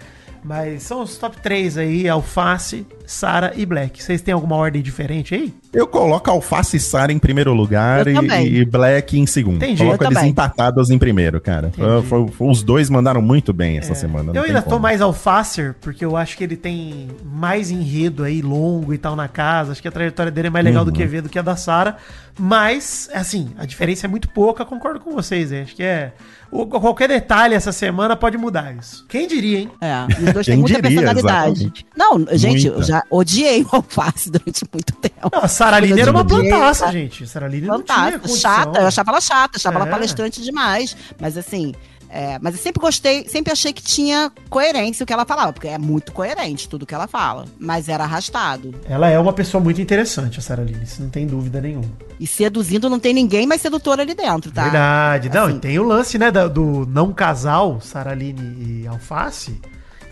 Mas 0.44 0.82
são 0.84 1.00
os 1.02 1.16
top 1.16 1.38
3 1.40 1.78
aí, 1.78 2.08
Alface, 2.08 2.86
Sara 3.06 3.52
e 3.56 3.64
Black. 3.66 4.00
Vocês 4.02 4.20
têm 4.20 4.34
alguma 4.34 4.54
ordem 4.56 4.80
diferente 4.82 5.34
aí? 5.34 5.52
Eu 5.74 5.86
coloco 5.86 6.30
Alface 6.30 6.76
e 6.76 6.80
Sara 6.80 7.12
em 7.12 7.18
primeiro 7.18 7.52
lugar 7.52 8.06
e, 8.06 8.12
e 8.60 8.64
Black 8.64 9.18
em 9.18 9.26
segundo. 9.26 9.56
Entendi. 9.56 9.78
Coloco 9.82 10.02
Eu 10.04 10.06
eles 10.08 10.14
também. 10.18 10.30
empatados 10.30 10.90
em 10.90 10.98
primeiro, 10.98 11.40
cara. 11.40 11.70
Foi- 11.74 12.02
foi- 12.02 12.28
foi- 12.28 12.48
os 12.50 12.62
dois 12.62 12.88
mandaram 12.88 13.20
muito 13.20 13.52
bem 13.52 13.78
essa 13.78 13.94
semana. 13.94 14.32
não 14.32 14.40
eu 14.40 14.44
ainda 14.46 14.62
tô 14.62 14.70
como. 14.70 14.80
mais 14.82 15.00
Alfacer, 15.00 15.74
porque 15.80 16.04
eu 16.04 16.16
acho 16.16 16.36
que 16.36 16.44
ele 16.44 16.56
tem 16.56 17.08
mais 17.24 17.70
enredo 17.70 18.22
aí, 18.24 18.40
longo 18.40 18.94
e 18.94 18.98
tal 18.98 19.16
na 19.16 19.26
casa. 19.28 19.72
Acho 19.72 19.82
que 19.82 19.88
a 19.88 19.92
trajetória 19.92 20.30
dele 20.30 20.46
é 20.48 20.50
mais 20.50 20.64
legal 20.64 20.84
do 20.84 20.88
Uhum. 20.88 20.94
que 20.96 21.04
ver 21.06 21.20
do 21.22 21.28
que 21.28 21.38
a 21.38 21.42
da 21.42 21.56
Sara. 21.56 21.96
Mas, 22.38 23.08
assim, 23.14 23.50
a 23.56 23.64
diferença 23.64 24.06
é 24.06 24.08
muito 24.08 24.28
pouca, 24.28 24.64
concordo 24.64 24.98
com 25.00 25.12
vocês. 25.12 25.52
hein? 25.52 25.62
Acho 25.62 25.74
que 25.76 25.82
é. 25.82 26.12
o- 26.50 26.66
qualquer 26.66 27.08
detalhe 27.08 27.52
essa 27.54 27.72
semana 27.72 28.14
pode 28.14 28.36
mudar 28.38 28.72
isso. 28.76 29.04
Quem 29.08 29.26
diria, 29.26 29.58
hein? 29.60 29.70
É, 29.80 30.04
os 30.28 30.32
dois 30.32 30.46
Quem 30.46 30.54
têm 30.54 30.60
muita 30.60 30.80
diria, 30.82 31.00
personalidade. 31.02 31.50
exatamente. 31.52 31.86
Não, 31.96 32.18
gente, 32.36 32.62
Muita. 32.66 32.78
eu 32.80 32.82
já 32.84 33.02
odiei 33.10 33.62
o 33.62 33.68
alface 33.72 34.30
durante 34.30 34.62
muito 34.72 34.92
tempo. 34.94 35.30
Não, 35.32 35.48
a 35.64 35.70
Sara 35.70 35.76
Aline 35.78 36.00
era 36.00 36.10
uma 36.10 36.24
Coisa 36.24 36.42
de 36.42 36.48
plantaça, 36.48 36.92
gente. 36.92 37.24
A 37.24 37.26
Sara 37.26 37.46
Aline 37.46 37.66
não 37.66 37.82
tinha 37.82 38.18
condição. 38.18 38.36
chata, 38.36 38.80
eu 38.80 38.86
achava 38.86 39.10
ela 39.10 39.20
chata, 39.20 39.56
achava 39.56 39.78
É. 39.78 39.80
ela 39.82 39.90
palestrante 39.90 40.42
demais. 40.42 40.96
Mas 41.20 41.36
assim, 41.36 41.74
é, 42.10 42.38
mas 42.40 42.54
eu 42.54 42.60
sempre 42.60 42.80
gostei, 42.80 43.26
sempre 43.28 43.52
achei 43.52 43.72
que 43.72 43.82
tinha 43.82 44.30
coerência 44.48 45.02
o 45.02 45.06
que 45.06 45.12
ela 45.12 45.24
falava, 45.24 45.52
porque 45.52 45.66
é 45.66 45.78
muito 45.78 46.12
coerente 46.12 46.68
tudo 46.68 46.86
que 46.86 46.94
ela 46.94 47.08
fala. 47.08 47.46
Mas 47.58 47.88
era 47.88 48.04
arrastado. 48.04 48.72
Ela 48.88 49.08
é 49.08 49.18
uma 49.18 49.32
pessoa 49.32 49.60
muito 49.62 49.80
interessante, 49.80 50.38
a 50.38 50.42
Sara 50.42 50.62
Aline, 50.62 50.84
isso 50.84 51.02
não 51.02 51.10
tem 51.10 51.26
dúvida 51.26 51.60
nenhuma. 51.60 51.90
E 52.20 52.26
seduzindo 52.26 52.88
não 52.88 53.00
tem 53.00 53.12
ninguém 53.12 53.46
mais 53.48 53.60
sedutor 53.60 53.98
ali 53.98 54.14
dentro, 54.14 54.52
tá? 54.52 54.62
Verdade. 54.64 55.28
Não, 55.28 55.46
Assim. 55.46 55.56
e 55.56 55.58
tem 55.58 55.78
o 55.78 55.82
lance, 55.82 56.16
né, 56.18 56.30
do, 56.30 56.86
não 56.88 57.12
casal, 57.12 57.80
Sara 57.80 58.12
Aline 58.12 58.82
e 58.82 58.86
Alface. 58.86 59.60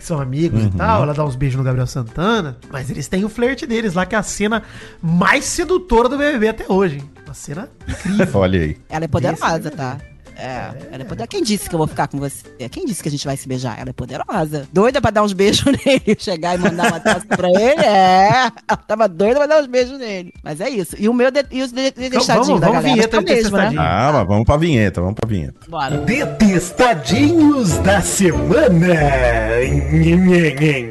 Que 0.03 0.07
são 0.07 0.19
amigos 0.19 0.61
Uhum. 0.61 0.67
e 0.67 0.71
tal. 0.71 1.03
Ela 1.03 1.13
dá 1.13 1.23
uns 1.25 1.35
beijos 1.35 1.57
no 1.57 1.63
Gabriel 1.63 1.87
Santana. 1.87 2.57
Mas 2.69 2.89
eles 2.89 3.07
têm 3.07 3.23
o 3.23 3.29
flerte 3.29 3.65
deles 3.65 3.93
lá, 3.93 4.05
que 4.05 4.13
é 4.13 4.17
a 4.17 4.23
cena 4.23 4.61
mais 5.01 5.45
sedutora 5.45 6.09
do 6.09 6.17
BBB 6.17 6.49
até 6.49 6.65
hoje. 6.67 6.97
hein? 6.97 7.09
Uma 7.25 7.33
cena 7.33 7.69
incrível. 7.87 8.27
Olha 8.39 8.59
aí. 8.59 8.77
Ela 8.89 9.05
é 9.05 9.07
poderosa, 9.07 9.71
tá? 9.71 9.97
É, 10.35 10.71
ela 10.91 11.03
é 11.03 11.05
poderosa. 11.05 11.27
Quem 11.27 11.43
disse 11.43 11.69
que 11.69 11.75
eu 11.75 11.77
vou 11.77 11.87
ficar 11.87 12.07
com 12.07 12.17
você? 12.17 12.43
Quem 12.71 12.85
disse 12.85 13.01
que 13.03 13.07
a 13.09 13.11
gente 13.11 13.25
vai 13.25 13.37
se 13.37 13.47
beijar? 13.47 13.79
Ela 13.79 13.91
é 13.91 13.93
poderosa. 13.93 14.67
Doida 14.73 14.99
pra 15.01 15.11
dar 15.11 15.23
uns 15.23 15.31
beijos 15.33 15.63
nele, 15.85 16.15
chegar 16.17 16.55
e 16.55 16.57
mandar 16.57 16.87
uma 16.87 16.99
taça 16.99 17.25
pra 17.27 17.47
ele? 17.49 17.81
É. 17.81 18.29
Ela 18.67 18.77
tava 18.87 19.07
doida 19.07 19.35
pra 19.35 19.45
dar 19.45 19.61
uns 19.61 19.67
beijos 19.67 19.97
nele. 19.99 20.33
Mas 20.43 20.59
é 20.59 20.69
isso. 20.69 20.95
E 20.99 21.07
o 21.07 21.13
meu 21.13 21.29
de, 21.31 21.45
e 21.51 21.61
os 21.61 21.71
de, 21.71 21.91
de, 21.91 22.05
Então, 22.07 22.21
vamos- 22.21 22.47
da 22.59 22.67
vamos 22.67 22.73
galera. 22.73 22.81
vinheta 22.81 23.21
tá 23.23 23.33
mesmo, 23.33 23.57
né? 23.57 23.73
Ah, 23.77 24.11
mas 24.13 24.27
vamos 24.27 24.45
pra 24.45 24.57
vinheta, 24.57 25.01
vamos 25.01 25.15
pra 25.15 25.27
vinheta. 25.29 25.59
Bora. 25.69 25.97
Detestadinhos 25.99 27.77
da 27.79 28.01
semana. 28.01 28.93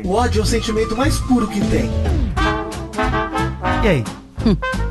O 0.05 0.11
ódio 0.13 0.41
é 0.41 0.43
o 0.43 0.47
sentimento 0.47 0.97
mais 0.97 1.19
puro 1.21 1.49
que 1.49 1.61
tem. 1.67 1.91
E 3.85 3.89
aí? 3.89 4.05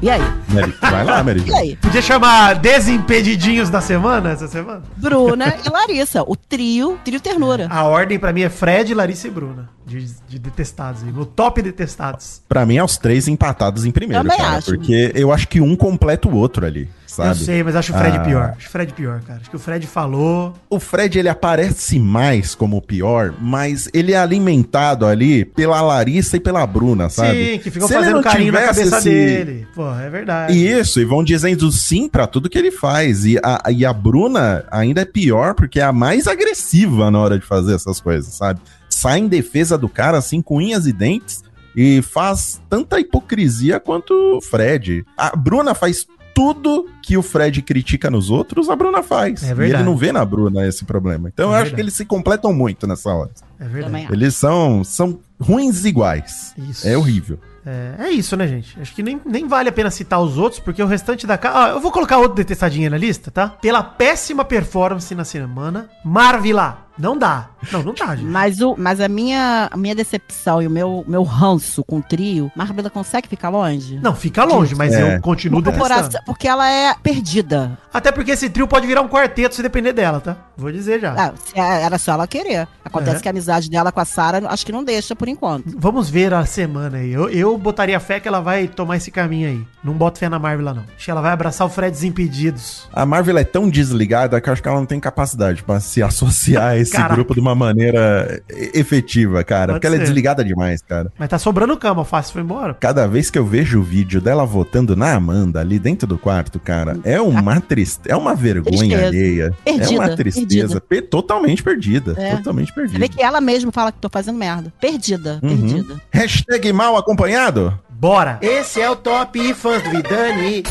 E 0.01 0.09
aí? 0.09 0.21
Mary, 0.49 0.73
vai 0.81 1.03
lá, 1.03 1.23
Mary. 1.23 1.43
E 1.47 1.53
aí? 1.53 1.75
Podia 1.75 2.01
chamar 2.01 2.55
Desimpedidinhos 2.55 3.69
da 3.69 3.81
semana 3.81 4.31
essa 4.31 4.47
semana? 4.47 4.81
Bruna 4.97 5.55
e 5.65 5.69
Larissa, 5.69 6.23
o 6.23 6.35
trio, 6.35 6.97
trio 7.03 7.19
ternura. 7.19 7.67
A 7.69 7.83
ordem 7.83 8.17
pra 8.17 8.31
mim 8.33 8.41
é 8.41 8.49
Fred, 8.49 8.93
Larissa 8.93 9.27
e 9.27 9.31
Bruna. 9.31 9.69
De, 9.85 10.05
de 10.27 10.39
detestados 10.39 11.03
aí. 11.03 11.11
No 11.11 11.25
top 11.25 11.61
detestados. 11.61 12.41
Pra 12.47 12.65
mim 12.65 12.77
é 12.77 12.83
os 12.83 12.97
três 12.97 13.27
empatados 13.27 13.85
em 13.85 13.91
primeiro, 13.91 14.23
Também 14.23 14.37
cara. 14.37 14.57
acho. 14.57 14.67
Porque 14.67 15.11
eu 15.15 15.31
acho 15.31 15.47
que 15.47 15.59
um 15.59 15.75
completa 15.75 16.27
o 16.27 16.35
outro 16.35 16.65
ali, 16.65 16.89
sabe? 17.13 17.29
Eu 17.29 17.35
sei, 17.35 17.63
mas 17.63 17.75
acho 17.75 17.93
o 17.93 17.97
Fred 17.97 18.17
Ah. 18.17 18.19
pior. 18.21 18.53
Acho 18.57 18.67
o 18.67 18.71
Fred 18.71 18.93
pior, 18.93 19.21
cara. 19.21 19.39
Acho 19.41 19.49
que 19.49 19.55
o 19.55 19.59
Fred 19.59 19.85
falou. 19.87 20.53
O 20.69 20.79
Fred, 20.79 21.17
ele 21.19 21.29
aparece 21.29 21.99
mais 21.99 22.55
como 22.55 22.77
o 22.77 22.81
pior, 22.81 23.33
mas 23.39 23.89
ele 23.93 24.13
é 24.13 24.17
alimentado 24.17 25.05
ali 25.05 25.45
pela 25.45 25.81
Larissa 25.81 26.37
e 26.37 26.39
pela 26.39 26.65
Bruna, 26.65 27.09
sabe? 27.09 27.53
Sim, 27.53 27.59
que 27.59 27.71
ficam 27.71 27.87
Se 27.87 27.93
fazendo 27.93 28.21
carinho 28.21 28.51
na 28.53 28.61
cabeça 28.61 28.97
esse- 28.97 29.09
dele. 29.09 29.67
Pô, 29.75 29.89
é 29.95 30.09
verdade. 30.09 30.53
Isso, 30.53 30.99
e 30.99 31.05
vão 31.05 31.23
dizendo 31.23 31.71
sim 31.71 32.07
pra 32.07 32.27
tudo 32.27 32.49
que 32.49 32.57
ele 32.57 32.71
faz. 32.71 33.25
E 33.25 33.37
a, 33.43 33.71
e 33.71 33.85
a 33.85 33.93
Bruna 33.93 34.65
ainda 34.71 35.01
é 35.01 35.05
pior, 35.05 35.53
porque 35.53 35.79
é 35.79 35.83
a 35.83 35.91
mais 35.93 36.27
agressiva 36.27 37.09
na 37.11 37.19
hora 37.19 37.37
de 37.39 37.45
fazer 37.45 37.75
essas 37.75 37.99
coisas, 38.01 38.33
sabe? 38.33 38.59
Sai 38.89 39.19
em 39.19 39.27
defesa 39.27 39.77
do 39.77 39.87
cara, 39.89 40.17
assim, 40.17 40.41
com 40.41 40.57
unhas 40.57 40.85
e 40.85 40.91
dentes, 40.93 41.43
e 41.75 42.01
faz 42.01 42.61
tanta 42.69 42.99
hipocrisia 42.99 43.79
quanto 43.79 44.13
o 44.13 44.41
Fred. 44.41 45.05
A 45.17 45.35
Bruna 45.35 45.73
faz 45.73 46.05
tudo 46.33 46.89
que 47.03 47.17
o 47.17 47.21
Fred 47.21 47.61
critica 47.61 48.09
nos 48.09 48.29
outros, 48.29 48.69
a 48.69 48.75
Bruna 48.75 49.01
faz. 49.03 49.43
É 49.43 49.51
e 49.51 49.53
verdade. 49.53 49.83
ele 49.83 49.89
não 49.89 49.97
vê 49.97 50.11
na 50.11 50.23
Bruna 50.23 50.65
esse 50.67 50.85
problema. 50.85 51.29
Então 51.29 51.53
É 51.53 51.57
eu 51.57 51.61
acho 51.61 51.75
que 51.75 51.81
eles 51.81 51.93
se 51.93 52.05
completam 52.05 52.53
muito 52.53 52.87
nessa 52.87 53.09
hora. 53.13 53.31
É 53.59 53.65
verdade. 53.65 54.07
Eles 54.11 54.35
são, 54.35 54.83
são 54.83 55.19
ruins 55.39 55.85
iguais. 55.85 56.53
Isso. 56.57 56.87
É 56.87 56.97
horrível. 56.97 57.39
É, 57.65 58.05
é 58.05 58.09
isso, 58.09 58.35
né, 58.35 58.47
gente? 58.47 58.79
Acho 58.81 58.93
que 58.93 59.03
nem, 59.03 59.21
nem 59.23 59.47
vale 59.47 59.69
a 59.69 59.71
pena 59.71 59.91
citar 59.91 60.19
os 60.19 60.35
outros, 60.37 60.59
porque 60.59 60.81
o 60.81 60.87
restante 60.87 61.27
da 61.27 61.37
casa. 61.37 61.57
Ah, 61.65 61.69
eu 61.69 61.79
vou 61.79 61.91
colocar 61.91 62.17
outro 62.17 62.33
detestadinho 62.35 62.89
na 62.89 62.97
lista, 62.97 63.29
tá? 63.29 63.49
Pela 63.49 63.83
péssima 63.83 64.43
performance 64.43 65.13
na 65.13 65.23
semana, 65.23 65.87
Marvila. 66.03 66.87
Não 67.01 67.17
dá. 67.17 67.49
Não, 67.71 67.83
não 67.83 67.93
dá, 67.93 68.15
gente. 68.15 68.25
Mas, 68.27 68.61
o, 68.61 68.75
mas 68.77 68.99
a, 69.01 69.07
minha, 69.07 69.67
a 69.71 69.77
minha 69.77 69.95
decepção 69.95 70.61
e 70.61 70.67
o 70.67 70.69
meu, 70.69 71.03
meu 71.07 71.23
ranço 71.23 71.83
com 71.83 71.97
o 71.97 72.01
trio, 72.01 72.51
Marbella 72.55 72.89
consegue 72.89 73.27
ficar 73.27 73.49
longe? 73.49 73.99
Não, 74.01 74.15
fica 74.15 74.43
longe, 74.43 74.75
mas 74.75 74.93
É. 74.93 75.15
eu 75.17 75.21
continuo 75.21 75.61
Por 75.61 75.71
detestando. 75.71 75.95
coração- 75.99 76.21
porque 76.25 76.47
ela 76.47 76.69
é 76.69 76.93
perdida. 77.01 77.77
Até 77.93 78.11
porque 78.11 78.31
esse 78.31 78.49
trio 78.49 78.67
pode 78.67 78.85
virar 78.87 79.01
um 79.01 79.07
quarteto 79.07 79.55
se 79.55 79.61
depender 79.61 79.93
dela, 79.93 80.19
tá? 80.21 80.37
Vou 80.57 80.71
dizer 80.71 80.99
já. 81.01 81.13
Ah, 81.17 81.33
se 81.43 81.59
é- 81.59 81.83
era 81.83 81.97
só 81.97 82.13
ela 82.13 82.27
querer. 82.27 82.67
Acontece 82.85 83.17
É. 83.17 83.19
que 83.21 83.27
a 83.27 83.31
amizade 83.31 83.69
dela 83.69 83.91
com 83.91 83.99
a 83.99 84.05
Sara, 84.05 84.41
acho 84.47 84.65
que 84.65 84.71
não 84.71 84.83
deixa 84.83 85.15
por 85.15 85.27
enquanto. 85.27 85.65
Vamos 85.77 86.09
ver 86.09 86.33
a 86.33 86.45
semana 86.45 86.97
aí. 86.99 87.11
Eu, 87.11 87.29
eu 87.29 87.57
botaria 87.57 87.99
fé 87.99 88.19
que 88.19 88.27
ela 88.27 88.39
vai 88.41 88.67
tomar 88.67 88.97
esse 88.97 89.09
caminho 89.11 89.47
aí. 89.49 89.67
Não 89.83 89.93
boto 89.93 90.19
fé 90.19 90.29
na 90.29 90.37
Marvel 90.39 90.73
não. 90.75 90.83
Acho 90.95 91.05
que 91.05 91.11
ela 91.11 91.21
vai 91.21 91.31
abraçar 91.31 91.65
o 91.65 91.69
Fred 91.69 91.91
Desimpedidos. 91.91 92.87
A 92.93 93.05
Marvel 93.05 93.37
é 93.37 93.43
tão 93.43 93.69
desligada 93.69 94.39
que 94.39 94.47
eu 94.49 94.53
acho 94.53 94.61
que 94.61 94.67
ela 94.67 94.77
não 94.77 94.85
tem 94.85 94.99
capacidade 94.99 95.63
pra 95.63 95.79
se 95.79 96.01
associar 96.03 96.63
a 96.71 96.77
esse 96.77 96.90
Caraca. 96.97 97.15
grupo 97.15 97.33
de 97.33 97.39
uma 97.39 97.55
maneira 97.55 98.41
efetiva, 98.73 99.43
cara. 99.43 99.67
Pode 99.67 99.73
porque 99.75 99.87
ela 99.87 99.95
é 99.95 99.99
ser. 99.99 100.03
desligada 100.05 100.43
demais, 100.43 100.81
cara. 100.81 101.11
Mas 101.17 101.29
tá 101.29 101.37
sobrando 101.37 101.75
cama, 101.77 102.01
o 102.01 102.05
Fácil 102.05 102.33
foi 102.33 102.41
embora. 102.41 102.73
Cada 102.73 103.07
vez 103.07 103.29
que 103.29 103.37
eu 103.39 103.45
vejo 103.45 103.79
o 103.79 103.83
vídeo 103.83 104.19
dela 104.21 104.45
votando 104.45 104.95
na 104.95 105.13
Amanda 105.13 105.59
ali 105.59 105.79
dentro 105.79 106.07
do 106.07 106.17
quarto, 106.17 106.59
cara, 106.59 106.97
é 107.03 107.19
uma 107.21 107.59
tristeza, 107.61 108.13
é 108.13 108.15
uma 108.15 108.35
vergonha 108.35 108.77
Tristeza. 108.77 109.05
alheia. 109.07 109.53
é 109.65 109.71
Perdida, 109.77 109.99
uma 110.01 110.15
tristeza, 110.15 110.81
pe- 110.81 111.01
totalmente 111.01 111.63
perdida, 111.63 112.15
É. 112.17 112.35
totalmente 112.35 112.69
Você 112.69 112.73
perdida. 112.75 112.99
vê 112.99 113.07
que 113.09 113.21
ela 113.21 113.39
mesma 113.41 113.71
fala 113.71 113.91
que 113.91 113.99
tô 113.99 114.09
fazendo 114.09 114.37
merda. 114.37 114.71
Perdida, 114.79 115.39
Uhum. 115.43 115.49
perdida. 115.57 116.01
Hashtag 116.11 116.71
mal 116.73 116.97
acompanhado? 116.97 117.77
Bora! 117.89 118.39
Esse 118.41 118.81
é 118.81 118.89
o 118.89 118.95
Top 118.95 119.53
Fãs 119.53 119.83
do 119.83 119.89
Vidani. 119.91 120.63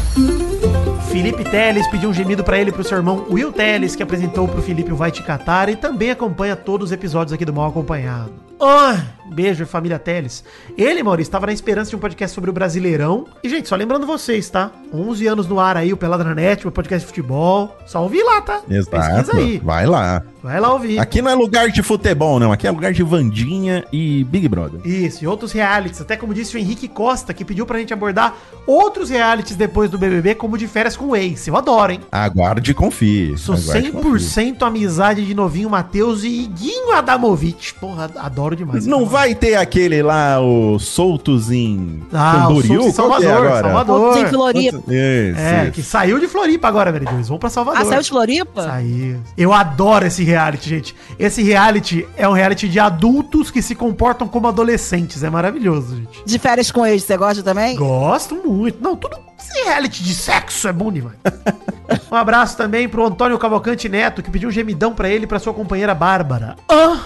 Felipe 1.11 1.43
Teles 1.43 1.89
pediu 1.89 2.09
um 2.09 2.15
gemido 2.15 2.45
pra 2.45 2.57
ele 2.59 2.71
e 2.71 2.73
pro 2.73 2.85
seu 2.85 2.97
irmão 2.97 3.27
Will 3.29 3.53
Teles, 3.53 3.97
que 3.97 4.03
apresentou 4.03 4.47
pro 4.47 4.63
Felipe 4.63 4.93
o 4.93 4.97
Vai 4.97 5.11
Te 5.11 5.25
Catar 5.25 5.69
e 5.69 5.75
também 5.75 6.13
acompanha 6.13 6.55
todos 6.55 6.87
os 6.87 6.93
episódios 6.93 7.33
aqui 7.33 7.45
do 7.45 7.53
Mal 7.53 7.69
Acompanhado. 7.69 8.33
Ah, 8.61 9.03
beijo, 9.31 9.65
família 9.67 9.99
Teles. 9.99 10.45
Ele, 10.77 11.03
Maurício, 11.03 11.29
estava 11.29 11.47
na 11.47 11.53
esperança 11.53 11.91
de 11.91 11.97
um 11.97 11.99
podcast 11.99 12.35
sobre 12.35 12.51
o 12.51 12.53
Brasileirão. 12.53 13.27
E, 13.43 13.49
gente, 13.49 13.69
só 13.69 13.77
lembrando 13.77 14.07
vocês, 14.07 14.51
tá? 14.51 14.71
11 14.93 15.27
anos 15.27 15.47
no 15.47 15.61
ar 15.61 15.77
aí, 15.77 15.93
o 15.93 15.97
Peladranet, 15.97 16.67
o 16.67 16.71
podcast 16.71 17.07
de 17.07 17.07
futebol. 17.07 17.77
Só 17.87 18.03
ouvir 18.03 18.23
lá, 18.23 18.41
tá? 18.41 18.61
Exato. 18.69 18.91
Pesquisa 18.91 19.37
aí. 19.37 19.59
Vai 19.59 19.87
lá. 19.87 20.23
Vai 20.43 20.59
lá 20.59 20.73
ouvir. 20.73 20.99
Aqui 20.99 21.21
não 21.21 21.31
é 21.31 21.35
lugar 21.35 21.69
de 21.69 21.83
futebol, 21.83 22.41
não. 22.41 22.51
Aqui 22.51 22.67
é 22.67 22.71
lugar 22.71 22.93
de 22.93 23.03
Vandinha 23.03 23.85
e 23.93 24.25
Big 24.25 24.49
Brother. 24.49 24.81
Isso, 24.85 25.23
e 25.23 25.27
outros 25.27 25.53
realities. 25.53 26.01
Até 26.01 26.17
como 26.17 26.33
disse 26.33 26.57
o 26.57 26.59
Henrique 26.59 26.89
Costa, 26.89 27.35
que 27.35 27.45
pediu 27.45 27.67
pra 27.67 27.79
gente 27.79 27.93
abordar 27.93 28.35
outros 28.67 29.11
realities 29.11 29.55
depois 29.55 29.91
do 29.91 29.99
BBB, 29.99 30.35
como 30.35 30.57
de 30.57 30.67
férias 30.67 30.97
com 30.97 31.07
o 31.07 31.17
ex. 31.17 31.47
Eu 31.47 31.57
adoro, 31.57 31.93
hein? 31.93 32.01
Aguarde 32.11 32.71
e 32.71 32.75
confie. 32.75 33.37
Sou 33.37 33.55
Aguarde 33.55 33.89
e 33.89 33.93
confie. 33.93 34.53
100% 34.53 34.63
amizade 34.63 35.27
de 35.27 35.35
Novinho 35.35 35.69
Matheus 35.69 36.25
e 36.25 36.47
Guinho 36.47 36.93
Adamovich. 36.93 37.75
Porra, 37.75 38.11
adoro 38.17 38.57
demais. 38.57 38.87
Não 38.87 39.01
cara. 39.01 39.11
Vai 39.21 39.35
ter 39.35 39.55
aquele 39.57 40.03
lá, 40.03 40.41
o 40.41 40.79
Soltos 40.79 41.51
em 41.51 42.03
Ah, 42.13 42.49
o 42.49 42.55
Soltos 42.63 42.71
em 42.71 42.89
é 42.89 42.93
Salvador, 42.93 43.51
Salvador. 43.61 44.01
Outros 44.01 44.23
em 44.25 44.27
Floripa. 44.29 44.77
Isso, 44.79 44.85
É, 44.91 45.63
isso. 45.65 45.73
que 45.73 45.83
saiu 45.83 46.19
de 46.19 46.27
Floripa 46.27 46.69
agora, 46.69 46.91
vereadores. 46.91 47.29
Vamos 47.29 47.41
pra 47.41 47.51
Salvador. 47.51 47.83
Ah, 47.83 47.85
saiu 47.85 48.01
de 48.03 48.09
Floripa? 48.09 48.63
Saiu. 48.63 49.21
Eu 49.37 49.53
adoro 49.53 50.07
esse 50.07 50.25
reality, 50.25 50.69
gente. 50.71 50.97
Esse 51.19 51.43
reality 51.43 52.07
é 52.17 52.27
um 52.27 52.33
reality 52.33 52.67
de 52.67 52.81
adultos 52.81 53.51
que 53.51 53.61
se 53.61 53.75
comportam 53.75 54.27
como 54.27 54.49
adolescentes. 54.49 55.23
É 55.23 55.29
maravilhoso, 55.29 55.97
gente. 55.97 56.23
De 56.25 56.39
férias 56.39 56.71
com 56.73 56.87
eles, 56.87 57.05
você 57.05 57.17
gosta 57.17 57.43
também? 57.43 57.77
Gosto 57.77 58.35
muito. 58.37 58.83
Não, 58.83 58.97
tudo. 58.97 59.19
Esse 59.39 59.65
reality 59.65 60.03
de 60.03 60.15
sexo 60.15 60.69
é 60.69 60.73
bom 60.73 60.91
demais. 60.93 61.17
um 62.11 62.15
abraço 62.17 62.57
também 62.57 62.89
pro 62.89 63.07
Antônio 63.07 63.39
Cavalcante 63.39 63.89
Neto, 63.89 64.23
que 64.23 64.31
pediu 64.31 64.49
um 64.49 64.53
gemidão 64.53 64.95
pra 64.95 65.09
ele 65.09 65.25
e 65.25 65.27
pra 65.27 65.39
sua 65.39 65.53
companheira 65.53 65.95
Bárbara. 65.95 66.57
Ah! 66.69 66.99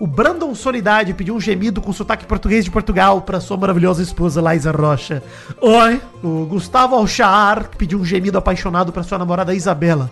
O 0.00 0.06
Brandon 0.06 0.54
Solidade 0.54 1.12
pediu 1.12 1.34
um 1.34 1.40
gemido 1.40 1.78
com 1.82 1.92
sotaque 1.92 2.24
português 2.24 2.64
de 2.64 2.70
Portugal 2.70 3.20
pra 3.20 3.38
sua 3.38 3.58
maravilhosa 3.58 4.02
esposa 4.02 4.40
Laísa 4.40 4.72
Rocha. 4.72 5.22
Oi! 5.60 6.00
O 6.24 6.46
Gustavo 6.46 6.94
Alchar 6.94 7.68
que 7.68 7.76
pediu 7.76 7.98
um 8.00 8.04
gemido 8.04 8.38
apaixonado 8.38 8.92
pra 8.92 9.02
sua 9.02 9.18
namorada 9.18 9.54
Isabela. 9.54 10.10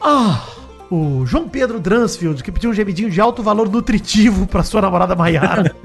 Ah! 0.00 0.40
O 0.88 1.26
João 1.26 1.48
Pedro 1.48 1.80
Dransfield, 1.80 2.44
que 2.44 2.52
pediu 2.52 2.70
um 2.70 2.74
gemidinho 2.74 3.10
de 3.10 3.20
alto 3.20 3.42
valor 3.42 3.68
nutritivo 3.68 4.46
pra 4.46 4.62
sua 4.62 4.80
namorada 4.80 5.16
Maiara. 5.16 5.74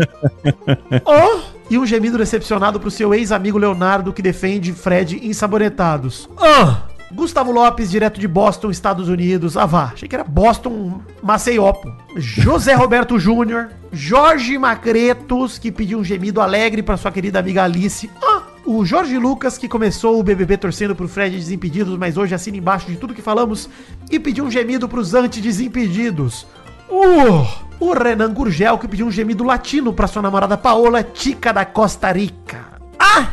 Oh! 1.03 1.39
E 1.71 1.77
um 1.77 1.85
gemido 1.85 2.17
decepcionado 2.19 2.79
pro 2.79 2.91
seu 2.91 3.13
ex-amigo 3.13 3.57
Leonardo, 3.57 4.13
que 4.13 4.21
defende 4.21 4.73
Fred 4.73 5.19
insabonetados. 5.27 6.29
Ah! 6.37 6.81
Gustavo 7.11 7.51
Lopes, 7.51 7.89
direto 7.89 8.19
de 8.19 8.27
Boston, 8.27 8.69
Estados 8.69 9.09
Unidos. 9.09 9.57
Ah, 9.57 9.65
vá. 9.65 9.91
Achei 9.93 10.07
que 10.07 10.15
era 10.15 10.23
Boston, 10.23 11.01
Maceió. 11.23 11.73
pô. 11.73 11.91
José 12.15 12.73
Roberto 12.73 13.17
Júnior. 13.17 13.69
Jorge 13.91 14.57
Macretos, 14.57 15.57
que 15.57 15.71
pediu 15.71 15.99
um 15.99 16.03
gemido 16.03 16.41
alegre 16.41 16.83
pra 16.83 16.97
sua 16.97 17.11
querida 17.11 17.39
amiga 17.39 17.63
Alice. 17.63 18.09
Ah! 18.23 18.43
O 18.65 18.85
Jorge 18.85 19.17
Lucas, 19.17 19.57
que 19.57 19.67
começou 19.67 20.19
o 20.19 20.23
BBB 20.23 20.57
torcendo 20.57 20.95
pro 20.95 21.07
Fred 21.07 21.35
Desimpedidos, 21.35 21.97
mas 21.97 22.17
hoje 22.17 22.35
assina 22.35 22.57
embaixo 22.57 22.85
de 22.85 22.97
tudo 22.97 23.15
que 23.15 23.21
falamos 23.21 23.67
e 24.11 24.19
pediu 24.19 24.45
um 24.45 24.51
gemido 24.51 24.87
pros 24.87 25.15
anti-desimpedidos. 25.15 26.45
Uh, 26.87 27.47
o 27.79 27.93
Renan 27.93 28.31
Gurgel, 28.31 28.77
que 28.77 28.87
pediu 28.87 29.07
um 29.07 29.11
gemido 29.11 29.43
latino 29.43 29.91
pra 29.91 30.05
sua 30.05 30.21
namorada 30.21 30.55
Paola 30.55 31.01
Tica 31.01 31.51
da 31.51 31.65
Costa 31.65 32.11
Rica. 32.11 32.59
Ah! 32.99 33.29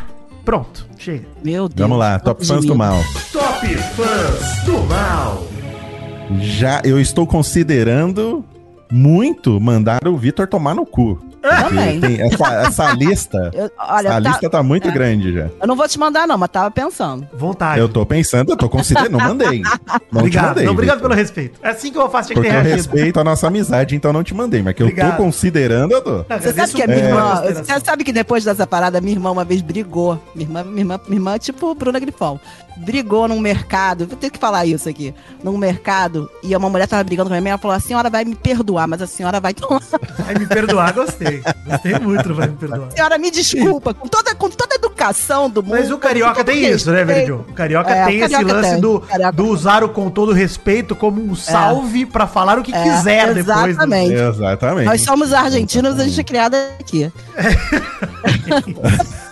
Pronto, 0.47 0.87
chega. 0.97 1.27
Meu 1.43 1.67
Deus. 1.67 1.77
Vamos 1.77 1.99
lá, 1.99 2.17
top 2.19 2.45
fãs 2.47 2.63
do 2.63 2.73
mal. 2.73 3.03
Top 3.33 3.67
Fãs 3.67 4.63
do 4.63 4.79
Mal. 4.85 5.45
Já 6.39 6.81
eu 6.85 7.01
estou 7.01 7.27
considerando 7.27 8.45
muito 8.89 9.59
mandar 9.59 10.07
o 10.07 10.15
Vitor 10.15 10.47
tomar 10.47 10.73
no 10.73 10.85
cu. 10.85 11.21
Também. 11.49 11.99
Tem 11.99 12.21
essa, 12.21 12.53
essa 12.67 12.91
lista. 12.97 13.51
Eu- 13.53 13.71
olha, 13.79 14.09
a 14.17 14.21
tá- 14.21 14.29
lista 14.29 14.49
tá 14.49 14.63
muito 14.63 14.91
grande 14.91 15.33
já. 15.33 15.47
eu 15.61 15.67
não 15.67 15.75
vou 15.75 15.87
te 15.87 15.97
mandar, 15.99 16.27
não, 16.27 16.37
mas 16.37 16.49
tava 16.49 16.69
pensando. 16.71 17.27
Vontade. 17.33 17.79
Eu 17.79 17.89
tô 17.89 18.05
pensando, 18.05 18.51
eu 18.51 18.57
tô 18.57 18.69
considerando. 18.69 19.11
Não 19.11 19.19
mandei. 19.19 19.61
Não 20.11 20.21
obrigado. 20.21 20.43
te 20.43 20.47
mandei. 20.49 20.65
não, 20.65 20.73
obrigado 20.73 21.01
pelo 21.01 21.13
respeito. 21.13 21.59
É 21.63 21.69
assim 21.69 21.91
que 21.91 21.97
eu 21.97 22.09
faço, 22.09 22.29
tinha 22.29 22.41
que 22.41 22.47
Porque 22.47 22.61
ter 22.63 22.69
eu 22.69 22.75
respeito 22.75 23.19
a 23.19 23.23
nossa 23.23 23.47
amizade, 23.47 23.95
então 23.95 24.11
não 24.13 24.23
te 24.23 24.33
mandei. 24.33 24.61
Mas 24.61 24.73
que 24.73 24.83
eu 24.83 24.87
Obrigado. 24.87 25.17
tô 25.17 25.23
considerando, 25.23 25.91
eu 25.91 26.01
tô. 26.01 26.11
Não, 26.29 26.39
Você 26.39 26.53
sabe 26.53 26.73
que 26.73 26.81
a 26.83 26.87
minha 26.87 26.99
irmã. 26.99 27.41
Você 27.53 27.79
sabe 27.79 28.03
que 28.03 28.11
depois 28.11 28.43
dessa 28.43 28.65
parada, 28.67 28.99
minha 29.01 29.13
irmã 29.13 29.31
uma 29.31 29.45
vez 29.45 29.61
brigou. 29.61 30.21
Minha 30.35 30.47
irmã, 30.47 30.63
minha 30.63 30.81
irmã, 30.81 30.99
minha 31.07 31.17
irmã 31.17 31.35
é 31.35 31.39
tipo 31.39 31.73
Bruna 31.75 31.99
Grifão. 31.99 32.39
Brigou 32.79 33.27
num 33.27 33.39
mercado. 33.39 34.07
Vou 34.07 34.15
ter 34.17 34.29
que 34.29 34.37
falar 34.39 34.65
isso 34.65 34.87
aqui. 34.87 35.13
Num 35.43 35.57
mercado. 35.57 36.29
E 36.43 36.55
uma 36.55 36.69
mulher 36.69 36.87
tava 36.87 37.03
brigando 37.03 37.29
com 37.29 37.33
a 37.33 37.35
minha 37.35 37.41
mãe. 37.41 37.49
Ela 37.51 37.57
falou: 37.57 37.75
a 37.75 37.79
senhora 37.79 38.09
vai 38.09 38.23
me 38.23 38.35
perdoar, 38.35 38.87
mas 38.87 39.01
a 39.01 39.07
senhora 39.07 39.39
vai 39.39 39.53
tomar. 39.53 39.81
Vai 40.19 40.35
me 40.35 40.45
perdoar, 40.45 40.93
gostei. 40.93 41.41
Gostei 41.65 41.99
muito, 41.99 42.33
vai 42.33 42.47
me 42.47 42.55
perdoar. 42.55 42.87
A 42.87 42.91
senhora 42.91 43.17
me 43.17 43.31
desculpa. 43.31 43.93
Com 43.93 44.07
toda, 44.07 44.33
com 44.35 44.49
toda 44.49 44.75
a 44.75 44.77
educação 44.77 45.49
do 45.49 45.61
mundo. 45.63 45.71
Mas 45.71 45.91
o 45.91 45.97
carioca 45.97 46.43
tem 46.43 46.65
isso, 46.69 46.91
né. 46.91 47.03
Veridio? 47.03 47.45
O 47.49 47.53
carioca 47.53 47.91
É, 47.91 48.05
tem 48.05 48.21
o 48.21 48.25
esse 48.25 48.33
carioca 48.33 48.53
lance 48.53 48.71
tem. 48.71 48.81
do, 48.81 48.99
carioca 49.01 49.31
do 49.35 49.45
usar 49.47 49.83
o 49.83 49.89
com 49.89 50.09
todo 50.09 50.31
respeito 50.31 50.95
como 50.95 51.21
um 51.21 51.35
salve 51.35 52.05
pra 52.05 52.27
falar 52.27 52.57
o 52.59 52.63
que 52.63 52.73
É, 52.73 52.83
quiser 52.83 53.33
depois. 53.33 53.45
do- 53.45 53.67
exatamente. 53.69 54.13
Exatamente. 54.13 54.85
Nós 54.85 55.01
somos 55.01 55.33
argentinos, 55.33 55.99
a 55.99 56.03
gente 56.05 56.19
é 56.19 56.23
criada 56.23 56.69
aqui. 56.79 57.11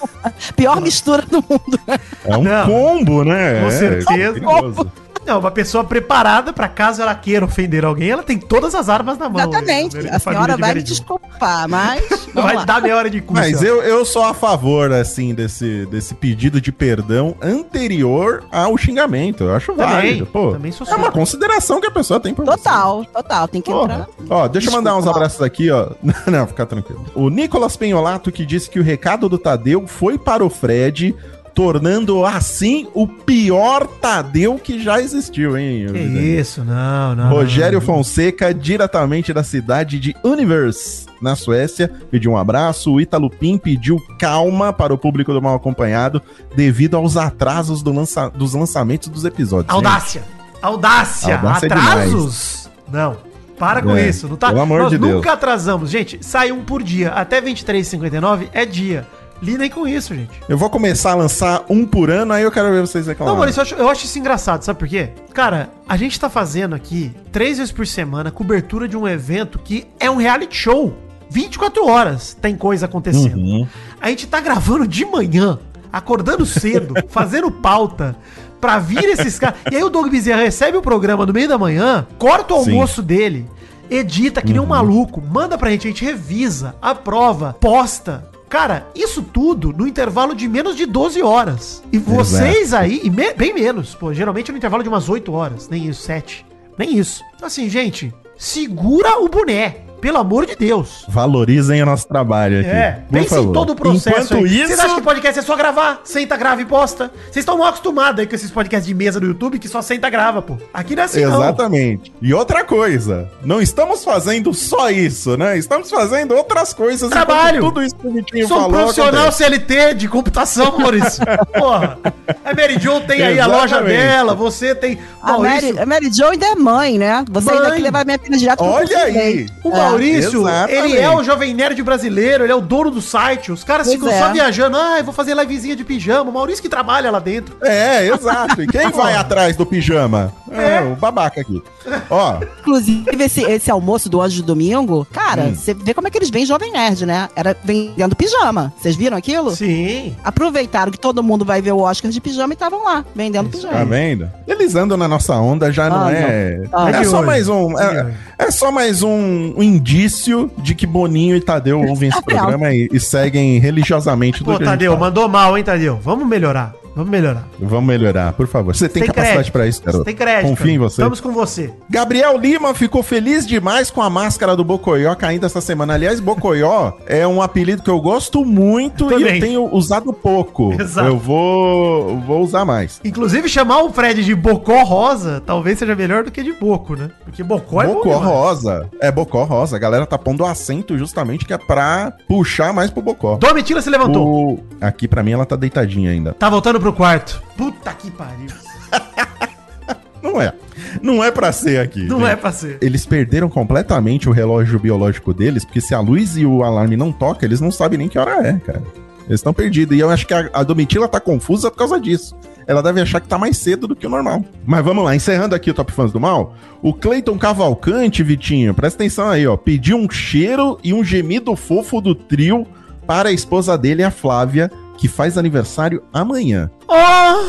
Pior 0.55 0.81
mistura 0.81 1.23
do 1.23 1.37
mundo. 1.37 1.79
É 2.25 2.37
um 2.37 2.43
Não. 2.43 2.65
combo, 2.67 3.23
né? 3.23 3.61
Com 3.61 3.67
É, 3.67 3.71
certeza. 3.71 4.33
perigoso. 4.33 4.91
Não, 5.25 5.39
uma 5.39 5.51
pessoa 5.51 5.83
preparada 5.83 6.53
pra 6.53 6.67
caso 6.67 7.01
ela 7.01 7.15
queira 7.15 7.45
ofender 7.45 7.83
alguém, 7.83 8.09
ela 8.11 8.23
tem 8.23 8.37
todas 8.37 8.75
as 8.75 8.89
armas 8.89 9.17
na 9.17 9.27
mão. 9.27 9.41
Exatamente. 9.49 9.97
né? 9.97 10.09
A 10.13 10.19
Família 10.19 10.45
senhora 10.45 10.57
vai 10.57 10.73
me 10.75 10.83
desculpar, 10.83 11.67
mas. 11.67 12.03
Vai 12.35 12.53
lá. 12.57 12.65
dar 12.65 12.81
meia 12.81 12.97
hora 12.97 13.09
de 13.09 13.21
curso. 13.21 13.41
Mas 13.41 13.63
eu, 13.63 13.81
eu 13.81 14.03
sou 14.03 14.21
a 14.21 14.33
favor, 14.33 14.91
assim, 14.91 15.33
desse, 15.33 15.85
desse 15.85 16.13
pedido 16.13 16.59
de 16.59 16.69
perdão 16.69 17.33
anterior 17.41 18.43
ao 18.51 18.77
xingamento. 18.77 19.45
Eu 19.45 19.53
acho 19.55 19.71
Também, 19.73 19.87
válido. 19.87 20.25
Pô, 20.25 20.51
também 20.51 20.69
sou 20.71 20.85
é 20.85 20.95
uma 20.95 21.11
consideração 21.11 21.79
que 21.79 21.87
a 21.87 21.91
pessoa 21.91 22.19
tem 22.19 22.33
por 22.33 22.43
você. 22.43 22.57
Total, 22.57 23.05
total. 23.05 23.47
Tem 23.47 23.61
que 23.61 23.71
Porra. 23.71 23.83
entrar. 23.85 24.07
Ó, 24.29 24.47
deixa 24.49 24.67
eu 24.69 24.73
mandar 24.73 24.93
uns 24.95 24.97
Desculpa. 25.05 25.17
abraços 25.19 25.41
aqui, 25.41 25.71
ó. 25.71 25.91
Não, 26.29 26.45
fica 26.45 26.65
tranquilo. 26.65 27.05
O 27.15 27.29
Nicolas 27.29 27.77
Penholato 27.77 28.31
que 28.33 28.45
disse 28.45 28.69
que 28.69 28.79
o 28.79 28.83
recado 28.83 29.29
do 29.29 29.37
Tadeu 29.37 29.87
foi 29.87 30.17
para 30.17 30.43
o 30.43 30.49
Fred, 30.49 31.15
tornando 31.55 32.25
assim 32.25 32.85
o 32.93 33.07
pior 33.07 33.87
Tadeu 33.87 34.59
que 34.61 34.77
já 34.83 35.01
existiu, 35.01 35.57
hein? 35.57 35.87
Que 35.91 35.97
isso, 35.99 36.63
não, 36.65 37.15
não. 37.15 37.29
Rogério 37.29 37.79
não. 37.79 37.85
Fonseca, 37.85 38.53
diretamente 38.53 39.31
da 39.33 39.41
cidade 39.41 39.97
de 39.97 40.13
Univers, 40.21 41.05
na 41.21 41.33
Suécia, 41.35 41.89
pediu 42.11 42.33
um 42.33 42.37
abraço. 42.37 42.91
O 42.91 42.99
Ítalo 42.99 43.29
Pim 43.29 43.57
pediu 43.57 43.97
calma 44.19 44.73
para 44.73 44.93
o 44.93 44.97
público 44.97 45.31
do 45.31 45.41
Mal 45.41 45.55
Acompanhado 45.55 46.21
devido 46.55 46.97
aos 46.97 47.15
atrasos 47.15 47.81
do 47.81 47.93
lança- 47.93 48.29
dos 48.29 48.53
lançamentos 48.53 49.07
dos 49.07 49.23
episódios. 49.23 49.73
Audácia. 49.73 50.23
Audácia. 50.61 51.35
Audácia 51.37 51.67
é 51.67 51.71
Atrasos? 51.73 52.69
não. 52.91 53.17
Para 53.57 53.81
com 53.81 53.95
É, 53.95 54.09
isso, 54.09 54.27
não 54.27 54.35
tá? 54.35 54.49
pelo 54.49 54.59
amor 54.59 54.81
Nós 54.81 54.91
de 54.91 54.97
Deus. 54.97 55.13
nunca 55.13 55.31
atrasamos. 55.31 55.89
Gente, 55.89 56.19
sai 56.21 56.51
um 56.51 56.65
por 56.65 56.83
dia. 56.83 57.11
Até 57.11 57.39
23h59 57.41 58.49
é 58.51 58.65
dia. 58.65 59.07
Lidem 59.41 59.69
com 59.69 59.87
isso, 59.87 60.15
gente. 60.15 60.31
Eu 60.47 60.57
vou 60.57 60.69
começar 60.69 61.11
a 61.11 61.15
lançar 61.15 61.65
um 61.69 61.85
por 61.85 62.09
ano, 62.09 62.33
aí 62.33 62.43
eu 62.43 62.51
quero 62.51 62.71
ver 62.71 62.81
vocês 62.81 63.05
Não, 63.05 63.11
reclamarem. 63.11 63.37
Maurício, 63.37 63.59
eu 63.59 63.63
acho, 63.63 63.75
eu 63.75 63.89
acho 63.89 64.05
isso 64.05 64.17
engraçado, 64.17 64.63
sabe 64.63 64.79
por 64.79 64.87
quê? 64.87 65.09
Cara, 65.33 65.69
a 65.87 65.97
gente 65.97 66.19
tá 66.19 66.29
fazendo 66.29 66.73
aqui, 66.73 67.11
três 67.31 67.57
vezes 67.57 67.71
por 67.71 67.85
semana, 67.85 68.31
cobertura 68.31 68.87
de 68.87 68.95
um 68.95 69.07
evento 69.07 69.59
que 69.59 69.85
é 69.99 70.09
um 70.09 70.15
reality 70.15 70.55
show. 70.55 70.93
24 71.29 71.87
horas 71.87 72.37
tem 72.39 72.55
coisa 72.55 72.85
acontecendo. 72.85 73.37
Uhum. 73.37 73.67
A 73.99 74.09
gente 74.09 74.27
tá 74.27 74.39
gravando 74.39 74.87
de 74.87 75.03
manhã, 75.05 75.59
acordando 75.91 76.45
cedo, 76.45 76.93
fazendo 77.09 77.51
pauta, 77.51 78.15
pra 78.61 78.79
vir 78.79 79.03
esses 79.05 79.37
caras. 79.37 79.59
E 79.71 79.75
aí 79.75 79.83
o 79.83 79.89
Doug 79.89 80.09
Bezerra 80.09 80.41
recebe 80.41 80.77
o 80.77 80.81
programa 80.81 81.25
no 81.25 81.33
meio 81.33 81.49
da 81.49 81.57
manhã, 81.57 82.07
corta 82.17 82.53
o 82.53 82.63
Sim. 82.63 82.71
almoço 82.71 83.01
dele, 83.01 83.49
edita 83.89 84.41
que 84.41 84.53
nem 84.53 84.61
um 84.61 84.65
maluco, 84.65 85.21
manda 85.21 85.57
pra 85.57 85.69
gente, 85.71 85.87
a 85.87 85.91
gente 85.91 86.05
revisa, 86.05 86.75
aprova, 86.81 87.55
posta. 87.59 88.34
Cara, 88.49 88.87
isso 88.95 89.21
tudo 89.23 89.73
no 89.73 89.87
intervalo 89.87 90.35
de 90.35 90.47
menos 90.47 90.75
de 90.75 90.85
12 90.85 91.21
horas. 91.21 91.83
E 91.91 91.97
vocês 91.97 92.73
aí, 92.73 93.01
e 93.03 93.09
me- 93.09 93.33
bem 93.33 93.53
menos, 93.53 93.95
pô, 93.95 94.13
geralmente 94.13 94.51
no 94.51 94.57
intervalo 94.57 94.83
de 94.83 94.89
umas 94.89 95.09
8 95.09 95.31
horas, 95.33 95.67
nem 95.67 95.87
isso, 95.87 96.01
7. 96.03 96.45
Nem 96.77 96.97
isso. 96.97 97.23
Então, 97.35 97.47
assim, 97.47 97.67
gente, 97.69 98.13
segura 98.37 99.19
o 99.19 99.27
boné. 99.29 99.77
Pelo 100.05 100.19
amor 100.19 100.45
de 100.45 100.55
Deus. 100.55 101.03
Valorizem 101.07 101.81
o 101.81 101.85
nosso 101.87 102.07
trabalho 102.07 102.59
aqui. 102.59 102.69
É, 102.69 102.91
por 103.09 103.19
pense 103.19 103.39
em 103.39 103.51
todo 103.51 103.71
o 103.71 103.75
processo. 103.75 104.35
Enquanto 104.35 104.35
aí. 104.35 104.55
isso, 104.55 104.67
Vocês 104.67 104.79
acham 104.79 104.95
que 104.97 105.01
podcast 105.01 105.39
é 105.39 105.41
só 105.41 105.55
gravar? 105.55 106.01
Senta, 106.03 106.37
grava 106.37 106.61
e 106.61 106.65
posta? 106.65 107.11
Vocês 107.23 107.37
estão 107.37 107.57
mal 107.57 107.69
acostumados 107.69 108.19
aí 108.19 108.27
com 108.27 108.35
esses 108.35 108.51
podcasts 108.51 108.85
de 108.85 108.93
mesa 108.93 109.19
do 109.19 109.25
YouTube 109.25 109.57
que 109.57 109.67
só 109.67 109.81
senta, 109.81 110.07
grava, 110.07 110.43
pô. 110.43 110.59
Aqui 110.71 110.95
não 110.95 111.01
é 111.01 111.05
assim, 111.07 111.23
Exatamente. 111.23 112.13
E 112.21 112.35
outra 112.35 112.63
coisa, 112.63 113.27
não 113.43 113.59
estamos 113.59 114.03
fazendo 114.03 114.53
só 114.53 114.91
isso, 114.91 115.35
né? 115.37 115.57
Estamos 115.57 115.89
fazendo 115.89 116.35
outras 116.35 116.71
coisas. 116.71 117.09
Trabalho. 117.09 117.61
Tudo 117.61 117.81
isso 117.81 117.95
que 117.95 118.05
o 118.05 118.09
não. 118.11 118.15
Vitinho 118.17 118.47
Sou 118.47 118.57
falou. 118.57 118.73
profissional 118.73 119.29
acontece. 119.29 119.43
CLT 119.43 119.93
de 119.95 120.07
computação, 120.07 120.77
Maurício. 120.77 121.25
Porra. 121.51 121.97
A 122.45 122.53
Mary 122.53 122.77
Jo 122.79 123.01
tem 123.01 123.23
aí 123.23 123.39
a 123.39 123.47
loja 123.47 123.81
dela, 123.81 124.35
você 124.35 124.75
tem... 124.75 124.99
A 125.19 125.39
Mary, 125.39 125.79
a 125.79 125.85
Mary 125.87 126.13
Jo 126.13 126.25
ainda 126.27 126.45
é 126.45 126.53
mãe, 126.53 126.99
né? 126.99 127.25
Você 127.31 127.49
ainda 127.49 127.61
Mãe. 127.63 127.71
tem 127.71 127.77
que 127.77 127.83
levar 127.83 128.05
minha 128.05 128.19
filha 128.19 128.37
direto 128.37 128.57
pro 128.59 128.67
Olha 128.67 128.97
aí. 128.99 129.47
O 129.63 129.71
É. 129.75 129.94
Maurício, 129.97 130.41
exatamente. 130.47 130.73
ele 130.91 130.97
é 130.99 131.09
o 131.09 131.23
jovem 131.23 131.53
nerd 131.53 131.81
brasileiro, 131.83 132.43
ele 132.43 132.51
é 132.51 132.55
o 132.55 132.61
dono 132.61 132.91
do 132.91 133.01
site. 133.01 133.51
Os 133.51 133.63
caras 133.63 133.87
Pois 133.87 133.99
ficam 133.99 134.11
é. 134.13 134.19
só 134.19 134.31
viajando. 134.31 134.77
Ah, 134.77 134.95
eu 134.99 135.03
vou 135.03 135.13
fazer 135.13 135.35
livezinha 135.35 135.75
de 135.75 135.83
pijama. 135.83 136.29
O 136.29 136.33
Maurício 136.33 136.61
que 136.61 136.69
trabalha 136.69 137.09
lá 137.11 137.19
dentro. 137.19 137.55
É, 137.61 138.07
exato. 138.07 138.61
E 138.61 138.67
quem 138.67 138.89
vai 138.91 139.15
atrás 139.15 139.55
do 139.55 139.65
pijama? 139.65 140.33
É, 140.51 140.75
É. 140.77 140.81
o 140.81 140.95
babaca 140.95 141.41
aqui. 141.41 141.61
Ó, 142.09 142.37
Inclusive, 142.61 143.05
esse, 143.23 143.41
esse 143.43 143.69
almoço 143.71 144.09
do 144.09 144.21
Anjo 144.21 144.37
de 144.37 144.43
Domingo, 144.43 145.05
cara, 145.11 145.43
Hum. 145.43 145.55
você 145.55 145.73
vê 145.73 145.93
como 145.93 146.07
é 146.07 146.11
que 146.11 146.17
eles 146.17 146.29
vêm 146.29 146.45
Jovem 146.45 146.71
Nerd, 146.71 147.05
né? 147.05 147.29
Era 147.35 147.55
vendendo 147.63 148.15
pijama. 148.15 148.73
Vocês 148.79 148.95
viram 148.95 149.17
aquilo? 149.17 149.55
Sim. 149.55 150.15
Aproveitaram 150.23 150.91
que 150.91 150.99
todo 150.99 151.21
mundo 151.23 151.43
vai 151.45 151.61
ver 151.61 151.71
o 151.73 151.79
Oscar 151.79 152.09
de 152.11 152.19
pijama 152.21 152.53
e 152.53 152.55
estavam 152.55 152.83
lá, 152.83 153.03
vendendo 153.15 153.49
Isso 153.49 153.57
pijama. 153.57 153.73
tá 153.79 153.83
vendo? 153.83 154.29
Eles 154.47 154.75
andam 154.75 154.97
na 154.97 155.07
nossa 155.07 155.35
onda, 155.35 155.71
já 155.71 155.89
não 155.89 156.05
Ah, 156.05 156.11
é. 156.13 156.57
não. 156.71 156.79
Ah, 156.85 156.89
é 156.89 156.99
de 156.99 157.05
só 157.05 157.17
hoje. 157.17 157.25
mais 157.25 157.47
um. 157.49 157.79
É 157.79 157.83
É, 157.85 158.03
hoje. 158.03 158.13
é 158.39 158.51
só 158.51 158.71
mais 158.71 159.03
um, 159.03 159.53
um 159.57 159.63
indício 159.75 160.51
de 160.57 160.73
que 160.73 160.85
Boninho 160.85 161.35
e 161.35 161.41
Tadeu 161.41 161.81
ouvem 161.81 162.09
esse 162.09 162.21
programa 162.23 162.73
e, 162.73 162.89
e 162.91 162.99
seguem 162.99 163.59
religiosamente 163.59 164.43
Pô, 164.43 164.45
que 164.45 164.51
a 164.51 164.57
gente 164.57 164.65
Tadeu, 164.65 164.93
fala. 164.93 165.05
mandou 165.05 165.27
mal, 165.29 165.57
hein, 165.57 165.63
Tadeu? 165.63 165.99
Vamos 166.01 166.27
melhorar. 166.27 166.73
Vamos 166.95 167.11
melhorar. 167.11 167.47
Vamos 167.59 167.85
melhorar, 167.85 168.33
por 168.33 168.47
favor. 168.47 168.73
Você 168.75 168.87
tem, 168.87 169.03
Tem 169.03 169.11
capacidade 169.11 169.51
pra 169.51 169.67
isso, 169.67 169.79
Você 169.79 169.85
garoto. 169.85 170.05
tem 170.05 170.15
crédito. 170.15 170.49
Confia 170.49 170.71
em 170.71 170.77
você. 170.77 171.01
Estamos 171.01 171.19
com 171.19 171.31
você. 171.31 171.73
Gabriel 171.89 172.37
Lima 172.37 172.73
ficou 172.73 173.03
feliz 173.03 173.45
demais 173.45 173.91
com 173.91 174.01
a 174.01 174.09
máscara 174.09 174.55
do 174.55 174.63
Bocoió 174.63 175.13
caindo 175.15 175.45
essa 175.45 175.59
semana. 175.59 175.93
Aliás, 175.93 176.19
Bocoió 176.19 176.93
é 177.05 177.27
um 177.27 177.41
apelido 177.41 177.83
que 177.83 177.89
eu 177.89 177.99
gosto 177.99 178.45
muito 178.45 179.11
Eu 179.11 179.19
e 179.19 179.23
eu 179.23 179.39
tenho 179.41 179.75
usado 179.75 180.13
pouco. 180.13 180.73
Exato. 180.79 181.07
Eu 181.07 181.17
vou, 181.17 182.17
vou 182.21 182.41
usar 182.41 182.63
mais. 182.63 183.01
Inclusive, 183.03 183.49
chamar 183.49 183.83
o 183.83 183.91
Fred 183.91 184.23
de 184.23 184.33
Bocó 184.33 184.83
Rosa 184.83 185.41
talvez 185.45 185.77
seja 185.79 185.95
melhor 185.95 186.23
do 186.23 186.31
que 186.31 186.41
de 186.41 186.53
Boco, 186.53 186.95
né? 186.95 187.09
Porque 187.25 187.43
Bocó 187.43 187.81
é 187.81 187.87
Bocó 187.87 188.17
rosa. 188.17 188.89
É 189.01 189.11
Bocó 189.11 189.43
rosa. 189.43 189.75
A 189.75 189.79
galera 189.79 190.05
tá 190.05 190.17
pondo 190.17 190.45
acento 190.45 190.97
justamente 190.97 191.45
que 191.45 191.53
é 191.53 191.57
pra 191.57 192.13
puxar 192.27 192.73
mais 192.73 192.89
pro 192.89 193.01
Bocó. 193.01 193.35
Domitila 193.37 193.81
se 193.81 193.89
levantou. 193.89 194.25
O... 194.25 194.59
Aqui 194.79 195.07
pra 195.07 195.21
mim 195.21 195.31
ela 195.31 195.45
tá 195.45 195.55
deitadinha 195.55 196.11
ainda. 196.11 196.33
Tá 196.33 196.49
voltando 196.49 196.79
pro 196.79 196.84
quarto. 196.93 197.41
Puta 197.57 197.93
que 197.93 198.11
pariu. 198.11 198.49
Não 200.21 200.41
é. 200.41 200.53
Não 201.01 201.23
é 201.23 201.29
pra 201.29 201.51
ser 201.51 201.79
aqui. 201.79 202.03
Não 202.03 202.21
gente. 202.21 202.29
é 202.29 202.35
pra 202.35 202.51
ser. 202.51 202.77
Eles 202.81 203.05
perderam 203.05 203.47
completamente 203.47 204.27
o 204.27 204.31
relógio 204.31 204.79
biológico 204.79 205.33
deles, 205.33 205.63
porque 205.63 205.79
se 205.79 205.93
a 205.93 205.99
luz 205.99 206.35
e 206.35 206.45
o 206.45 206.63
alarme 206.63 206.97
não 206.97 207.11
tocam, 207.11 207.47
eles 207.47 207.61
não 207.61 207.69
sabem 207.69 207.99
nem 207.99 208.09
que 208.09 208.17
hora 208.17 208.47
é, 208.47 208.53
cara. 208.53 208.81
Eles 209.27 209.39
estão 209.39 209.53
perdidos. 209.53 209.95
E 209.95 209.99
eu 209.99 210.09
acho 210.09 210.25
que 210.25 210.33
a, 210.33 210.49
a 210.53 210.63
Domitila 210.63 211.07
tá 211.07 211.19
confusa 211.19 211.69
por 211.69 211.77
causa 211.77 211.99
disso. 211.99 212.35
Ela 212.67 212.81
deve 212.81 213.01
achar 213.01 213.19
que 213.19 213.27
tá 213.27 213.37
mais 213.37 213.57
cedo 213.57 213.87
do 213.87 213.95
que 213.95 214.07
o 214.07 214.09
normal. 214.09 214.43
Mas 214.65 214.83
vamos 214.83 215.03
lá, 215.03 215.15
encerrando 215.15 215.53
aqui 215.53 215.69
o 215.69 215.73
Top 215.73 215.91
Fãs 215.91 216.11
do 216.11 216.19
Mal. 216.19 216.55
O 216.81 216.93
Cleiton 216.93 217.37
Cavalcante, 217.37 218.23
Vitinho, 218.23 218.73
presta 218.73 219.03
atenção 219.03 219.29
aí, 219.29 219.45
ó. 219.45 219.55
Pediu 219.55 219.97
um 219.97 220.09
cheiro 220.09 220.79
e 220.83 220.93
um 220.93 221.03
gemido 221.03 221.55
fofo 221.55 222.01
do 222.01 222.15
trio 222.15 222.65
para 223.05 223.29
a 223.29 223.31
esposa 223.31 223.77
dele, 223.77 224.03
a 224.03 224.09
Flávia, 224.09 224.71
que 224.97 225.07
faz 225.07 225.37
aniversário 225.37 226.03
amanhã. 226.13 226.69
Ó! 226.87 227.43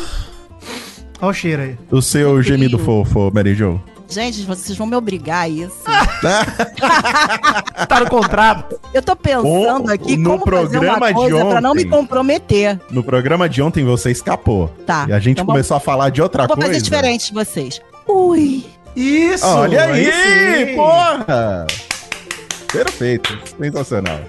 Ó 1.21 1.27
o 1.29 1.33
cheiro 1.33 1.61
aí. 1.63 1.77
O 1.91 2.01
seu 2.01 2.41
gemido 2.43 2.77
fofo, 2.77 3.31
Mary 3.33 3.55
Jo. 3.55 3.81
Gente, 4.09 4.43
vocês 4.43 4.77
vão 4.77 4.87
me 4.87 4.95
obrigar 4.95 5.41
a 5.43 5.49
isso. 5.49 5.75
Tá 7.89 7.99
no 7.99 8.09
contrato. 8.09 8.79
Eu 8.93 9.01
tô 9.01 9.15
pensando 9.15 9.87
O- 9.87 9.91
aqui 9.91 10.15
no 10.15 10.37
como 10.39 10.45
fazer 10.45 10.77
uma 10.79 10.97
programa 10.97 11.07
de 11.07 11.13
coisa 11.13 11.45
pra 11.45 11.61
não 11.61 11.73
me 11.73 11.81
ontem. 11.81 11.89
comprometer. 11.89 12.79
No 12.89 13.03
programa 13.03 13.49
de 13.49 13.61
ontem 13.61 13.83
você 13.83 14.11
escapou. 14.11 14.69
Tá. 14.85 15.05
E 15.09 15.13
a 15.13 15.19
gente 15.19 15.33
então 15.41 15.45
começou 15.45 15.75
a 15.75 15.79
falar 15.79 16.09
de 16.09 16.21
outra 16.21 16.43
Vamos, 16.43 16.55
vou 16.55 16.63
coisa. 16.65 16.73
fazer 16.79 16.83
diferente 16.83 17.27
de 17.27 17.33
vocês. 17.33 17.81
Ui. 18.07 18.65
Isso! 18.95 19.45
Olha 19.45 19.83
aí, 19.83 20.05
sim. 20.05 20.75
porra! 20.75 21.67
Perfeito, 22.71 23.37
sensacional. 23.59 24.19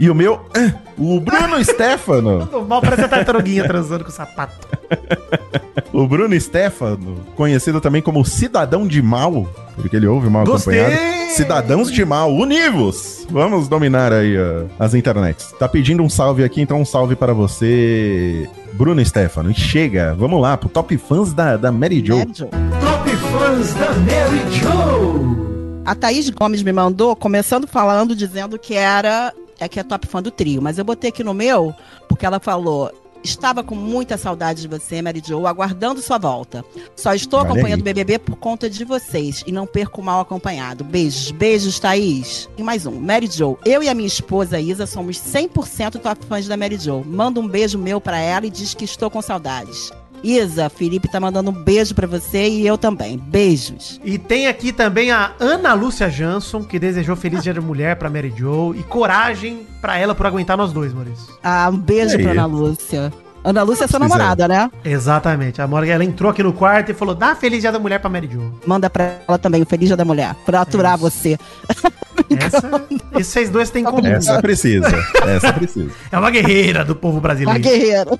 E 0.00 0.08
o 0.08 0.14
meu, 0.14 0.40
ah, 0.56 0.72
o 0.96 1.20
Bruno 1.20 1.60
Stefano. 1.62 2.46
Tudo 2.46 2.66
mal 2.66 2.80
parece 2.80 3.02
a 3.02 3.08
tartaruguinha 3.08 3.64
transando 3.64 4.02
com 4.02 4.10
o 4.10 4.12
sapato. 4.12 4.66
O 5.92 6.06
Bruno 6.06 6.38
Stefano, 6.40 7.16
conhecido 7.34 7.80
também 7.80 8.00
como 8.00 8.24
Cidadão 8.24 8.86
de 8.86 9.02
Mal, 9.02 9.48
porque 9.74 9.96
ele 9.96 10.06
ouve 10.06 10.30
mal 10.30 10.44
Gostei! 10.44 10.80
acompanhado. 10.80 11.30
Cidadãos 11.32 11.90
de 11.90 12.04
Mal, 12.04 12.32
univos! 12.32 13.26
Vamos 13.28 13.66
dominar 13.66 14.12
aí 14.12 14.36
ah, 14.36 14.66
as 14.78 14.94
internets. 14.94 15.52
Tá 15.58 15.68
pedindo 15.68 16.02
um 16.02 16.08
salve 16.08 16.44
aqui, 16.44 16.60
então 16.60 16.80
um 16.80 16.84
salve 16.84 17.16
para 17.16 17.32
você, 17.32 18.48
Bruno 18.74 19.04
Stefano. 19.04 19.50
E 19.50 19.54
chega, 19.54 20.14
vamos 20.14 20.40
lá, 20.40 20.56
pro 20.56 20.68
top 20.68 20.96
fãs 20.96 21.32
da, 21.32 21.56
da 21.56 21.72
Mary 21.72 22.04
Jo. 22.06 22.18
Né, 22.18 22.26
Joe? 22.32 22.48
Top 22.48 23.10
fãs 23.16 23.74
da 23.74 23.90
Mary 23.94 24.40
Joe. 24.52 25.50
A 25.84 25.94
Thaís 25.94 26.30
Gomes 26.30 26.62
me 26.62 26.72
mandou, 26.72 27.16
começando 27.16 27.66
falando, 27.66 28.14
dizendo 28.14 28.58
que 28.58 28.74
era 28.74 29.32
é 29.60 29.68
que 29.68 29.78
é 29.78 29.84
top 29.84 30.06
fã 30.06 30.22
do 30.22 30.30
trio, 30.30 30.60
mas 30.60 30.78
eu 30.78 30.84
botei 30.84 31.10
aqui 31.10 31.22
no 31.22 31.34
meu, 31.34 31.74
porque 32.08 32.26
ela 32.26 32.40
falou. 32.40 32.90
Estava 33.22 33.62
com 33.62 33.74
muita 33.74 34.16
saudade 34.16 34.62
de 34.62 34.68
você, 34.68 35.02
Mary 35.02 35.22
Jo, 35.22 35.46
aguardando 35.46 36.00
sua 36.00 36.16
volta. 36.16 36.64
Só 36.96 37.12
estou 37.12 37.40
Olha 37.40 37.50
acompanhando 37.50 37.80
o. 37.82 37.84
BBB 37.84 38.18
por 38.18 38.36
conta 38.36 38.70
de 38.70 38.82
vocês 38.82 39.44
e 39.46 39.52
não 39.52 39.66
perco 39.66 40.02
mal 40.02 40.20
acompanhado. 40.20 40.82
Beijos, 40.82 41.30
beijos, 41.30 41.78
Thaís. 41.78 42.48
E 42.56 42.62
mais 42.62 42.86
um, 42.86 42.98
Mary 42.98 43.26
Jo. 43.26 43.58
Eu 43.62 43.82
e 43.82 43.90
a 43.90 43.94
minha 43.94 44.06
esposa 44.06 44.58
Isa 44.58 44.86
somos 44.86 45.18
100% 45.18 46.00
top 46.00 46.24
fãs 46.24 46.48
da 46.48 46.56
Mary 46.56 46.78
Jo. 46.78 47.04
Manda 47.04 47.38
um 47.38 47.46
beijo 47.46 47.78
meu 47.78 48.00
pra 48.00 48.18
ela 48.18 48.46
e 48.46 48.50
diz 48.50 48.72
que 48.72 48.86
estou 48.86 49.10
com 49.10 49.20
saudades. 49.20 49.92
Isa, 50.22 50.68
Felipe 50.68 51.08
tá 51.10 51.18
mandando 51.20 51.50
um 51.50 51.52
beijo 51.54 51.94
pra 51.94 52.06
você 52.06 52.48
e 52.48 52.66
eu 52.66 52.76
também. 52.78 53.16
Beijos. 53.18 54.00
E 54.04 54.18
tem 54.18 54.46
aqui 54.46 54.72
também 54.72 55.10
a 55.10 55.32
Ana 55.40 55.72
Lúcia 55.74 56.08
Jansson, 56.10 56.62
que 56.62 56.78
desejou 56.78 57.16
Feliz 57.16 57.42
Dia 57.42 57.54
da 57.54 57.60
Mulher 57.60 57.96
pra 57.96 58.10
Mary 58.10 58.32
Jo 58.36 58.74
e 58.76 58.82
coragem 58.82 59.66
pra 59.80 59.98
ela 59.98 60.14
por 60.14 60.26
aguentar 60.26 60.56
nós 60.56 60.72
dois, 60.72 60.92
Maurício. 60.92 61.34
Ah, 61.42 61.68
um 61.72 61.76
beijo 61.78 62.16
aí? 62.16 62.22
pra 62.22 62.32
Ana 62.32 62.46
Lúcia. 62.46 63.12
Ana 63.42 63.62
Lúcia 63.62 63.84
é 63.84 63.88
sua 63.88 63.98
namorada, 63.98 64.46
né? 64.46 64.70
Exatamente. 64.84 65.62
A 65.62 65.66
Morgan, 65.66 65.92
ela 65.94 66.04
entrou 66.04 66.30
aqui 66.30 66.42
no 66.42 66.52
quarto 66.52 66.90
e 66.90 66.94
falou: 66.94 67.14
dá 67.14 67.34
Feliz 67.34 67.62
Dia 67.62 67.72
da 67.72 67.78
Mulher 67.78 67.98
pra 67.98 68.10
Mary 68.10 68.28
Jo. 68.30 68.52
Manda 68.66 68.90
pra 68.90 69.14
ela 69.26 69.38
também 69.38 69.62
o 69.62 69.66
Feliz 69.66 69.88
Dia 69.88 69.96
da 69.96 70.04
Mulher, 70.04 70.34
pra 70.44 70.60
aturar 70.60 70.94
isso. 70.96 71.02
você. 71.10 71.38
Essa, 72.38 72.86
esses 73.18 73.48
vocês 73.50 73.70
têm 73.70 73.82
em 73.82 73.86
comum. 73.86 74.06
Essa 74.06 74.42
precisa, 74.42 74.86
essa 75.26 75.52
precisa. 75.54 75.90
É 76.12 76.18
uma 76.18 76.30
guerreira 76.30 76.84
do 76.84 76.94
povo 76.94 77.14
Uma 77.16 77.22
brasileiro. 77.22 77.60
guerreira. 77.60 78.10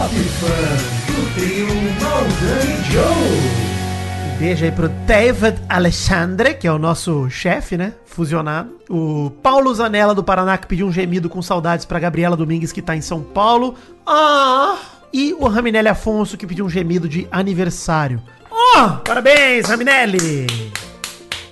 Do 0.00 1.34
trio 1.34 1.66
Maldani 2.00 2.84
Joe. 2.90 4.38
Beijo 4.38 4.64
aí 4.64 4.72
pro 4.72 4.88
David 4.88 5.60
Alexandre, 5.68 6.54
que 6.54 6.66
é 6.66 6.72
o 6.72 6.78
nosso 6.78 7.28
chefe, 7.28 7.76
né? 7.76 7.92
Fusionado. 8.06 8.70
O 8.88 9.30
Paulo 9.42 9.74
Zanella 9.74 10.14
do 10.14 10.24
Paraná, 10.24 10.56
que 10.56 10.66
pediu 10.66 10.86
um 10.86 10.92
gemido 10.92 11.28
com 11.28 11.42
saudades 11.42 11.84
pra 11.84 11.98
Gabriela 11.98 12.34
Domingues, 12.34 12.72
que 12.72 12.80
tá 12.80 12.96
em 12.96 13.02
São 13.02 13.22
Paulo. 13.22 13.74
Ah! 14.06 14.78
E 15.12 15.34
o 15.34 15.46
Raminelli 15.46 15.88
Afonso, 15.88 16.38
que 16.38 16.46
pediu 16.46 16.64
um 16.64 16.70
gemido 16.70 17.06
de 17.06 17.28
aniversário. 17.30 18.22
Oh! 18.50 18.92
Parabéns, 19.04 19.68
Raminelli! 19.68 20.46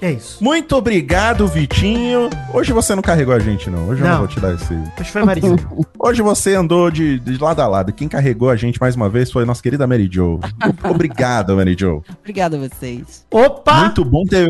É 0.01 0.13
isso. 0.13 0.43
Muito 0.43 0.77
obrigado, 0.77 1.47
Vitinho. 1.47 2.31
Hoje 2.53 2.73
você 2.73 2.95
não 2.95 3.03
carregou 3.03 3.35
a 3.35 3.39
gente, 3.39 3.69
não. 3.69 3.89
Hoje 3.89 4.03
eu 4.03 4.09
não 4.09 4.19
vou 4.19 4.29
te 4.29 4.39
dar 4.39 4.55
esse. 4.55 4.75
Que 4.97 5.05
foi 5.05 5.25
Marinho. 5.25 5.57
Hoje 5.99 6.23
você 6.23 6.55
andou 6.55 6.91
de, 6.91 7.19
de 7.19 7.37
lado 7.37 7.61
a 7.61 7.67
lado. 7.67 7.93
Quem 7.93 8.09
carregou 8.09 8.49
a 8.49 8.57
gente 8.57 8.81
mais 8.81 8.95
uma 8.95 9.09
vez 9.09 9.31
foi 9.31 9.43
a 9.43 9.47
nossa 9.47 9.63
querida 9.63 9.87
Mary 9.87 10.09
Jo. 10.11 10.39
Obrigado, 10.89 11.57
Mary 11.57 11.77
Jo. 11.79 12.03
Obrigada 12.21 12.57
a 12.57 12.69
vocês. 12.69 13.25
Opa! 13.31 13.81
Muito 13.81 14.05
bom 14.05 14.25
ter. 14.25 14.49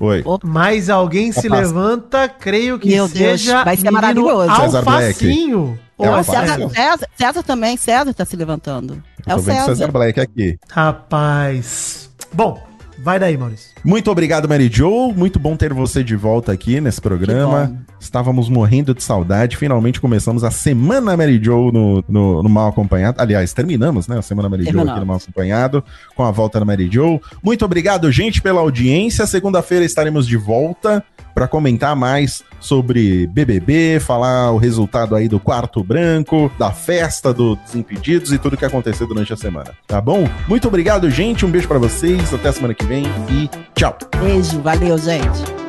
Oi. 0.00 0.24
Mais 0.44 0.90
alguém 0.90 1.30
se 1.32 1.48
Capaz. 1.48 1.68
levanta, 1.68 2.28
creio 2.28 2.78
que 2.78 2.88
Meu 2.88 3.08
Deus, 3.08 3.40
seja 3.40 3.64
vai 3.64 3.76
ser 3.76 3.90
maravilhoso. 3.90 4.54
César 4.54 4.82
Black. 4.82 5.06
Alfacinho. 5.06 5.78
É 5.98 6.06
Alface. 6.08 6.30
César, 6.30 6.70
César, 6.70 7.08
César 7.16 7.42
também, 7.42 7.76
César 7.76 8.12
tá 8.12 8.24
se 8.24 8.36
levantando. 8.36 9.00
É 9.26 9.34
o 9.34 9.38
César. 9.38 9.66
César 9.66 9.92
Black 9.92 10.18
aqui. 10.20 10.58
Rapaz. 10.68 12.10
Bom, 12.32 12.60
vai 12.98 13.18
daí, 13.18 13.36
Maurício. 13.36 13.70
Muito 13.84 14.10
obrigado, 14.10 14.48
Mary 14.48 14.68
Jo. 14.72 15.12
Muito 15.12 15.38
bom 15.38 15.56
ter 15.56 15.72
você 15.72 16.02
de 16.02 16.16
volta 16.16 16.52
aqui 16.52 16.80
nesse 16.80 17.00
programa. 17.00 17.84
Estávamos 18.04 18.48
morrendo 18.48 18.94
de 18.94 19.02
saudade. 19.02 19.56
Finalmente 19.56 20.00
começamos 20.00 20.44
a 20.44 20.50
Semana 20.50 21.16
Mary 21.16 21.40
Jo 21.42 21.72
no, 21.72 22.04
no, 22.06 22.42
no 22.42 22.48
Mal 22.48 22.68
Acompanhado. 22.68 23.20
Aliás, 23.20 23.52
terminamos, 23.52 24.06
né? 24.06 24.18
A 24.18 24.22
Semana 24.22 24.48
Mary 24.48 24.64
Jo 24.64 24.80
aqui 24.80 25.00
no 25.00 25.06
Mal 25.06 25.16
Acompanhado, 25.16 25.82
com 26.14 26.22
a 26.22 26.30
volta 26.30 26.58
da 26.60 26.66
Mary 26.66 26.88
Jo. 26.92 27.20
Muito 27.42 27.64
obrigado, 27.64 28.10
gente, 28.12 28.42
pela 28.42 28.60
audiência. 28.60 29.26
Segunda-feira 29.26 29.84
estaremos 29.84 30.26
de 30.26 30.36
volta 30.36 31.02
para 31.34 31.48
comentar 31.48 31.96
mais 31.96 32.44
sobre 32.60 33.26
BBB, 33.26 33.98
falar 34.00 34.52
o 34.52 34.56
resultado 34.56 35.16
aí 35.16 35.26
do 35.26 35.40
quarto 35.40 35.82
branco, 35.82 36.50
da 36.58 36.70
festa 36.70 37.34
do 37.34 37.56
Desimpedidos 37.56 38.32
e 38.32 38.38
tudo 38.38 38.56
que 38.56 38.64
aconteceu 38.64 39.06
durante 39.06 39.32
a 39.32 39.36
semana. 39.36 39.72
Tá 39.86 40.00
bom? 40.00 40.28
Muito 40.46 40.68
obrigado, 40.68 41.10
gente. 41.10 41.44
Um 41.44 41.50
beijo 41.50 41.66
para 41.66 41.78
vocês. 41.78 42.32
Até 42.32 42.50
a 42.50 42.52
semana 42.52 42.74
que 42.74 42.84
vem 42.84 43.04
e 43.30 43.50
tchau. 43.74 43.96
Beijo, 44.20 44.60
valeu, 44.60 44.96
gente. 44.96 45.63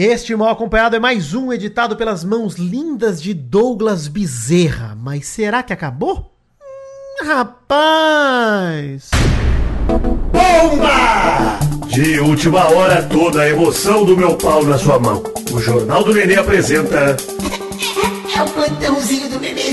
Este 0.00 0.36
mal 0.36 0.50
acompanhado 0.50 0.94
é 0.94 1.00
mais 1.00 1.34
um 1.34 1.52
editado 1.52 1.96
pelas 1.96 2.22
mãos 2.22 2.54
lindas 2.54 3.20
de 3.20 3.34
Douglas 3.34 4.06
Bezerra. 4.06 4.96
Mas 4.96 5.26
será 5.26 5.60
que 5.60 5.72
acabou? 5.72 6.32
Hum, 6.62 7.26
rapaz! 7.26 9.10
Bomba! 10.32 11.58
De 11.88 12.20
última 12.20 12.68
hora, 12.68 13.02
toda 13.08 13.42
a 13.42 13.48
emoção 13.48 14.04
do 14.04 14.16
meu 14.16 14.36
pau 14.36 14.62
na 14.62 14.78
sua 14.78 15.00
mão. 15.00 15.20
O 15.50 15.58
Jornal 15.58 16.04
do 16.04 16.14
Nenê 16.14 16.36
apresenta. 16.36 17.16
É 18.36 18.40
o 18.40 18.48
plantãozinho 18.50 19.28
do 19.30 19.40
bebezinho. 19.40 19.67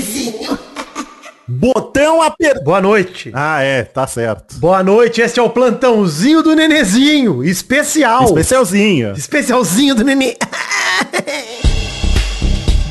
Botão 1.56 2.20
apertado. 2.20 2.64
Boa 2.64 2.82
noite. 2.82 3.30
Ah, 3.32 3.62
é, 3.62 3.82
tá 3.82 4.06
certo. 4.06 4.56
Boa 4.56 4.82
noite, 4.82 5.22
este 5.22 5.40
é 5.40 5.42
o 5.42 5.48
plantãozinho 5.48 6.42
do 6.42 6.54
Nenezinho, 6.54 7.42
especial. 7.42 8.24
Especialzinho. 8.24 9.12
Especialzinho 9.12 9.94
do 9.94 10.04
Nenê. 10.04 10.36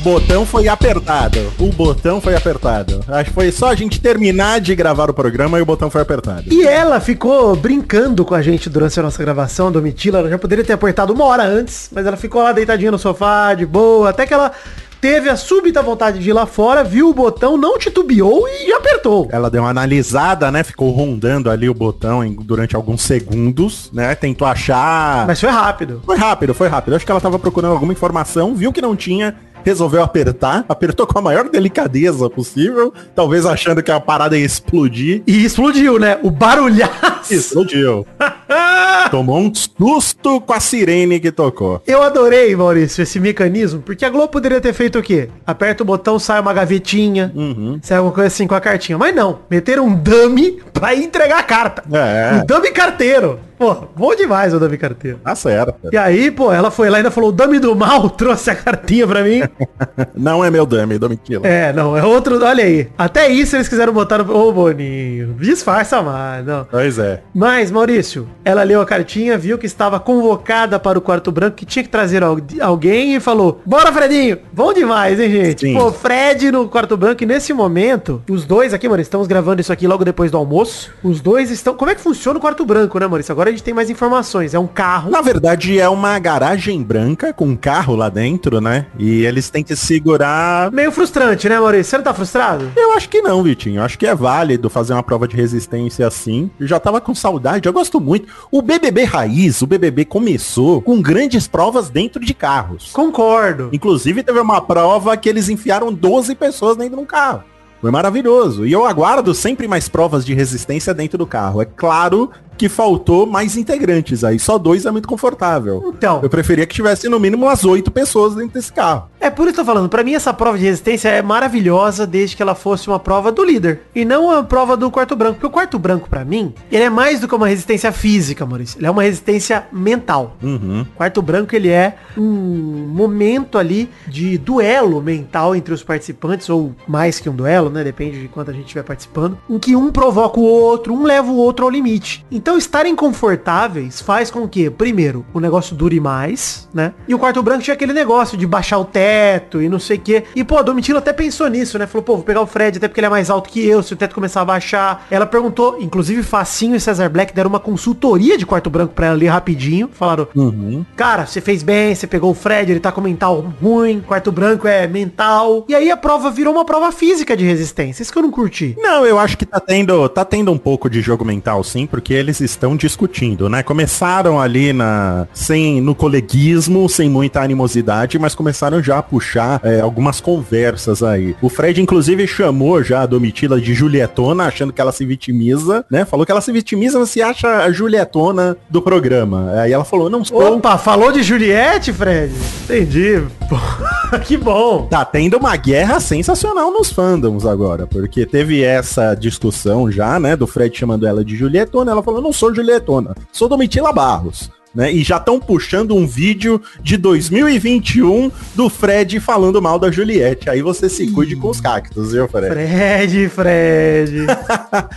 Botão 0.02 0.44
foi 0.44 0.66
apertado. 0.66 1.52
O 1.60 1.66
botão 1.66 2.20
foi 2.20 2.34
apertado. 2.34 3.04
Acho 3.08 3.24
que 3.30 3.34
foi 3.34 3.52
só 3.52 3.68
a 3.68 3.74
gente 3.74 4.00
terminar 4.00 4.60
de 4.60 4.74
gravar 4.74 5.10
o 5.10 5.14
programa 5.14 5.58
e 5.58 5.62
o 5.62 5.66
botão 5.66 5.88
foi 5.88 6.00
apertado. 6.00 6.44
E 6.52 6.66
ela 6.66 7.00
ficou 7.00 7.54
brincando 7.54 8.24
com 8.24 8.34
a 8.34 8.42
gente 8.42 8.68
durante 8.68 8.98
a 8.98 9.02
nossa 9.02 9.22
gravação, 9.22 9.70
Domitila. 9.70 10.18
Ela 10.18 10.30
já 10.30 10.38
poderia 10.38 10.64
ter 10.64 10.72
apertado 10.72 11.12
uma 11.12 11.24
hora 11.24 11.44
antes, 11.44 11.88
mas 11.92 12.04
ela 12.04 12.16
ficou 12.16 12.42
lá 12.42 12.52
deitadinha 12.52 12.90
no 12.90 12.98
sofá, 12.98 13.54
de 13.54 13.66
boa, 13.66 14.10
até 14.10 14.26
que 14.26 14.34
ela 14.34 14.52
teve 15.00 15.28
a 15.28 15.36
súbita 15.36 15.82
vontade 15.82 16.18
de 16.18 16.30
ir 16.30 16.32
lá 16.32 16.46
fora, 16.46 16.82
viu 16.84 17.08
o 17.08 17.14
botão, 17.14 17.56
não 17.56 17.78
titubeou 17.78 18.46
e 18.48 18.72
apertou. 18.72 19.28
Ela 19.30 19.50
deu 19.50 19.62
uma 19.62 19.70
analisada, 19.70 20.50
né? 20.50 20.62
Ficou 20.62 20.90
rondando 20.90 21.50
ali 21.50 21.68
o 21.68 21.74
botão 21.74 22.24
em- 22.24 22.34
durante 22.34 22.74
alguns 22.76 23.02
segundos, 23.02 23.90
né? 23.92 24.14
Tentou 24.14 24.46
achar. 24.46 25.26
Mas 25.26 25.40
foi 25.40 25.50
rápido. 25.50 26.02
Foi 26.04 26.16
rápido, 26.16 26.54
foi 26.54 26.68
rápido. 26.68 26.94
Acho 26.96 27.04
que 27.04 27.10
ela 27.10 27.20
tava 27.20 27.38
procurando 27.38 27.72
alguma 27.72 27.92
informação, 27.92 28.54
viu 28.54 28.72
que 28.72 28.80
não 28.82 28.94
tinha, 28.96 29.34
resolveu 29.64 30.02
apertar, 30.02 30.64
apertou 30.68 31.06
com 31.06 31.18
a 31.18 31.22
maior 31.22 31.48
delicadeza 31.48 32.30
possível, 32.30 32.92
talvez 33.14 33.44
achando 33.46 33.82
que 33.82 33.90
a 33.90 33.98
parada 34.00 34.38
ia 34.38 34.44
explodir. 34.44 35.22
E 35.26 35.44
explodiu, 35.44 35.98
né? 35.98 36.18
O 36.22 36.30
barulhaço. 36.30 37.32
Explodiu. 37.34 38.06
Tomou 39.10 39.38
um 39.38 39.52
susto 39.54 40.40
com 40.40 40.52
a 40.52 40.60
sirene 40.60 41.20
que 41.20 41.30
tocou. 41.30 41.80
Eu 41.86 42.02
adorei, 42.02 42.54
Maurício, 42.56 43.02
esse 43.02 43.18
mecanismo, 43.20 43.80
porque 43.82 44.04
a 44.04 44.10
Globo 44.10 44.28
poderia 44.28 44.60
ter 44.60 44.72
feito 44.72 44.98
o 44.98 45.02
quê? 45.02 45.28
Aperta 45.46 45.82
o 45.82 45.86
botão, 45.86 46.18
sai 46.18 46.40
uma 46.40 46.52
gavetinha, 46.52 47.32
Uhum. 47.34 47.78
sai 47.82 47.98
alguma 47.98 48.14
coisa 48.14 48.28
assim 48.28 48.46
com 48.46 48.54
a 48.54 48.60
cartinha. 48.60 48.98
Mas 48.98 49.14
não, 49.14 49.40
meteram 49.50 49.86
um 49.86 49.94
dummy 49.94 50.60
pra 50.72 50.94
entregar 50.94 51.38
a 51.38 51.42
carta. 51.42 51.82
É. 51.92 52.40
Um 52.42 52.46
dummy 52.46 52.70
carteiro. 52.70 53.40
Pô, 53.58 53.74
bom 53.96 54.14
demais 54.14 54.52
o 54.52 54.60
dummy 54.60 54.76
carteiro. 54.76 55.18
Tá 55.24 55.34
certo. 55.34 55.88
E 55.90 55.96
aí, 55.96 56.30
pô, 56.30 56.52
ela 56.52 56.70
foi 56.70 56.90
lá 56.90 56.98
e 56.98 57.00
ainda 57.00 57.10
falou, 57.10 57.30
o 57.30 57.32
dummy 57.32 57.58
do 57.58 57.74
mal 57.74 58.10
trouxe 58.10 58.50
a 58.50 58.54
cartinha 58.54 59.06
pra 59.06 59.22
mim. 59.22 59.40
Não 60.14 60.44
é 60.44 60.50
meu 60.50 60.66
dummy, 60.66 60.98
Domitila. 60.98 61.46
é, 61.46 61.72
não, 61.72 61.96
é 61.96 62.04
outro, 62.04 62.42
olha 62.44 62.64
aí. 62.64 62.88
Até 62.98 63.28
isso 63.28 63.56
eles 63.56 63.68
quiseram 63.68 63.92
botar 63.94 64.18
no... 64.18 64.34
Ô, 64.36 64.52
Boninho, 64.52 65.34
disfarça 65.38 66.02
mais, 66.02 66.44
não. 66.44 66.66
Pois 66.70 66.98
é. 66.98 67.22
Mas, 67.34 67.70
Maurício, 67.70 68.28
ela 68.46 68.62
leu 68.62 68.80
a 68.80 68.86
cartinha, 68.86 69.36
viu 69.36 69.58
que 69.58 69.66
estava 69.66 69.98
convocada 69.98 70.78
para 70.78 70.96
o 70.96 71.02
quarto 71.02 71.32
branco, 71.32 71.56
que 71.56 71.66
tinha 71.66 71.82
que 71.82 71.88
trazer 71.88 72.22
al- 72.22 72.38
alguém 72.60 73.16
e 73.16 73.20
falou: 73.20 73.60
Bora, 73.66 73.92
Fredinho! 73.92 74.38
Bom 74.52 74.72
demais, 74.72 75.18
hein, 75.18 75.28
gente? 75.28 75.62
Sim. 75.62 75.74
Pô, 75.74 75.90
Fred 75.90 76.52
no 76.52 76.68
quarto 76.68 76.96
branco, 76.96 77.24
e 77.24 77.26
nesse 77.26 77.52
momento, 77.52 78.22
os 78.30 78.44
dois 78.44 78.72
aqui, 78.72 78.86
Maurício, 78.88 79.08
estamos 79.08 79.26
gravando 79.26 79.60
isso 79.60 79.72
aqui 79.72 79.88
logo 79.88 80.04
depois 80.04 80.30
do 80.30 80.36
almoço. 80.36 80.92
Os 81.02 81.20
dois 81.20 81.50
estão. 81.50 81.74
Como 81.74 81.90
é 81.90 81.94
que 81.96 82.00
funciona 82.00 82.38
o 82.38 82.40
quarto 82.40 82.64
branco, 82.64 82.96
né, 83.00 83.06
Maurício? 83.08 83.32
Agora 83.32 83.48
a 83.48 83.52
gente 83.52 83.64
tem 83.64 83.74
mais 83.74 83.90
informações. 83.90 84.54
É 84.54 84.58
um 84.60 84.66
carro. 84.68 85.10
Na 85.10 85.20
verdade, 85.20 85.80
é 85.80 85.88
uma 85.88 86.16
garagem 86.20 86.80
branca 86.84 87.32
com 87.32 87.46
um 87.46 87.56
carro 87.56 87.96
lá 87.96 88.08
dentro, 88.08 88.60
né? 88.60 88.86
E 88.96 89.24
eles 89.24 89.50
têm 89.50 89.64
que 89.64 89.74
segurar. 89.74 90.70
Meio 90.70 90.92
frustrante, 90.92 91.48
né, 91.48 91.58
Maurício? 91.58 91.90
Você 91.90 91.96
não 91.96 92.04
tá 92.04 92.14
frustrado? 92.14 92.70
Eu 92.76 92.92
acho 92.92 93.08
que 93.08 93.20
não, 93.20 93.42
Vitinho. 93.42 93.80
Eu 93.80 93.82
acho 93.82 93.98
que 93.98 94.06
é 94.06 94.14
válido 94.14 94.70
fazer 94.70 94.92
uma 94.92 95.02
prova 95.02 95.26
de 95.26 95.34
resistência 95.36 96.06
assim. 96.06 96.48
Eu 96.60 96.66
já 96.68 96.78
tava 96.78 97.00
com 97.00 97.12
saudade. 97.14 97.66
Eu 97.68 97.72
gosto 97.72 98.00
muito. 98.00 98.35
O 98.50 98.62
BBB 98.62 99.04
raiz, 99.04 99.60
o 99.62 99.66
BBB 99.66 100.04
começou 100.04 100.80
com 100.80 101.00
grandes 101.00 101.48
provas 101.48 101.90
dentro 101.90 102.24
de 102.24 102.32
carros. 102.32 102.90
Concordo. 102.92 103.70
Inclusive 103.72 104.22
teve 104.22 104.38
uma 104.38 104.60
prova 104.60 105.16
que 105.16 105.28
eles 105.28 105.48
enfiaram 105.48 105.92
12 105.92 106.34
pessoas 106.34 106.76
dentro 106.76 106.96
de 106.96 107.02
um 107.02 107.06
carro. 107.06 107.42
Foi 107.80 107.90
maravilhoso. 107.90 108.66
E 108.66 108.72
eu 108.72 108.86
aguardo 108.86 109.34
sempre 109.34 109.68
mais 109.68 109.88
provas 109.88 110.24
de 110.24 110.34
resistência 110.34 110.94
dentro 110.94 111.18
do 111.18 111.26
carro. 111.26 111.60
É 111.60 111.64
claro 111.64 112.30
que 112.56 112.68
faltou 112.68 113.26
mais 113.26 113.56
integrantes 113.56 114.24
aí. 114.24 114.38
Só 114.38 114.58
dois 114.58 114.86
é 114.86 114.90
muito 114.90 115.08
confortável. 115.08 115.92
Então. 115.96 116.20
Eu 116.22 116.30
preferia 116.30 116.66
que 116.66 116.74
tivesse 116.74 117.08
no 117.08 117.20
mínimo 117.20 117.46
umas 117.46 117.64
oito 117.64 117.90
pessoas 117.90 118.34
dentro 118.34 118.54
desse 118.54 118.72
carro. 118.72 119.08
É 119.20 119.30
por 119.30 119.46
isso 119.46 119.54
que 119.54 119.60
eu 119.60 119.64
tô 119.64 119.72
falando, 119.72 119.88
pra 119.88 120.04
mim 120.04 120.14
essa 120.14 120.32
prova 120.32 120.56
de 120.56 120.64
resistência 120.64 121.08
é 121.08 121.20
maravilhosa 121.20 122.06
desde 122.06 122.36
que 122.36 122.42
ela 122.42 122.54
fosse 122.54 122.86
uma 122.86 122.98
prova 122.98 123.32
do 123.32 123.42
líder 123.42 123.80
e 123.94 124.04
não 124.04 124.26
uma 124.26 124.44
prova 124.44 124.76
do 124.76 124.90
quarto 124.90 125.16
branco, 125.16 125.34
porque 125.34 125.46
o 125.46 125.50
quarto 125.50 125.78
branco 125.78 126.08
pra 126.08 126.24
mim, 126.24 126.54
ele 126.70 126.84
é 126.84 126.90
mais 126.90 127.18
do 127.18 127.26
que 127.26 127.34
uma 127.34 127.48
resistência 127.48 127.90
física, 127.90 128.46
Maurício, 128.46 128.78
ele 128.78 128.86
é 128.86 128.90
uma 128.90 129.02
resistência 129.02 129.66
mental. 129.72 130.36
Uhum. 130.40 130.82
O 130.82 130.96
quarto 130.96 131.20
branco 131.22 131.56
ele 131.56 131.70
é 131.70 131.96
um 132.16 132.86
momento 132.88 133.58
ali 133.58 133.90
de 134.06 134.38
duelo 134.38 135.02
mental 135.02 135.56
entre 135.56 135.74
os 135.74 135.82
participantes 135.82 136.48
ou 136.48 136.72
mais 136.86 137.18
que 137.18 137.28
um 137.28 137.34
duelo, 137.34 137.68
né, 137.68 137.82
depende 137.82 138.20
de 138.20 138.28
quanto 138.28 138.50
a 138.50 138.54
gente 138.54 138.66
estiver 138.66 138.84
participando, 138.84 139.36
em 139.50 139.58
que 139.58 139.74
um 139.74 139.90
provoca 139.90 140.38
o 140.38 140.44
outro, 140.44 140.94
um 140.94 141.02
leva 141.02 141.32
o 141.32 141.36
outro 141.36 141.64
ao 141.64 141.70
limite. 141.70 142.24
Então 142.30 142.45
estarem 142.56 142.94
confortáveis 142.94 144.00
faz 144.00 144.30
com 144.30 144.46
que, 144.48 144.70
primeiro, 144.70 145.24
o 145.32 145.40
negócio 145.40 145.74
dure 145.74 145.98
mais, 145.98 146.68
né? 146.72 146.92
E 147.08 147.14
o 147.14 147.18
quarto 147.18 147.42
branco 147.42 147.62
tinha 147.62 147.74
aquele 147.74 147.92
negócio 147.92 148.36
de 148.38 148.46
baixar 148.46 148.78
o 148.78 148.84
teto 148.84 149.60
e 149.62 149.68
não 149.68 149.78
sei 149.78 149.96
o 149.96 150.00
quê. 150.00 150.24
E, 150.34 150.44
pô, 150.44 150.58
a 150.58 150.62
Domitila 150.62 150.98
até 150.98 151.12
pensou 151.12 151.48
nisso, 151.48 151.78
né? 151.78 151.86
Falou, 151.86 152.02
pô, 152.04 152.14
vou 152.16 152.22
pegar 152.24 152.40
o 152.42 152.46
Fred, 152.46 152.78
até 152.78 152.86
porque 152.88 153.00
ele 153.00 153.06
é 153.06 153.10
mais 153.10 153.30
alto 153.30 153.50
que 153.50 153.66
eu, 153.66 153.82
se 153.82 153.92
o 153.94 153.96
teto 153.96 154.14
começar 154.14 154.42
a 154.42 154.44
baixar. 154.44 155.06
Ela 155.10 155.26
perguntou, 155.26 155.78
inclusive 155.80 156.22
Facinho 156.22 156.76
e 156.76 156.80
Cesar 156.80 157.10
Black 157.10 157.34
deram 157.34 157.48
uma 157.50 157.58
consultoria 157.60 158.36
de 158.36 158.44
quarto 158.46 158.68
branco 158.70 158.92
pra 158.94 159.06
ela 159.06 159.16
ali 159.16 159.26
rapidinho. 159.26 159.88
Falaram, 159.92 160.28
Uhum. 160.34 160.84
cara, 160.94 161.26
você 161.26 161.40
fez 161.40 161.62
bem, 161.62 161.94
você 161.94 162.06
pegou 162.06 162.30
o 162.30 162.34
Fred, 162.34 162.70
ele 162.70 162.80
tá 162.80 162.92
com 162.92 163.00
mental 163.00 163.40
ruim, 163.62 164.00
quarto 164.06 164.30
branco 164.30 164.68
é 164.68 164.86
mental. 164.86 165.64
E 165.68 165.74
aí 165.74 165.90
a 165.90 165.96
prova 165.96 166.30
virou 166.30 166.52
uma 166.54 166.64
prova 166.64 166.92
física 166.92 167.36
de 167.36 167.44
resistência. 167.44 168.02
Isso 168.02 168.12
que 168.12 168.18
eu 168.18 168.22
não 168.22 168.30
curti. 168.30 168.76
Não, 168.78 169.06
eu 169.06 169.18
acho 169.18 169.36
que 169.38 169.46
tá 169.46 169.58
tendo, 169.60 170.08
tá 170.08 170.24
tendo 170.24 170.52
um 170.52 170.58
pouco 170.58 170.90
de 170.90 171.00
jogo 171.00 171.24
mental, 171.24 171.62
sim, 171.64 171.86
porque 171.86 172.12
eles 172.12 172.35
estão 172.40 172.76
discutindo, 172.76 173.48
né? 173.48 173.62
Começaram 173.62 174.40
ali 174.40 174.72
na, 174.72 175.26
sem, 175.32 175.80
no 175.80 175.94
coleguismo, 175.94 176.88
sem 176.88 177.08
muita 177.08 177.40
animosidade, 177.40 178.18
mas 178.18 178.34
começaram 178.34 178.82
já 178.82 178.98
a 178.98 179.02
puxar 179.02 179.60
é, 179.62 179.80
algumas 179.80 180.20
conversas 180.20 181.02
aí. 181.02 181.36
O 181.40 181.48
Fred, 181.48 181.80
inclusive, 181.80 182.26
chamou 182.26 182.82
já 182.82 183.02
a 183.02 183.06
Domitila 183.06 183.60
de 183.60 183.74
Julietona, 183.74 184.44
achando 184.44 184.72
que 184.72 184.80
ela 184.80 184.92
se 184.92 185.04
vitimiza, 185.04 185.84
né? 185.90 186.04
Falou 186.04 186.24
que 186.24 186.32
ela 186.32 186.40
se 186.40 186.52
vitimiza, 186.52 186.98
você 186.98 187.22
acha 187.22 187.64
a 187.64 187.72
Julietona 187.72 188.56
do 188.68 188.82
programa. 188.82 189.52
Aí 189.60 189.72
ela 189.72 189.84
falou, 189.84 190.10
não 190.10 190.24
sou. 190.24 190.56
Opa, 190.56 190.78
falou 190.78 191.12
de 191.12 191.22
Juliette, 191.22 191.92
Fred? 191.92 192.32
Entendi. 192.64 193.22
Que 194.24 194.36
bom. 194.36 194.86
Tá 194.86 195.04
tendo 195.04 195.36
uma 195.36 195.56
guerra 195.56 195.98
sensacional 195.98 196.70
nos 196.70 196.92
fandoms 196.92 197.44
agora, 197.44 197.86
porque 197.86 198.24
teve 198.24 198.62
essa 198.62 199.14
discussão 199.14 199.90
já, 199.90 200.18
né, 200.20 200.36
do 200.36 200.46
Fred 200.46 200.76
chamando 200.76 201.06
ela 201.06 201.24
de 201.24 201.36
Julietona, 201.36 201.90
ela 201.90 202.02
falou, 202.02 202.22
não 202.26 202.32
sou 202.32 202.52
Julietona, 202.52 203.14
sou 203.30 203.48
Domitila 203.48 203.92
Barros. 203.92 204.50
Né, 204.76 204.92
e 204.92 205.02
já 205.02 205.16
estão 205.16 205.40
puxando 205.40 205.96
um 205.96 206.06
vídeo 206.06 206.60
de 206.82 206.98
2021 206.98 208.30
do 208.54 208.68
Fred 208.68 209.18
falando 209.20 209.62
mal 209.62 209.78
da 209.78 209.90
Juliette. 209.90 210.50
Aí 210.50 210.60
você 210.60 210.86
se 210.86 211.06
cuide 211.06 211.34
com 211.34 211.48
os 211.48 211.62
cactos, 211.62 212.12
viu, 212.12 212.28
Fred? 212.28 212.48
Fred, 212.48 213.28
Fred. 213.30 214.26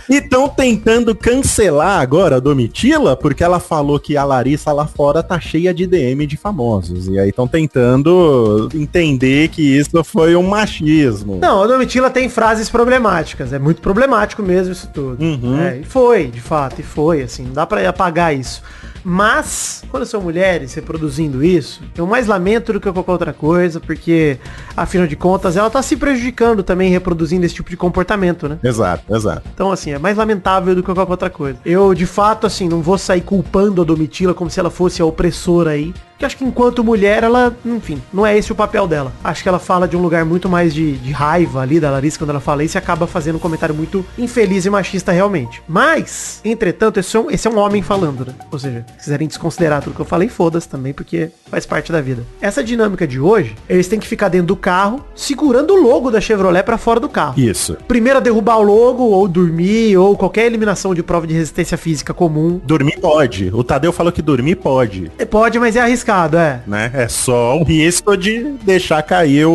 E 0.08 0.16
estão 0.16 0.48
tentando 0.48 1.14
cancelar 1.14 2.00
agora 2.00 2.36
a 2.36 2.40
Domitila, 2.40 3.16
porque 3.16 3.42
ela 3.42 3.58
falou 3.58 3.98
que 3.98 4.16
a 4.16 4.24
Larissa 4.24 4.72
lá 4.72 4.86
fora 4.86 5.22
tá 5.22 5.40
cheia 5.40 5.72
de 5.72 5.86
DM 5.86 6.26
de 6.26 6.36
famosos. 6.36 7.06
E 7.08 7.18
aí 7.18 7.30
estão 7.30 7.48
tentando 7.48 8.68
entender 8.74 9.48
que 9.48 9.62
isso 9.62 10.04
foi 10.04 10.36
um 10.36 10.42
machismo. 10.42 11.38
Não, 11.40 11.62
a 11.62 11.66
Domitila 11.66 12.10
tem 12.10 12.28
frases 12.28 12.68
problemáticas. 12.68 13.52
É 13.52 13.58
muito 13.58 13.80
problemático 13.80 14.42
mesmo 14.42 14.72
isso 14.72 14.90
tudo. 14.92 15.22
Uhum. 15.22 15.58
É, 15.58 15.78
e 15.78 15.84
foi, 15.84 16.26
de 16.26 16.40
fato, 16.40 16.80
e 16.80 16.84
foi, 16.84 17.22
assim, 17.22 17.44
não 17.44 17.52
dá 17.52 17.64
pra 17.64 17.88
apagar 17.88 18.36
isso. 18.36 18.62
Mas, 19.04 19.82
quando 19.90 20.04
são 20.06 20.20
mulheres 20.20 20.74
reproduzindo 20.74 21.42
isso, 21.42 21.82
eu 21.96 22.06
mais 22.06 22.26
lamento 22.26 22.72
do 22.72 22.80
que 22.80 22.90
qualquer 22.90 23.12
outra 23.12 23.32
coisa, 23.32 23.80
porque, 23.80 24.38
afinal 24.76 25.06
de 25.06 25.16
contas, 25.16 25.56
ela 25.56 25.70
tá 25.70 25.82
se 25.82 25.96
prejudicando 25.96 26.62
também 26.62 26.90
reproduzindo 26.90 27.44
esse 27.46 27.54
tipo 27.54 27.70
de 27.70 27.76
comportamento, 27.76 28.48
né? 28.48 28.58
Exato, 28.62 29.14
exato. 29.14 29.42
Então, 29.52 29.72
assim, 29.72 29.92
é 29.92 29.98
mais 29.98 30.16
lamentável 30.16 30.74
do 30.74 30.82
que 30.82 30.92
qualquer 30.92 31.10
outra 31.10 31.30
coisa. 31.30 31.58
Eu, 31.64 31.94
de 31.94 32.06
fato, 32.06 32.46
assim, 32.46 32.68
não 32.68 32.82
vou 32.82 32.98
sair 32.98 33.22
culpando 33.22 33.82
a 33.82 33.84
Domitila 33.84 34.34
como 34.34 34.50
se 34.50 34.60
ela 34.60 34.70
fosse 34.70 35.00
a 35.00 35.04
opressora 35.04 35.70
aí. 35.70 35.94
Porque 36.20 36.26
acho 36.26 36.36
que 36.36 36.44
enquanto 36.44 36.84
mulher, 36.84 37.24
ela, 37.24 37.56
enfim, 37.64 38.02
não 38.12 38.26
é 38.26 38.36
esse 38.36 38.52
o 38.52 38.54
papel 38.54 38.86
dela. 38.86 39.10
Acho 39.24 39.42
que 39.42 39.48
ela 39.48 39.58
fala 39.58 39.88
de 39.88 39.96
um 39.96 40.02
lugar 40.02 40.22
muito 40.22 40.50
mais 40.50 40.74
de, 40.74 40.98
de 40.98 41.12
raiva 41.12 41.62
ali 41.62 41.80
da 41.80 41.90
Larissa 41.90 42.18
quando 42.18 42.28
ela 42.28 42.40
fala 42.40 42.62
isso 42.62 42.76
e 42.76 42.78
acaba 42.78 43.06
fazendo 43.06 43.36
um 43.36 43.38
comentário 43.38 43.74
muito 43.74 44.04
infeliz 44.18 44.66
e 44.66 44.70
machista 44.70 45.12
realmente. 45.12 45.62
Mas, 45.66 46.42
entretanto, 46.44 47.00
esse 47.00 47.16
é 47.16 47.20
um, 47.20 47.30
esse 47.30 47.48
é 47.48 47.50
um 47.50 47.56
homem 47.56 47.80
falando, 47.80 48.26
né? 48.26 48.34
Ou 48.52 48.58
seja, 48.58 48.84
se 48.98 49.04
quiserem 49.04 49.26
desconsiderar 49.26 49.82
tudo 49.82 49.94
que 49.94 50.00
eu 50.00 50.04
falei, 50.04 50.28
foda-se 50.28 50.68
também, 50.68 50.92
porque 50.92 51.30
faz 51.50 51.64
parte 51.64 51.90
da 51.90 52.02
vida. 52.02 52.22
Essa 52.38 52.62
dinâmica 52.62 53.06
de 53.06 53.18
hoje, 53.18 53.56
eles 53.66 53.88
têm 53.88 53.98
que 53.98 54.06
ficar 54.06 54.28
dentro 54.28 54.48
do 54.48 54.56
carro, 54.56 55.02
segurando 55.14 55.72
o 55.72 55.82
logo 55.82 56.10
da 56.10 56.20
Chevrolet 56.20 56.62
pra 56.62 56.76
fora 56.76 57.00
do 57.00 57.08
carro. 57.08 57.40
Isso. 57.40 57.78
Primeiro 57.88 58.18
a 58.18 58.20
derrubar 58.20 58.58
o 58.58 58.62
logo, 58.62 59.04
ou 59.04 59.26
dormir, 59.26 59.96
ou 59.96 60.14
qualquer 60.18 60.44
eliminação 60.44 60.94
de 60.94 61.02
prova 61.02 61.26
de 61.26 61.32
resistência 61.32 61.78
física 61.78 62.12
comum. 62.12 62.60
Dormir 62.62 63.00
pode. 63.00 63.48
O 63.54 63.64
Tadeu 63.64 63.90
falou 63.90 64.12
que 64.12 64.20
dormir 64.20 64.56
pode. 64.56 65.10
É, 65.16 65.30
Pode, 65.30 65.60
mas 65.60 65.76
é 65.76 65.80
arriscado, 65.80 66.09
é. 66.10 66.60
Né? 66.66 66.90
É 66.94 67.08
só 67.08 67.56
o 67.58 67.64
risco 67.64 68.16
de 68.16 68.54
deixar 68.62 69.02
cair 69.02 69.46
o, 69.46 69.52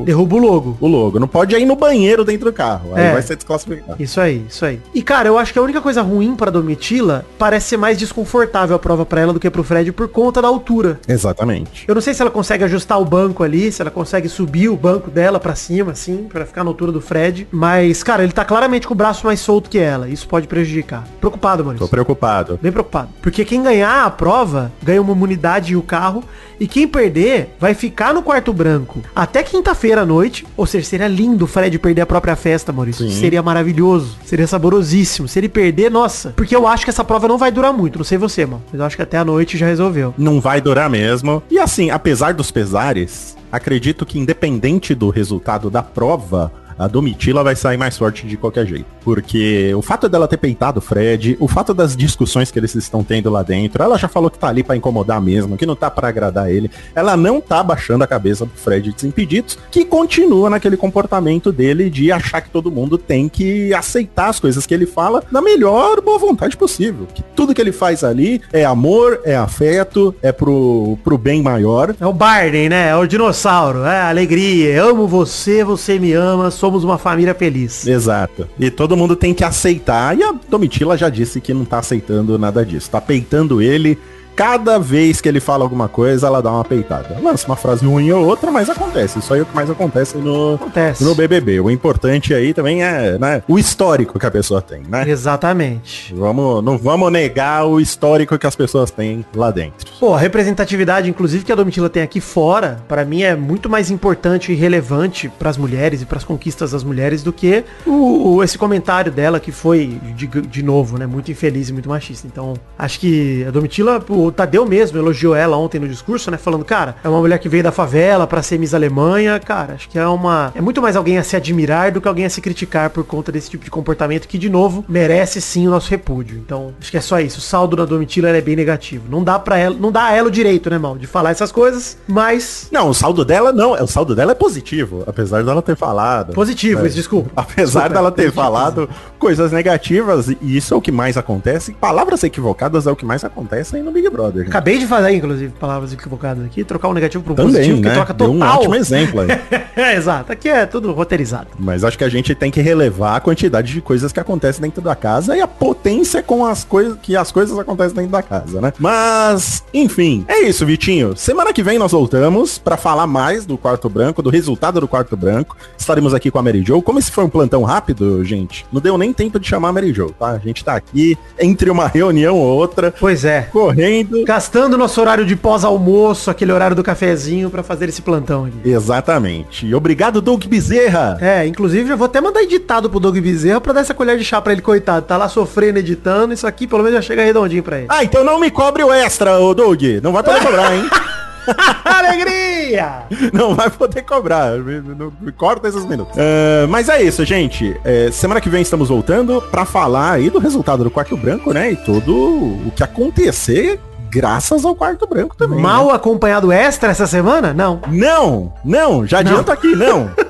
o, 0.00 0.04
Derruba 0.04 0.36
o 0.36 0.38
logo. 0.38 0.76
o 0.80 0.86
logo. 0.86 1.18
Não 1.20 1.28
pode 1.28 1.54
ir 1.54 1.64
no 1.66 1.76
banheiro 1.76 2.24
dentro 2.24 2.46
do 2.46 2.52
carro. 2.52 2.90
Aí 2.94 3.04
É. 3.04 3.12
vai 3.12 3.22
ser 3.22 3.36
desclassificado. 3.36 4.02
Isso 4.02 4.20
aí, 4.20 4.44
isso 4.48 4.64
aí. 4.64 4.80
E 4.94 5.02
cara, 5.02 5.28
eu 5.28 5.38
acho 5.38 5.52
que 5.52 5.58
a 5.58 5.62
única 5.62 5.80
coisa 5.80 6.02
ruim 6.02 6.34
pra 6.34 6.50
Domitila 6.50 7.24
parece 7.38 7.68
ser 7.70 7.76
mais 7.76 7.98
desconfortável 7.98 8.74
a 8.76 8.78
prova 8.78 9.04
pra 9.04 9.20
ela 9.20 9.32
do 9.32 9.40
que 9.40 9.50
pro 9.50 9.62
Fred 9.62 9.92
por 9.92 10.08
conta 10.08 10.40
da 10.42 10.48
altura. 10.48 10.98
Exatamente. 11.06 11.84
Eu 11.86 11.94
não 11.94 12.02
sei 12.02 12.14
se 12.14 12.22
ela 12.22 12.30
consegue 12.30 12.64
ajustar 12.64 13.00
o 13.00 13.04
banco 13.04 13.42
ali, 13.42 13.70
se 13.70 13.80
ela 13.82 13.90
consegue 13.90 14.28
subir 14.28 14.68
o 14.68 14.76
banco 14.76 15.10
dela 15.10 15.38
pra 15.38 15.54
cima, 15.54 15.92
assim, 15.92 16.26
pra 16.30 16.46
ficar 16.46 16.64
na 16.64 16.70
altura 16.70 16.92
do 16.92 17.00
Fred. 17.00 17.46
Mas, 17.50 18.02
cara, 18.02 18.22
ele 18.22 18.32
tá 18.32 18.44
claramente 18.44 18.86
com 18.86 18.94
o 18.94 18.96
braço 18.96 19.26
mais 19.26 19.40
solto 19.40 19.68
que 19.68 19.78
ela. 19.78 20.08
Isso 20.08 20.26
pode 20.26 20.46
prejudicar. 20.46 21.04
Preocupado, 21.20 21.64
Maurício. 21.64 21.86
Tô 21.86 21.90
preocupado. 21.90 22.58
Bem 22.62 22.72
preocupado. 22.72 23.08
Porque 23.20 23.44
quem 23.44 23.62
ganhar 23.62 24.04
a 24.04 24.10
prova 24.10 24.72
ganha 24.82 25.00
uma 25.02 25.12
imunidade 25.12 25.72
e 25.72 25.76
o 25.76 25.82
carro. 25.90 26.22
E 26.60 26.68
quem 26.68 26.86
perder 26.86 27.56
vai 27.58 27.74
ficar 27.74 28.14
no 28.14 28.22
quarto 28.22 28.52
branco 28.52 29.00
até 29.14 29.42
quinta-feira 29.42 30.02
à 30.02 30.06
noite. 30.06 30.46
Ou 30.56 30.66
seja, 30.66 30.86
seria 30.86 31.08
lindo 31.08 31.44
o 31.44 31.48
Fred 31.48 31.76
perder 31.80 32.02
a 32.02 32.06
própria 32.06 32.36
festa, 32.36 32.72
Maurício. 32.72 33.08
Sim. 33.08 33.18
Seria 33.18 33.42
maravilhoso. 33.42 34.16
Seria 34.24 34.46
saborosíssimo. 34.46 35.26
Se 35.26 35.40
ele 35.40 35.48
perder, 35.48 35.90
nossa. 35.90 36.32
Porque 36.36 36.54
eu 36.54 36.66
acho 36.66 36.84
que 36.84 36.90
essa 36.90 37.02
prova 37.02 37.26
não 37.26 37.36
vai 37.36 37.50
durar 37.50 37.72
muito. 37.72 37.98
Não 37.98 38.04
sei 38.04 38.16
você, 38.16 38.46
mano. 38.46 38.62
Mas 38.70 38.78
eu 38.78 38.86
acho 38.86 38.96
que 38.96 39.02
até 39.02 39.18
a 39.18 39.24
noite 39.24 39.58
já 39.58 39.66
resolveu. 39.66 40.14
Não 40.16 40.40
vai 40.40 40.60
durar 40.60 40.88
mesmo. 40.88 41.42
E 41.50 41.58
assim, 41.58 41.90
apesar 41.90 42.34
dos 42.34 42.50
pesares, 42.50 43.36
acredito 43.50 44.06
que 44.06 44.18
independente 44.18 44.94
do 44.94 45.10
resultado 45.10 45.70
da 45.70 45.82
prova, 45.82 46.52
a 46.80 46.88
Domitila 46.88 47.44
vai 47.44 47.54
sair 47.54 47.76
mais 47.76 47.98
forte 47.98 48.26
de 48.26 48.38
qualquer 48.38 48.66
jeito. 48.66 48.86
Porque 49.04 49.70
o 49.74 49.82
fato 49.82 50.08
dela 50.08 50.26
ter 50.26 50.38
peitado 50.38 50.78
o 50.78 50.82
Fred, 50.82 51.36
o 51.38 51.46
fato 51.46 51.74
das 51.74 51.94
discussões 51.94 52.50
que 52.50 52.58
eles 52.58 52.74
estão 52.74 53.04
tendo 53.04 53.28
lá 53.28 53.42
dentro, 53.42 53.82
ela 53.82 53.98
já 53.98 54.08
falou 54.08 54.30
que 54.30 54.38
tá 54.38 54.48
ali 54.48 54.62
pra 54.62 54.74
incomodar 54.76 55.20
mesmo, 55.20 55.58
que 55.58 55.66
não 55.66 55.76
tá 55.76 55.90
pra 55.90 56.08
agradar 56.08 56.50
ele. 56.50 56.70
Ela 56.94 57.18
não 57.18 57.38
tá 57.38 57.62
baixando 57.62 58.02
a 58.02 58.06
cabeça 58.06 58.46
pro 58.46 58.56
Fred 58.56 58.92
Desimpedidos, 58.92 59.58
que 59.70 59.84
continua 59.84 60.48
naquele 60.48 60.76
comportamento 60.76 61.52
dele 61.52 61.90
de 61.90 62.10
achar 62.10 62.40
que 62.40 62.48
todo 62.48 62.70
mundo 62.70 62.96
tem 62.96 63.28
que 63.28 63.74
aceitar 63.74 64.30
as 64.30 64.40
coisas 64.40 64.64
que 64.64 64.72
ele 64.72 64.86
fala 64.86 65.22
na 65.30 65.42
melhor 65.42 66.00
boa 66.00 66.18
vontade 66.18 66.56
possível. 66.56 67.06
Que 67.12 67.22
tudo 67.36 67.54
que 67.54 67.60
ele 67.60 67.72
faz 67.72 68.02
ali 68.02 68.40
é 68.54 68.64
amor, 68.64 69.20
é 69.24 69.36
afeto, 69.36 70.14
é 70.22 70.32
pro, 70.32 70.96
pro 71.04 71.18
bem 71.18 71.42
maior. 71.42 71.94
É 72.00 72.06
o 72.06 72.12
Barney, 72.12 72.70
né? 72.70 72.88
É 72.88 72.96
o 72.96 73.06
dinossauro. 73.06 73.84
É 73.84 74.00
alegria. 74.00 74.72
Eu 74.72 74.90
amo 74.90 75.06
você, 75.06 75.62
você 75.62 75.98
me 75.98 76.14
ama. 76.14 76.50
Somos 76.70 76.84
uma 76.84 76.98
família 76.98 77.34
feliz. 77.34 77.84
Exato. 77.84 78.46
E 78.56 78.70
todo 78.70 78.96
mundo 78.96 79.16
tem 79.16 79.34
que 79.34 79.42
aceitar. 79.42 80.16
E 80.16 80.22
a 80.22 80.32
Domitila 80.48 80.96
já 80.96 81.08
disse 81.08 81.40
que 81.40 81.52
não 81.52 81.64
tá 81.64 81.80
aceitando 81.80 82.38
nada 82.38 82.64
disso. 82.64 82.88
Tá 82.88 83.00
peitando 83.00 83.60
ele 83.60 83.98
cada 84.36 84.78
vez 84.78 85.20
que 85.20 85.28
ele 85.28 85.40
fala 85.40 85.64
alguma 85.64 85.88
coisa, 85.88 86.26
ela 86.26 86.40
dá 86.42 86.50
uma 86.50 86.64
peitada. 86.64 87.16
Lança 87.22 87.46
uma 87.46 87.56
frase 87.56 87.84
ruim 87.84 88.10
ou 88.12 88.24
outra, 88.26 88.50
mas 88.50 88.68
acontece. 88.70 89.18
Isso 89.18 89.32
aí 89.34 89.40
é 89.40 89.42
o 89.42 89.46
que 89.46 89.54
mais 89.54 89.70
acontece 89.70 90.16
no, 90.16 90.54
Acontece. 90.54 91.04
no 91.04 91.14
BBB. 91.14 91.60
O 91.60 91.70
importante 91.70 92.32
aí 92.34 92.52
também 92.54 92.82
é 92.82 93.18
né, 93.18 93.42
o 93.48 93.58
histórico 93.58 94.18
que 94.18 94.26
a 94.26 94.30
pessoa 94.30 94.60
tem, 94.62 94.82
né? 94.88 95.04
Exatamente. 95.08 96.14
Vamos, 96.14 96.62
não 96.62 96.76
vamos 96.78 97.10
negar 97.12 97.66
o 97.66 97.80
histórico 97.80 98.38
que 98.38 98.46
as 98.46 98.54
pessoas 98.56 98.90
têm 98.90 99.24
lá 99.34 99.50
dentro. 99.50 99.90
Pô, 99.98 100.14
a 100.14 100.18
representatividade, 100.18 101.08
inclusive, 101.08 101.44
que 101.44 101.52
a 101.52 101.54
Domitila 101.54 101.88
tem 101.88 102.02
aqui 102.02 102.20
fora, 102.20 102.78
pra 102.88 103.04
mim 103.04 103.22
é 103.22 103.34
muito 103.34 103.68
mais 103.68 103.90
importante 103.90 104.52
e 104.52 104.54
relevante 104.54 105.28
pras 105.38 105.56
mulheres 105.56 106.02
e 106.02 106.06
pras 106.06 106.24
conquistas 106.24 106.72
das 106.72 106.84
mulheres 106.84 107.22
do 107.22 107.32
que 107.32 107.64
o, 107.86 108.36
o- 108.36 108.44
esse 108.44 108.56
comentário 108.58 109.10
dela 109.12 109.40
que 109.40 109.52
foi, 109.52 109.98
de, 110.14 110.26
de 110.26 110.62
novo, 110.62 110.98
né, 110.98 111.06
muito 111.06 111.30
infeliz 111.30 111.68
e 111.68 111.72
muito 111.72 111.88
machista. 111.88 112.26
Então, 112.26 112.54
acho 112.78 113.00
que 113.00 113.44
a 113.46 113.50
Domitila, 113.50 114.02
o 114.08 114.29
Tadeu 114.32 114.64
mesmo 114.66 114.98
elogiou 114.98 115.34
ela 115.34 115.56
ontem 115.56 115.78
no 115.78 115.88
discurso, 115.88 116.30
né, 116.30 116.36
falando, 116.36 116.64
cara, 116.64 116.96
é 117.02 117.08
uma 117.08 117.18
mulher 117.20 117.38
que 117.38 117.48
veio 117.48 117.62
da 117.62 117.72
favela 117.72 118.26
pra 118.26 118.42
ser 118.42 118.58
Miss 118.58 118.74
Alemanha, 118.74 119.38
cara, 119.38 119.74
acho 119.74 119.88
que 119.88 119.98
é 119.98 120.06
uma... 120.06 120.52
É 120.54 120.60
muito 120.60 120.80
mais 120.82 120.96
alguém 120.96 121.18
a 121.18 121.22
se 121.22 121.36
admirar 121.36 121.92
do 121.92 122.00
que 122.00 122.08
alguém 122.08 122.24
a 122.24 122.30
se 122.30 122.40
criticar 122.40 122.90
por 122.90 123.04
conta 123.04 123.30
desse 123.32 123.50
tipo 123.50 123.64
de 123.64 123.70
comportamento 123.70 124.26
que, 124.28 124.38
de 124.38 124.48
novo, 124.50 124.84
merece 124.88 125.40
sim 125.40 125.66
o 125.66 125.70
nosso 125.70 125.90
repúdio. 125.90 126.38
Então, 126.44 126.72
acho 126.80 126.90
que 126.90 126.96
é 126.96 127.00
só 127.00 127.20
isso. 127.20 127.38
O 127.38 127.42
saldo 127.42 127.76
da 127.76 127.84
Domitila 127.84 128.28
é 128.30 128.40
bem 128.40 128.56
negativo. 128.56 129.04
Não 129.08 129.22
dá 129.22 129.38
para 129.38 129.58
ela, 129.58 129.76
não 129.78 129.90
dá 129.92 130.04
a 130.06 130.12
ela 130.14 130.28
o 130.28 130.30
direito, 130.30 130.70
né, 130.70 130.78
mal, 130.78 130.96
de 130.98 131.06
falar 131.06 131.30
essas 131.30 131.50
coisas, 131.52 131.96
mas 132.06 132.68
Não, 132.70 132.88
o 132.88 132.94
saldo 132.94 133.24
dela 133.24 133.52
não. 133.52 133.72
O 133.72 133.86
saldo 133.86 134.14
dela 134.14 134.32
é 134.32 134.34
positivo, 134.34 135.04
apesar 135.06 135.42
dela 135.44 135.62
ter 135.62 135.76
falado. 135.76 136.32
positivo, 136.32 136.82
É. 136.84 136.86
isso, 136.86 136.96
desculpa. 136.96 137.30
Apesar 137.36 137.80
Desculpa, 137.80 137.88
dela 137.88 138.12
ter 138.12 138.32
falado 138.32 138.88
coisas 139.18 139.52
negativas, 139.52 140.28
e 140.28 140.38
isso 140.56 140.74
é 140.74 140.76
o 140.76 140.80
que 140.80 140.92
mais 140.92 141.16
acontece. 141.16 141.72
Palavras 141.72 142.22
equivocadas 142.22 142.86
é 142.86 142.90
o 142.90 142.96
que 142.96 143.04
mais 143.04 143.24
acontece 143.24 143.76
aí 143.76 143.82
no 143.82 143.90
Big 143.92 144.09
Brother. 144.10 144.42
gente. 144.42 144.48
Acabei 144.50 144.78
de 144.78 144.86
fazer, 144.86 145.10
inclusive, 145.12 145.52
palavras 145.58 145.92
equivocadas 145.92 146.44
aqui, 146.44 146.64
trocar 146.64 146.88
um 146.88 146.92
negativo 146.92 147.24
um 147.30 147.34
Também, 147.34 147.52
positivo, 147.54 147.80
né? 147.80 147.88
que 147.88 147.94
troca 147.94 148.12
Deu 148.14 148.32
total. 148.32 148.48
um 148.48 148.58
ótimo 148.58 148.74
exemplo 148.74 149.20
aí. 149.20 149.28
é, 149.76 149.96
exato. 149.96 150.32
Aqui 150.32 150.48
é 150.48 150.66
tudo 150.66 150.92
roteirizado. 150.92 151.48
Mas 151.58 151.84
acho 151.84 151.96
que 151.96 152.04
a 152.04 152.08
gente 152.08 152.34
tem 152.34 152.50
que 152.50 152.60
relevar 152.60 153.16
a 153.16 153.20
quantidade 153.20 153.72
de 153.72 153.80
coisas 153.80 154.12
que 154.12 154.20
acontecem 154.20 154.60
dentro 154.62 154.80
da 154.82 154.94
casa 154.94 155.36
e 155.36 155.40
a 155.40 155.46
potência 155.48 156.22
com 156.22 156.44
as 156.44 156.64
coisas 156.64 156.98
que 157.02 157.16
as 157.16 157.30
coisas 157.32 157.58
acontecem 157.58 157.94
dentro 157.94 158.10
da 158.10 158.22
casa, 158.22 158.60
né? 158.60 158.72
Mas, 158.78 159.62
enfim, 159.72 160.24
é 160.28 160.40
isso, 160.42 160.64
Vitinho. 160.66 161.16
Semana 161.16 161.52
que 161.52 161.62
vem 161.62 161.78
nós 161.78 161.92
voltamos 161.92 162.58
pra 162.58 162.76
falar 162.76 163.06
mais 163.06 163.46
do 163.46 163.56
quarto 163.56 163.88
branco, 163.88 164.22
do 164.22 164.30
resultado 164.30 164.80
do 164.80 164.88
quarto 164.88 165.16
branco. 165.16 165.56
Estaremos 165.78 166.12
aqui 166.14 166.30
com 166.30 166.38
a 166.38 166.42
Mary 166.42 166.62
Jo. 166.64 166.80
Como 166.82 166.98
esse 166.98 167.10
foi 167.10 167.24
um 167.24 167.28
plantão 167.28 167.62
rápido, 167.62 168.24
gente, 168.24 168.66
não 168.72 168.80
deu 168.80 168.96
nem 168.98 169.12
tempo 169.12 169.38
de 169.38 169.46
chamar 169.46 169.68
a 169.68 169.72
Mary 169.72 169.92
Jo, 169.92 170.10
tá? 170.18 170.30
A 170.30 170.38
gente 170.38 170.64
tá 170.64 170.74
aqui 170.74 171.16
entre 171.38 171.70
uma 171.70 171.86
reunião 171.86 172.36
ou 172.36 172.56
outra, 172.56 172.92
Pois 172.98 173.24
é. 173.24 173.42
correndo. 173.52 173.99
Gastando 174.24 174.76
nosso 174.78 175.00
horário 175.00 175.24
de 175.26 175.36
pós-almoço, 175.36 176.30
aquele 176.30 176.52
horário 176.52 176.76
do 176.76 176.82
cafezinho, 176.82 177.50
pra 177.50 177.62
fazer 177.62 177.88
esse 177.88 178.02
plantão 178.02 178.44
aqui. 178.46 178.68
Exatamente. 178.68 179.66
E 179.66 179.74
obrigado, 179.74 180.20
Doug 180.20 180.44
Bezerra. 180.44 181.18
É, 181.20 181.46
inclusive 181.46 181.88
já 181.88 181.96
vou 181.96 182.06
até 182.06 182.20
mandar 182.20 182.42
editado 182.42 182.88
pro 182.90 183.00
Doug 183.00 183.16
Bezerra 183.18 183.60
pra 183.60 183.72
dar 183.72 183.80
essa 183.80 183.94
colher 183.94 184.16
de 184.18 184.24
chá 184.24 184.40
pra 184.40 184.52
ele, 184.52 184.62
coitado. 184.62 185.06
Tá 185.06 185.16
lá 185.16 185.28
sofrendo, 185.28 185.78
editando, 185.78 186.32
isso 186.34 186.46
aqui 186.46 186.66
pelo 186.66 186.82
menos 186.82 186.96
já 186.96 187.02
chega 187.02 187.22
redondinho 187.24 187.62
pra 187.62 187.78
ele. 187.78 187.86
Ah, 187.88 188.04
então 188.04 188.24
não 188.24 188.38
me 188.40 188.50
cobre 188.50 188.82
o 188.82 188.92
extra, 188.92 189.38
ô 189.38 189.54
Doug. 189.54 189.82
Não 190.02 190.12
vai 190.12 190.22
poder 190.22 190.40
cobrar, 190.40 190.74
hein? 190.74 190.88
Alegria! 191.84 193.02
Não 193.32 193.54
vai 193.54 193.68
poder 193.70 194.02
cobrar. 194.02 194.56
Me- 194.58 194.80
me- 194.80 194.94
não- 194.94 195.12
me 195.20 195.32
Corta 195.32 195.68
esses 195.68 195.84
minutos. 195.86 196.14
É, 196.16 196.66
mas 196.68 196.88
é 196.88 197.02
isso, 197.02 197.24
gente. 197.24 197.74
É, 197.84 198.10
semana 198.12 198.40
que 198.40 198.48
vem 198.48 198.62
estamos 198.62 198.88
voltando 198.88 199.40
pra 199.50 199.64
falar 199.64 200.12
aí 200.12 200.30
do 200.30 200.38
resultado 200.38 200.84
do 200.84 200.90
quarto 200.90 201.16
branco, 201.16 201.52
né? 201.52 201.72
E 201.72 201.76
tudo 201.76 202.14
o 202.14 202.72
que 202.76 202.82
acontecer 202.84 203.80
graças 204.10 204.64
ao 204.64 204.74
quarto 204.74 205.06
branco 205.06 205.36
também. 205.36 205.60
Mal 205.60 205.86
né? 205.86 205.92
acompanhado 205.94 206.50
extra 206.50 206.90
essa 206.90 207.06
semana? 207.06 207.54
Não. 207.54 207.80
Não, 207.88 208.52
não, 208.64 209.06
já 209.06 209.20
adianto 209.20 209.52
aqui, 209.52 209.74
não. 209.74 210.10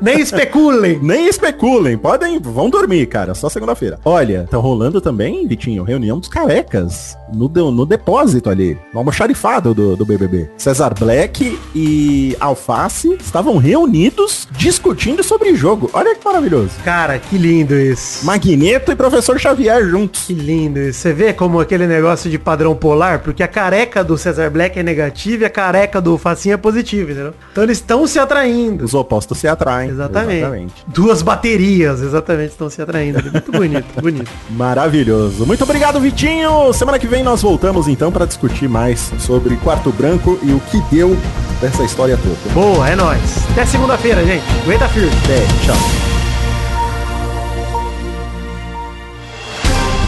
Nem 0.00 0.20
especulem. 0.20 0.98
Nem 1.02 1.26
especulem, 1.28 1.96
podem, 1.96 2.38
vão 2.38 2.70
dormir, 2.70 3.06
cara, 3.06 3.34
só 3.34 3.48
segunda-feira. 3.48 3.98
Olha, 4.04 4.46
tá 4.50 4.56
rolando 4.56 5.00
também, 5.00 5.46
Vitinho, 5.46 5.82
reunião 5.82 6.18
dos 6.18 6.28
carecas 6.28 7.16
no, 7.32 7.48
no 7.70 7.86
depósito 7.86 8.50
ali, 8.50 8.78
no 8.92 8.98
almoxarifado 9.00 9.74
do, 9.74 9.96
do 9.96 10.04
BBB. 10.04 10.50
Cesar 10.56 10.94
Black 10.98 11.58
e 11.74 12.36
Alface 12.40 13.16
estavam 13.20 13.56
reunidos 13.56 14.48
discutindo 14.52 15.22
sobre 15.22 15.54
jogo. 15.54 15.90
Olha 15.92 16.14
que 16.14 16.24
maravilhoso. 16.24 16.70
Cara, 16.84 17.18
que 17.18 17.36
lindo 17.36 17.74
isso. 17.74 18.24
Magneto 18.24 18.92
e 18.92 18.96
Professor 18.96 19.38
Xavier 19.38 19.84
juntos. 19.84 20.24
Que 20.26 20.34
lindo 20.34 20.78
isso. 20.80 21.00
Você 21.00 21.12
vê 21.12 21.32
como 21.32 21.60
aquele 21.60 21.86
negócio 21.86 22.30
de 22.30 22.38
padrão 22.38 22.74
polar, 22.74 23.20
porque 23.20 23.42
a 23.42 23.48
careca 23.48 24.02
do 24.02 24.16
Cesar 24.16 24.50
Black 24.50 24.78
é 24.78 24.82
negativa 24.82 25.44
e 25.44 25.46
a 25.46 25.50
careca 25.50 26.00
do 26.00 26.16
Facinho 26.18 26.54
é 26.54 26.56
positiva, 26.56 27.12
entendeu? 27.12 27.34
Então 27.52 27.64
eles 27.64 27.78
estão 27.78 28.06
se 28.06 28.18
atraindo. 28.18 28.84
Os 28.84 28.94
opostos 29.08 29.38
se 29.38 29.48
atraem. 29.48 29.88
Exatamente. 29.90 30.84
Duas 30.86 31.22
baterias, 31.22 32.02
exatamente, 32.02 32.50
estão 32.50 32.68
se 32.68 32.82
atraindo. 32.82 33.22
Muito 33.22 33.50
bonito, 33.50 33.86
bonito. 34.00 34.30
Maravilhoso. 34.50 35.46
Muito 35.46 35.64
obrigado, 35.64 35.98
Vitinho. 35.98 36.72
Semana 36.74 36.98
que 36.98 37.06
vem 37.06 37.22
nós 37.22 37.40
voltamos 37.40 37.88
então 37.88 38.12
para 38.12 38.26
discutir 38.26 38.68
mais 38.68 39.10
sobre 39.18 39.56
Quarto 39.56 39.90
Branco 39.90 40.38
e 40.42 40.52
o 40.52 40.60
que 40.60 40.80
deu 40.94 41.16
dessa 41.60 41.82
história 41.82 42.18
toda. 42.18 42.54
Boa, 42.54 42.88
é 42.88 42.94
nóis. 42.94 43.38
Até 43.52 43.64
segunda-feira, 43.64 44.22
gente. 44.24 44.44
Aguenta 44.62 44.88
firme. 44.88 45.10
Até, 45.24 45.40
tchau. 45.64 46.07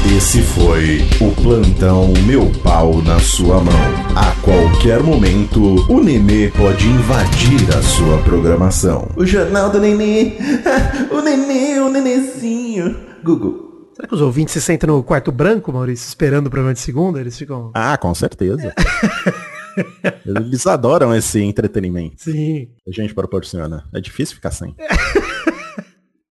Esse 0.06 0.42
foi 0.42 1.00
o 1.20 1.34
plantão 1.42 2.12
Meu 2.26 2.50
Pau 2.62 3.02
na 3.02 3.18
Sua 3.20 3.62
Mão. 3.62 3.74
A 4.16 4.34
qualquer 4.42 5.02
momento, 5.02 5.60
o 5.92 6.02
Nenê 6.02 6.50
pode 6.50 6.86
invadir 6.88 7.68
a 7.76 7.82
sua 7.82 8.18
programação. 8.22 9.08
O 9.16 9.24
jornal 9.26 9.70
do 9.70 9.78
Nenê. 9.78 10.32
O 11.12 11.20
Nenê, 11.20 11.78
o 11.80 11.88
Nenezinho. 11.90 12.96
Google. 13.22 13.90
Será 13.94 14.08
que 14.08 14.14
os 14.14 14.20
ouvintes 14.20 14.54
se 14.54 14.60
sentam 14.60 14.96
no 14.96 15.02
quarto 15.02 15.30
branco, 15.30 15.72
Maurício, 15.72 16.08
esperando 16.08 16.46
o 16.46 16.50
programa 16.50 16.72
de 16.72 16.80
segunda? 16.80 17.20
Eles 17.20 17.36
ficam... 17.36 17.70
Ah, 17.74 17.96
com 17.98 18.14
certeza. 18.14 18.72
Eles 20.24 20.66
adoram 20.66 21.14
esse 21.14 21.40
entretenimento 21.40 22.24
Sim. 22.24 22.68
a 22.86 22.90
gente 22.90 23.14
proporciona. 23.14 23.84
É 23.92 24.00
difícil 24.00 24.34
ficar 24.34 24.50
sem. 24.50 24.74